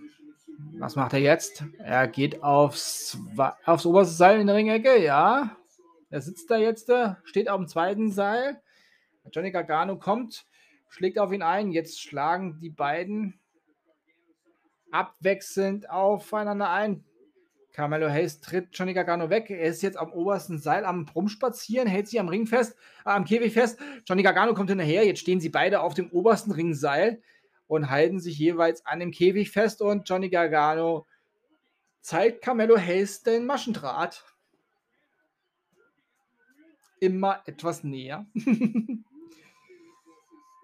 was 0.78 0.96
macht 0.96 1.12
er 1.12 1.20
jetzt? 1.20 1.66
Er 1.80 2.08
geht 2.08 2.42
aufs, 2.42 3.18
aufs 3.66 3.86
oberste 3.86 4.16
Seil 4.16 4.40
in 4.40 4.48
der 4.48 4.56
Ringecke, 4.56 5.04
ja. 5.04 5.58
Er 6.10 6.22
sitzt 6.22 6.50
da 6.50 6.56
jetzt, 6.56 6.90
steht 7.26 7.50
auf 7.50 7.58
dem 7.58 7.68
zweiten 7.68 8.12
Seil. 8.12 8.62
Johnny 9.32 9.52
Gargano 9.52 9.98
kommt, 9.98 10.46
schlägt 10.90 11.20
auf 11.20 11.32
ihn 11.32 11.42
ein. 11.42 11.72
Jetzt 11.72 12.02
schlagen 12.02 12.60
die 12.60 12.70
beiden 12.70 13.40
abwechselnd 14.92 15.90
aufeinander 15.90 16.70
ein. 16.70 17.06
Carmelo 17.72 18.10
Hayes 18.10 18.42
tritt 18.42 18.70
Johnny 18.74 18.94
Gargano 18.94 19.30
weg. 19.30 19.50
Er 19.50 19.62
ist 19.62 19.82
jetzt 19.84 19.98
am 19.98 20.12
obersten 20.12 20.58
Seil 20.58 20.84
am 20.84 21.08
Rumspazieren, 21.08 21.88
hält 21.88 22.08
sich 22.08 22.20
am 22.20 22.28
Ring 22.28 22.48
fest, 22.48 22.76
äh, 23.06 23.10
am 23.10 23.26
Käfig 23.26 23.54
fest. 23.54 23.80
Johnny 24.06 24.24
Gargano 24.24 24.54
kommt 24.54 24.70
hinterher. 24.70 25.06
Jetzt 25.06 25.20
stehen 25.22 25.40
sie 25.40 25.50
beide 25.50 25.82
auf 25.82 25.94
dem 25.94 26.12
obersten 26.12 26.52
Ringseil 26.52 27.22
und 27.68 27.90
halten 27.90 28.20
sich 28.20 28.38
jeweils 28.38 28.86
an 28.86 29.00
dem 29.00 29.12
Käfig 29.12 29.52
fest. 29.52 29.82
Und 29.82 30.10
Johnny 30.10 30.30
Gargano 30.30 31.06
zeigt 32.02 32.42
Carmelo 32.42 32.78
Hayes 32.78 33.22
den 33.22 33.46
Maschendraht. 33.46 34.26
Immer 37.00 37.42
etwas 37.46 37.84
näher. 37.84 38.26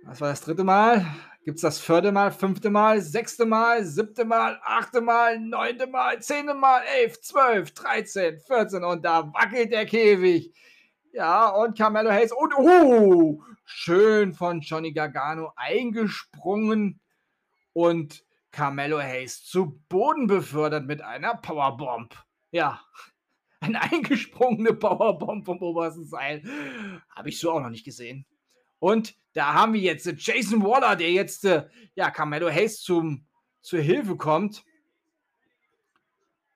das 0.06 0.22
war 0.22 0.30
das 0.30 0.42
dritte 0.42 0.64
Mal. 0.64 1.06
Gibt 1.44 1.58
es 1.58 1.62
das 1.62 1.80
vierte 1.80 2.12
Mal, 2.12 2.32
fünfte 2.32 2.72
Mal, 2.72 3.02
sechste 3.02 3.46
Mal, 3.46 3.86
siebte 3.86 4.26
Mal, 4.26 4.60
achte 4.64 5.00
Mal, 5.02 5.40
neunte 5.40 5.86
Mal, 5.86 6.20
zehnte 6.20 6.56
Mal, 6.56 6.82
elf, 6.98 7.22
zwölf, 7.22 7.72
dreizehn, 7.72 8.40
vierzehn 8.40 8.84
und 8.84 9.06
da 9.06 9.32
wackelt 9.32 9.72
der 9.72 9.86
Käfig. 9.86 10.54
Ja, 11.12 11.50
und 11.50 11.78
Carmelo 11.78 12.10
Hayes 12.10 12.32
und 12.32 12.54
oh, 12.58 13.44
schön 13.64 14.34
von 14.34 14.62
Johnny 14.62 14.92
Gargano 14.92 15.54
eingesprungen 15.56 17.00
und 17.74 18.24
Carmelo 18.52 19.00
Hayes 19.00 19.46
zu 19.46 19.80
Boden 19.88 20.28
befördert 20.28 20.86
mit 20.86 21.02
einer 21.02 21.36
Powerbomb. 21.36 22.16
Ja, 22.52 22.82
eine 23.60 23.82
eingesprungene 23.82 24.74
Powerbomb 24.74 25.46
vom 25.46 25.60
obersten 25.60 26.06
Seil. 26.06 26.42
Habe 27.16 27.30
ich 27.30 27.40
so 27.40 27.52
auch 27.52 27.62
noch 27.62 27.70
nicht 27.70 27.86
gesehen. 27.86 28.26
Und 28.80 29.16
da 29.36 29.54
haben 29.54 29.74
wir 29.74 29.82
jetzt 29.82 30.06
Jason 30.18 30.64
Waller, 30.64 30.96
der 30.96 31.12
jetzt, 31.12 31.44
äh, 31.44 31.68
ja, 31.94 32.10
Carmelo 32.10 32.50
Hayes 32.50 32.82
zum, 32.82 33.26
zur 33.62 33.82
Hilfe 33.82 34.16
kommt. 34.16 34.64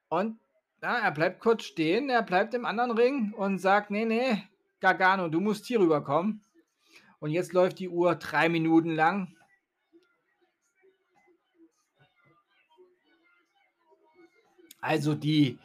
Und 0.07 0.39
ja, 0.81 0.97
er 0.99 1.11
bleibt 1.11 1.41
kurz 1.41 1.65
stehen, 1.65 2.09
er 2.09 2.23
bleibt 2.23 2.53
im 2.53 2.65
anderen 2.65 2.91
Ring 2.91 3.33
und 3.33 3.59
sagt, 3.59 3.91
nee, 3.91 4.05
nee, 4.05 4.43
Gargano, 4.79 5.27
du 5.27 5.41
musst 5.41 5.65
hier 5.65 5.81
rüberkommen. 5.81 6.41
Und 7.19 7.31
jetzt 7.31 7.51
läuft 7.51 7.79
die 7.79 7.89
Uhr 7.89 8.15
drei 8.15 8.47
Minuten 8.47 8.95
lang. 8.95 9.35
Also 14.79 15.15
die 15.15 15.59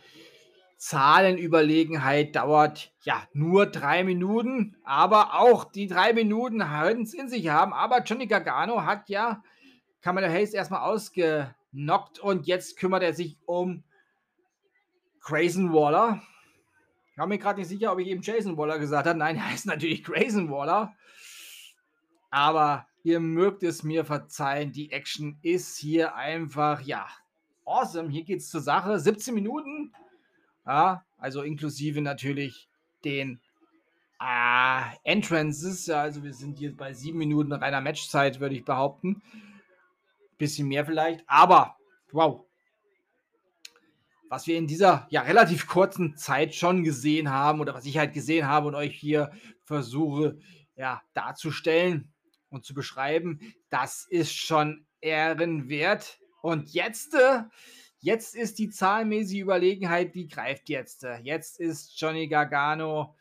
Zahlenüberlegenheit 0.85 2.37
dauert 2.37 2.93
ja 3.05 3.27
nur 3.33 3.65
drei 3.65 4.05
Minuten, 4.05 4.77
aber 4.85 5.41
auch 5.41 5.65
die 5.65 5.87
drei 5.87 6.13
Minuten 6.13 6.69
halten 6.69 7.05
es 7.05 7.15
in 7.15 7.27
sich 7.31 7.49
haben. 7.49 7.73
Aber 7.73 8.03
Johnny 8.03 8.27
Gargano 8.27 8.85
hat 8.85 9.09
ja 9.09 9.43
Kamala 10.03 10.29
Hayes 10.29 10.53
erstmal 10.53 10.83
ausgenockt 10.83 12.19
und 12.19 12.47
jetzt 12.47 12.77
kümmert 12.77 13.03
er 13.03 13.15
sich 13.15 13.39
um 13.47 13.83
Grayson 15.23 15.73
Waller. 15.73 16.21
Ich 17.13 17.17
war 17.17 17.29
mir 17.29 17.39
gerade 17.39 17.61
nicht 17.61 17.69
sicher, 17.69 17.91
ob 17.91 17.99
ich 18.01 18.09
eben 18.09 18.21
Jason 18.21 18.59
Waller 18.59 18.79
gesagt 18.79 19.09
habe. 19.09 19.19
Nein, 19.19 19.37
er 19.39 19.53
heißt 19.53 19.65
natürlich 19.65 20.05
Grayson 20.05 20.51
Waller. 20.51 20.95
Aber 22.31 22.87
ihr 23.05 23.21
mögt 23.21 23.63
es 23.63 23.85
mir 23.85 24.05
verzeihen, 24.05 24.71
die 24.71 24.93
Action 24.93 25.39
ist 25.41 25.79
hier 25.79 26.15
einfach, 26.15 26.83
ja, 26.83 27.07
awesome. 27.65 28.11
Hier 28.11 28.25
geht 28.25 28.41
es 28.41 28.51
zur 28.51 28.61
Sache. 28.61 29.01
17 29.01 29.35
Minuten 29.35 29.95
ja, 30.67 31.05
also 31.19 31.43
inklusive 31.43 32.01
natürlich 32.01 32.69
den 33.05 33.41
äh, 34.21 34.83
Entrances. 35.05 35.89
Also 35.91 36.23
wir 36.23 36.35
sind 36.35 36.59
hier 36.59 36.77
bei 36.77 36.93
sieben 36.93 37.19
Minuten 37.19 37.53
reiner 37.53 37.81
Matchzeit, 37.81 38.41
würde 38.41 38.55
ich 38.55 38.65
behaupten. 38.65 39.23
Bisschen 40.39 40.69
mehr 40.69 40.85
vielleicht. 40.85 41.25
Aber, 41.27 41.77
wow. 42.13 42.45
Was 44.31 44.47
wir 44.47 44.57
in 44.57 44.67
dieser 44.67 45.07
ja 45.11 45.23
relativ 45.23 45.67
kurzen 45.67 46.17
Zeit 46.17 46.55
schon 46.55 46.83
gesehen 46.83 47.31
haben 47.31 47.61
oder 47.61 47.75
was 47.75 47.85
ich 47.85 47.99
halt 47.99 48.15
gesehen 48.15 48.49
habe 48.49 48.67
und 48.67 48.75
euch 48.75 48.95
hier 48.95 49.31
versuche 49.63 50.39
ja 50.77 51.03
darzustellen 51.13 52.13
und 52.49 52.65
zu 52.65 52.75
beschreiben, 52.75 53.55
das 53.71 54.07
ist 54.09 54.35
schon 54.35 54.87
ehrenwert. 55.01 56.19
Und 56.43 56.73
jetzt 56.73 57.15
äh, 57.15 57.43
Jetzt 58.05 58.37
ist 58.37 58.59
die 58.59 58.69
zahlenmäßige 58.69 59.41
Überlegenheit, 59.41 60.15
die 60.15 60.29
greift 60.29 60.69
jetzt. 60.69 61.07
Jetzt 61.23 61.59
ist 61.59 61.99
Johnny 61.99 62.29
Gargano 62.29 63.15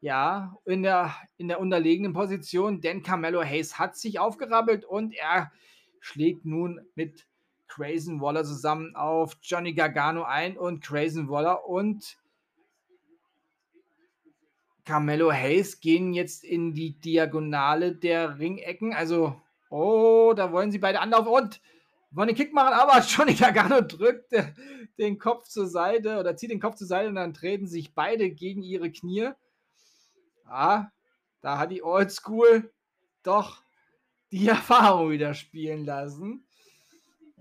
ja 0.00 0.56
in 0.64 0.82
der, 0.82 1.14
in 1.36 1.48
der 1.48 1.60
unterlegenen 1.60 2.14
Position, 2.14 2.80
denn 2.80 3.02
Carmelo 3.02 3.42
Hayes 3.44 3.78
hat 3.78 3.98
sich 3.98 4.18
aufgerappelt 4.18 4.86
und 4.86 5.14
er 5.14 5.52
schlägt 5.98 6.46
nun 6.46 6.80
mit 6.94 7.26
Grayson 7.68 8.22
Waller 8.22 8.42
zusammen 8.42 8.96
auf 8.96 9.36
Johnny 9.42 9.74
Gargano 9.74 10.22
ein 10.22 10.56
und 10.56 10.82
Grayson 10.82 11.28
Waller 11.28 11.68
und 11.68 12.16
Carmelo 14.86 15.30
Hayes 15.30 15.82
gehen 15.82 16.14
jetzt 16.14 16.44
in 16.44 16.72
die 16.72 16.98
Diagonale 16.98 17.94
der 17.94 18.38
Ringecken. 18.38 18.94
Also, 18.94 19.38
oh, 19.68 20.32
da 20.34 20.50
wollen 20.50 20.70
sie 20.70 20.78
beide 20.78 21.00
anlaufen 21.00 21.28
und 21.28 21.60
wollen 22.10 22.28
den 22.28 22.36
Kick 22.36 22.52
machen, 22.52 22.74
aber 22.74 23.00
Johnny 23.08 23.34
Gargano 23.34 23.80
drückt 23.80 24.32
den 24.98 25.18
Kopf 25.18 25.48
zur 25.48 25.66
Seite 25.66 26.18
oder 26.18 26.36
zieht 26.36 26.50
den 26.50 26.60
Kopf 26.60 26.76
zur 26.76 26.86
Seite 26.86 27.08
und 27.08 27.14
dann 27.14 27.34
treten 27.34 27.66
sich 27.66 27.94
beide 27.94 28.30
gegen 28.30 28.62
ihre 28.62 28.90
Knie. 28.90 29.30
Ja, 30.46 30.92
da 31.40 31.58
hat 31.58 31.70
die 31.70 31.82
Old 31.82 32.10
School 32.10 32.70
doch 33.22 33.62
die 34.32 34.48
Erfahrung 34.48 35.10
wieder 35.10 35.34
spielen 35.34 35.84
lassen. 35.84 36.44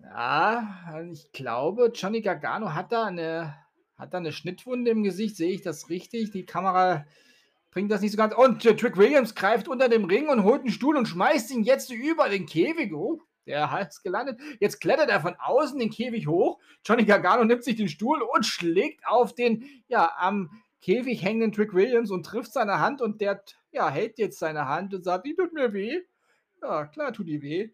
Ja, 0.02 1.02
ich 1.12 1.32
glaube, 1.32 1.91
Johnny 1.94 2.22
Gargano 2.22 2.74
hat 2.74 2.91
da 2.91 3.06
eine, 3.06 3.56
hat 3.98 4.14
da 4.14 4.18
eine 4.18 4.32
Schnittwunde 4.32 4.91
im 4.91 5.04
Gesicht. 5.04 5.36
Sehe 5.36 5.52
ich 5.52 5.62
das 5.62 5.90
richtig? 5.90 6.32
Die 6.32 6.46
Kamera 6.46 7.06
bringt 7.72 7.91
das 7.91 8.02
nicht 8.02 8.12
so 8.12 8.18
ganz. 8.18 8.34
Und 8.34 8.66
äh, 8.66 8.76
Trick 8.76 8.98
Williams 8.98 9.36
greift 9.36 9.68
unter 9.68 9.90
dem 9.90 10.06
Ring 10.06 10.30
und 10.30 10.44
holt 10.44 10.62
einen 10.62 10.72
Stuhl 10.72 10.96
und 10.96 11.08
schmeißt 11.08 11.52
ihn 11.52 11.64
jetzt 11.64 11.91
über 11.91 12.30
den 12.30 12.46
Käfig 12.46 12.94
hoch. 12.94 13.26
Der 13.45 13.88
ist 13.88 14.03
gelandet. 14.03 14.40
Jetzt 14.60 14.80
klettert 14.80 15.10
er 15.10 15.22
von 15.22 15.36
außen 15.40 15.80
den 15.80 15.90
Käfig 15.90 16.28
hoch. 16.28 16.60
Johnny 16.86 17.06
Gargano 17.06 17.44
nimmt 17.44 17.64
sich 17.64 17.76
den 17.76 17.90
Stuhl 17.90 18.22
und 18.22 18.45
schlägt 18.45 19.06
auf 19.07 19.34
den 19.34 19.66
ja, 19.88 20.11
am 20.18 20.52
Käfig 20.82 21.24
hängenden 21.24 21.52
Trick 21.52 21.74
Williams 21.74 22.11
und 22.11 22.26
trifft 22.26 22.53
seine 22.53 22.80
Hand 22.80 23.02
und 23.02 23.22
der 23.22 23.44
ja, 23.72 23.90
hält 23.90 24.18
jetzt 24.18 24.40
seine 24.40 24.68
Hand 24.68 24.94
und 24.94 25.03
sagt, 25.03 25.26
die 25.26 25.36
tut 25.36 25.53
mir 25.53 25.74
weh. 25.74 26.02
Ja, 26.61 26.86
klar 26.86 27.14
tut 27.14 27.28
die 27.28 27.41
weh. 27.41 27.70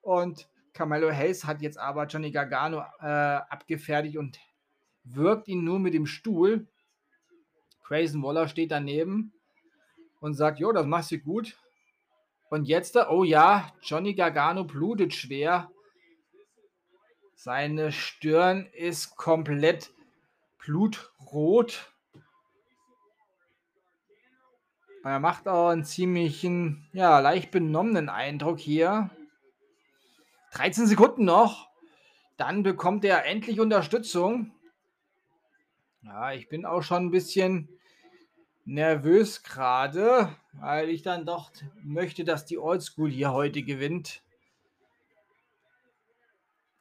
Und 0.00 0.48
Carmelo 0.72 1.10
Hayes 1.10 1.44
hat 1.44 1.62
jetzt 1.62 1.78
aber 1.78 2.06
Johnny 2.06 2.30
Gargano 2.30 2.84
äh, 3.00 3.06
abgefertigt 3.06 4.18
und 4.18 4.38
wirkt 5.04 5.48
ihn 5.48 5.64
nur 5.64 5.78
mit 5.78 5.94
dem 5.94 6.06
Stuhl. 6.06 6.66
Grayson 7.84 8.22
Waller 8.22 8.48
steht 8.48 8.70
daneben 8.70 9.32
und 10.20 10.34
sagt, 10.34 10.58
jo, 10.58 10.72
das 10.72 10.86
machst 10.86 11.10
du 11.12 11.18
gut. 11.18 11.56
Und 12.48 12.64
jetzt, 12.66 12.96
oh 12.96 13.24
ja, 13.24 13.72
Johnny 13.82 14.14
Gargano 14.14 14.64
blutet 14.64 15.14
schwer. 15.14 15.70
Seine 17.34 17.92
Stirn 17.92 18.66
ist 18.72 19.16
komplett 19.16 19.92
blutrot. 20.58 21.92
Er 25.04 25.20
macht 25.20 25.46
auch 25.46 25.68
einen 25.68 25.84
ziemlichen, 25.84 26.88
ja, 26.92 27.20
leicht 27.20 27.50
benommenen 27.50 28.08
Eindruck 28.08 28.58
hier. 28.58 29.10
13 30.52 30.86
Sekunden 30.86 31.24
noch. 31.24 31.68
Dann 32.36 32.62
bekommt 32.62 33.04
er 33.04 33.24
endlich 33.24 33.60
Unterstützung. 33.60 34.52
Ja, 36.02 36.32
ich 36.32 36.48
bin 36.48 36.64
auch 36.64 36.82
schon 36.82 37.06
ein 37.06 37.10
bisschen 37.10 37.75
nervös 38.66 39.42
gerade, 39.42 40.28
weil 40.52 40.90
ich 40.90 41.02
dann 41.02 41.24
doch 41.24 41.50
möchte, 41.82 42.24
dass 42.24 42.44
die 42.44 42.58
Oldschool 42.58 43.10
hier 43.10 43.32
heute 43.32 43.62
gewinnt. 43.62 44.22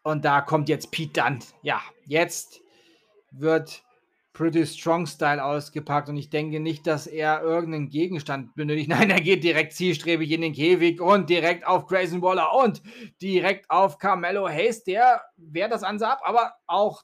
Und 0.03 0.25
da 0.25 0.41
kommt 0.41 0.69
jetzt 0.69 0.91
Pete 0.91 1.21
Dunn. 1.21 1.39
Ja, 1.61 1.81
jetzt 2.05 2.61
wird 3.31 3.83
Pretty 4.33 4.65
Strong 4.65 5.07
Style 5.07 5.43
ausgepackt 5.43 6.09
und 6.09 6.17
ich 6.17 6.29
denke 6.29 6.59
nicht, 6.59 6.85
dass 6.85 7.07
er 7.07 7.41
irgendeinen 7.41 7.89
Gegenstand 7.89 8.53
benötigt. 8.55 8.89
Nein, 8.89 9.09
er 9.09 9.21
geht 9.21 9.43
direkt 9.43 9.73
zielstrebig 9.73 10.29
in 10.31 10.41
den 10.41 10.53
Käfig 10.53 10.99
und 10.99 11.29
direkt 11.29 11.65
auf 11.65 11.87
Grayson 11.87 12.21
Waller 12.21 12.53
und 12.53 12.81
direkt 13.21 13.69
auf 13.69 13.97
Carmelo 13.97 14.47
Hayes. 14.47 14.83
Der 14.83 15.23
wehrt 15.37 15.71
das 15.71 15.81
Ganze 15.81 16.07
ab, 16.07 16.21
aber 16.23 16.53
auch 16.67 17.03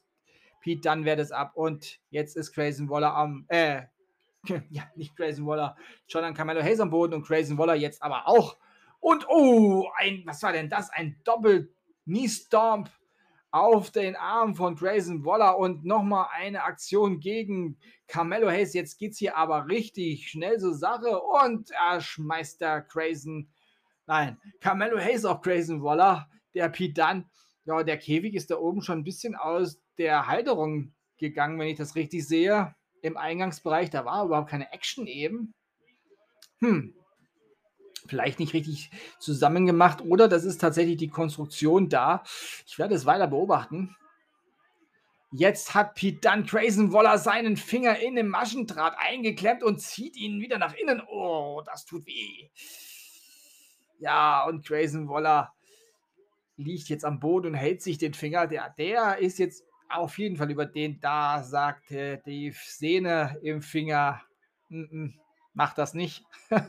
Pete 0.60 0.82
Dunn 0.82 1.06
wehrt 1.06 1.20
es 1.20 1.32
ab 1.32 1.54
und 1.56 2.00
jetzt 2.10 2.36
ist 2.36 2.54
Grayson 2.54 2.90
Waller 2.90 3.16
am, 3.16 3.46
äh, 3.48 3.84
ja, 4.70 4.84
nicht 4.96 5.16
Grayson 5.16 5.46
Waller, 5.46 5.76
schon 6.08 6.24
an 6.24 6.34
Carmelo 6.34 6.62
Hayes 6.62 6.80
am 6.80 6.90
Boden 6.90 7.14
und 7.14 7.26
Grayson 7.26 7.58
Waller 7.58 7.76
jetzt 7.76 8.02
aber 8.02 8.28
auch. 8.28 8.58
Und 9.00 9.28
oh, 9.30 9.90
ein, 9.96 10.24
was 10.26 10.44
war 10.44 10.54
denn 10.54 10.70
das? 10.70 10.90
Ein 10.92 11.20
Doppel-Knee-Stomp 11.24 12.90
auf 13.52 13.92
den 13.92 14.16
Arm 14.16 14.56
von 14.56 14.76
Grayson 14.76 15.26
Waller 15.26 15.58
und 15.58 15.84
nochmal 15.84 16.28
eine 16.34 16.64
Aktion 16.64 17.20
gegen 17.20 17.78
Carmelo 18.08 18.50
Hayes. 18.50 18.74
Jetzt 18.74 18.98
geht 18.98 19.12
es 19.12 19.18
hier 19.18 19.36
aber 19.36 19.68
richtig 19.68 20.30
schnell 20.30 20.58
zur 20.58 20.74
Sache 20.74 21.20
und 21.20 21.70
er 21.72 22.00
schmeißt 22.00 22.62
der 22.62 22.82
Grayson, 22.82 23.50
nein, 24.08 24.38
Carmelo 24.62 24.98
Hayes 24.98 25.26
auf 25.26 25.42
Grayson 25.42 25.84
Waller, 25.84 26.30
der 26.54 26.70
Pete 26.70 26.94
Dunn. 26.94 27.26
Ja, 27.66 27.84
der 27.84 27.98
Käfig 27.98 28.34
ist 28.36 28.50
da 28.50 28.58
oben 28.58 28.82
schon 28.82 29.00
ein 29.00 29.04
bisschen 29.04 29.36
aus 29.36 29.82
der 29.98 30.28
Halterung 30.28 30.94
gegangen, 31.18 31.60
wenn 31.60 31.68
ich 31.68 31.78
das 31.78 31.96
richtig 31.96 32.28
sehe. 32.28 32.74
Im 33.02 33.18
Eingangsbereich, 33.18 33.90
da 33.90 34.06
war 34.06 34.26
überhaupt 34.26 34.50
keine 34.50 34.72
Action 34.72 35.08
eben. 35.08 35.54
Hm, 36.60 36.94
vielleicht 38.06 38.40
nicht 38.40 38.54
richtig 38.54 38.92
zusammengemacht 39.20 40.02
oder 40.02 40.28
das 40.28 40.44
ist 40.44 40.60
tatsächlich 40.60 40.98
die 40.98 41.10
Konstruktion 41.10 41.90
da. 41.90 42.24
Ich 42.68 42.78
werde 42.78 42.96
es 42.96 43.06
weiter 43.06 43.28
beobachten. 43.28 43.96
Jetzt 45.34 45.74
hat 45.74 45.96
Pete 45.96 46.20
Dunn 46.20 46.46
Grayson 46.46 46.92
Waller 46.92 47.18
seinen 47.18 47.56
Finger 47.56 47.98
in 48.00 48.16
den 48.16 48.28
Maschendraht 48.28 48.96
eingeklemmt 48.98 49.64
und 49.64 49.80
zieht 49.80 50.18
ihn 50.18 50.42
wieder 50.42 50.58
nach 50.58 50.74
innen. 50.74 51.02
Oh, 51.08 51.62
das 51.66 51.86
tut 51.86 52.06
weh. 52.06 52.50
Ja, 54.00 54.44
und 54.46 54.66
Grayson 54.66 55.08
Waller 55.08 55.54
liegt 56.58 56.90
jetzt 56.90 57.06
am 57.06 57.20
Boden 57.20 57.48
und 57.48 57.54
hält 57.54 57.82
sich 57.82 57.98
den 57.98 58.14
Finger. 58.14 58.46
Der, 58.48 58.72
der 58.78 59.20
ist 59.20 59.40
jetzt 59.40 59.64
auf 59.94 60.18
jeden 60.18 60.38
Fall 60.38 60.52
über 60.52 60.66
den 60.66 61.00
da, 61.00 61.44
sagte 61.44 62.22
die 62.26 62.52
Sehne 62.52 63.38
im 63.42 63.62
Finger. 63.62 64.22
Mm 64.70 64.82
-mm, 64.82 65.14
mach 65.54 65.74
das 65.74 65.94
nicht. 65.94 66.24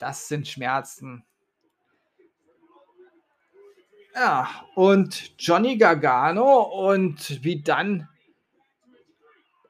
Das 0.00 0.28
sind 0.28 0.46
Schmerzen. 0.46 1.24
Ja, 4.14 4.48
und 4.74 5.32
Johnny 5.38 5.76
Gargano 5.76 6.62
und 6.62 7.42
wie 7.44 7.62
dann 7.62 8.08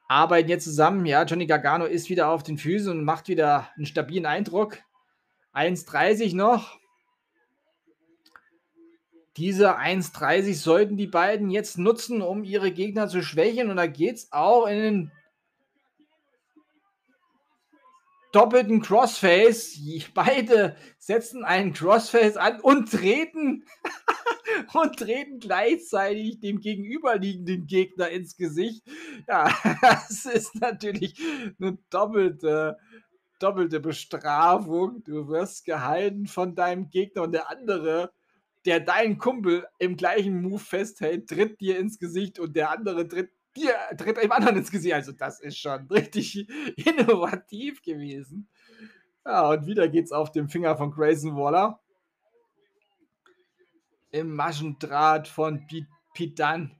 arbeiten 0.07 0.49
jetzt 0.49 0.63
zusammen. 0.63 1.05
Ja, 1.05 1.23
Johnny 1.23 1.45
Gargano 1.45 1.85
ist 1.85 2.09
wieder 2.09 2.29
auf 2.29 2.43
den 2.43 2.57
Füßen 2.57 2.91
und 2.91 3.03
macht 3.03 3.27
wieder 3.27 3.69
einen 3.75 3.85
stabilen 3.85 4.25
Eindruck. 4.25 4.79
1,30 5.53 6.35
noch. 6.35 6.78
Diese 9.37 9.77
1,30 9.77 10.55
sollten 10.55 10.97
die 10.97 11.07
beiden 11.07 11.49
jetzt 11.49 11.77
nutzen, 11.77 12.21
um 12.21 12.43
ihre 12.43 12.71
Gegner 12.71 13.07
zu 13.07 13.21
schwächen. 13.21 13.69
Und 13.69 13.77
da 13.77 13.87
geht 13.87 14.15
es 14.15 14.31
auch 14.31 14.65
in 14.67 14.79
den 14.79 15.11
doppelten 18.31 18.81
Crossface. 18.81 19.79
Beide 20.13 20.75
setzen 20.97 21.43
einen 21.43 21.73
Crossface 21.73 22.37
an 22.37 22.59
und 22.61 22.91
treten 22.91 23.65
und 24.73 24.97
treten 24.97 25.39
gleichzeitig 25.39 26.39
dem 26.39 26.59
gegenüberliegenden 26.59 27.65
Gegner 27.65 28.09
ins 28.09 28.35
Gesicht. 28.35 28.83
Ja, 29.27 29.51
das 29.81 30.25
ist 30.25 30.55
natürlich 30.55 31.19
eine 31.59 31.77
doppelte, 31.89 32.77
doppelte 33.39 33.79
Bestrafung. 33.79 35.03
Du 35.03 35.27
wirst 35.29 35.65
gehalten 35.65 36.27
von 36.27 36.55
deinem 36.55 36.89
Gegner 36.89 37.23
und 37.23 37.31
der 37.31 37.49
andere, 37.49 38.11
der 38.65 38.79
deinen 38.79 39.17
Kumpel 39.17 39.67
im 39.77 39.95
gleichen 39.95 40.41
Move 40.41 40.59
festhält, 40.59 41.29
tritt 41.29 41.59
dir 41.61 41.79
ins 41.79 41.99
Gesicht 41.99 42.39
und 42.39 42.55
der 42.55 42.71
andere 42.71 43.07
tritt 43.07 43.31
dir 43.55 43.73
tritt 43.97 44.17
einem 44.17 44.31
anderen 44.31 44.57
ins 44.57 44.71
Gesicht. 44.71 44.93
Also, 44.93 45.11
das 45.11 45.39
ist 45.39 45.57
schon 45.57 45.87
richtig 45.91 46.47
innovativ 46.77 47.81
gewesen. 47.81 48.47
Ja, 49.25 49.49
und 49.49 49.65
wieder 49.65 49.87
geht's 49.87 50.11
auf 50.11 50.31
dem 50.31 50.49
Finger 50.49 50.77
von 50.77 50.91
Grayson 50.91 51.35
Waller. 51.35 51.79
Im 54.11 54.35
Maschendraht 54.35 55.27
von 55.27 55.67
Pete, 55.67 56.33
Dunn. 56.35 56.75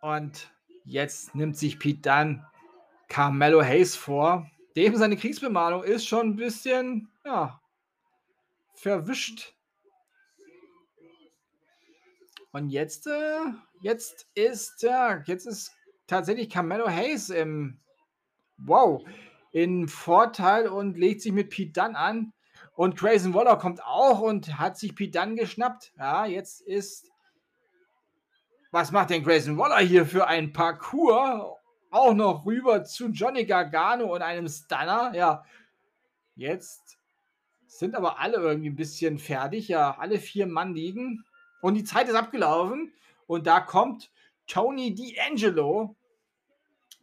Und 0.00 0.52
jetzt 0.84 1.34
nimmt 1.34 1.56
sich 1.56 1.78
Pete 1.78 2.00
Dunn 2.00 2.44
Carmelo 3.08 3.62
Hayes 3.62 3.94
vor. 3.94 4.50
Dem 4.76 4.96
seine 4.96 5.16
Kriegsbemalung 5.16 5.84
ist 5.84 6.06
schon 6.06 6.30
ein 6.30 6.36
bisschen, 6.36 7.08
ja, 7.24 7.60
verwischt. 8.74 9.53
Und 12.54 12.68
jetzt, 12.70 13.08
äh, 13.08 13.40
jetzt 13.80 14.28
ist, 14.36 14.82
ja, 14.82 15.24
jetzt 15.26 15.44
ist 15.44 15.72
tatsächlich 16.06 16.48
Carmelo 16.48 16.88
Hayes 16.88 17.28
im, 17.28 17.80
wow, 18.58 19.02
in 19.50 19.88
Vorteil 19.88 20.68
und 20.68 20.96
legt 20.96 21.20
sich 21.20 21.32
mit 21.32 21.50
Pete 21.50 21.72
Dunn 21.72 21.96
an. 21.96 22.32
Und 22.74 22.96
Grayson 22.96 23.34
Waller 23.34 23.56
kommt 23.56 23.82
auch 23.82 24.20
und 24.20 24.56
hat 24.56 24.78
sich 24.78 24.94
Pete 24.94 25.18
Dunn 25.18 25.34
geschnappt. 25.34 25.94
Ja, 25.98 26.26
jetzt 26.26 26.60
ist, 26.60 27.10
was 28.70 28.92
macht 28.92 29.10
denn 29.10 29.24
Grayson 29.24 29.58
Waller 29.58 29.80
hier 29.80 30.06
für 30.06 30.28
ein 30.28 30.52
Parcours? 30.52 31.58
Auch 31.90 32.14
noch 32.14 32.46
rüber 32.46 32.84
zu 32.84 33.08
Johnny 33.08 33.46
Gargano 33.46 34.14
und 34.14 34.22
einem 34.22 34.46
Stunner. 34.46 35.10
Ja, 35.12 35.44
jetzt 36.36 36.98
sind 37.66 37.96
aber 37.96 38.20
alle 38.20 38.36
irgendwie 38.36 38.70
ein 38.70 38.76
bisschen 38.76 39.18
fertig. 39.18 39.66
Ja, 39.66 39.96
alle 39.98 40.20
vier 40.20 40.46
Mann 40.46 40.72
liegen. 40.72 41.24
Und 41.64 41.76
die 41.76 41.84
Zeit 41.84 42.08
ist 42.08 42.14
abgelaufen. 42.14 42.92
Und 43.26 43.46
da 43.46 43.58
kommt 43.58 44.10
Tony 44.46 44.94
D'Angelo 44.94 45.94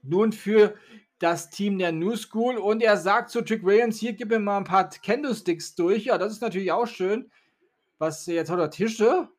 nun 0.04 0.34
für 0.34 0.76
das 1.18 1.50
Team 1.50 1.80
der 1.80 1.92
New 1.92 2.16
School 2.16 2.58
und 2.58 2.84
er 2.84 2.98
sagt 2.98 3.32
zu 3.32 3.42
Trick 3.42 3.66
Williams, 3.66 4.00
hier 4.00 4.14
gib 4.14 4.30
mir 4.30 4.38
mal 4.38 4.58
ein 4.58 4.64
paar 4.64 4.88
Candlesticks 4.88 5.74
durch. 5.74 6.06
Ja, 6.06 6.20
das 6.20 6.34
ist 6.34 6.44
natürlich 6.44 6.72
auch 6.72 6.86
schön. 6.86 7.32
Was 7.98 8.28
jetzt 8.28 8.52
hat 8.52 8.60
er 8.60 8.70
Tische, 8.70 9.30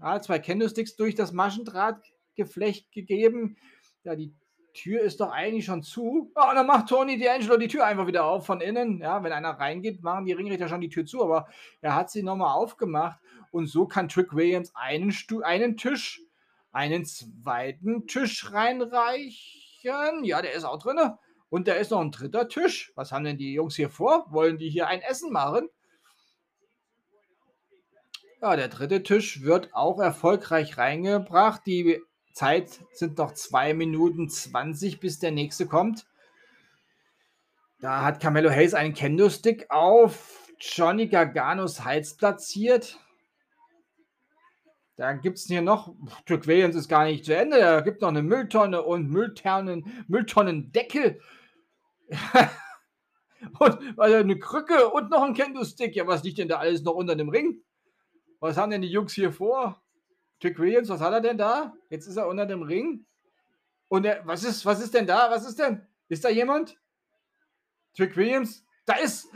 ja, 0.00 0.18
zwei 0.22 0.38
Candlesticks 0.38 0.96
durch 0.96 1.14
das 1.14 1.32
Maschendrahtgeflecht 1.32 2.90
gegeben. 2.90 3.58
Ja, 4.04 4.16
die 4.16 4.32
Tür 4.72 5.00
ist 5.00 5.20
doch 5.20 5.30
eigentlich 5.30 5.64
schon 5.64 5.82
zu. 5.82 6.32
Ja, 6.36 6.50
und 6.50 6.56
dann 6.56 6.66
macht 6.66 6.88
Tony 6.88 7.14
D'Angelo 7.14 7.56
die 7.56 7.68
Tür 7.68 7.86
einfach 7.86 8.06
wieder 8.06 8.24
auf 8.24 8.46
von 8.46 8.60
innen. 8.60 9.00
Ja, 9.00 9.22
wenn 9.22 9.32
einer 9.32 9.50
reingeht, 9.50 10.02
machen 10.02 10.24
die 10.24 10.32
Ringrichter 10.32 10.68
schon 10.68 10.80
die 10.80 10.88
Tür 10.88 11.04
zu, 11.04 11.22
aber 11.22 11.48
er 11.80 11.94
hat 11.94 12.10
sie 12.10 12.22
nochmal 12.22 12.54
aufgemacht 12.54 13.20
und 13.50 13.66
so 13.66 13.86
kann 13.86 14.08
Trick 14.08 14.34
Williams 14.34 14.72
einen, 14.74 15.12
Stu 15.12 15.42
einen 15.42 15.76
Tisch, 15.76 16.22
einen 16.72 17.04
zweiten 17.04 18.06
Tisch 18.06 18.52
reinreichen. 18.52 20.24
Ja, 20.24 20.42
der 20.42 20.52
ist 20.52 20.64
auch 20.64 20.78
drin. 20.78 20.98
Und 21.48 21.66
da 21.66 21.74
ist 21.74 21.90
noch 21.90 22.00
ein 22.00 22.12
dritter 22.12 22.48
Tisch. 22.48 22.92
Was 22.94 23.10
haben 23.10 23.24
denn 23.24 23.38
die 23.38 23.52
Jungs 23.52 23.74
hier 23.74 23.90
vor? 23.90 24.26
Wollen 24.30 24.56
die 24.56 24.70
hier 24.70 24.86
ein 24.86 25.00
Essen 25.00 25.32
machen? 25.32 25.68
Ja, 28.40 28.56
der 28.56 28.68
dritte 28.68 29.02
Tisch 29.02 29.42
wird 29.42 29.74
auch 29.74 29.98
erfolgreich 29.98 30.78
reingebracht. 30.78 31.66
Die 31.66 32.00
Zeit 32.32 32.80
sind 32.92 33.18
noch 33.18 33.32
2 33.32 33.74
Minuten 33.74 34.28
20, 34.28 35.00
bis 35.00 35.18
der 35.18 35.30
nächste 35.30 35.66
kommt. 35.66 36.06
Da 37.80 38.02
hat 38.04 38.20
Camelo 38.20 38.50
Hayes 38.50 38.74
einen 38.74 38.94
Kendo-Stick 38.94 39.70
auf 39.70 40.48
Johnny 40.58 41.08
Garganos 41.08 41.84
Hals 41.84 42.14
platziert. 42.14 42.98
Dann 44.96 45.22
gibt 45.22 45.38
es 45.38 45.46
hier 45.46 45.62
noch, 45.62 45.94
Dirk 46.28 46.46
Williams 46.46 46.76
ist 46.76 46.88
gar 46.88 47.04
nicht 47.04 47.24
zu 47.24 47.34
Ende, 47.34 47.58
da 47.58 47.80
gibt 47.80 48.02
noch 48.02 48.08
eine 48.08 48.22
Mülltonne 48.22 48.82
und 48.82 49.08
Mülltonnen, 49.08 50.04
Mülltonnendeckel. 50.08 51.22
und 53.58 53.98
also 53.98 54.16
eine 54.16 54.38
Krücke 54.38 54.90
und 54.90 55.10
noch 55.10 55.22
ein 55.22 55.32
Kendo-Stick. 55.32 55.96
Ja, 55.96 56.06
was 56.06 56.22
liegt 56.22 56.36
denn 56.36 56.48
da 56.48 56.58
alles 56.58 56.82
noch 56.82 56.94
unter 56.94 57.16
dem 57.16 57.30
Ring? 57.30 57.62
Was 58.40 58.58
haben 58.58 58.70
denn 58.70 58.82
die 58.82 58.88
Jungs 58.88 59.14
hier 59.14 59.32
vor? 59.32 59.79
Trick 60.40 60.58
Williams, 60.58 60.88
was 60.88 61.00
hat 61.00 61.12
er 61.12 61.20
denn 61.20 61.38
da? 61.38 61.74
Jetzt 61.90 62.06
ist 62.06 62.16
er 62.16 62.26
unter 62.26 62.46
dem 62.46 62.62
Ring. 62.62 63.04
Und 63.88 64.06
er, 64.06 64.26
was 64.26 64.44
ist, 64.44 64.64
was 64.64 64.80
ist 64.80 64.94
denn 64.94 65.06
da? 65.06 65.30
Was 65.30 65.46
ist 65.46 65.58
denn? 65.58 65.86
Ist 66.08 66.24
da 66.24 66.28
jemand? 66.28 66.78
Trick 67.94 68.16
Williams, 68.16 68.64
da 68.86 68.94
ist 68.94 69.28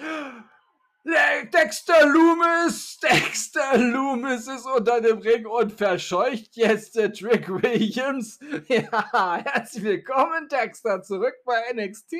Dexter 1.52 2.06
Loomis! 2.06 2.98
Dexter 3.02 3.76
Loomis 3.76 4.48
ist 4.48 4.64
unter 4.64 5.02
dem 5.02 5.18
Ring 5.18 5.44
und 5.44 5.72
verscheucht 5.72 6.56
jetzt 6.56 6.96
der 6.96 7.12
Trick 7.12 7.48
Williams. 7.48 8.38
Ja, 8.68 9.42
herzlich 9.44 9.84
willkommen, 9.84 10.48
Dexter, 10.48 11.02
zurück 11.02 11.34
bei 11.44 11.60
NXT. 11.74 12.14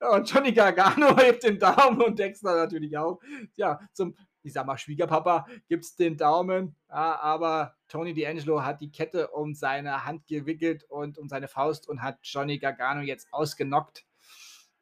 Und 0.00 0.28
Johnny 0.28 0.52
Gargano 0.52 1.16
hebt 1.20 1.44
den 1.44 1.58
Daumen 1.58 2.02
und 2.02 2.18
Dexter 2.18 2.56
natürlich 2.56 2.96
auch. 2.96 3.20
Ja, 3.54 3.80
zum, 3.92 4.16
ich 4.42 4.52
sag 4.52 4.66
mal, 4.66 4.78
Schwiegerpapa 4.78 5.46
gibt's 5.68 5.96
den 5.96 6.16
Daumen. 6.16 6.74
Ja, 6.88 7.20
aber 7.20 7.74
Tony 7.88 8.12
D'Angelo 8.12 8.62
hat 8.62 8.80
die 8.80 8.90
Kette 8.90 9.28
um 9.28 9.54
seine 9.54 10.04
Hand 10.04 10.26
gewickelt 10.26 10.84
und 10.84 11.18
um 11.18 11.28
seine 11.28 11.48
Faust 11.48 11.88
und 11.88 12.02
hat 12.02 12.18
Johnny 12.22 12.58
Gargano 12.58 13.02
jetzt 13.02 13.28
ausgenockt 13.32 14.04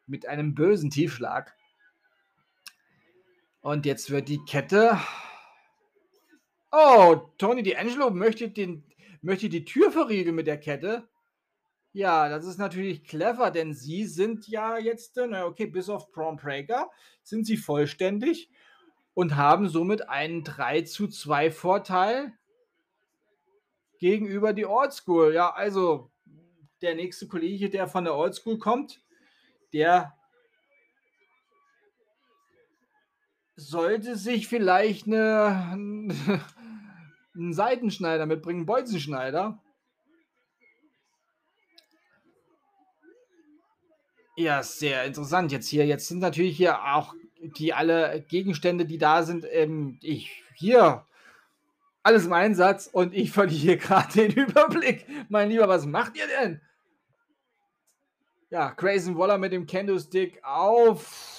mit 0.07 0.27
einem 0.27 0.55
bösen 0.55 0.91
Tiefschlag. 0.91 1.55
Und 3.61 3.87
jetzt 3.87 4.11
wird 4.11 4.29
die 4.29 4.45
Kette. 4.45 4.99
Oh, 6.71 7.17
Tony 7.39 7.63
D'Angelo 7.63 8.11
möchte, 8.11 8.49
den, 8.49 8.85
möchte 9.23 9.49
die 9.49 9.65
Tür 9.65 9.91
verriegeln 9.91 10.37
mit 10.37 10.47
der 10.47 10.61
Kette. 10.61 11.09
Ja, 11.93 12.29
das 12.29 12.45
ist 12.45 12.59
natürlich 12.59 13.05
clever, 13.05 13.51
denn 13.51 13.73
sie 13.73 14.05
sind 14.05 14.47
ja 14.49 14.77
jetzt, 14.77 15.17
na 15.17 15.47
okay, 15.47 15.67
bis 15.67 15.89
auf 15.89 16.13
Braun 16.13 16.37
Breaker 16.37 16.91
sind 17.23 17.47
sie 17.47 17.57
vollständig 17.57 18.51
und 19.17 19.35
haben 19.35 19.67
somit 19.67 20.11
einen 20.11 20.45
3 20.45 20.83
zu 20.83 21.09
2 21.09 21.51
Vorteil 21.51 22.35
gegenüber 23.99 24.53
die 24.53 24.67
Old 24.67 24.93
School. 24.93 25.33
Ja, 25.33 25.55
also 25.55 26.11
der 26.83 26.95
nächste 26.95 27.27
Kollege, 27.27 27.71
der 27.71 27.89
von 27.89 28.05
der 28.05 28.15
Old 28.15 28.35
School 28.35 28.59
kommt, 28.59 29.03
der 29.73 30.15
sollte 33.55 34.17
sich 34.17 34.49
vielleicht 34.49 35.07
eine, 35.07 35.73
einen 37.35 37.55
Seitenschneider 37.55 38.27
mitbringen, 38.27 38.61
einen 38.61 38.67
Bolzenschneider. 38.67 39.63
Ja, 44.37 44.63
sehr 44.63 45.07
interessant 45.07 45.53
jetzt 45.53 45.69
hier. 45.69 45.87
Jetzt 45.87 46.09
sind 46.09 46.19
natürlich 46.19 46.59
hier 46.59 46.85
auch 46.85 47.15
die 47.41 47.73
alle 47.73 48.25
Gegenstände, 48.29 48.87
die 48.87 48.99
da 48.99 49.23
sind, 49.23 49.47
ähm, 49.51 49.99
ich 50.03 50.43
hier 50.55 51.05
alles 52.03 52.27
im 52.27 52.33
Einsatz 52.33 52.87
und 52.87 53.15
ich 53.15 53.33
verliere 53.33 53.77
gerade 53.79 54.13
den 54.13 54.33
Überblick. 54.33 55.07
Mein 55.29 55.51
Lieber, 55.51 55.69
was 55.69 55.87
macht 55.87 56.17
ihr 56.17 56.27
denn? 56.41 56.61
Ja, 58.51 58.71
Grayson 58.71 59.19
Waller 59.19 59.39
mit 59.39 59.53
dem 59.53 59.67
Kendo-Stick 59.67 60.43
auf 60.45 61.37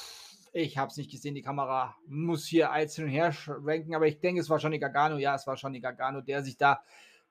ich 0.57 0.77
habe 0.77 0.89
es 0.89 0.97
nicht 0.97 1.11
gesehen, 1.11 1.35
die 1.35 1.41
Kamera 1.41 1.95
muss 2.07 2.45
hier 2.45 2.71
einzeln 2.71 3.07
her 3.07 3.31
schwenken, 3.31 3.95
aber 3.95 4.07
ich 4.07 4.19
denke, 4.19 4.41
es 4.41 4.49
war 4.49 4.57
Johnny 4.57 4.79
Gargano. 4.79 5.17
Ja, 5.17 5.35
es 5.35 5.45
war 5.45 5.55
Johnny 5.55 5.79
Gargano, 5.79 6.21
der 6.21 6.43
sich 6.43 6.57
da 6.57 6.81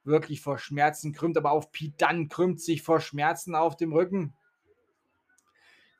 wirklich 0.04 0.40
vor 0.40 0.58
Schmerzen 0.58 1.12
krümmt, 1.12 1.36
aber 1.36 1.50
auch 1.50 1.64
Dunn 1.98 2.28
krümmt 2.28 2.60
sich 2.60 2.82
vor 2.82 3.00
Schmerzen 3.00 3.54
auf 3.54 3.76
dem 3.76 3.92
Rücken. 3.92 4.34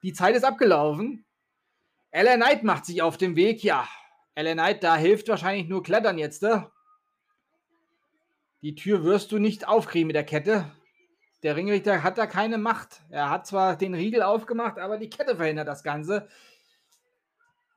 Die 0.03 0.13
Zeit 0.13 0.37
ist 0.37 0.45
abgelaufen. 0.45 1.25
LA 2.17 2.37
Knight 2.37 2.65
macht 2.65 2.87
sich 2.87 3.03
auf 3.03 3.19
den 3.19 3.37
Weg. 3.37 3.63
Ja, 3.63 3.87
LA 4.37 4.55
Knight, 4.55 4.83
da 4.83 4.97
hilft 4.97 5.29
wahrscheinlich 5.29 5.69
nur 5.69 5.83
Klettern 5.83 6.17
jetzt. 6.17 6.41
Ne? 6.41 6.71
Die 8.63 8.75
Tür 8.75 9.05
wirst 9.05 9.33
du 9.33 9.39
nicht 9.39 9.69
aufkriegen 9.69 10.07
mit 10.07 10.17
der 10.17 10.25
Kette. 10.25 10.73
Der 11.43 11.57
Ringrichter 11.57 12.03
hat 12.03 12.17
da 12.17 12.27
keine 12.27 12.57
Macht. 12.57 13.03
Er 13.11 13.29
hat 13.29 13.47
zwar 13.47 13.77
den 13.77 13.93
Riegel 13.93 14.23
aufgemacht, 14.23 14.79
aber 14.79 14.97
die 14.97 15.11
Kette 15.11 15.37
verhindert 15.37 15.69
das 15.69 15.83
Ganze. 15.83 16.27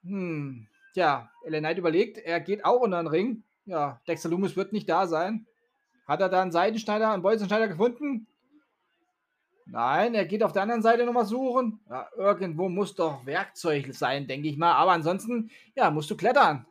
Hm, 0.03 0.69
ja, 0.93 1.29
LA 1.43 1.59
Knight 1.59 1.77
überlegt, 1.77 2.17
er 2.17 2.39
geht 2.39 2.63
auch 2.63 2.79
unter 2.79 3.03
den 3.03 3.07
Ring. 3.07 3.43
Ja, 3.65 3.99
Dexter 4.07 4.29
Loomis 4.29 4.55
wird 4.55 4.71
nicht 4.71 4.87
da 4.87 5.05
sein. 5.05 5.47
Hat 6.07 6.21
er 6.21 6.29
da 6.29 6.41
einen 6.41 6.53
Seitenschneider, 6.53 7.11
einen 7.11 7.23
Bolzenschneider 7.23 7.67
gefunden? 7.67 8.25
Nein, 9.71 10.15
er 10.15 10.25
geht 10.25 10.41
auf 10.41 10.51
der 10.51 10.63
anderen 10.63 10.81
Seite 10.81 11.05
nochmal 11.05 11.25
suchen. 11.25 11.79
Ja, 11.89 12.09
irgendwo 12.17 12.69
muss 12.69 12.95
doch 12.95 13.25
Werkzeug 13.25 13.93
sein, 13.93 14.27
denke 14.27 14.47
ich 14.47 14.57
mal. 14.57 14.73
Aber 14.73 14.93
ansonsten, 14.93 15.51
ja, 15.75 15.91
musst 15.91 16.09
du 16.09 16.17
klettern. 16.17 16.65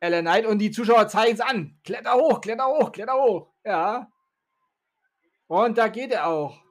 LA 0.00 0.20
Knight 0.20 0.46
und 0.46 0.58
die 0.58 0.70
Zuschauer 0.70 1.08
zeigen 1.08 1.34
es 1.34 1.40
an. 1.40 1.76
Kletter 1.82 2.14
hoch, 2.14 2.40
kletter 2.40 2.66
hoch, 2.66 2.92
kletter 2.92 3.14
hoch. 3.14 3.48
Ja. 3.64 4.10
Und 5.48 5.76
da 5.76 5.88
geht 5.88 6.12
er 6.12 6.28
auch. 6.28 6.62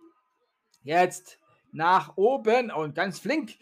Jetzt 0.82 1.40
nach 1.72 2.16
oben 2.16 2.72
und 2.72 2.96
ganz 2.96 3.20
flink 3.20 3.56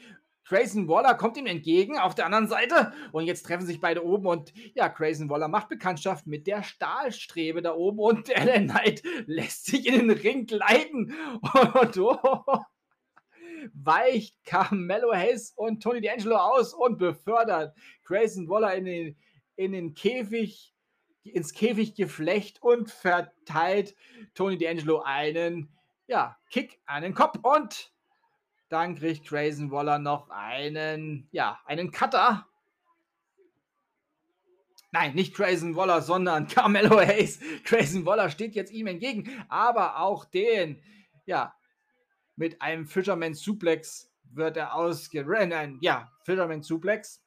Grayson 0.51 0.89
Waller 0.89 1.15
kommt 1.15 1.37
ihm 1.37 1.45
entgegen 1.45 1.97
auf 1.97 2.13
der 2.13 2.25
anderen 2.25 2.49
Seite. 2.49 2.91
Und 3.13 3.23
jetzt 3.23 3.43
treffen 3.43 3.65
sich 3.65 3.79
beide 3.79 4.05
oben 4.05 4.27
und 4.27 4.51
ja, 4.75 4.89
Grayson 4.89 5.29
Waller 5.29 5.47
macht 5.47 5.69
Bekanntschaft 5.69 6.27
mit 6.27 6.45
der 6.45 6.61
Stahlstrebe 6.61 7.61
da 7.61 7.73
oben 7.73 7.99
und 7.99 8.27
LA 8.37 8.59
Knight 8.59 9.01
lässt 9.27 9.67
sich 9.67 9.87
in 9.87 10.09
den 10.09 10.11
Ring 10.11 10.47
gleiten. 10.47 11.15
Und 11.41 11.97
oh, 11.99 12.43
weicht 13.73 14.43
Carmelo 14.43 15.13
Hayes 15.13 15.53
und 15.55 15.81
Tony 15.81 15.99
D'Angelo 15.99 16.35
aus 16.35 16.73
und 16.73 16.97
befördert 16.97 17.73
Grayson 18.03 18.49
Waller 18.49 18.75
in 18.75 18.83
den, 18.83 19.15
in 19.55 19.71
den 19.71 19.93
Käfig, 19.93 20.73
ins 21.23 21.53
Käfiggeflecht 21.53 22.61
und 22.61 22.91
verteilt 22.91 23.95
Tony 24.33 24.57
D'Angelo 24.57 25.01
einen 25.05 25.69
ja, 26.07 26.37
Kick 26.49 26.81
an 26.87 27.03
den 27.03 27.13
Kopf. 27.13 27.39
Und 27.41 27.93
dann 28.71 28.95
kriegt 28.95 29.27
Grayson 29.27 29.69
Waller 29.69 29.99
noch 29.99 30.29
einen, 30.29 31.27
ja, 31.31 31.59
einen 31.65 31.91
Cutter. 31.91 32.47
Nein, 34.91 35.13
nicht 35.13 35.35
Grayson 35.35 35.75
Waller, 35.75 36.01
sondern 36.01 36.47
Carmelo 36.49 36.99
Hayes. 36.99 37.39
Grayson 37.65 38.05
Waller 38.05 38.29
steht 38.29 38.55
jetzt 38.55 38.71
ihm 38.71 38.87
entgegen, 38.87 39.29
aber 39.49 39.99
auch 39.99 40.23
den, 40.25 40.81
ja, 41.25 41.53
mit 42.37 42.61
einem 42.61 42.85
Fisherman 42.85 43.33
Suplex 43.33 44.09
wird 44.23 44.55
er 44.55 44.73
ausgerannt. 44.73 45.79
Ja, 45.81 46.09
Fisherman 46.23 46.61
Suplex 46.61 47.21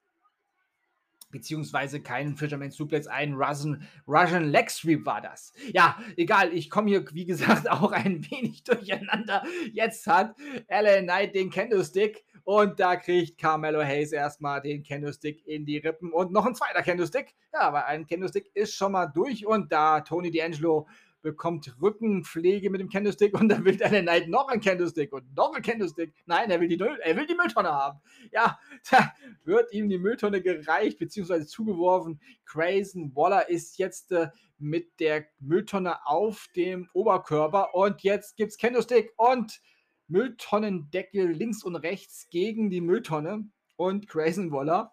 beziehungsweise 1.34 2.00
keinen 2.00 2.36
Fisherman 2.36 2.70
Suplex, 2.70 3.08
ein 3.08 3.34
Russian, 3.34 3.86
Russian 4.06 4.44
Leg 4.44 4.70
Sweep 4.70 5.04
war 5.04 5.20
das. 5.20 5.52
Ja, 5.72 5.98
egal, 6.16 6.54
ich 6.54 6.70
komme 6.70 6.88
hier, 6.88 7.04
wie 7.12 7.26
gesagt, 7.26 7.68
auch 7.70 7.90
ein 7.90 8.24
wenig 8.30 8.62
durcheinander. 8.62 9.42
Jetzt 9.72 10.06
hat 10.06 10.36
LA 10.68 11.02
Knight 11.02 11.34
den 11.34 11.50
Candlestick 11.50 12.24
und 12.44 12.78
da 12.78 12.94
kriegt 12.94 13.36
Carmelo 13.36 13.82
Hayes 13.82 14.12
erstmal 14.12 14.60
den 14.60 14.84
Candlestick 14.84 15.44
in 15.44 15.66
die 15.66 15.78
Rippen 15.78 16.12
und 16.12 16.30
noch 16.30 16.46
ein 16.46 16.54
zweiter 16.54 16.82
Candlestick. 16.82 17.34
Ja, 17.52 17.62
aber 17.62 17.86
ein 17.86 18.06
Candlestick 18.06 18.50
ist 18.54 18.74
schon 18.74 18.92
mal 18.92 19.06
durch 19.06 19.44
und 19.44 19.72
da 19.72 20.02
Tony 20.02 20.28
D'Angelo 20.28 20.86
bekommt 21.24 21.74
Rückenpflege 21.80 22.70
mit 22.70 22.80
dem 22.80 22.90
Candlestick 22.90 23.34
und 23.40 23.48
dann 23.48 23.64
will 23.64 23.76
der 23.76 23.88
Knight 23.88 24.28
noch 24.28 24.46
ein 24.48 24.60
Candlestick 24.60 25.12
und 25.12 25.34
noch 25.34 25.54
ein 25.54 25.62
Candlestick. 25.62 26.12
Nein, 26.26 26.50
er 26.50 26.60
will 26.60 26.68
die, 26.68 26.78
er 26.78 27.16
will 27.16 27.26
die 27.26 27.34
Mülltonne 27.34 27.70
haben. 27.70 27.98
Ja, 28.30 28.60
da 28.90 29.12
wird 29.44 29.72
ihm 29.72 29.88
die 29.88 29.98
Mülltonne 29.98 30.42
gereicht 30.42 30.98
bzw. 30.98 31.46
zugeworfen. 31.46 32.20
Grayson 32.44 33.16
Waller 33.16 33.48
ist 33.48 33.78
jetzt 33.78 34.12
äh, 34.12 34.28
mit 34.58 35.00
der 35.00 35.26
Mülltonne 35.40 36.06
auf 36.06 36.46
dem 36.54 36.88
Oberkörper 36.92 37.74
und 37.74 38.02
jetzt 38.02 38.36
gibt 38.36 38.52
es 38.52 38.58
Candlestick 38.58 39.12
und 39.16 39.60
Mülltonnendeckel 40.06 41.26
links 41.30 41.64
und 41.64 41.76
rechts 41.76 42.28
gegen 42.28 42.68
die 42.68 42.82
Mülltonne 42.82 43.48
und 43.76 44.06
Grayson 44.06 44.52
Waller 44.52 44.92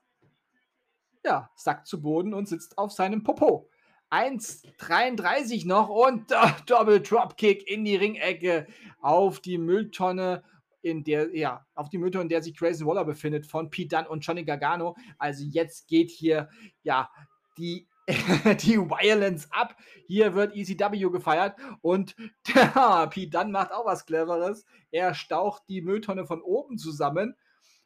ja, 1.26 1.50
sackt 1.56 1.88
zu 1.88 2.02
Boden 2.02 2.34
und 2.34 2.48
sitzt 2.48 2.78
auf 2.78 2.92
seinem 2.92 3.22
Popo. 3.22 3.70
1,33 4.12 5.66
noch 5.66 5.90
und 5.90 6.32
äh, 6.32 6.36
Double 6.66 7.02
Dropkick 7.02 7.68
in 7.68 7.86
die 7.86 7.96
Ringecke 7.96 8.68
auf 9.02 9.40
die 9.40 9.58
Mülltonne, 9.58 10.44
in 10.82 11.04
der, 11.04 11.36
ja, 11.36 11.66
auf 11.76 11.90
die 11.90 11.98
Mülltonne, 11.98 12.24
in 12.24 12.30
der 12.30 12.44
sich 12.44 12.56
Grayson 12.56 12.88
Waller 12.88 13.06
befindet, 13.06 13.48
von 13.48 13.70
Pete 13.70 13.96
Dunne 13.96 14.10
und 14.10 14.26
Johnny 14.26 14.44
Gargano. 14.44 14.96
Also 15.18 15.44
jetzt 15.46 15.88
geht 15.88 16.12
hier, 16.12 16.50
ja, 16.84 17.10
die 17.58 17.88
die 18.08 18.78
Violence 18.78 19.48
ab. 19.52 19.76
Hier 20.08 20.34
wird 20.34 20.56
ECW 20.56 21.10
gefeiert 21.10 21.56
und 21.82 22.16
der 22.54 23.08
Pete 23.08 23.30
Dunne 23.30 23.52
macht 23.52 23.72
auch 23.72 23.86
was 23.86 24.06
Cleveres. 24.06 24.66
Er 24.92 25.14
staucht 25.14 25.64
die 25.70 25.82
Mülltonne 25.82 26.26
von 26.26 26.42
oben 26.42 26.78
zusammen 26.78 27.36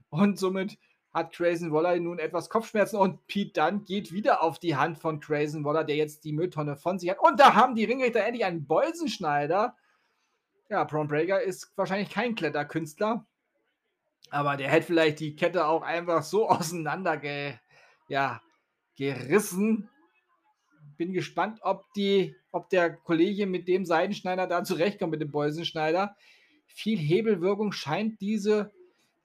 und 0.10 0.40
somit 0.40 0.78
hat 1.16 1.34
Grayson 1.34 1.72
Waller 1.72 1.98
nun 1.98 2.20
etwas 2.20 2.50
Kopfschmerzen 2.50 2.98
und 2.98 3.26
Pete 3.26 3.54
Dunn 3.54 3.86
geht 3.86 4.12
wieder 4.12 4.44
auf 4.44 4.60
die 4.60 4.76
Hand 4.76 4.98
von 4.98 5.22
Grayson 5.22 5.64
Waller, 5.64 5.86
der 5.86 5.96
jetzt 5.96 6.26
die 6.26 6.34
Mülltonne 6.34 6.76
von 6.76 7.00
sich 7.00 7.10
hat. 7.10 7.20
Und 7.20 7.40
da 7.40 7.56
haben 7.56 7.74
die 7.74 7.86
Ringrichter 7.86 8.26
endlich 8.26 8.44
einen 8.44 8.68
Bolzenschneider. 8.68 9.78
Ja, 10.70 10.84
Braun 10.84 11.08
Breaker 11.08 11.42
ist 11.42 11.72
wahrscheinlich 11.78 12.10
kein 12.10 12.36
Kletterkünstler, 12.36 13.26
aber 14.30 14.58
der 14.58 14.68
hätte 14.68 14.88
vielleicht 14.88 15.22
die 15.22 15.38
Kette 15.38 15.66
auch 15.68 15.84
einfach 15.84 16.22
so 16.22 16.50
auseinander 16.50 17.16
ge, 17.16 17.54
ja, 18.10 18.42
gerissen. 18.98 19.90
Bin 20.98 21.14
gespannt, 21.14 21.60
ob, 21.62 21.86
die, 21.94 22.36
ob 22.52 22.70
der 22.70 22.94
Kollege 22.94 23.48
mit 23.48 23.70
dem 23.70 23.86
Seidenschneider 23.86 24.48
da 24.48 24.66
zurechtkommt, 24.66 25.12
mit 25.12 25.22
dem 25.22 25.32
Bolzenschneider. 25.32 26.18
Viel 26.68 27.00
Hebelwirkung 27.00 27.72
scheint 27.72 28.20
diese 28.20 28.74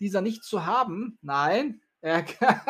dieser 0.00 0.20
nicht 0.20 0.42
zu 0.42 0.66
haben. 0.66 1.18
Nein, 1.22 1.80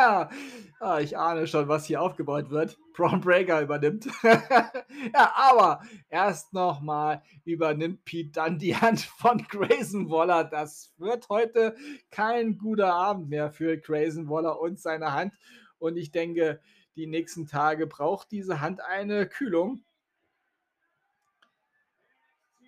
ah, 0.80 0.98
ich 1.00 1.16
ahne 1.16 1.46
schon, 1.46 1.68
was 1.68 1.86
hier 1.86 2.02
aufgebaut 2.02 2.50
wird. 2.50 2.76
Braun 2.94 3.20
Breaker 3.20 3.60
übernimmt. 3.62 4.08
ja, 4.22 5.32
aber 5.36 5.82
erst 6.08 6.52
nochmal 6.52 7.22
übernimmt 7.44 8.04
Pete 8.04 8.32
dann 8.32 8.58
die 8.58 8.76
Hand 8.76 9.00
von 9.00 9.46
Grayson 9.48 10.10
Waller. 10.10 10.42
Das 10.42 10.92
wird 10.96 11.28
heute 11.28 11.76
kein 12.10 12.58
guter 12.58 12.92
Abend 12.92 13.28
mehr 13.28 13.52
für 13.52 13.78
Grayson 13.78 14.28
Waller 14.28 14.60
und 14.60 14.80
seine 14.80 15.12
Hand. 15.12 15.34
Und 15.78 15.96
ich 15.96 16.10
denke, 16.10 16.60
die 16.96 17.06
nächsten 17.06 17.46
Tage 17.46 17.86
braucht 17.86 18.32
diese 18.32 18.60
Hand 18.60 18.80
eine 18.80 19.28
Kühlung. 19.28 19.84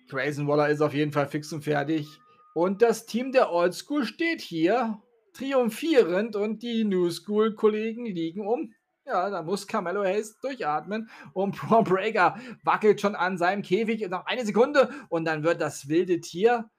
Grayson 0.07 0.47
Waller 0.47 0.69
ist 0.69 0.81
auf 0.81 0.93
jeden 0.93 1.11
Fall 1.11 1.27
fix 1.27 1.51
und 1.51 1.63
fertig. 1.63 2.07
Und 2.53 2.81
das 2.81 3.05
Team 3.05 3.31
der 3.31 3.51
Oldschool 3.51 4.05
steht 4.05 4.41
hier 4.41 5.01
triumphierend 5.33 6.35
und 6.35 6.61
die 6.61 6.83
New 6.83 7.09
School-Kollegen 7.09 8.05
liegen 8.05 8.47
um. 8.47 8.73
Ja, 9.05 9.29
da 9.29 9.41
muss 9.41 9.67
Carmelo 9.67 10.03
Hayes 10.03 10.39
durchatmen 10.39 11.09
und 11.33 11.57
Braun 11.57 11.83
Breaker 11.83 12.37
wackelt 12.63 13.01
schon 13.01 13.15
an 13.15 13.37
seinem 13.37 13.61
Käfig 13.61 14.07
noch 14.09 14.25
eine 14.27 14.45
Sekunde 14.45 14.89
und 15.09 15.25
dann 15.25 15.43
wird 15.43 15.59
das 15.59 15.89
wilde 15.89 16.21
Tier, 16.21 16.69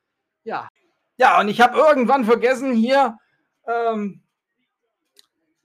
ja. 0.43 0.69
Ja, 1.17 1.39
und 1.41 1.49
ich 1.49 1.61
habe 1.61 1.77
irgendwann 1.77 2.25
vergessen, 2.25 2.73
hier 2.73 3.19
ähm, 3.69 4.23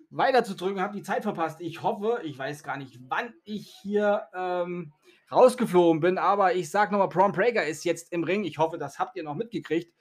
weiter 0.09 0.43
zu 0.43 0.55
drücken, 0.55 0.81
habe 0.81 0.97
die 0.97 1.03
Zeit 1.03 1.23
verpasst. 1.23 1.61
Ich 1.61 1.81
hoffe, 1.81 2.19
ich 2.23 2.37
weiß 2.37 2.63
gar 2.63 2.77
nicht, 2.77 2.99
wann 3.07 3.33
ich 3.45 3.73
hier 3.81 4.27
ähm, 4.33 4.91
rausgeflogen 5.31 6.01
bin, 6.01 6.17
aber 6.17 6.55
ich 6.55 6.69
sage 6.69 6.91
nochmal, 6.91 7.09
Braun 7.09 7.31
Breaker 7.31 7.65
ist 7.65 7.85
jetzt 7.85 8.11
im 8.11 8.23
Ring. 8.23 8.43
Ich 8.43 8.57
hoffe, 8.57 8.77
das 8.77 8.99
habt 8.99 9.15
ihr 9.15 9.23
noch 9.23 9.35
mitgekriegt. 9.35 9.93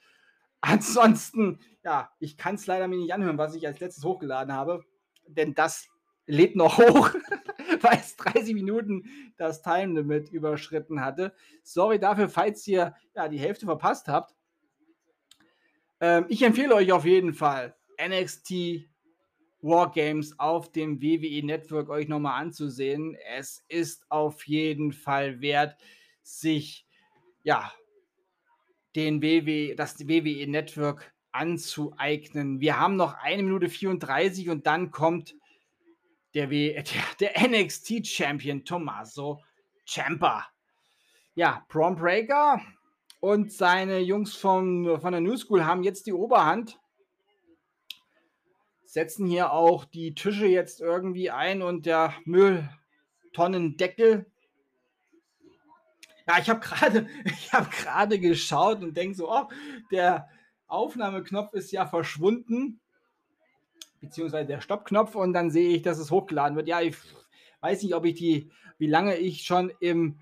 Ansonsten, 0.61 1.59
ja, 1.83 2.11
ich 2.19 2.37
kann 2.37 2.55
es 2.55 2.67
leider 2.67 2.87
mir 2.87 2.97
nicht 2.97 3.13
anhören, 3.13 3.37
was 3.37 3.55
ich 3.55 3.65
als 3.65 3.79
letztes 3.79 4.03
hochgeladen 4.03 4.53
habe, 4.53 4.83
denn 5.27 5.53
das 5.53 5.87
lädt 6.25 6.55
noch 6.55 6.77
hoch, 6.77 7.11
weil 7.81 7.97
es 7.97 8.15
30 8.17 8.53
Minuten 8.53 9.05
das 9.37 9.61
Time 9.61 9.93
Limit 9.93 10.29
überschritten 10.29 11.01
hatte. 11.01 11.33
Sorry 11.63 11.99
dafür, 11.99 12.29
falls 12.29 12.67
ihr 12.67 12.95
ja 13.15 13.27
die 13.27 13.39
Hälfte 13.39 13.65
verpasst 13.65 14.07
habt. 14.07 14.35
Ähm, 16.01 16.25
ich 16.29 16.41
empfehle 16.43 16.75
euch 16.75 16.91
auf 16.91 17.05
jeden 17.05 17.33
Fall 17.33 17.75
NXT 17.99 18.89
Wargames 19.61 20.39
auf 20.39 20.71
dem 20.71 21.01
WWE 21.01 21.45
Network 21.45 21.89
euch 21.89 22.07
nochmal 22.07 22.41
anzusehen. 22.41 23.17
Es 23.35 23.63
ist 23.67 24.09
auf 24.09 24.47
jeden 24.47 24.93
Fall 24.93 25.41
wert, 25.41 25.77
sich 26.21 26.87
ja 27.43 27.71
den 28.95 29.21
WWE, 29.21 29.75
das 29.75 30.07
WWE 30.07 30.47
Network 30.47 31.13
anzueignen. 31.31 32.59
Wir 32.59 32.79
haben 32.79 32.95
noch 32.95 33.13
eine 33.13 33.43
Minute 33.43 33.69
34 33.69 34.49
und 34.49 34.65
dann 34.65 34.89
kommt 34.91 35.35
der, 36.33 36.49
w 36.49 36.73
der, 36.73 37.33
der 37.33 37.47
NXT 37.63 38.07
Champion 38.07 38.65
Tommaso 38.65 39.41
Ciampa. 39.87 40.47
Ja, 41.35 41.63
Prom 41.69 41.95
Breaker 41.95 42.59
und 43.19 43.51
seine 43.51 43.99
Jungs 43.99 44.35
von, 44.35 44.99
von 44.99 45.11
der 45.11 45.21
New 45.21 45.37
School 45.37 45.65
haben 45.65 45.83
jetzt 45.83 46.07
die 46.07 46.13
Oberhand. 46.13 46.79
Setzen 48.85 49.27
hier 49.27 49.51
auch 49.51 49.85
die 49.85 50.15
Tische 50.15 50.47
jetzt 50.47 50.81
irgendwie 50.81 51.29
ein 51.29 51.61
und 51.61 51.85
der 51.85 52.15
Mülltonnendeckel 52.25 54.25
ja, 56.29 56.37
ich 56.39 56.49
habe 56.49 56.59
gerade 56.59 57.07
ich 58.13 58.21
geschaut 58.21 58.83
und 58.83 58.95
denke 58.95 59.15
so, 59.15 59.31
oh, 59.31 59.49
der 59.91 60.29
Aufnahmeknopf 60.67 61.53
ist 61.53 61.71
ja 61.71 61.87
verschwunden, 61.87 62.79
beziehungsweise 63.99 64.47
der 64.47 64.61
Stoppknopf 64.61 65.15
und 65.15 65.33
dann 65.33 65.49
sehe 65.49 65.75
ich, 65.75 65.81
dass 65.81 65.97
es 65.97 66.11
hochgeladen 66.11 66.55
wird. 66.55 66.67
Ja, 66.67 66.81
ich 66.81 66.95
weiß 67.61 67.81
nicht, 67.81 67.95
ob 67.95 68.05
ich 68.05 68.13
die, 68.13 68.51
wie 68.77 68.85
lange 68.85 69.17
ich 69.17 69.41
schon 69.41 69.73
im, 69.79 70.19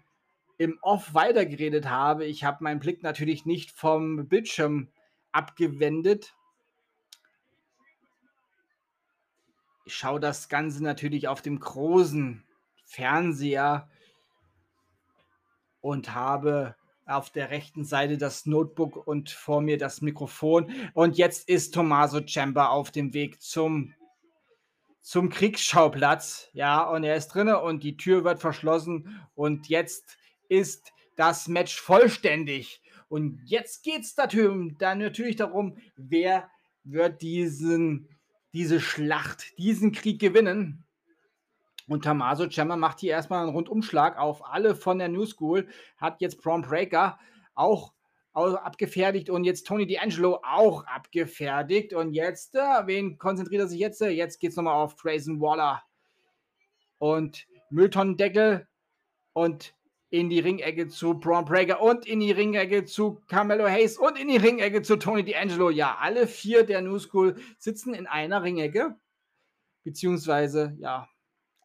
im 0.57 0.79
Off 0.81 1.13
weitergeredet 1.13 1.89
habe. 1.89 2.25
Ich 2.25 2.45
habe 2.45 2.63
meinen 2.63 2.79
Blick 2.79 3.03
natürlich 3.03 3.45
nicht 3.45 3.71
vom 3.71 4.29
Bildschirm 4.29 4.87
abgewendet. 5.33 6.35
Ich 9.83 9.93
schaue 9.93 10.21
das 10.21 10.47
Ganze 10.47 10.81
natürlich 10.81 11.27
auf 11.27 11.41
dem 11.41 11.59
großen 11.59 12.45
Fernseher 12.85 13.89
und 15.87 16.13
habe 16.13 16.75
auf 17.05 17.29
der 17.29 17.49
rechten 17.49 17.85
Seite 17.85 18.17
das 18.17 18.45
Notebook 18.45 19.07
und 19.07 19.29
vor 19.29 19.61
mir 19.61 19.77
das 19.77 20.01
Mikrofon. 20.01 20.69
Und 20.93 21.17
jetzt 21.17 21.47
ist 21.47 21.73
Tommaso 21.73 22.19
Ciampa 22.19 22.67
auf 22.67 22.91
dem 22.91 23.13
Weg 23.13 23.41
zum, 23.41 23.93
zum 25.01 25.29
Kriegsschauplatz. 25.29 26.49
Ja, 26.51 26.83
und 26.83 27.05
er 27.05 27.15
ist 27.15 27.29
drinne 27.29 27.61
und 27.61 27.83
die 27.83 27.95
Tür 27.95 28.25
wird 28.25 28.41
verschlossen. 28.41 29.21
Und 29.33 29.69
jetzt 29.69 30.17
ist 30.49 30.91
das 31.15 31.47
Match 31.47 31.79
vollständig. 31.79 32.81
Und 33.07 33.39
jetzt 33.45 33.85
geht 33.85 34.01
es 34.01 34.13
dann 34.15 34.97
natürlich 34.99 35.37
darum, 35.37 35.77
wer 35.95 36.49
wird 36.83 37.21
diesen, 37.21 38.09
diese 38.51 38.81
Schlacht, 38.81 39.57
diesen 39.57 39.93
Krieg 39.93 40.19
gewinnen. 40.19 40.83
Und 41.87 42.03
Tommaso 42.03 42.47
Ciampa 42.47 42.75
macht 42.75 42.99
hier 42.99 43.11
erstmal 43.11 43.43
einen 43.43 43.55
Rundumschlag 43.55 44.17
auf 44.17 44.45
alle 44.45 44.75
von 44.75 44.99
der 44.99 45.07
New 45.07 45.25
School, 45.25 45.67
hat 45.97 46.19
jetzt 46.21 46.41
Prom 46.41 46.61
Breaker 46.61 47.17
auch 47.55 47.93
abgefertigt 48.33 49.29
und 49.31 49.45
jetzt 49.45 49.65
Tony 49.65 49.85
D'Angelo 49.85 50.39
auch 50.43 50.85
abgefertigt. 50.85 51.93
Und 51.93 52.13
jetzt, 52.13 52.53
äh, 52.55 52.85
wen 52.85 53.17
konzentriert 53.17 53.61
er 53.61 53.67
sich 53.67 53.79
jetzt? 53.79 53.99
Jetzt 54.01 54.39
geht 54.39 54.51
es 54.51 54.57
nochmal 54.57 54.75
auf 54.75 54.95
Grayson 54.95 55.41
Waller 55.41 55.81
und 56.99 57.47
Mülltonnendeckel 57.71 58.67
und 59.33 59.73
in 60.09 60.29
die 60.29 60.39
Ringecke 60.39 60.87
zu 60.87 61.15
Braun 61.15 61.45
Breaker 61.45 61.81
und 61.81 62.05
in 62.05 62.19
die 62.19 62.31
Ringecke 62.31 62.85
zu 62.85 63.21
Carmelo 63.27 63.65
Hayes 63.65 63.97
und 63.97 64.19
in 64.19 64.27
die 64.27 64.37
Ringecke 64.37 64.81
zu 64.81 64.97
Tony 64.97 65.21
D'Angelo. 65.21 65.71
Ja, 65.71 65.97
alle 65.99 66.27
vier 66.27 66.63
der 66.63 66.81
New 66.81 66.99
School 66.99 67.35
sitzen 67.57 67.93
in 67.93 68.07
einer 68.07 68.43
Ringecke. 68.43 68.95
Beziehungsweise, 69.83 70.75
ja, 70.79 71.09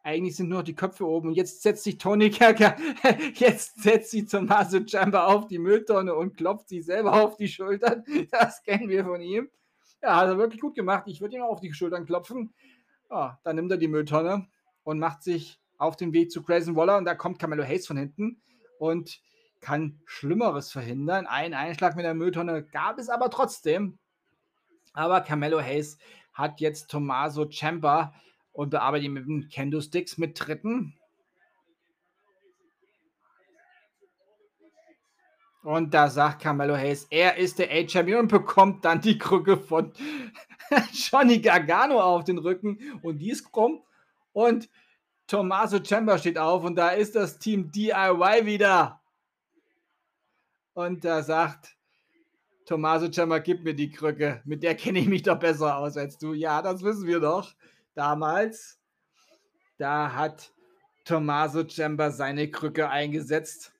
eigentlich 0.03 0.35
sind 0.35 0.49
nur 0.49 0.59
noch 0.59 0.65
die 0.65 0.75
Köpfe 0.75 1.07
oben. 1.07 1.29
Und 1.29 1.35
jetzt 1.35 1.61
setzt 1.61 1.83
sich 1.83 1.97
Tony 1.97 2.29
Kerker, 2.29 2.75
jetzt 3.35 3.81
setzt 3.81 4.11
sie 4.11 4.25
Tommaso 4.25 4.81
Ciampa 4.81 5.25
auf 5.25 5.47
die 5.47 5.59
Mülltonne 5.59 6.13
und 6.13 6.35
klopft 6.35 6.69
sie 6.69 6.81
selber 6.81 7.13
auf 7.23 7.37
die 7.37 7.47
Schultern. 7.47 8.03
Das 8.31 8.61
kennen 8.63 8.89
wir 8.89 9.05
von 9.05 9.21
ihm. 9.21 9.49
Ja, 10.01 10.17
hat 10.17 10.27
er 10.27 10.37
wirklich 10.37 10.59
gut 10.59 10.75
gemacht. 10.75 11.03
Ich 11.07 11.21
würde 11.21 11.37
ihm 11.37 11.43
auch 11.43 11.51
auf 11.51 11.61
die 11.61 11.73
Schultern 11.73 12.05
klopfen. 12.05 12.53
Ja, 13.09 13.39
dann 13.43 13.55
nimmt 13.55 13.71
er 13.71 13.77
die 13.77 13.87
Mülltonne 13.87 14.47
und 14.83 14.99
macht 14.99 15.23
sich 15.23 15.59
auf 15.77 15.95
den 15.95 16.11
Weg 16.11 16.31
zu 16.31 16.43
Grayson 16.43 16.75
Waller. 16.75 16.97
Und 16.97 17.05
da 17.05 17.15
kommt 17.15 17.39
Camelo 17.39 17.63
Hayes 17.63 17.87
von 17.87 17.97
hinten 17.97 18.41
und 18.79 19.21
kann 19.61 20.01
Schlimmeres 20.05 20.71
verhindern. 20.71 21.25
Ein 21.25 21.53
Einschlag 21.53 21.95
mit 21.95 22.03
der 22.03 22.13
Mülltonne 22.13 22.63
gab 22.63 22.99
es 22.99 23.07
aber 23.07 23.29
trotzdem. 23.29 23.97
Aber 24.93 25.21
Camelo 25.21 25.61
Hayes 25.61 25.97
hat 26.33 26.59
jetzt 26.59 26.91
Tommaso 26.91 27.45
Ciampa 27.45 28.13
und 28.53 28.69
bearbeite 28.69 29.05
ihn 29.05 29.13
mit 29.13 29.25
dem 29.25 29.49
Kendo-Sticks 29.49 30.17
mit 30.17 30.37
Tritten. 30.37 30.93
Und 35.63 35.93
da 35.93 36.09
sagt 36.09 36.41
Carmelo 36.41 36.75
Hayes, 36.75 37.07
er 37.09 37.37
ist 37.37 37.57
der 37.57 37.71
A-Champion 37.71 38.21
und 38.21 38.27
bekommt 38.27 38.83
dann 38.85 39.01
die 39.01 39.17
Krücke 39.17 39.57
von 39.57 39.93
Johnny 40.91 41.39
Gargano 41.39 42.01
auf 42.01 42.25
den 42.25 42.37
Rücken 42.37 42.77
und 43.01 43.19
die 43.19 43.31
ist 43.31 43.49
krumm. 43.51 43.81
Und 44.33 44.69
Tommaso 45.25 45.79
Ciampa 45.79 46.17
steht 46.17 46.37
auf 46.37 46.63
und 46.63 46.75
da 46.75 46.89
ist 46.89 47.15
das 47.15 47.39
Team 47.39 47.71
DIY 47.71 48.45
wieder. 48.45 49.01
Und 50.73 51.05
da 51.05 51.23
sagt 51.23 51.77
Tommaso 52.65 53.09
Ciampa, 53.09 53.39
gib 53.39 53.63
mir 53.63 53.73
die 53.73 53.89
Krücke, 53.89 54.41
mit 54.43 54.63
der 54.63 54.75
kenne 54.75 54.99
ich 54.99 55.07
mich 55.07 55.23
doch 55.23 55.39
besser 55.39 55.77
aus 55.77 55.95
als 55.95 56.17
du. 56.17 56.33
Ja, 56.33 56.61
das 56.61 56.83
wissen 56.83 57.07
wir 57.07 57.21
doch 57.21 57.53
damals. 57.95 58.79
Da 59.77 60.13
hat 60.13 60.51
Tommaso 61.05 61.63
Ciampa 61.63 62.11
seine 62.11 62.49
Krücke 62.49 62.89
eingesetzt. 62.89 63.73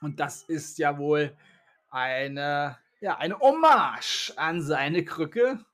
Und 0.00 0.20
das 0.20 0.42
ist 0.44 0.78
ja 0.78 0.98
wohl 0.98 1.36
eine, 1.90 2.78
ja, 3.00 3.16
eine 3.18 3.38
Hommage 3.38 4.32
an 4.36 4.62
seine 4.62 5.04
Krücke. 5.04 5.64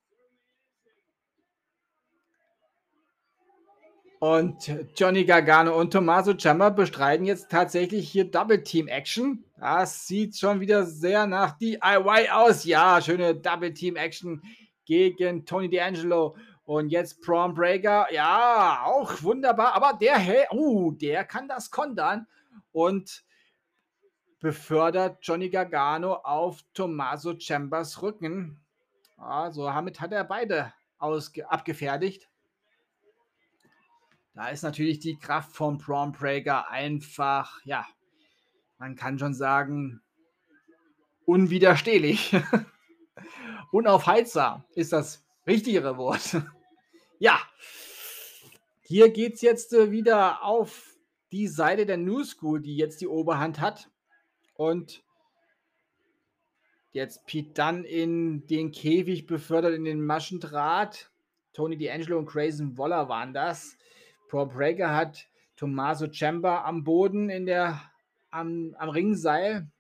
Und 4.19 4.71
Johnny 4.97 5.25
Gargano 5.25 5.77
und 5.77 5.93
Tommaso 5.93 6.35
Ciampa 6.35 6.71
bestreiten 6.71 7.27
jetzt 7.27 7.51
tatsächlich 7.51 8.09
hier 8.09 8.31
Double 8.31 8.63
Team 8.63 8.87
Action. 8.87 9.45
Das 9.59 10.07
sieht 10.07 10.37
schon 10.37 10.61
wieder 10.61 10.87
sehr 10.87 11.27
nach 11.27 11.59
DIY 11.59 12.31
aus. 12.31 12.65
Ja, 12.65 13.01
schöne 13.03 13.35
Double 13.35 13.75
Team 13.75 13.97
Action 13.97 14.41
gegen 14.85 15.45
Tony 15.45 15.67
D'Angelo 15.67 16.37
und 16.73 16.89
jetzt 16.89 17.20
Prom 17.20 17.53
Breaker, 17.53 18.11
ja, 18.12 18.82
auch 18.86 19.23
wunderbar. 19.23 19.74
Aber 19.74 19.93
der, 19.93 20.19
hey, 20.19 20.47
uh, 20.53 20.90
der 20.93 21.24
kann 21.24 21.47
das 21.47 21.70
kontern 21.70 22.27
und 22.73 23.24
befördert 24.40 25.19
Johnny 25.20 25.51
Gargano 25.51 26.15
auf 26.15 26.65
Tommaso 26.73 27.39
Chambers 27.39 28.01
Rücken. 28.01 28.59
Also 29.19 29.66
damit 29.66 30.01
hat 30.01 30.12
er 30.12 30.24
beide 30.24 30.73
abgefertigt. 30.99 32.31
Da 34.35 34.49
ist 34.49 34.62
natürlich 34.62 34.99
die 34.99 35.19
Kraft 35.19 35.55
von 35.55 35.77
Braun 35.77 36.12
Breaker 36.12 36.70
einfach, 36.70 37.61
ja, 37.66 37.86
man 38.78 38.97
kann 38.97 39.19
schon 39.19 39.35
sagen, 39.35 40.01
unwiderstehlich. 41.27 42.35
Unaufheizbar 43.73 44.65
ist 44.74 44.94
das 44.94 45.23
richtigere 45.47 45.99
Wort. 45.99 46.43
Ja, 47.23 47.40
hier 48.81 49.11
geht 49.11 49.35
es 49.35 49.43
jetzt 49.43 49.73
äh, 49.74 49.93
wieder 49.93 50.43
auf 50.43 50.97
die 51.31 51.47
Seite 51.47 51.86
der 51.86 51.97
New 51.97 52.24
School, 52.24 52.61
die 52.61 52.77
jetzt 52.77 53.01
die 53.01 53.07
Oberhand 53.07 53.61
hat. 53.61 53.89
Und 54.55 55.05
jetzt 56.90 57.24
Pete 57.27 57.53
Dunn 57.55 57.85
in 57.85 58.49
den 58.49 58.73
Käfig 58.73 59.28
befördert, 59.28 59.74
in 59.74 59.85
den 59.85 60.05
Maschendraht. 60.05 61.12
Tony 61.53 61.77
D'Angelo 61.77 62.16
und 62.16 62.27
Grayson 62.27 62.77
Waller 62.77 63.09
waren 63.09 63.32
das. 63.32 63.77
Paul 64.28 64.49
Breaker 64.49 64.93
hat 64.93 65.28
Tommaso 65.55 66.09
Ciampa 66.09 66.65
am 66.65 66.82
Boden 66.82 67.31
in 67.31 67.47
der, 67.47 67.81
am, 68.32 68.74
am 68.78 68.89
Ringseil. 68.89 69.70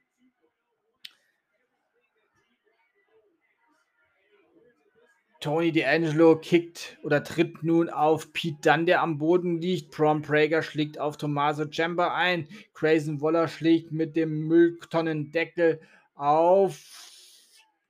Tony 5.42 5.72
D'Angelo 5.72 6.36
kickt 6.36 6.96
oder 7.02 7.24
tritt 7.24 7.64
nun 7.64 7.90
auf 7.90 8.32
Pete 8.32 8.60
Dunn, 8.62 8.86
der 8.86 9.02
am 9.02 9.18
Boden 9.18 9.60
liegt. 9.60 9.90
Prom 9.90 10.22
Prager 10.22 10.62
schlägt 10.62 11.00
auf 11.00 11.16
Tommaso 11.16 11.66
Ciampa 11.66 12.14
ein. 12.14 12.46
Grayson 12.74 13.20
Waller 13.20 13.48
schlägt 13.48 13.90
mit 13.90 14.14
dem 14.14 14.46
Mülltonnendeckel 14.46 15.80
auf 16.14 16.78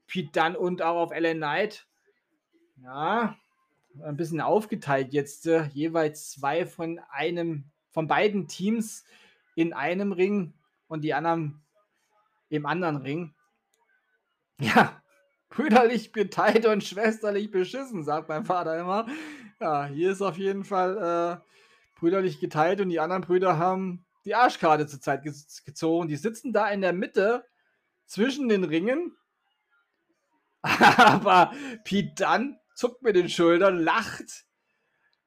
Pete 0.07 0.31
Dunn 0.33 0.57
und 0.57 0.81
auch 0.81 0.97
auf 0.97 1.11
Ellen 1.11 1.37
Knight. 1.37 1.87
Ja, 2.83 3.37
ein 4.03 4.17
bisschen 4.17 4.41
aufgeteilt 4.41 5.13
jetzt. 5.13 5.47
Äh, 5.47 5.65
jeweils 5.75 6.31
zwei 6.31 6.65
von 6.65 7.01
einem, 7.11 7.65
von 7.91 8.09
beiden 8.09 8.49
Teams 8.49 9.05
in 9.57 9.75
einem 9.75 10.13
Ring 10.13 10.55
und 10.89 11.03
die 11.03 11.13
anderen 11.13 11.61
im 12.49 12.65
anderen 12.65 12.97
Ring. 12.97 13.35
Ja, 14.59 15.02
brüderlich 15.53 16.13
geteilt 16.13 16.67
und 16.67 16.83
schwesterlich 16.83 17.51
beschissen, 17.51 18.03
sagt 18.03 18.29
mein 18.29 18.45
Vater 18.45 18.79
immer. 18.81 19.07
Ja, 19.61 19.87
hier 19.87 20.11
ist 20.11 20.23
auf 20.23 20.39
jeden 20.39 20.65
Fall 20.65 21.43
äh, 21.43 22.01
brüderlich 22.01 22.41
geteilt 22.41 22.81
und 22.81 22.89
die 22.89 22.99
anderen 22.99 23.23
Brüder 23.23 23.59
haben 23.59 24.05
die 24.25 24.35
Arschkarte 24.35 24.87
zur 24.87 25.01
Zeit 25.01 25.23
ge 25.23 25.33
gezogen. 25.65 26.09
Die 26.09 26.17
sitzen 26.17 26.53
da 26.53 26.69
in 26.71 26.81
der 26.81 26.93
Mitte 26.93 27.45
zwischen 28.07 28.49
den 28.49 28.65
Ringen. 28.65 29.15
Aber 30.63 31.53
Pete 31.85 32.15
Dunn 32.25 32.59
zuckt 32.75 33.03
mit 33.03 33.15
den 33.15 33.29
Schultern, 33.29 33.79
lacht. 33.79 34.47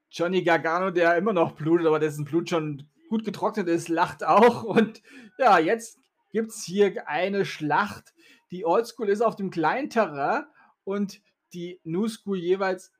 Johnny 0.09 0.43
Gargano, 0.43 0.91
der 0.91 1.17
immer 1.17 1.33
noch 1.33 1.53
blutet, 1.53 1.87
aber 1.87 1.99
dessen 1.99 2.23
Blut 2.23 2.49
schon 2.49 2.89
gut 3.09 3.25
getrocknet 3.25 3.67
ist, 3.67 3.89
lacht 3.89 4.23
auch. 4.23 4.63
Und 4.63 5.01
ja, 5.37 5.59
jetzt 5.59 5.99
gibt 6.31 6.51
es 6.51 6.63
hier 6.63 7.09
eine 7.09 7.43
Schlacht 7.43 8.14
die 8.51 8.65
Oldschool 8.65 9.09
ist 9.09 9.21
auf 9.21 9.35
dem 9.35 9.49
kleinen 9.49 9.89
Terrain 9.89 10.45
und 10.83 11.21
die 11.53 11.79
New 11.83 12.07
School 12.07 12.37
jeweils 12.37 12.91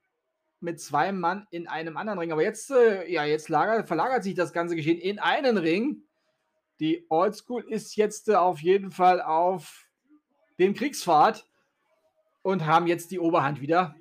mit 0.59 0.79
zwei 0.81 1.11
Mann 1.11 1.47
in 1.51 1.67
einem 1.67 1.97
anderen 1.97 2.19
Ring. 2.19 2.31
Aber 2.31 2.43
jetzt, 2.43 2.71
äh, 2.71 3.09
ja, 3.11 3.23
jetzt 3.25 3.49
lagert, 3.49 3.87
verlagert 3.87 4.23
sich 4.23 4.33
das 4.33 4.53
ganze 4.53 4.75
Geschehen 4.75 4.97
in 4.97 5.19
einen 5.19 5.57
Ring. 5.57 6.03
Die 6.79 7.05
Oldschool 7.09 7.63
ist 7.69 7.95
jetzt 7.95 8.29
äh, 8.29 8.35
auf 8.35 8.59
jeden 8.59 8.91
Fall 8.91 9.21
auf 9.21 9.87
dem 10.59 10.73
Kriegsfahrt 10.73 11.47
und 12.41 12.65
haben 12.65 12.87
jetzt 12.87 13.11
die 13.11 13.19
Oberhand 13.19 13.61
wieder. 13.61 13.95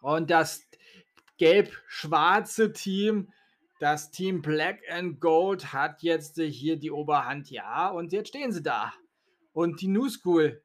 Und 0.00 0.30
das 0.30 0.62
gelb-schwarze 1.38 2.72
Team, 2.72 3.32
das 3.80 4.10
Team 4.10 4.40
Black 4.40 4.80
and 4.90 5.20
Gold, 5.20 5.72
hat 5.72 6.02
jetzt 6.02 6.38
äh, 6.38 6.50
hier 6.50 6.76
die 6.76 6.90
Oberhand. 6.90 7.50
Ja, 7.50 7.88
und 7.88 8.12
jetzt 8.12 8.28
stehen 8.28 8.52
sie 8.52 8.62
da. 8.62 8.92
Und 9.56 9.80
die 9.80 9.88
New 9.88 10.10
School 10.10 10.62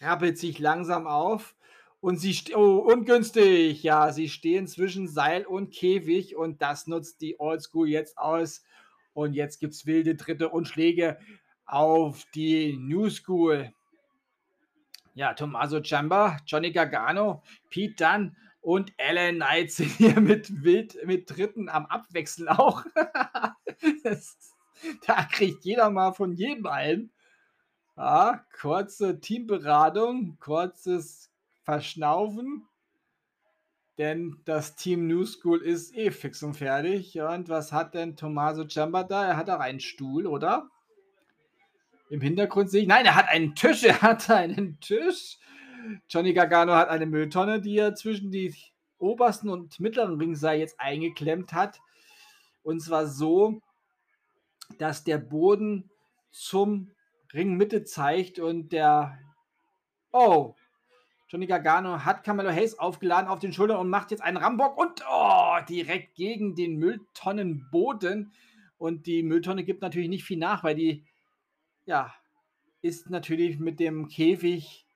rappelt 0.00 0.36
sich 0.36 0.58
langsam 0.58 1.06
auf. 1.06 1.54
Und 2.00 2.16
sie 2.18 2.36
oh, 2.52 2.78
ungünstig, 2.78 3.84
ja, 3.84 4.12
sie 4.12 4.28
stehen 4.28 4.66
zwischen 4.66 5.06
Seil 5.06 5.46
und 5.46 5.72
Käfig 5.72 6.34
und 6.34 6.60
das 6.60 6.88
nutzt 6.88 7.20
die 7.20 7.38
Old 7.38 7.62
School 7.62 7.88
jetzt 7.88 8.18
aus. 8.18 8.64
Und 9.12 9.34
jetzt 9.34 9.60
gibt 9.60 9.74
es 9.74 9.86
wilde 9.86 10.16
Tritte 10.16 10.48
und 10.48 10.66
Schläge 10.66 11.18
auf 11.66 12.24
die 12.34 12.76
New 12.76 13.08
School. 13.10 13.72
Ja, 15.14 15.34
Tommaso 15.34 15.80
Ciampa, 15.80 16.38
Johnny 16.48 16.72
Gargano, 16.72 17.44
Pete 17.70 17.94
Dunn 17.94 18.36
und 18.60 18.92
Alan 18.98 19.36
Knight 19.36 19.70
sind 19.70 19.90
hier 19.98 20.20
mit 20.20 20.64
wild 20.64 20.98
mit 21.06 21.28
Tritten 21.28 21.68
am 21.68 21.86
Abwechseln 21.86 22.48
auch. 22.48 22.84
das, 24.02 24.36
da 25.06 25.22
kriegt 25.30 25.64
jeder 25.64 25.90
mal 25.90 26.12
von 26.12 26.32
jedem 26.32 26.66
einen. 26.66 27.12
Ja, 27.96 28.44
kurze 28.60 29.20
Teamberatung, 29.20 30.36
kurzes 30.40 31.30
Verschnaufen. 31.62 32.66
Denn 33.98 34.40
das 34.44 34.74
Team 34.74 35.06
New 35.06 35.24
School 35.24 35.62
ist 35.62 35.94
eh 35.96 36.10
fix 36.10 36.42
und 36.42 36.54
fertig. 36.54 37.20
Und 37.20 37.48
was 37.48 37.72
hat 37.72 37.94
denn 37.94 38.16
Tommaso 38.16 38.64
Ciampa 38.64 39.04
da? 39.04 39.28
Er 39.28 39.36
hat 39.36 39.48
auch 39.48 39.60
einen 39.60 39.78
Stuhl, 39.78 40.26
oder? 40.26 40.68
Im 42.10 42.20
Hintergrund 42.20 42.70
sehe 42.70 42.82
ich. 42.82 42.88
Nein, 42.88 43.06
er 43.06 43.14
hat 43.14 43.28
einen 43.28 43.54
Tisch. 43.54 43.84
Er 43.84 44.02
hat 44.02 44.28
einen 44.28 44.80
Tisch. 44.80 45.38
Johnny 46.08 46.32
Gargano 46.32 46.74
hat 46.74 46.88
eine 46.88 47.06
Mülltonne, 47.06 47.60
die 47.60 47.76
er 47.76 47.94
zwischen 47.94 48.32
die 48.32 48.54
obersten 48.98 49.48
und 49.48 49.78
mittleren 49.78 50.18
Ringseil 50.18 50.58
jetzt 50.58 50.80
eingeklemmt 50.80 51.52
hat. 51.52 51.80
Und 52.64 52.80
zwar 52.80 53.06
so, 53.06 53.60
dass 54.78 55.04
der 55.04 55.18
Boden 55.18 55.90
zum 56.32 56.90
Ringmitte 57.34 57.84
zeigt 57.84 58.38
und 58.38 58.72
der. 58.72 59.18
Oh! 60.12 60.54
Johnny 61.28 61.46
Gargano 61.46 62.04
hat 62.04 62.22
Camelo 62.22 62.50
Hayes 62.50 62.78
aufgeladen 62.78 63.28
auf 63.28 63.40
den 63.40 63.52
Schultern 63.52 63.78
und 63.78 63.88
macht 63.88 64.12
jetzt 64.12 64.22
einen 64.22 64.36
Rambock 64.36 64.78
und 64.78 65.02
oh, 65.10 65.56
direkt 65.68 66.14
gegen 66.14 66.54
den 66.54 66.76
Mülltonnenboden. 66.76 68.32
Und 68.78 69.06
die 69.06 69.24
Mülltonne 69.24 69.64
gibt 69.64 69.82
natürlich 69.82 70.08
nicht 70.08 70.22
viel 70.22 70.38
nach, 70.38 70.62
weil 70.62 70.76
die, 70.76 71.02
ja, 71.86 72.14
ist 72.82 73.10
natürlich 73.10 73.58
mit 73.58 73.80
dem 73.80 74.06
Käfig, 74.06 74.86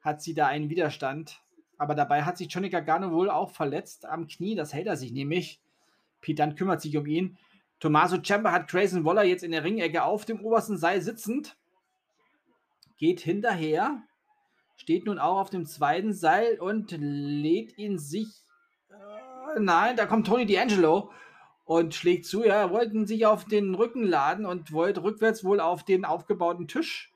hat 0.00 0.20
sie 0.20 0.34
da 0.34 0.48
einen 0.48 0.70
Widerstand. 0.70 1.42
Aber 1.76 1.94
dabei 1.94 2.24
hat 2.24 2.38
sich 2.38 2.48
Johnny 2.50 2.70
Gargano 2.70 3.12
wohl 3.12 3.30
auch 3.30 3.52
verletzt 3.52 4.04
am 4.04 4.26
Knie, 4.26 4.56
das 4.56 4.72
hält 4.72 4.88
er 4.88 4.96
sich 4.96 5.12
nämlich. 5.12 5.60
Pete 6.20 6.42
dann 6.42 6.56
kümmert 6.56 6.80
sich 6.80 6.96
um 6.96 7.06
ihn. 7.06 7.38
Tommaso 7.78 8.18
Ciampa 8.18 8.50
hat 8.50 8.68
Grayson 8.68 9.04
Waller 9.04 9.22
jetzt 9.22 9.44
in 9.44 9.52
der 9.52 9.62
Ringecke 9.62 10.02
auf 10.02 10.24
dem 10.24 10.40
obersten 10.40 10.76
Seil 10.76 11.00
sitzend 11.00 11.56
geht 12.98 13.20
hinterher, 13.20 14.02
steht 14.76 15.06
nun 15.06 15.18
auch 15.18 15.38
auf 15.38 15.50
dem 15.50 15.66
zweiten 15.66 16.12
Seil 16.12 16.58
und 16.60 16.92
lädt 16.98 17.78
ihn 17.78 17.98
sich. 17.98 18.28
Äh, 18.90 19.60
nein, 19.60 19.96
da 19.96 20.06
kommt 20.06 20.26
Tony 20.26 20.44
D'Angelo 20.44 21.10
und 21.64 21.94
schlägt 21.94 22.26
zu. 22.26 22.44
Ja, 22.44 22.54
er 22.54 22.70
wollten 22.70 23.06
sich 23.06 23.26
auf 23.26 23.44
den 23.44 23.74
Rücken 23.74 24.02
laden 24.02 24.46
und 24.46 24.72
wollte 24.72 25.02
rückwärts 25.02 25.44
wohl 25.44 25.60
auf 25.60 25.84
den 25.84 26.04
aufgebauten 26.04 26.68
Tisch 26.68 27.12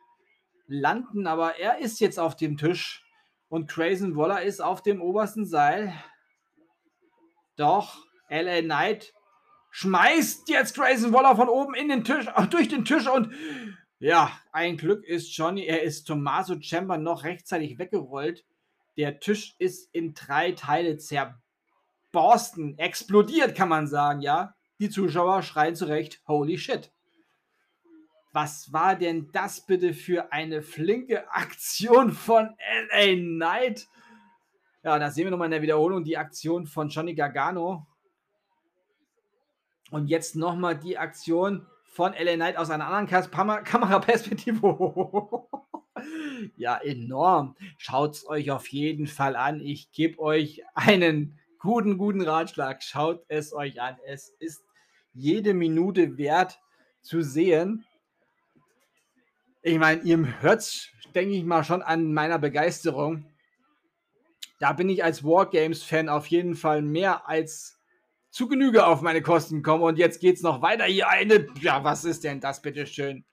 landen, 0.67 1.27
aber 1.27 1.59
er 1.59 1.79
ist 1.79 2.01
jetzt 2.01 2.19
auf 2.19 2.37
dem 2.37 2.57
Tisch 2.57 3.05
und 3.49 3.69
Grayson 3.69 4.17
Waller 4.17 4.43
ist 4.43 4.63
auf 4.63 4.83
dem 4.83 5.03
obersten 5.03 5.45
Seil. 5.45 5.93
Doch 7.57 8.07
LA 8.31 8.63
Knight 8.63 9.13
schmeißt 9.71 10.49
jetzt 10.49 10.75
Grayson 10.75 11.13
Waller 11.13 11.37
von 11.37 11.49
oben 11.49 11.75
in 11.75 11.89
den 11.89 12.05
Tisch, 12.05 12.27
durch 12.51 12.69
den 12.69 12.85
Tisch 12.85 13.09
und 13.09 13.33
ja, 14.03 14.33
ein 14.51 14.77
Glück 14.77 15.05
ist 15.05 15.37
Johnny, 15.37 15.65
er 15.65 15.83
ist 15.83 16.05
Tommaso 16.05 16.57
Ciampa 16.57 16.99
noch 16.99 17.23
rechtzeitig 17.23 17.79
weggerollt. 17.79 18.45
Der 18.97 19.21
Tisch 19.21 19.55
ist 19.59 19.95
in 19.95 20.13
drei 20.13 20.53
Teile 20.53 20.99
zerborsten, 20.99 22.77
explodiert, 22.79 23.55
kann 23.55 23.69
man 23.69 23.87
sagen, 23.87 24.21
ja. 24.21 24.57
Die 24.81 24.91
Zuschauer 24.91 25.45
schreien 25.45 25.77
zurecht, 25.77 26.21
holy 26.27 26.59
shit. 26.59 26.91
Was 28.33 28.73
war 28.73 28.97
denn 28.97 29.31
das 29.33 29.61
bitte 29.67 29.95
für 29.95 30.33
eine 30.33 30.63
flinke 30.63 31.31
Aktion 31.31 32.11
von 32.11 32.57
LA 32.91 33.15
Knight? 33.15 33.87
Ja, 34.83 34.99
da 34.99 35.13
sehen 35.13 35.27
wir 35.27 35.31
nochmal 35.31 35.47
in 35.47 35.53
der 35.53 35.63
Wiederholung 35.63 36.03
die 36.03 36.17
Aktion 36.17 36.67
von 36.67 36.89
Johnny 36.89 37.15
Gargano. 37.15 37.87
Und 39.93 40.09
jetzt 40.09 40.35
nochmal 40.35 40.77
die 40.77 40.99
Aktion 40.99 41.69
von 41.93 42.15
LA 42.15 42.37
Knight 42.37 42.57
aus 42.57 42.71
einer 42.71 42.87
anderen 42.87 43.07
Kam 43.31 43.49
Kameraperspektive. 43.65 45.47
ja, 46.57 46.79
enorm. 46.79 47.55
Schaut 47.77 48.15
es 48.15 48.27
euch 48.27 48.51
auf 48.51 48.67
jeden 48.69 49.07
Fall 49.07 49.37
an. 49.37 49.61
Ich 49.61 49.93
gebe 49.93 50.19
euch 50.19 50.63
einen 50.75 51.39
guten, 51.59 51.99
guten 51.99 52.23
Ratschlag. 52.23 52.83
Schaut 52.83 53.23
es 53.29 53.53
euch 53.53 53.81
an. 53.81 53.99
Es 54.07 54.31
ist 54.39 54.65
jede 55.13 55.53
Minute 55.53 56.17
wert 56.17 56.61
zu 57.03 57.21
sehen. 57.21 57.85
Ich 59.61 59.79
meine, 59.79 60.01
ihr 60.01 60.41
hört 60.41 60.61
es, 60.61 60.89
denke 61.15 61.35
ich 61.35 61.45
mal, 61.45 61.63
schon 61.63 61.83
an 61.83 62.15
meiner 62.15 62.39
Begeisterung. 62.39 63.27
da 64.61 64.73
bin 64.73 64.89
ich 64.89 65.05
als 65.05 65.25
Wargames-Fan 65.25 66.09
auf 66.09 66.27
jeden 66.29 66.55
Fall 66.55 66.81
mehr 66.81 67.29
als 67.29 67.82
zu 68.33 68.49
Genüge 68.49 68.87
auf 68.87 69.03
meine 69.03 69.23
Kosten 69.23 69.57
gekommen. 69.57 69.85
Und 69.85 69.99
jetzt 69.99 70.21
geht 70.21 70.37
es 70.37 70.43
noch 70.43 70.63
weiter. 70.63 70.85
Hier 70.85 71.09
eine. 71.09 71.47
Ja, 71.61 71.85
was 71.85 72.05
ist 72.05 72.25
denn 72.25 72.41
das, 72.41 72.63
bitteschön? 72.63 73.25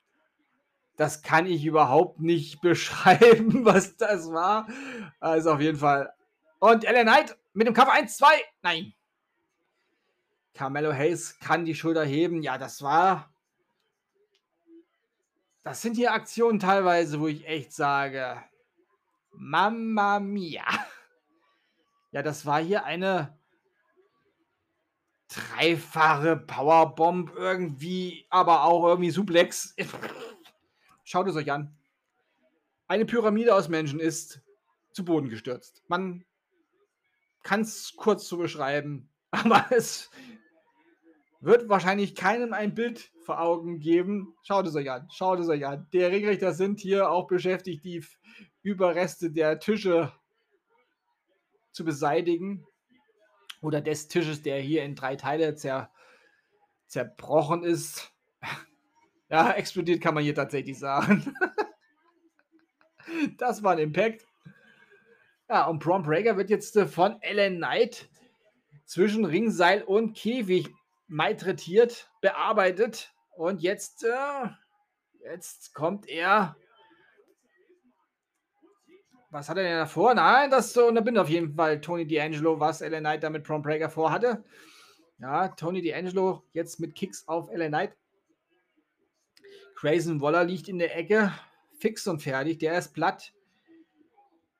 Das 0.96 1.22
kann 1.22 1.46
ich 1.46 1.64
überhaupt 1.64 2.20
nicht 2.20 2.60
beschreiben, 2.60 3.64
was 3.64 3.96
das 3.96 4.30
war. 4.30 4.68
Also 5.18 5.52
auf 5.52 5.60
jeden 5.60 5.78
Fall. 5.78 6.12
Und 6.60 6.84
Ellen 6.84 7.06
Knight 7.06 7.36
mit 7.54 7.66
dem 7.66 7.74
Kampf 7.74 7.90
1, 7.90 8.16
2. 8.18 8.26
Nein. 8.62 8.92
Carmelo 10.52 10.92
Hayes 10.92 11.38
kann 11.38 11.64
die 11.64 11.74
Schulter 11.74 12.04
heben. 12.04 12.42
Ja, 12.42 12.58
das 12.58 12.82
war. 12.82 13.32
Das 15.62 15.80
sind 15.80 15.96
hier 15.96 16.12
Aktionen 16.12 16.58
teilweise, 16.58 17.20
wo 17.20 17.26
ich 17.26 17.48
echt 17.48 17.72
sage: 17.72 18.36
Mamma 19.32 20.20
mia. 20.20 20.66
Ja, 22.12 22.22
das 22.22 22.44
war 22.44 22.60
hier 22.60 22.84
eine 22.84 23.39
dreifache 25.30 26.36
Powerbomb 26.36 27.32
irgendwie, 27.36 28.26
aber 28.30 28.64
auch 28.64 28.86
irgendwie 28.86 29.10
Suplex. 29.10 29.74
Schaut 31.04 31.28
es 31.28 31.36
euch 31.36 31.50
an. 31.50 31.74
Eine 32.88 33.04
Pyramide 33.04 33.54
aus 33.54 33.68
Menschen 33.68 34.00
ist 34.00 34.40
zu 34.92 35.04
Boden 35.04 35.28
gestürzt. 35.28 35.82
Man 35.88 36.24
kann 37.42 37.60
es 37.60 37.94
kurz 37.96 38.28
so 38.28 38.36
beschreiben, 38.36 39.08
aber 39.30 39.66
es 39.70 40.10
wird 41.40 41.68
wahrscheinlich 41.68 42.14
keinem 42.14 42.52
ein 42.52 42.74
Bild 42.74 43.10
vor 43.24 43.40
Augen 43.40 43.78
geben. 43.78 44.34
Schaut 44.42 44.66
es 44.66 44.74
euch 44.74 44.90
an, 44.90 45.08
schaut 45.10 45.38
es 45.40 45.48
euch 45.48 45.66
an. 45.66 45.86
Der 45.92 46.10
Ringrichter 46.10 46.52
sind 46.52 46.80
hier 46.80 47.10
auch 47.10 47.28
beschäftigt, 47.28 47.84
die 47.84 48.04
Überreste 48.62 49.30
der 49.30 49.58
Tische 49.58 50.12
zu 51.72 51.84
beseitigen. 51.84 52.66
Oder 53.60 53.80
des 53.80 54.08
Tisches, 54.08 54.42
der 54.42 54.60
hier 54.60 54.84
in 54.84 54.94
drei 54.94 55.16
Teile 55.16 55.54
zer, 55.54 55.90
zerbrochen 56.86 57.62
ist. 57.62 58.12
Ja, 59.32 59.52
explodiert 59.52 60.00
kann 60.00 60.14
man 60.14 60.24
hier 60.24 60.34
tatsächlich 60.34 60.76
sagen. 60.76 61.32
das 63.38 63.62
war 63.62 63.74
ein 63.74 63.78
Impact. 63.78 64.26
Ja, 65.48 65.66
und 65.66 65.78
Bron 65.78 66.02
Breaker 66.02 66.36
wird 66.36 66.50
jetzt 66.50 66.76
äh, 66.76 66.84
von 66.84 67.22
Ellen 67.22 67.58
Knight 67.58 68.08
zwischen 68.86 69.24
Ringseil 69.24 69.84
und 69.84 70.16
Käfig 70.16 70.68
malträtiert, 71.06 72.10
bearbeitet. 72.20 73.12
Und 73.36 73.62
jetzt, 73.62 74.04
äh, 74.04 74.48
jetzt 75.24 75.74
kommt 75.74 76.08
er 76.08 76.56
was 79.30 79.48
hat 79.48 79.56
er 79.56 79.62
denn 79.62 79.78
davor? 79.78 80.14
Nein, 80.14 80.50
das 80.50 80.72
so 80.72 80.86
unterbindet 80.86 81.22
auf 81.22 81.28
jeden 81.28 81.54
Fall 81.54 81.80
Tony 81.80 82.02
D'Angelo, 82.02 82.58
was 82.58 82.80
LA 82.80 82.98
Knight 82.98 83.22
da 83.22 83.30
mit 83.30 83.44
Prom 83.44 83.62
Breaker 83.62 83.88
vorhatte. 83.88 84.44
Ja, 85.18 85.48
Tony 85.48 85.80
D'Angelo 85.80 86.42
jetzt 86.52 86.80
mit 86.80 86.94
Kicks 86.94 87.28
auf 87.28 87.48
LA 87.52 87.68
Knight. 87.68 87.96
Grayson 89.76 90.20
Waller 90.20 90.44
liegt 90.44 90.68
in 90.68 90.78
der 90.78 90.96
Ecke, 90.96 91.32
fix 91.78 92.06
und 92.06 92.22
fertig. 92.22 92.58
Der 92.58 92.76
ist 92.76 92.92
platt. 92.92 93.32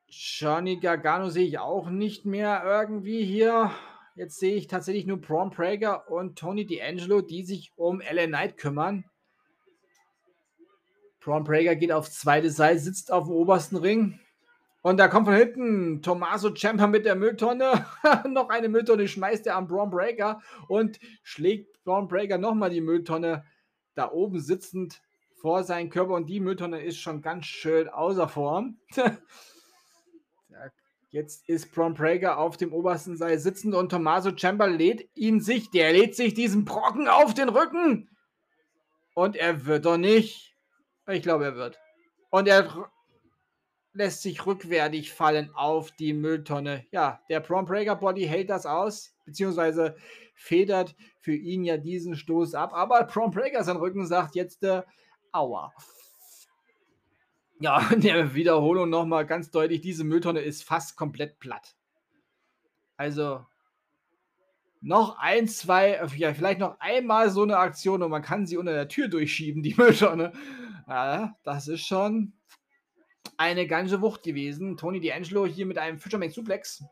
Johnny 0.07 0.79
Gargano 0.79 1.29
sehe 1.29 1.47
ich 1.47 1.59
auch 1.59 1.91
nicht 1.91 2.25
mehr 2.25 2.63
irgendwie 2.65 3.25
hier. 3.25 3.71
Jetzt 4.15 4.39
sehe 4.39 4.55
ich 4.55 4.67
tatsächlich 4.67 5.07
nur 5.07 5.21
Prom 5.21 5.51
Prager 5.51 6.11
und 6.11 6.39
Tony 6.39 6.63
D'Angelo, 6.63 7.23
die 7.23 7.43
sich 7.43 7.73
um 7.77 8.01
LA 8.01 8.27
Knight 8.27 8.57
kümmern. 8.57 9.05
Prom 11.21 11.45
Prager 11.45 11.77
geht 11.77 11.93
aufs 11.93 12.19
zweite 12.19 12.51
Seil, 12.51 12.79
sitzt 12.79 13.13
auf 13.13 13.25
dem 13.25 13.35
obersten 13.35 13.77
Ring. 13.77 14.21
Und 14.82 14.97
da 14.97 15.09
kommt 15.09 15.27
von 15.27 15.35
hinten 15.35 16.01
Tommaso 16.01 16.51
Ciampa 16.51 16.86
mit 16.86 17.05
der 17.05 17.15
Mülltonne. 17.15 17.85
noch 18.28 18.48
eine 18.48 18.69
Mülltonne 18.69 19.09
schmeißt 19.09 19.47
er 19.47 19.57
am 19.57 19.66
Braun 19.66 19.90
Breaker 19.90 20.40
und 20.69 20.98
schlägt 21.23 21.85
Braun 21.85 22.09
Breaker 22.09 22.39
nochmal 22.39 22.70
die 22.70 22.81
Mülltonne 22.81 23.44
da 23.94 24.11
oben 24.11 24.40
sitzend 24.40 25.02
vor 25.40 25.65
seinen 25.65 25.90
Körper. 25.90 26.15
Und 26.15 26.31
die 26.31 26.40
Mülltonne 26.40 26.82
ist 26.82 26.98
schon 26.98 27.20
ganz 27.20 27.44
schön 27.44 27.89
außer 27.89 28.28
Form. 28.28 28.78
Jetzt 31.11 31.48
ist 31.48 31.73
Braun 31.73 31.94
Breaker 31.94 32.39
auf 32.39 32.57
dem 32.57 32.73
obersten 32.73 33.16
Seil 33.16 33.39
sitzend 33.39 33.74
und 33.74 33.90
Tommaso 33.90 34.31
Ciampa 34.31 34.66
lädt 34.66 35.11
ihn 35.15 35.40
sich, 35.40 35.70
der 35.70 35.93
lädt 35.93 36.15
sich 36.15 36.35
diesen 36.35 36.65
Brocken 36.65 37.09
auf 37.09 37.35
den 37.35 37.48
Rücken. 37.48 38.09
Und 39.15 39.36
er 39.36 39.66
wird 39.66 39.85
doch 39.85 39.98
nicht. 39.98 40.57
Ich 41.09 41.23
glaube, 41.23 41.44
er 41.44 41.57
wird. 41.57 41.81
Und 42.31 42.47
er 42.47 42.90
lässt 44.01 44.23
sich 44.23 44.47
rückwärtig 44.47 45.13
fallen 45.13 45.51
auf 45.55 45.93
die 45.93 46.15
Mülltonne. 46.15 46.87
Ja, 46.91 47.21
der 47.29 47.41
Prom 47.41 47.67
Breaker 47.67 47.97
Body 47.97 48.25
hält 48.25 48.49
das 48.49 48.65
aus, 48.65 49.15
beziehungsweise 49.27 49.95
federt 50.35 50.97
für 51.21 51.35
ihn 51.35 51.65
ja 51.65 51.77
diesen 51.77 52.17
Stoß 52.17 52.55
ab. 52.55 52.73
Aber 52.73 53.05
Prom 53.05 53.31
Breaker 53.31 53.63
sein 53.63 53.77
Rücken 53.77 54.07
sagt 54.07 54.35
jetzt, 54.35 54.63
äh, 54.63 54.83
aua. 55.33 55.75
Ja, 57.61 57.87
in 57.93 58.01
der 58.01 58.35
Wiederholung 58.35 58.89
nochmal 58.89 59.27
ganz 59.27 59.51
deutlich, 59.51 59.83
diese 59.83 60.03
Mülltonne 60.03 60.41
ist 60.41 60.65
fast 60.65 60.97
komplett 60.97 61.39
platt. 61.39 61.77
Also 62.97 63.45
noch 64.81 65.19
ein, 65.19 65.47
zwei, 65.47 66.01
ja, 66.17 66.33
vielleicht 66.33 66.61
noch 66.61 66.81
einmal 66.81 67.29
so 67.29 67.43
eine 67.43 67.59
Aktion 67.59 68.03
und 68.03 68.11
man 68.11 68.23
kann 68.23 68.47
sie 68.47 68.57
unter 68.57 68.73
der 68.73 68.89
Tür 68.89 69.09
durchschieben, 69.09 69.63
die 69.63 69.75
Mülltonne. 69.75 70.33
Ja, 70.89 71.37
das 71.45 71.69
ist 71.69 71.87
schon 71.87 72.33
eine 73.41 73.67
ganze 73.67 74.03
Wucht 74.03 74.23
gewesen. 74.23 74.77
Tony 74.77 74.99
D'Angelo 74.99 75.47
hier 75.47 75.65
mit 75.65 75.79
einem 75.79 75.99
Fisherman 75.99 76.29
Suplex 76.31 76.85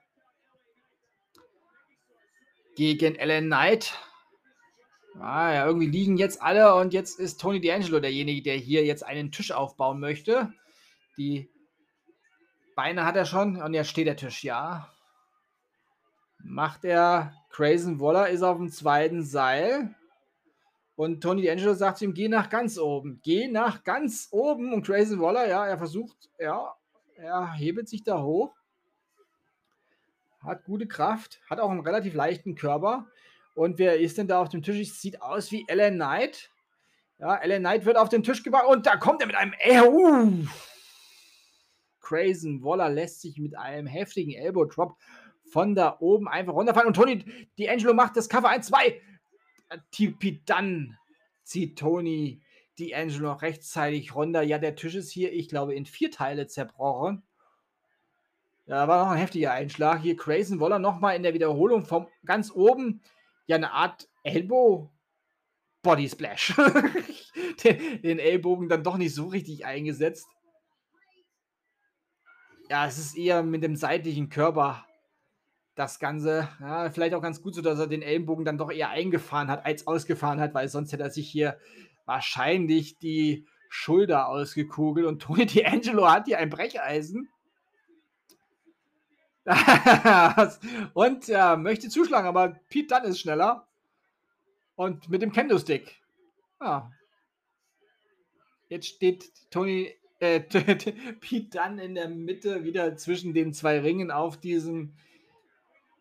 gegen 2.75 3.17
Ellen 3.17 3.49
Knight. 3.49 3.93
Ah, 5.21 5.53
ja, 5.53 5.67
irgendwie 5.67 5.89
liegen 5.89 6.17
jetzt 6.17 6.41
alle 6.41 6.75
und 6.77 6.95
jetzt 6.95 7.21
ist 7.21 7.39
Tony 7.39 7.59
D'Angelo 7.59 8.01
derjenige, 8.01 8.41
der 8.41 8.57
hier 8.57 8.83
jetzt 8.87 9.05
einen 9.05 9.31
Tisch 9.31 9.53
aufbauen 9.53 10.01
möchte. 10.01 10.51
Die 11.19 11.51
Beine 12.75 13.05
hat 13.05 13.17
er 13.17 13.27
schon 13.27 13.61
und 13.61 13.75
jetzt 13.75 13.91
steht 13.91 14.07
der 14.07 14.17
Tisch, 14.17 14.43
ja. 14.43 14.91
Macht 16.39 16.87
er. 16.87 17.35
Crazen 17.51 18.01
Waller 18.01 18.31
ist 18.31 18.43
auf 18.43 18.57
dem 18.57 18.71
zweiten 18.71 19.23
Seil. 19.23 19.95
Und 20.99 21.21
Tony 21.21 21.49
D'Angelo 21.49 21.75
sagt 21.75 21.99
zu 21.99 22.07
ihm, 22.07 22.13
geh 22.13 22.27
nach 22.27 22.51
ganz 22.51 22.77
oben. 22.77 23.21
Geh 23.23 23.47
nach 23.47 23.85
ganz 23.85 24.27
oben. 24.33 24.73
Und 24.73 24.85
Grayson 24.85 25.21
Waller, 25.21 25.47
ja, 25.47 25.65
er 25.65 25.79
versucht, 25.79 26.29
ja, 26.41 26.75
er 27.15 27.53
hebelt 27.53 27.89
sich 27.89 28.03
da 28.03 28.21
hoch. 28.21 28.53
Hat 30.41 30.65
gute 30.65 30.89
Kraft, 30.89 31.41
hat 31.49 31.61
auch 31.61 31.71
einen 31.71 31.87
relativ 31.87 32.15
leichten 32.15 32.57
Körper. 32.57 33.07
Und 33.55 33.79
wer 33.79 34.01
ist 34.01 34.19
denn 34.19 34.27
da 34.27 34.41
auf 34.41 34.49
dem 34.49 34.61
Tisch? 34.61 34.93
Sieht 34.93 35.23
aus 35.23 35.53
wie 35.53 35.65
Ellen 35.69 35.95
Knight. 35.95 36.51
Ja, 37.21 37.37
Ellen 37.37 37.63
Knight 37.63 37.85
wird 37.85 37.97
auf 37.97 38.09
den 38.09 38.25
Tisch 38.25 38.43
gebracht 38.43 38.67
und 38.67 38.85
da 38.85 38.97
kommt 38.97 39.21
er 39.21 39.29
mit 39.29 39.37
einem. 39.37 39.55
Äh, 39.61 39.83
uh. 39.83 40.47
Crazen 42.01 42.65
Waller 42.65 42.91
lässt 42.91 43.21
sich 43.21 43.39
mit 43.39 43.57
einem 43.57 43.87
heftigen 43.87 44.33
Elbow 44.33 44.65
Drop 44.65 44.97
von 45.45 45.77
da 45.77 45.97
oben 46.01 46.27
einfach 46.27 46.55
runterfallen. 46.55 46.89
Und 46.89 46.95
Tony 46.95 47.25
D'Angelo 47.57 47.95
macht 47.95 48.17
das 48.17 48.29
Cover 48.29 48.49
1, 48.49 48.67
2. 48.67 49.01
Tipi 49.91 50.43
dann 50.45 50.97
zieht 51.43 51.79
Tony 51.79 52.43
D'Angelo 52.79 53.23
noch 53.23 53.43
rechtzeitig 53.43 54.15
runter. 54.15 54.43
Ja, 54.43 54.59
der 54.59 54.77
Tisch 54.77 54.95
ist 54.95 55.11
hier, 55.11 55.33
ich 55.33 55.49
glaube, 55.49 55.75
in 55.75 55.87
vier 55.87 56.11
Teile 56.11 56.47
zerbrochen. 56.47 57.23
Da 58.67 58.87
war 58.87 59.05
noch 59.05 59.13
ein 59.13 59.19
heftiger 59.19 59.53
Einschlag. 59.53 60.03
Hier 60.03 60.15
Grayson 60.15 60.61
Waller 60.61 60.79
nochmal 60.79 61.17
in 61.17 61.23
der 61.23 61.35
Wiederholung 61.35 61.87
vom 61.87 62.07
ganz 62.25 62.51
oben. 62.51 63.01
Ja, 63.47 63.57
eine 63.57 63.73
Art 63.73 64.09
Elbow 64.23 64.91
Body 65.83 66.09
Splash. 66.09 66.55
den, 67.65 68.03
den 68.03 68.19
Ellbogen 68.19 68.69
dann 68.69 68.85
doch 68.85 68.99
nicht 68.99 69.15
so 69.15 69.27
richtig 69.29 69.65
eingesetzt. 69.65 70.27
Ja, 72.69 72.87
es 72.87 72.99
ist 72.99 73.17
eher 73.17 73.43
mit 73.43 73.63
dem 73.63 73.75
seitlichen 73.75 74.29
Körper 74.29 74.85
das 75.79 75.99
Ganze. 75.99 76.49
Ja, 76.61 76.91
vielleicht 76.91 77.15
auch 77.15 77.23
ganz 77.23 77.41
gut 77.41 77.55
so, 77.55 77.63
dass 77.63 77.79
er 77.79 77.87
den 77.87 78.03
Ellenbogen 78.03 78.45
dann 78.45 78.59
doch 78.59 78.71
eher 78.71 78.91
eingefahren 78.91 79.49
hat, 79.49 79.65
als 79.65 79.87
ausgefahren 79.87 80.41
hat, 80.41 80.53
weil 80.55 80.69
sonst 80.69 80.93
hätte 80.93 81.05
er 81.05 81.11
sich 81.11 81.31
hier 81.31 81.59
wahrscheinlich 82.05 82.99
die 82.99 83.47
Schulter 83.69 84.29
ausgekugelt 84.29 85.07
und 85.07 85.23
Tony 85.23 85.45
D'Angelo 85.45 86.11
hat 86.11 86.27
hier 86.27 86.39
ein 86.39 86.51
Brecheisen. 86.51 87.29
und 90.95 91.29
er 91.29 91.57
möchte 91.57 91.89
zuschlagen, 91.89 92.27
aber 92.27 92.61
Pete 92.69 92.95
Dunn 92.95 93.05
ist 93.05 93.21
schneller. 93.21 93.67
Und 94.75 95.09
mit 95.09 95.23
dem 95.23 95.33
Kendo-Stick. 95.33 95.97
Ja. 96.61 96.91
Jetzt 98.69 98.89
steht 98.89 99.33
Tony, 99.51 99.95
äh, 100.19 100.41
Pete 101.21 101.59
Dunn 101.59 101.79
in 101.79 101.95
der 101.95 102.09
Mitte 102.09 102.65
wieder 102.65 102.97
zwischen 102.97 103.33
den 103.33 103.55
zwei 103.55 103.81
Ringen 103.81 104.11
auf 104.11 104.39
diesem 104.39 104.95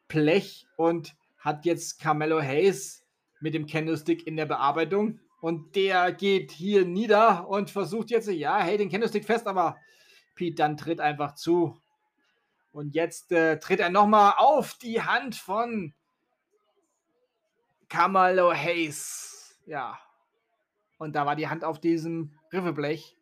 Blech 0.08 0.68
und 0.78 1.16
hat 1.38 1.66
jetzt 1.66 2.00
Carmelo 2.00 2.42
Hayes 2.42 3.06
mit 3.40 3.54
dem 3.54 3.68
Candlestick 3.68 4.26
in 4.26 4.36
der 4.36 4.46
Bearbeitung. 4.46 5.20
Und 5.40 5.76
der 5.76 6.12
geht 6.12 6.52
hier 6.52 6.86
nieder 6.86 7.48
und 7.48 7.70
versucht 7.70 8.10
jetzt, 8.10 8.28
ja, 8.28 8.60
hey, 8.60 8.78
den 8.78 8.90
Candlestick 8.90 9.26
fest, 9.26 9.48
aber 9.48 9.78
Pete 10.36 10.56
dann 10.56 10.78
tritt 10.78 11.00
einfach 11.00 11.36
zu. 11.36 11.80
Und 12.72 12.96
jetzt 12.96 13.32
äh, 13.32 13.60
tritt 13.60 13.80
er 13.80 13.90
nochmal 13.90 14.34
auf 14.38 14.76
die 14.76 15.02
Hand 15.02 15.36
von 15.36 15.94
Kamalo 17.90 18.54
Hayes. 18.54 19.60
Ja. 19.66 20.00
Und 20.98 21.16
da 21.16 21.26
war 21.26 21.36
die 21.36 21.48
Hand 21.48 21.64
auf 21.64 21.80
diesem 21.80 22.38
Riffelblech. 22.52 23.17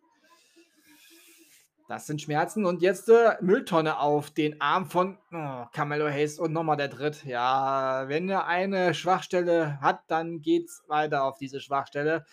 Das 1.87 2.07
sind 2.07 2.21
Schmerzen. 2.21 2.65
Und 2.65 2.81
jetzt 2.81 3.09
äh, 3.09 3.35
Mülltonne 3.41 3.99
auf 3.99 4.31
den 4.31 4.59
Arm 4.59 4.87
von 4.87 5.19
oh, 5.31 5.65
Camelo 5.71 6.07
Hayes 6.07 6.39
und 6.39 6.51
nochmal 6.51 6.77
der 6.77 6.87
Dritt. 6.87 7.23
Ja, 7.25 8.05
wenn 8.07 8.27
er 8.27 8.47
eine 8.47 8.95
Schwachstelle 8.95 9.79
hat, 9.81 10.01
dann 10.07 10.41
geht's 10.41 10.83
weiter 10.87 11.23
auf 11.23 11.37
diese 11.37 11.61
Schwachstelle. 11.61 12.25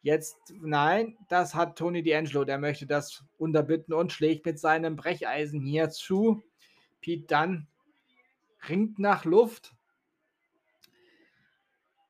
Jetzt, 0.00 0.38
nein, 0.62 1.18
das 1.28 1.54
hat 1.54 1.76
Tony 1.76 2.00
D'Angelo. 2.00 2.44
Der 2.44 2.58
möchte 2.58 2.86
das 2.86 3.24
unterbitten 3.36 3.92
und 3.92 4.12
schlägt 4.12 4.46
mit 4.46 4.58
seinem 4.58 4.96
Brecheisen 4.96 5.60
hier 5.60 5.90
zu. 5.90 6.42
Pete 7.02 7.26
dann 7.26 7.66
ringt 8.68 8.98
nach 8.98 9.24
Luft. 9.24 9.74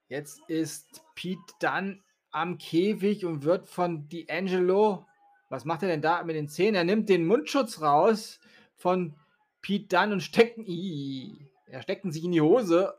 Jetzt 0.08 0.40
ist 0.46 1.02
Pete 1.16 1.40
dann 1.58 2.04
am 2.30 2.58
Käfig 2.58 3.24
und 3.24 3.42
wird 3.42 3.68
von 3.68 4.08
D'Angelo 4.08 5.06
was 5.48 5.64
macht 5.64 5.82
er 5.82 5.88
denn 5.88 6.02
da 6.02 6.22
mit 6.24 6.36
den 6.36 6.48
Zähnen? 6.48 6.74
Er 6.74 6.84
nimmt 6.84 7.08
den 7.08 7.26
Mundschutz 7.26 7.80
raus 7.80 8.40
von 8.76 9.14
Pete 9.62 9.86
Dunn 9.88 10.12
und 10.12 10.20
steckt 10.20 10.58
ihn. 10.58 11.48
Er 11.66 11.82
steckt 11.82 12.04
ihn 12.04 12.12
sich 12.12 12.24
in 12.24 12.32
die 12.32 12.40
Hose. 12.40 12.94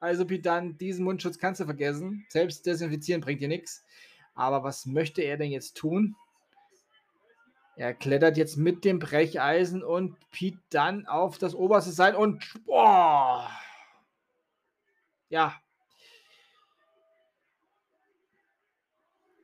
Also 0.00 0.26
Pete 0.26 0.42
Dunn, 0.42 0.76
diesen 0.78 1.04
Mundschutz 1.04 1.38
kannst 1.38 1.60
du 1.60 1.64
vergessen. 1.64 2.26
Selbst 2.28 2.66
desinfizieren 2.66 3.20
bringt 3.20 3.40
dir 3.40 3.48
nichts. 3.48 3.84
Aber 4.34 4.64
was 4.64 4.86
möchte 4.86 5.22
er 5.22 5.36
denn 5.36 5.50
jetzt 5.50 5.76
tun? 5.76 6.16
Er 7.76 7.92
klettert 7.92 8.36
jetzt 8.36 8.56
mit 8.56 8.84
dem 8.84 8.98
Brecheisen 8.98 9.82
und 9.82 10.16
Pete 10.30 10.60
Dunn 10.70 11.06
auf 11.06 11.38
das 11.38 11.54
oberste 11.54 11.90
Seil 11.90 12.14
und 12.14 12.54
boah. 12.66 13.50
Ja. 15.28 15.60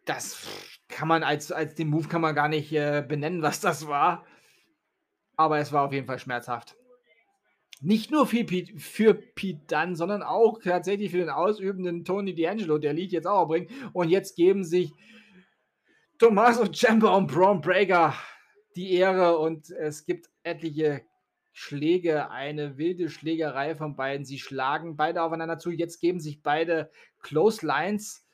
Das 0.04 0.46
kann 0.90 1.08
man 1.08 1.22
als, 1.22 1.52
als 1.52 1.74
den 1.74 1.88
Move 1.88 2.08
kann 2.08 2.20
man 2.20 2.34
gar 2.34 2.48
nicht 2.48 2.72
äh, 2.72 3.04
benennen, 3.06 3.42
was 3.42 3.60
das 3.60 3.86
war. 3.86 4.26
Aber 5.36 5.58
es 5.58 5.72
war 5.72 5.86
auf 5.86 5.92
jeden 5.92 6.06
Fall 6.06 6.18
schmerzhaft. 6.18 6.76
Nicht 7.80 8.10
nur 8.10 8.26
für 8.26 8.44
Pete, 8.44 8.78
für 8.78 9.14
Pete 9.14 9.62
Dunn, 9.66 9.96
sondern 9.96 10.22
auch 10.22 10.60
tatsächlich 10.62 11.12
für 11.12 11.18
den 11.18 11.30
ausübenden 11.30 12.04
Tony 12.04 12.32
D'Angelo, 12.32 12.78
der 12.78 12.92
Lied 12.92 13.10
jetzt 13.12 13.26
auch 13.26 13.46
bringt. 13.46 13.70
Und 13.94 14.10
jetzt 14.10 14.36
geben 14.36 14.64
sich 14.64 14.92
Tommaso 16.18 16.66
Ciampa 16.66 17.16
und 17.16 17.32
Braun 17.32 17.62
Breaker 17.62 18.14
die 18.76 18.92
Ehre 18.92 19.38
und 19.38 19.70
es 19.70 20.04
gibt 20.04 20.28
etliche 20.42 21.02
Schläge, 21.52 22.30
eine 22.30 22.76
wilde 22.76 23.08
Schlägerei 23.08 23.74
von 23.74 23.96
beiden. 23.96 24.24
Sie 24.24 24.38
schlagen 24.38 24.96
beide 24.96 25.22
aufeinander 25.22 25.58
zu. 25.58 25.70
Jetzt 25.70 26.00
geben 26.00 26.20
sich 26.20 26.42
beide 26.42 26.90
Close 27.20 27.66
Lines 27.66 28.26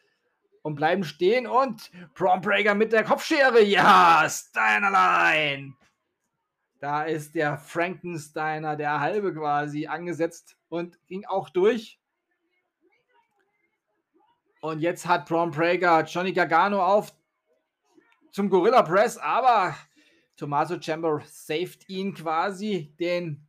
und 0.66 0.74
bleiben 0.74 1.05
stehen 1.05 1.47
und 1.47 1.93
Prombreaker 2.14 2.74
mit 2.74 2.93
der 2.93 3.05
Kopfschere. 3.05 3.62
Ja, 3.62 4.26
Steinerlein. 4.28 5.76
Da 6.80 7.05
ist 7.05 7.36
der 7.36 7.56
Frankensteiner, 7.56 8.74
der 8.74 8.98
halbe 8.98 9.32
quasi, 9.32 9.86
angesetzt 9.86 10.56
und 10.68 10.98
ging 11.06 11.24
auch 11.24 11.51
durch. 11.51 12.01
Und 14.60 14.80
jetzt 14.80 15.06
hat 15.06 15.28
Braun 15.28 15.52
Breaker 15.52 16.02
Johnny 16.02 16.32
Gargano 16.32 16.84
auf 16.84 17.14
zum 18.32 18.51
Gorilla 18.51 18.82
Press, 18.82 19.16
aber 19.18 19.76
Tommaso 20.36 20.80
Ciampa 20.80 21.22
saved 21.26 21.88
ihn 21.88 22.12
quasi, 22.12 22.93
den 22.98 23.47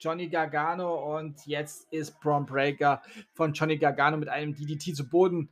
Johnny 0.00 0.28
Gargano. 0.28 1.16
Und 1.16 1.46
jetzt 1.46 1.92
ist 1.92 2.18
Braun 2.18 2.44
Breaker 2.44 3.02
von 3.34 3.52
Johnny 3.52 3.78
Gargano 3.78 4.16
mit 4.16 4.28
einem 4.28 4.52
DDT 4.52 4.96
zu 4.96 5.08
Boden 5.08 5.48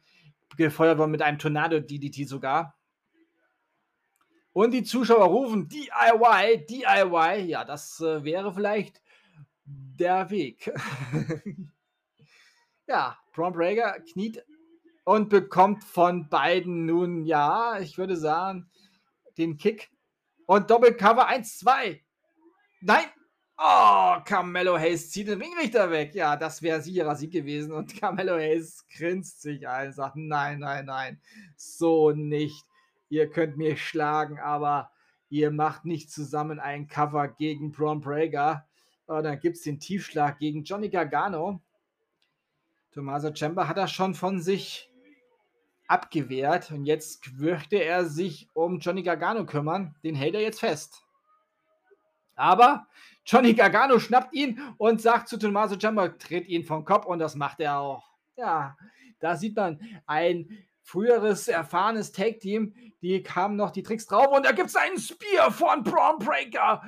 gefeuert 0.56 0.98
worden 0.98 1.10
mit 1.10 1.22
einem 1.22 1.38
Tornado-DDT 1.38 2.28
sogar. 2.28 2.78
Und 4.52 4.70
die 4.70 4.84
Zuschauer 4.84 5.26
rufen 5.26 5.68
DIY, 5.68 6.64
DIY. 6.66 7.44
Ja, 7.46 7.64
das 7.64 8.00
äh, 8.00 8.22
wäre 8.22 8.54
vielleicht 8.54 9.02
der 9.64 10.30
Weg. 10.30 10.72
ja, 12.86 13.18
Braun 13.32 13.52
Breaker 13.52 13.98
kniet 14.12 14.44
und 15.04 15.28
bekommt 15.28 15.82
von 15.82 16.28
beiden 16.28 16.86
nun, 16.86 17.24
ja, 17.24 17.78
ich 17.80 17.98
würde 17.98 18.16
sagen, 18.16 18.70
den 19.38 19.56
Kick. 19.56 19.90
Und 20.46 20.70
Doppelcover 20.70 21.26
1, 21.26 21.58
2. 21.58 22.02
Nein, 22.80 23.06
Oh, 23.56 24.16
Carmelo 24.24 24.76
Hayes 24.76 25.10
zieht 25.10 25.28
den 25.28 25.40
Ringrichter 25.40 25.90
weg. 25.90 26.14
Ja, 26.14 26.36
das 26.36 26.60
wäre 26.60 26.82
sicherer 26.82 27.14
Sieg 27.14 27.32
gewesen. 27.32 27.72
Und 27.72 27.96
Carmelo 28.00 28.34
Hayes 28.34 28.84
grinst 28.88 29.42
sich 29.42 29.68
ein, 29.68 29.92
sagt: 29.92 30.16
Nein, 30.16 30.58
nein, 30.58 30.86
nein, 30.86 31.20
so 31.56 32.10
nicht. 32.10 32.64
Ihr 33.08 33.30
könnt 33.30 33.56
mich 33.56 33.86
schlagen, 33.86 34.40
aber 34.40 34.90
ihr 35.28 35.50
macht 35.50 35.84
nicht 35.84 36.10
zusammen 36.10 36.58
ein 36.58 36.88
Cover 36.88 37.28
gegen 37.28 37.70
Braun 37.70 38.00
Breaker. 38.00 38.66
Und 39.06 39.24
dann 39.24 39.38
gibt 39.38 39.56
es 39.56 39.62
den 39.62 39.78
Tiefschlag 39.78 40.38
gegen 40.38 40.64
Johnny 40.64 40.88
Gargano. 40.88 41.60
Tommaso 42.92 43.32
Ciampa 43.32 43.68
hat 43.68 43.76
er 43.76 43.88
schon 43.88 44.14
von 44.14 44.40
sich 44.40 44.90
abgewehrt 45.86 46.70
und 46.70 46.86
jetzt 46.86 47.32
möchte 47.34 47.76
er 47.76 48.06
sich 48.06 48.48
um 48.54 48.78
Johnny 48.78 49.02
Gargano 49.02 49.44
kümmern. 49.44 49.94
Den 50.02 50.14
hält 50.14 50.34
er 50.34 50.40
jetzt 50.40 50.60
fest. 50.60 51.04
Aber 52.36 52.86
Johnny 53.26 53.54
Gargano 53.54 53.98
schnappt 53.98 54.34
ihn 54.34 54.60
und 54.76 55.00
sagt 55.00 55.28
zu 55.28 55.38
Tommaso 55.38 55.76
Ciampa, 55.76 56.08
tritt 56.08 56.46
ihn 56.46 56.64
vom 56.64 56.84
Kopf 56.84 57.06
und 57.06 57.18
das 57.18 57.34
macht 57.34 57.60
er 57.60 57.78
auch. 57.78 58.10
Ja, 58.36 58.76
da 59.18 59.36
sieht 59.36 59.56
man 59.56 59.80
ein 60.06 60.48
früheres 60.82 61.48
erfahrenes 61.48 62.12
Tag-Team, 62.12 62.74
die 63.00 63.22
kamen 63.22 63.56
noch 63.56 63.70
die 63.70 63.82
Tricks 63.82 64.06
drauf 64.06 64.28
und 64.28 64.44
da 64.44 64.52
gibt 64.52 64.68
es 64.68 64.76
einen 64.76 64.98
Spear 64.98 65.50
von 65.50 65.82
Braun 65.82 66.18
Breaker 66.18 66.82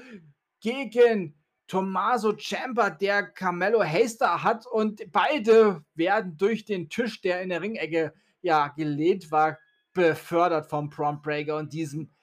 gegen 0.61 1.35
Tommaso 1.67 2.33
Ciampa, 2.33 2.91
der 2.91 3.29
Carmelo 3.29 3.83
Haster 3.83 4.43
hat 4.43 4.67
und 4.67 5.11
beide 5.11 5.85
werden 5.95 6.37
durch 6.37 6.65
den 6.65 6.91
Tisch, 6.91 7.21
der 7.23 7.43
in 7.43 7.49
der 7.49 7.63
Ringecke 7.63 8.13
ja 8.43 8.69
gelehnt 8.69 9.31
war, 9.31 9.59
befördert 9.93 10.69
vom 10.69 10.91
Braun 10.91 11.23
Breaker 11.23 11.57
und 11.57 11.73
diesem 11.73 12.15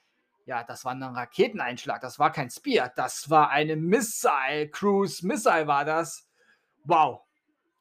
ja, 0.45 0.63
das 0.63 0.83
war 0.83 0.93
ein 0.93 1.03
Raketeneinschlag. 1.03 2.01
Das 2.01 2.19
war 2.19 2.31
kein 2.31 2.49
Spear. 2.49 2.91
Das 2.95 3.29
war 3.29 3.49
eine 3.49 3.75
Missile 3.75 4.69
Cruise. 4.69 5.25
Missile 5.25 5.67
war 5.67 5.85
das. 5.85 6.27
Wow. 6.83 7.21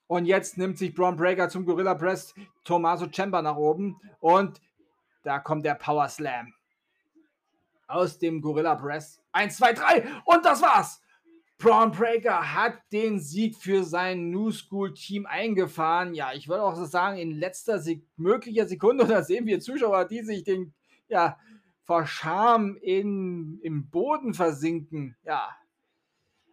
Und 0.07 0.27
jetzt 0.27 0.59
nimmt 0.59 0.79
sich 0.79 0.95
Braun 0.95 1.17
Breaker 1.17 1.49
zum 1.49 1.65
Gorilla 1.65 1.95
Press 1.95 2.35
Tommaso 2.65 3.07
Ciampa 3.07 3.43
nach 3.43 3.57
oben. 3.57 4.01
Und 4.21 4.61
da 5.25 5.39
kommt 5.39 5.65
der 5.65 5.75
Power 5.75 6.09
Slam. 6.09 6.53
Aus 7.89 8.19
dem 8.19 8.41
Gorilla 8.41 8.75
Press. 8.77 9.21
Eins, 9.33 9.57
zwei, 9.57 9.73
drei. 9.73 10.07
Und 10.25 10.45
das 10.45 10.63
war's. 10.63 11.03
Braun 11.59 11.93
Breaker 11.93 12.55
hat 12.55 12.75
den 12.93 13.21
Sieg 13.21 13.57
für 13.57 13.85
sein 13.85 14.31
New 14.31 14.51
School 14.51 14.95
Team 14.95 15.27
eingefahren. 15.27 16.13
Ja, 16.15 16.33
ich 16.33 16.49
würde 16.49 16.65
auch 16.65 16.75
so 16.75 16.85
sagen, 16.85 17.19
in 17.19 17.39
letzter 17.39 17.79
Sek 17.79 18.03
möglicher 18.17 18.67
Sekunde, 18.67 19.07
da 19.09 19.23
sehen 19.23 19.47
wir 19.47 19.61
Zuschauer, 19.61 20.05
die 20.07 20.23
sich 20.23 20.43
den, 20.43 20.75
ja, 21.09 21.39
vor 21.85 22.07
Scham 22.07 22.77
in, 22.77 23.59
im 23.63 23.91
Boden 23.91 24.35
versinken. 24.35 25.17
Ja. 25.25 25.57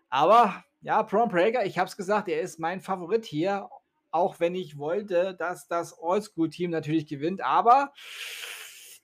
Aber 0.09 0.63
ja, 0.81 1.01
Braun 1.03 1.29
Breaker, 1.29 1.65
ich 1.65 1.77
habe 1.77 1.87
es 1.87 1.97
gesagt, 1.97 2.29
er 2.29 2.41
ist 2.41 2.59
mein 2.59 2.81
Favorit 2.81 3.25
hier. 3.25 3.69
Auch 4.11 4.39
wenn 4.39 4.55
ich 4.55 4.77
wollte, 4.77 5.35
dass 5.35 5.67
das 5.67 5.99
Oldschool-Team 5.99 6.71
natürlich 6.71 7.05
gewinnt. 7.05 7.41
Aber 7.41 7.93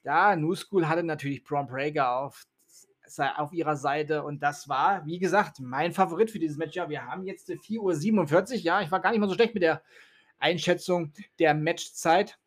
ja, 0.02 0.34
New 0.34 0.54
School 0.54 0.88
hatte 0.88 1.04
natürlich 1.04 1.44
Braun 1.44 1.68
Breaker 1.68 2.16
auf, 2.16 2.44
auf 3.36 3.52
ihrer 3.52 3.76
Seite. 3.76 4.24
Und 4.24 4.42
das 4.42 4.68
war, 4.68 5.06
wie 5.06 5.20
gesagt, 5.20 5.60
mein 5.60 5.92
Favorit 5.92 6.32
für 6.32 6.40
dieses 6.40 6.56
Match. 6.56 6.74
Ja, 6.74 6.88
wir 6.88 7.04
haben 7.04 7.24
jetzt 7.24 7.48
4.47 7.48 7.78
Uhr. 7.78 8.56
Ja, 8.56 8.80
ich 8.80 8.90
war 8.90 9.00
gar 9.00 9.10
nicht 9.10 9.20
mal 9.20 9.28
so 9.28 9.34
schlecht 9.34 9.54
mit 9.54 9.62
der 9.62 9.82
Einschätzung 10.38 11.12
der 11.38 11.54
Matchzeit. 11.54 12.38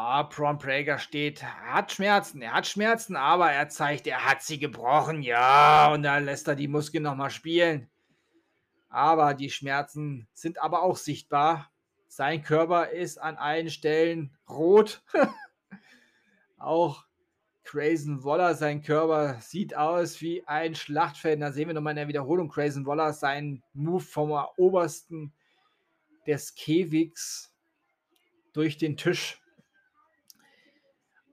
Ah, 0.00 0.22
Prom 0.22 0.58
Prager 0.58 0.96
steht, 1.00 1.42
hat 1.42 1.90
Schmerzen, 1.90 2.40
er 2.40 2.52
hat 2.52 2.68
Schmerzen, 2.68 3.16
aber 3.16 3.50
er 3.50 3.68
zeigt, 3.68 4.06
er 4.06 4.24
hat 4.24 4.42
sie 4.42 4.60
gebrochen, 4.60 5.22
ja, 5.22 5.92
und 5.92 6.04
dann 6.04 6.24
lässt 6.24 6.46
er 6.46 6.54
die 6.54 6.68
Muskeln 6.68 7.02
nochmal 7.02 7.30
spielen. 7.30 7.90
Aber 8.88 9.34
die 9.34 9.50
Schmerzen 9.50 10.28
sind 10.34 10.62
aber 10.62 10.82
auch 10.82 10.96
sichtbar. 10.96 11.72
Sein 12.06 12.44
Körper 12.44 12.90
ist 12.90 13.18
an 13.18 13.36
allen 13.38 13.70
Stellen 13.70 14.38
rot. 14.48 15.02
auch 16.58 17.04
Crazen 17.64 18.22
Waller, 18.22 18.54
sein 18.54 18.82
Körper 18.82 19.40
sieht 19.40 19.76
aus 19.76 20.20
wie 20.20 20.46
ein 20.46 20.76
Schlachtfeld. 20.76 21.42
Da 21.42 21.50
sehen 21.50 21.66
wir 21.66 21.74
nochmal 21.74 21.94
in 21.94 21.96
der 21.96 22.08
Wiederholung 22.08 22.48
Crazen 22.48 22.86
Waller, 22.86 23.12
seinen 23.12 23.64
Move 23.72 24.04
vom 24.04 24.30
obersten 24.58 25.32
des 26.24 26.54
Käfigs 26.54 27.52
durch 28.52 28.78
den 28.78 28.96
Tisch 28.96 29.42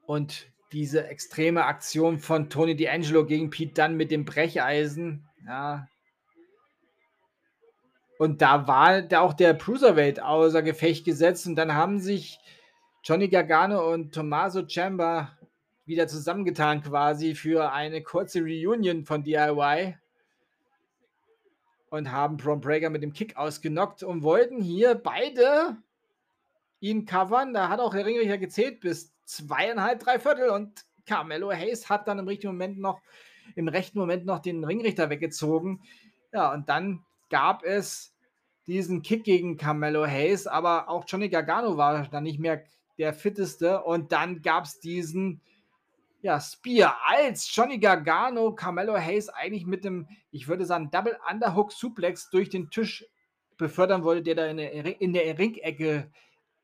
und 0.05 0.47
diese 0.71 1.07
extreme 1.07 1.65
Aktion 1.65 2.19
von 2.19 2.49
Tony 2.49 2.73
D'Angelo 2.73 3.25
gegen 3.25 3.49
Pete 3.49 3.73
Dunn 3.73 3.95
mit 3.95 4.11
dem 4.11 4.25
Brecheisen. 4.25 5.27
Ja. 5.45 5.87
Und 8.17 8.41
da 8.41 8.67
war 8.67 9.01
da 9.01 9.21
auch 9.21 9.33
der 9.33 9.57
Cruiserweight 9.57 10.21
außer 10.21 10.61
Gefecht 10.61 11.05
gesetzt 11.05 11.47
und 11.47 11.55
dann 11.55 11.75
haben 11.75 11.99
sich 11.99 12.39
Johnny 13.03 13.27
Gargano 13.27 13.91
und 13.93 14.13
Tommaso 14.13 14.63
Ciampa 14.63 15.37
wieder 15.85 16.07
zusammengetan 16.07 16.81
quasi 16.81 17.35
für 17.35 17.71
eine 17.71 18.01
kurze 18.01 18.41
Reunion 18.41 19.05
von 19.05 19.23
DIY 19.23 19.95
und 21.89 22.11
haben 22.11 22.37
Bron 22.37 22.61
Breaker 22.61 22.89
mit 22.89 23.03
dem 23.03 23.13
Kick 23.13 23.37
ausgenockt 23.37 24.03
und 24.03 24.23
wollten 24.23 24.61
hier 24.61 24.95
beide 24.95 25.77
ihn 26.79 27.05
covern. 27.05 27.53
Da 27.53 27.69
hat 27.69 27.79
auch 27.79 27.93
der 27.93 28.05
Ringrichter 28.05 28.37
gezählt 28.37 28.79
bis 28.79 29.14
zweieinhalb, 29.25 29.99
drei 29.99 30.19
Viertel 30.19 30.49
und 30.49 30.85
Carmelo 31.05 31.51
Hayes 31.51 31.89
hat 31.89 32.07
dann 32.07 32.19
im 32.19 32.27
richtigen 32.27 32.53
Moment 32.53 32.79
noch, 32.79 33.01
im 33.55 33.67
rechten 33.67 33.99
Moment 33.99 34.25
noch 34.25 34.39
den 34.39 34.63
Ringrichter 34.63 35.09
weggezogen. 35.09 35.81
Ja, 36.33 36.51
und 36.53 36.69
dann 36.69 37.05
gab 37.29 37.63
es 37.63 38.13
diesen 38.67 39.01
Kick 39.01 39.23
gegen 39.23 39.57
Carmelo 39.57 40.05
Hayes, 40.05 40.47
aber 40.47 40.89
auch 40.89 41.05
Johnny 41.07 41.29
Gargano 41.29 41.77
war 41.77 42.07
dann 42.07 42.23
nicht 42.23 42.39
mehr 42.39 42.63
der 42.97 43.13
fitteste 43.13 43.83
und 43.83 44.11
dann 44.11 44.41
gab 44.41 44.65
es 44.65 44.79
diesen 44.79 45.41
ja, 46.21 46.39
Spear 46.39 46.97
als 47.05 47.53
Johnny 47.55 47.77
Gargano 47.77 48.55
Carmelo 48.55 48.95
Hayes 48.95 49.29
eigentlich 49.29 49.67
mit 49.67 49.85
dem, 49.85 50.07
ich 50.31 50.47
würde 50.47 50.65
sagen, 50.65 50.89
Double 50.89 51.17
Underhook 51.29 51.71
Suplex 51.71 52.29
durch 52.31 52.49
den 52.49 52.71
Tisch 52.71 53.05
befördern 53.57 54.03
wollte, 54.03 54.23
der 54.23 54.35
da 54.35 54.45
in 54.47 54.57
der, 54.57 55.01
in 55.01 55.13
der 55.13 55.37
Ringecke 55.37 56.11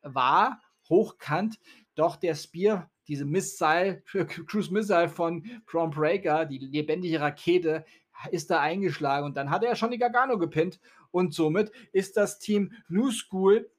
war, 0.02 0.62
hochkant. 0.90 1.60
Doch 1.96 2.16
der 2.16 2.36
Spear, 2.36 2.90
diese 3.08 3.26
Missile, 3.26 4.02
Cruise 4.48 4.72
Missile 4.72 5.10
von 5.10 5.44
Braun 5.66 5.92
Breaker, 5.92 6.46
die 6.46 6.60
lebendige 6.60 7.20
Rakete, 7.20 7.86
ist 8.30 8.52
da 8.52 8.60
eingeschlagen 8.60 9.26
und 9.26 9.36
dann 9.36 9.50
hat 9.50 9.64
er 9.64 9.74
Johnny 9.74 9.98
Gargano 9.98 10.38
gepinnt 10.38 10.80
und 11.10 11.34
somit 11.34 11.72
ist 11.92 12.18
das 12.18 12.40
Team 12.40 12.72
New 12.88 13.12
School 13.12 13.70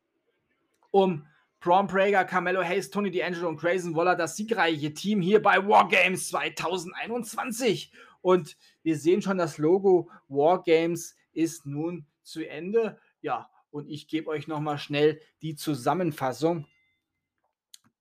um 0.91 1.27
Braun 1.61 1.87
Prager, 1.87 2.25
Carmelo 2.25 2.61
Hayes, 2.61 2.91
Tony 2.91 3.11
D'Angelo 3.11 3.47
und 3.47 3.57
Grayson 3.57 3.95
Waller 3.95 4.17
das 4.17 4.37
siegreiche 4.37 4.93
Team 4.95 5.21
hier 5.21 5.41
bei 5.41 5.65
Wargames 5.65 6.29
2021. 6.29 7.93
Und 8.21 8.57
wir 8.83 8.99
sehen 8.99 9.23
schon, 9.23 9.39
das 9.39 9.59
Logo 9.59 10.11
Wargames 10.27 11.15
ist 11.33 11.65
nun 11.65 12.05
zu 12.23 12.45
Ende. 12.45 12.99
Ja, 13.21 13.49
und 13.71 13.89
ich 13.89 14.09
gebe 14.09 14.29
euch 14.29 14.49
nochmal 14.49 14.79
schnell 14.79 15.21
die 15.41 15.55
Zusammenfassung 15.55 16.67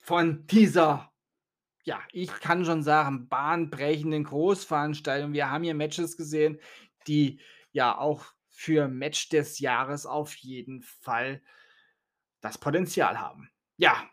von 0.02 0.46
dieser, 0.48 1.12
ja, 1.84 2.02
ich 2.12 2.32
kann 2.40 2.66
schon 2.66 2.84
sagen, 2.84 3.30
bahnbrechenden 3.30 4.26
Großveranstaltung. 4.26 5.34
Wir 5.34 5.50
haben 5.50 5.64
hier 5.64 5.76
Matches 5.76 6.18
gesehen, 6.18 6.60
die 7.08 7.40
ja 7.72 7.98
auch 7.98 8.26
für 8.50 8.88
Match 8.88 9.30
des 9.30 9.60
Jahres 9.60 10.06
auf 10.06 10.36
jeden 10.36 10.82
Fall 10.82 11.42
das 12.42 12.58
Potenzial 12.58 13.20
haben. 13.20 13.50
Ja, 13.78 14.10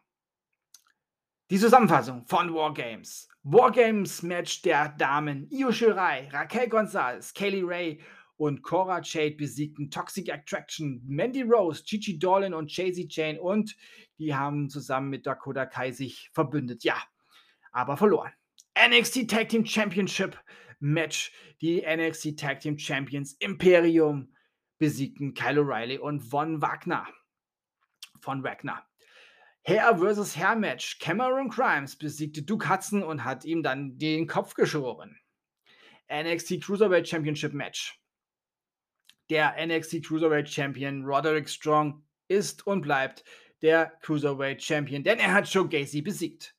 die 1.51 1.59
Zusammenfassung 1.59 2.27
von 2.27 2.55
Wargames. 2.55 3.28
Wargames 3.43 4.23
Match 4.23 4.60
der 4.60 4.90
Damen. 4.90 5.48
Io 5.51 5.73
Shirai, 5.73 6.28
Raquel 6.28 6.69
Gonzalez, 6.69 7.32
Kaylee 7.32 7.62
Ray 7.65 8.01
und 8.39 8.62
Cora 8.62 9.02
Jade 9.02 9.36
besiegten 9.36 9.90
Toxic 9.90 10.32
Attraction, 10.32 11.02
Mandy 11.06 11.43
Rose, 11.43 11.82
Gigi 11.85 12.19
Dolan 12.19 12.55
und 12.55 12.74
Jay-Z 12.74 13.15
Jane 13.15 13.40
und 13.40 13.77
die 14.19 14.35
haben 14.35 14.70
zusammen 14.70 15.10
mit 15.10 15.27
Dakota 15.27 15.66
Kai 15.66 15.93
sich 15.93 16.31
verbündet. 16.32 16.85
Ja, 16.85 17.02
aber 17.73 17.98
verloren. 17.98 18.32
NXT 18.78 19.28
Tag 19.28 19.51
Team 19.51 19.66
Championship 19.66 20.39
Match. 20.81 21.32
Die 21.60 21.85
NXT 21.85 22.39
Tag 22.39 22.60
Team 22.60 22.78
Champions 22.78 23.35
Imperium 23.35 24.32
besiegten 24.78 25.35
Kyle 25.35 25.60
O'Reilly 25.60 25.98
und 25.98 26.20
Von 26.20 26.62
Wagner 26.62 27.06
von 28.20 28.43
Wagner. 28.43 28.85
Hair 29.62 29.98
vs. 29.98 30.36
Hair 30.36 30.56
Match. 30.56 30.98
Cameron 30.98 31.51
Crimes 31.51 31.97
besiegte 31.97 32.43
Duke 32.43 32.69
Hudson 32.69 33.02
und 33.02 33.24
hat 33.24 33.44
ihm 33.44 33.62
dann 33.62 33.98
den 33.98 34.27
Kopf 34.27 34.55
geschoren. 34.55 35.19
NXT 36.10 36.62
Cruiserweight 36.62 37.09
Championship 37.09 37.52
Match. 37.52 37.98
Der 39.30 39.55
NXT 39.64 40.05
Cruiserweight 40.05 40.48
Champion 40.48 41.05
Roderick 41.05 41.48
Strong 41.48 42.02
ist 42.28 42.66
und 42.66 42.82
bleibt 42.82 43.24
der 43.62 43.92
Cruiserweight 44.02 44.62
Champion, 44.62 45.02
denn 45.02 45.18
er 45.18 45.32
hat 45.32 45.52
Joe 45.52 45.68
Gacy 45.68 46.02
besiegt. 46.02 46.55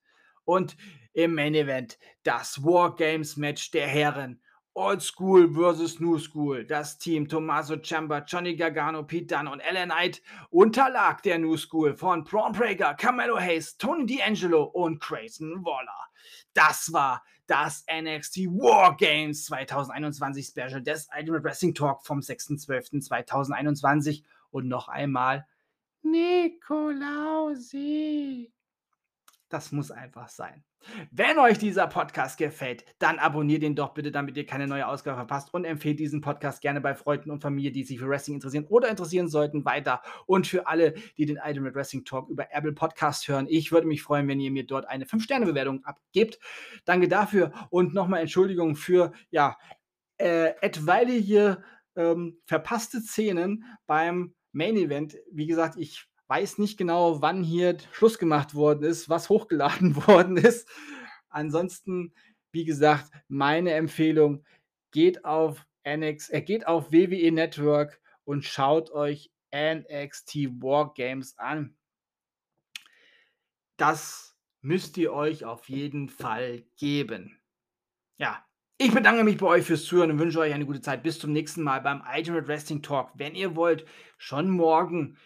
Und 0.46 0.76
im 1.14 1.36
Main 1.36 1.56
Event 1.56 1.98
das 2.24 2.64
War 2.64 2.96
Games 2.96 3.38
Match 3.38 3.72
der 3.72 3.88
Herren. 3.88 4.42
Old 4.80 5.02
School 5.02 5.54
versus 5.54 6.00
New 6.00 6.18
School. 6.18 6.64
Das 6.64 6.98
Team 6.98 7.28
Tommaso 7.28 7.76
Ciampa, 7.76 8.24
Johnny 8.26 8.56
Gargano, 8.56 9.04
Pete 9.04 9.36
Dunne 9.36 9.52
und 9.52 9.60
Ellen 9.60 9.90
Knight 9.90 10.22
unterlag 10.52 11.22
der 11.24 11.38
New 11.38 11.58
School 11.58 11.94
von 11.94 12.24
Braun 12.24 12.54
Breaker, 12.54 12.94
Carmelo 12.94 13.38
Hayes, 13.38 13.78
Tony 13.78 14.06
D'Angelo 14.06 14.64
und 14.64 15.02
Grayson 15.02 15.66
Waller. 15.66 16.08
Das 16.54 16.94
war 16.94 17.22
das 17.46 17.84
NXT 17.92 18.48
War 18.48 18.96
Games 18.96 19.48
2021 19.48 20.48
Special 20.48 20.82
des 20.82 21.10
Ultimate 21.14 21.44
Wrestling 21.44 21.76
Talk 21.76 22.06
vom 22.06 22.20
6.12.2021 22.20 24.24
und 24.52 24.70
noch 24.70 24.88
einmal 24.88 25.46
Nikolausi. 26.04 26.54
Das 29.50 29.74
muss 29.74 29.92
einfach 29.92 30.30
sein. 30.30 30.64
Wenn 31.12 31.38
euch 31.38 31.58
dieser 31.58 31.88
Podcast 31.88 32.38
gefällt, 32.38 32.86
dann 33.00 33.20
abonniert 33.20 33.64
ihn 33.64 33.76
doch 33.76 33.94
bitte, 33.94 34.12
damit 34.12 34.38
ihr 34.38 34.46
keine 34.46 34.68
neue 34.68 34.88
Ausgabe 34.88 35.18
verpasst 35.18 35.54
und 35.54 35.66
empfehlt 35.66 36.00
diesen 36.00 36.22
Podcast 36.22 36.62
gerne 36.62 36.82
bei 36.82 36.96
Freunden 36.96 37.32
und 37.32 37.42
Familie, 37.42 37.72
die 37.72 37.84
sich 37.84 38.00
für 38.00 38.08
Wrestling 38.08 38.36
interessieren 38.36 38.66
oder 38.70 38.90
interessieren 38.90 39.28
sollten, 39.28 39.66
weiter. 39.66 40.02
Und 40.26 40.48
für 40.48 40.68
alle, 40.68 40.94
die 41.18 41.26
den 41.26 41.40
Ultimate 41.44 41.76
Wrestling 41.76 42.06
Talk 42.06 42.30
über 42.30 42.48
Apple 42.52 42.74
Podcast 42.74 43.28
hören, 43.28 43.48
ich 43.50 43.72
würde 43.72 43.88
mich 43.88 44.02
freuen, 44.02 44.28
wenn 44.28 44.40
ihr 44.40 44.52
mir 44.52 44.66
dort 44.66 44.88
eine 44.88 45.06
5-Sterne-Bewertung 45.06 45.84
abgebt. 45.84 46.40
Danke 46.86 47.08
dafür 47.08 47.52
und 47.70 47.94
nochmal 47.94 48.22
Entschuldigung 48.22 48.76
für, 48.76 49.12
ja, 49.30 49.58
äh, 50.18 50.54
etwaige 50.62 51.64
ähm, 51.96 52.40
verpasste 52.46 53.02
Szenen 53.02 53.66
beim 53.88 54.34
Main 54.52 54.78
Event. 54.78 55.18
Wie 55.32 55.48
gesagt, 55.48 55.76
ich 55.78 56.08
weiß 56.30 56.60
nicht 56.60 56.78
genau, 56.78 57.22
wann 57.22 57.44
hier 57.44 57.78
Schluss 57.92 58.20
gemacht 58.20 58.54
worden 58.54 58.84
ist, 58.84 59.10
was 59.10 59.30
hochgeladen 59.30 59.96
worden 60.08 60.38
ist. 60.38 60.70
Ansonsten, 61.30 62.14
wie 62.52 62.66
gesagt, 62.66 63.12
meine 63.28 63.74
Empfehlung, 63.74 64.46
geht 64.92 65.26
auf 65.26 65.66
NX, 65.84 66.30
äh, 66.30 66.42
geht 66.42 66.68
auf 66.68 66.92
WWE 66.92 67.32
Network 67.32 68.00
und 68.24 68.46
schaut 68.46 68.92
euch 68.92 69.32
NXT 69.54 70.62
Wargames 70.62 71.38
an. 71.38 71.76
Das 73.78 74.38
müsst 74.62 74.98
ihr 74.98 75.14
euch 75.14 75.46
auf 75.46 75.70
jeden 75.70 76.10
Fall 76.10 76.64
geben. 76.78 77.40
Ja, 78.18 78.46
ich 78.78 78.94
bedanke 78.94 79.24
mich 79.24 79.38
bei 79.38 79.48
euch 79.48 79.66
fürs 79.66 79.86
Zuhören 79.86 80.12
und 80.12 80.20
wünsche 80.20 80.40
euch 80.40 80.54
eine 80.54 80.66
gute 80.66 80.82
Zeit. 80.82 81.04
Bis 81.04 81.20
zum 81.20 81.32
nächsten 81.34 81.64
Mal 81.64 81.82
beim 81.82 82.04
Ultimate 82.16 82.48
Wrestling 82.48 82.82
Talk. 82.82 83.12
Wenn 83.16 83.36
ihr 83.36 83.56
wollt, 83.56 83.86
schon 84.18 84.50
morgen 84.50 85.18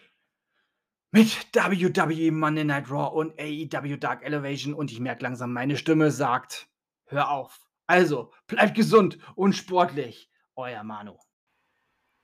mit 1.14 1.54
WWE 1.54 2.32
Monday 2.32 2.64
Night 2.64 2.90
Raw 2.90 3.16
und 3.16 3.38
AEW 3.38 3.96
Dark 3.98 4.24
Elevation 4.24 4.74
und 4.74 4.90
ich 4.90 4.98
merke 4.98 5.22
langsam, 5.22 5.52
meine 5.52 5.76
Stimme 5.76 6.10
sagt, 6.10 6.66
hör 7.04 7.30
auf. 7.30 7.60
Also, 7.86 8.32
bleibt 8.48 8.74
gesund 8.74 9.18
und 9.36 9.52
sportlich. 9.52 10.28
Euer 10.56 10.82
Manu. 10.82 11.16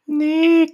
Nikolausi. 0.07 0.71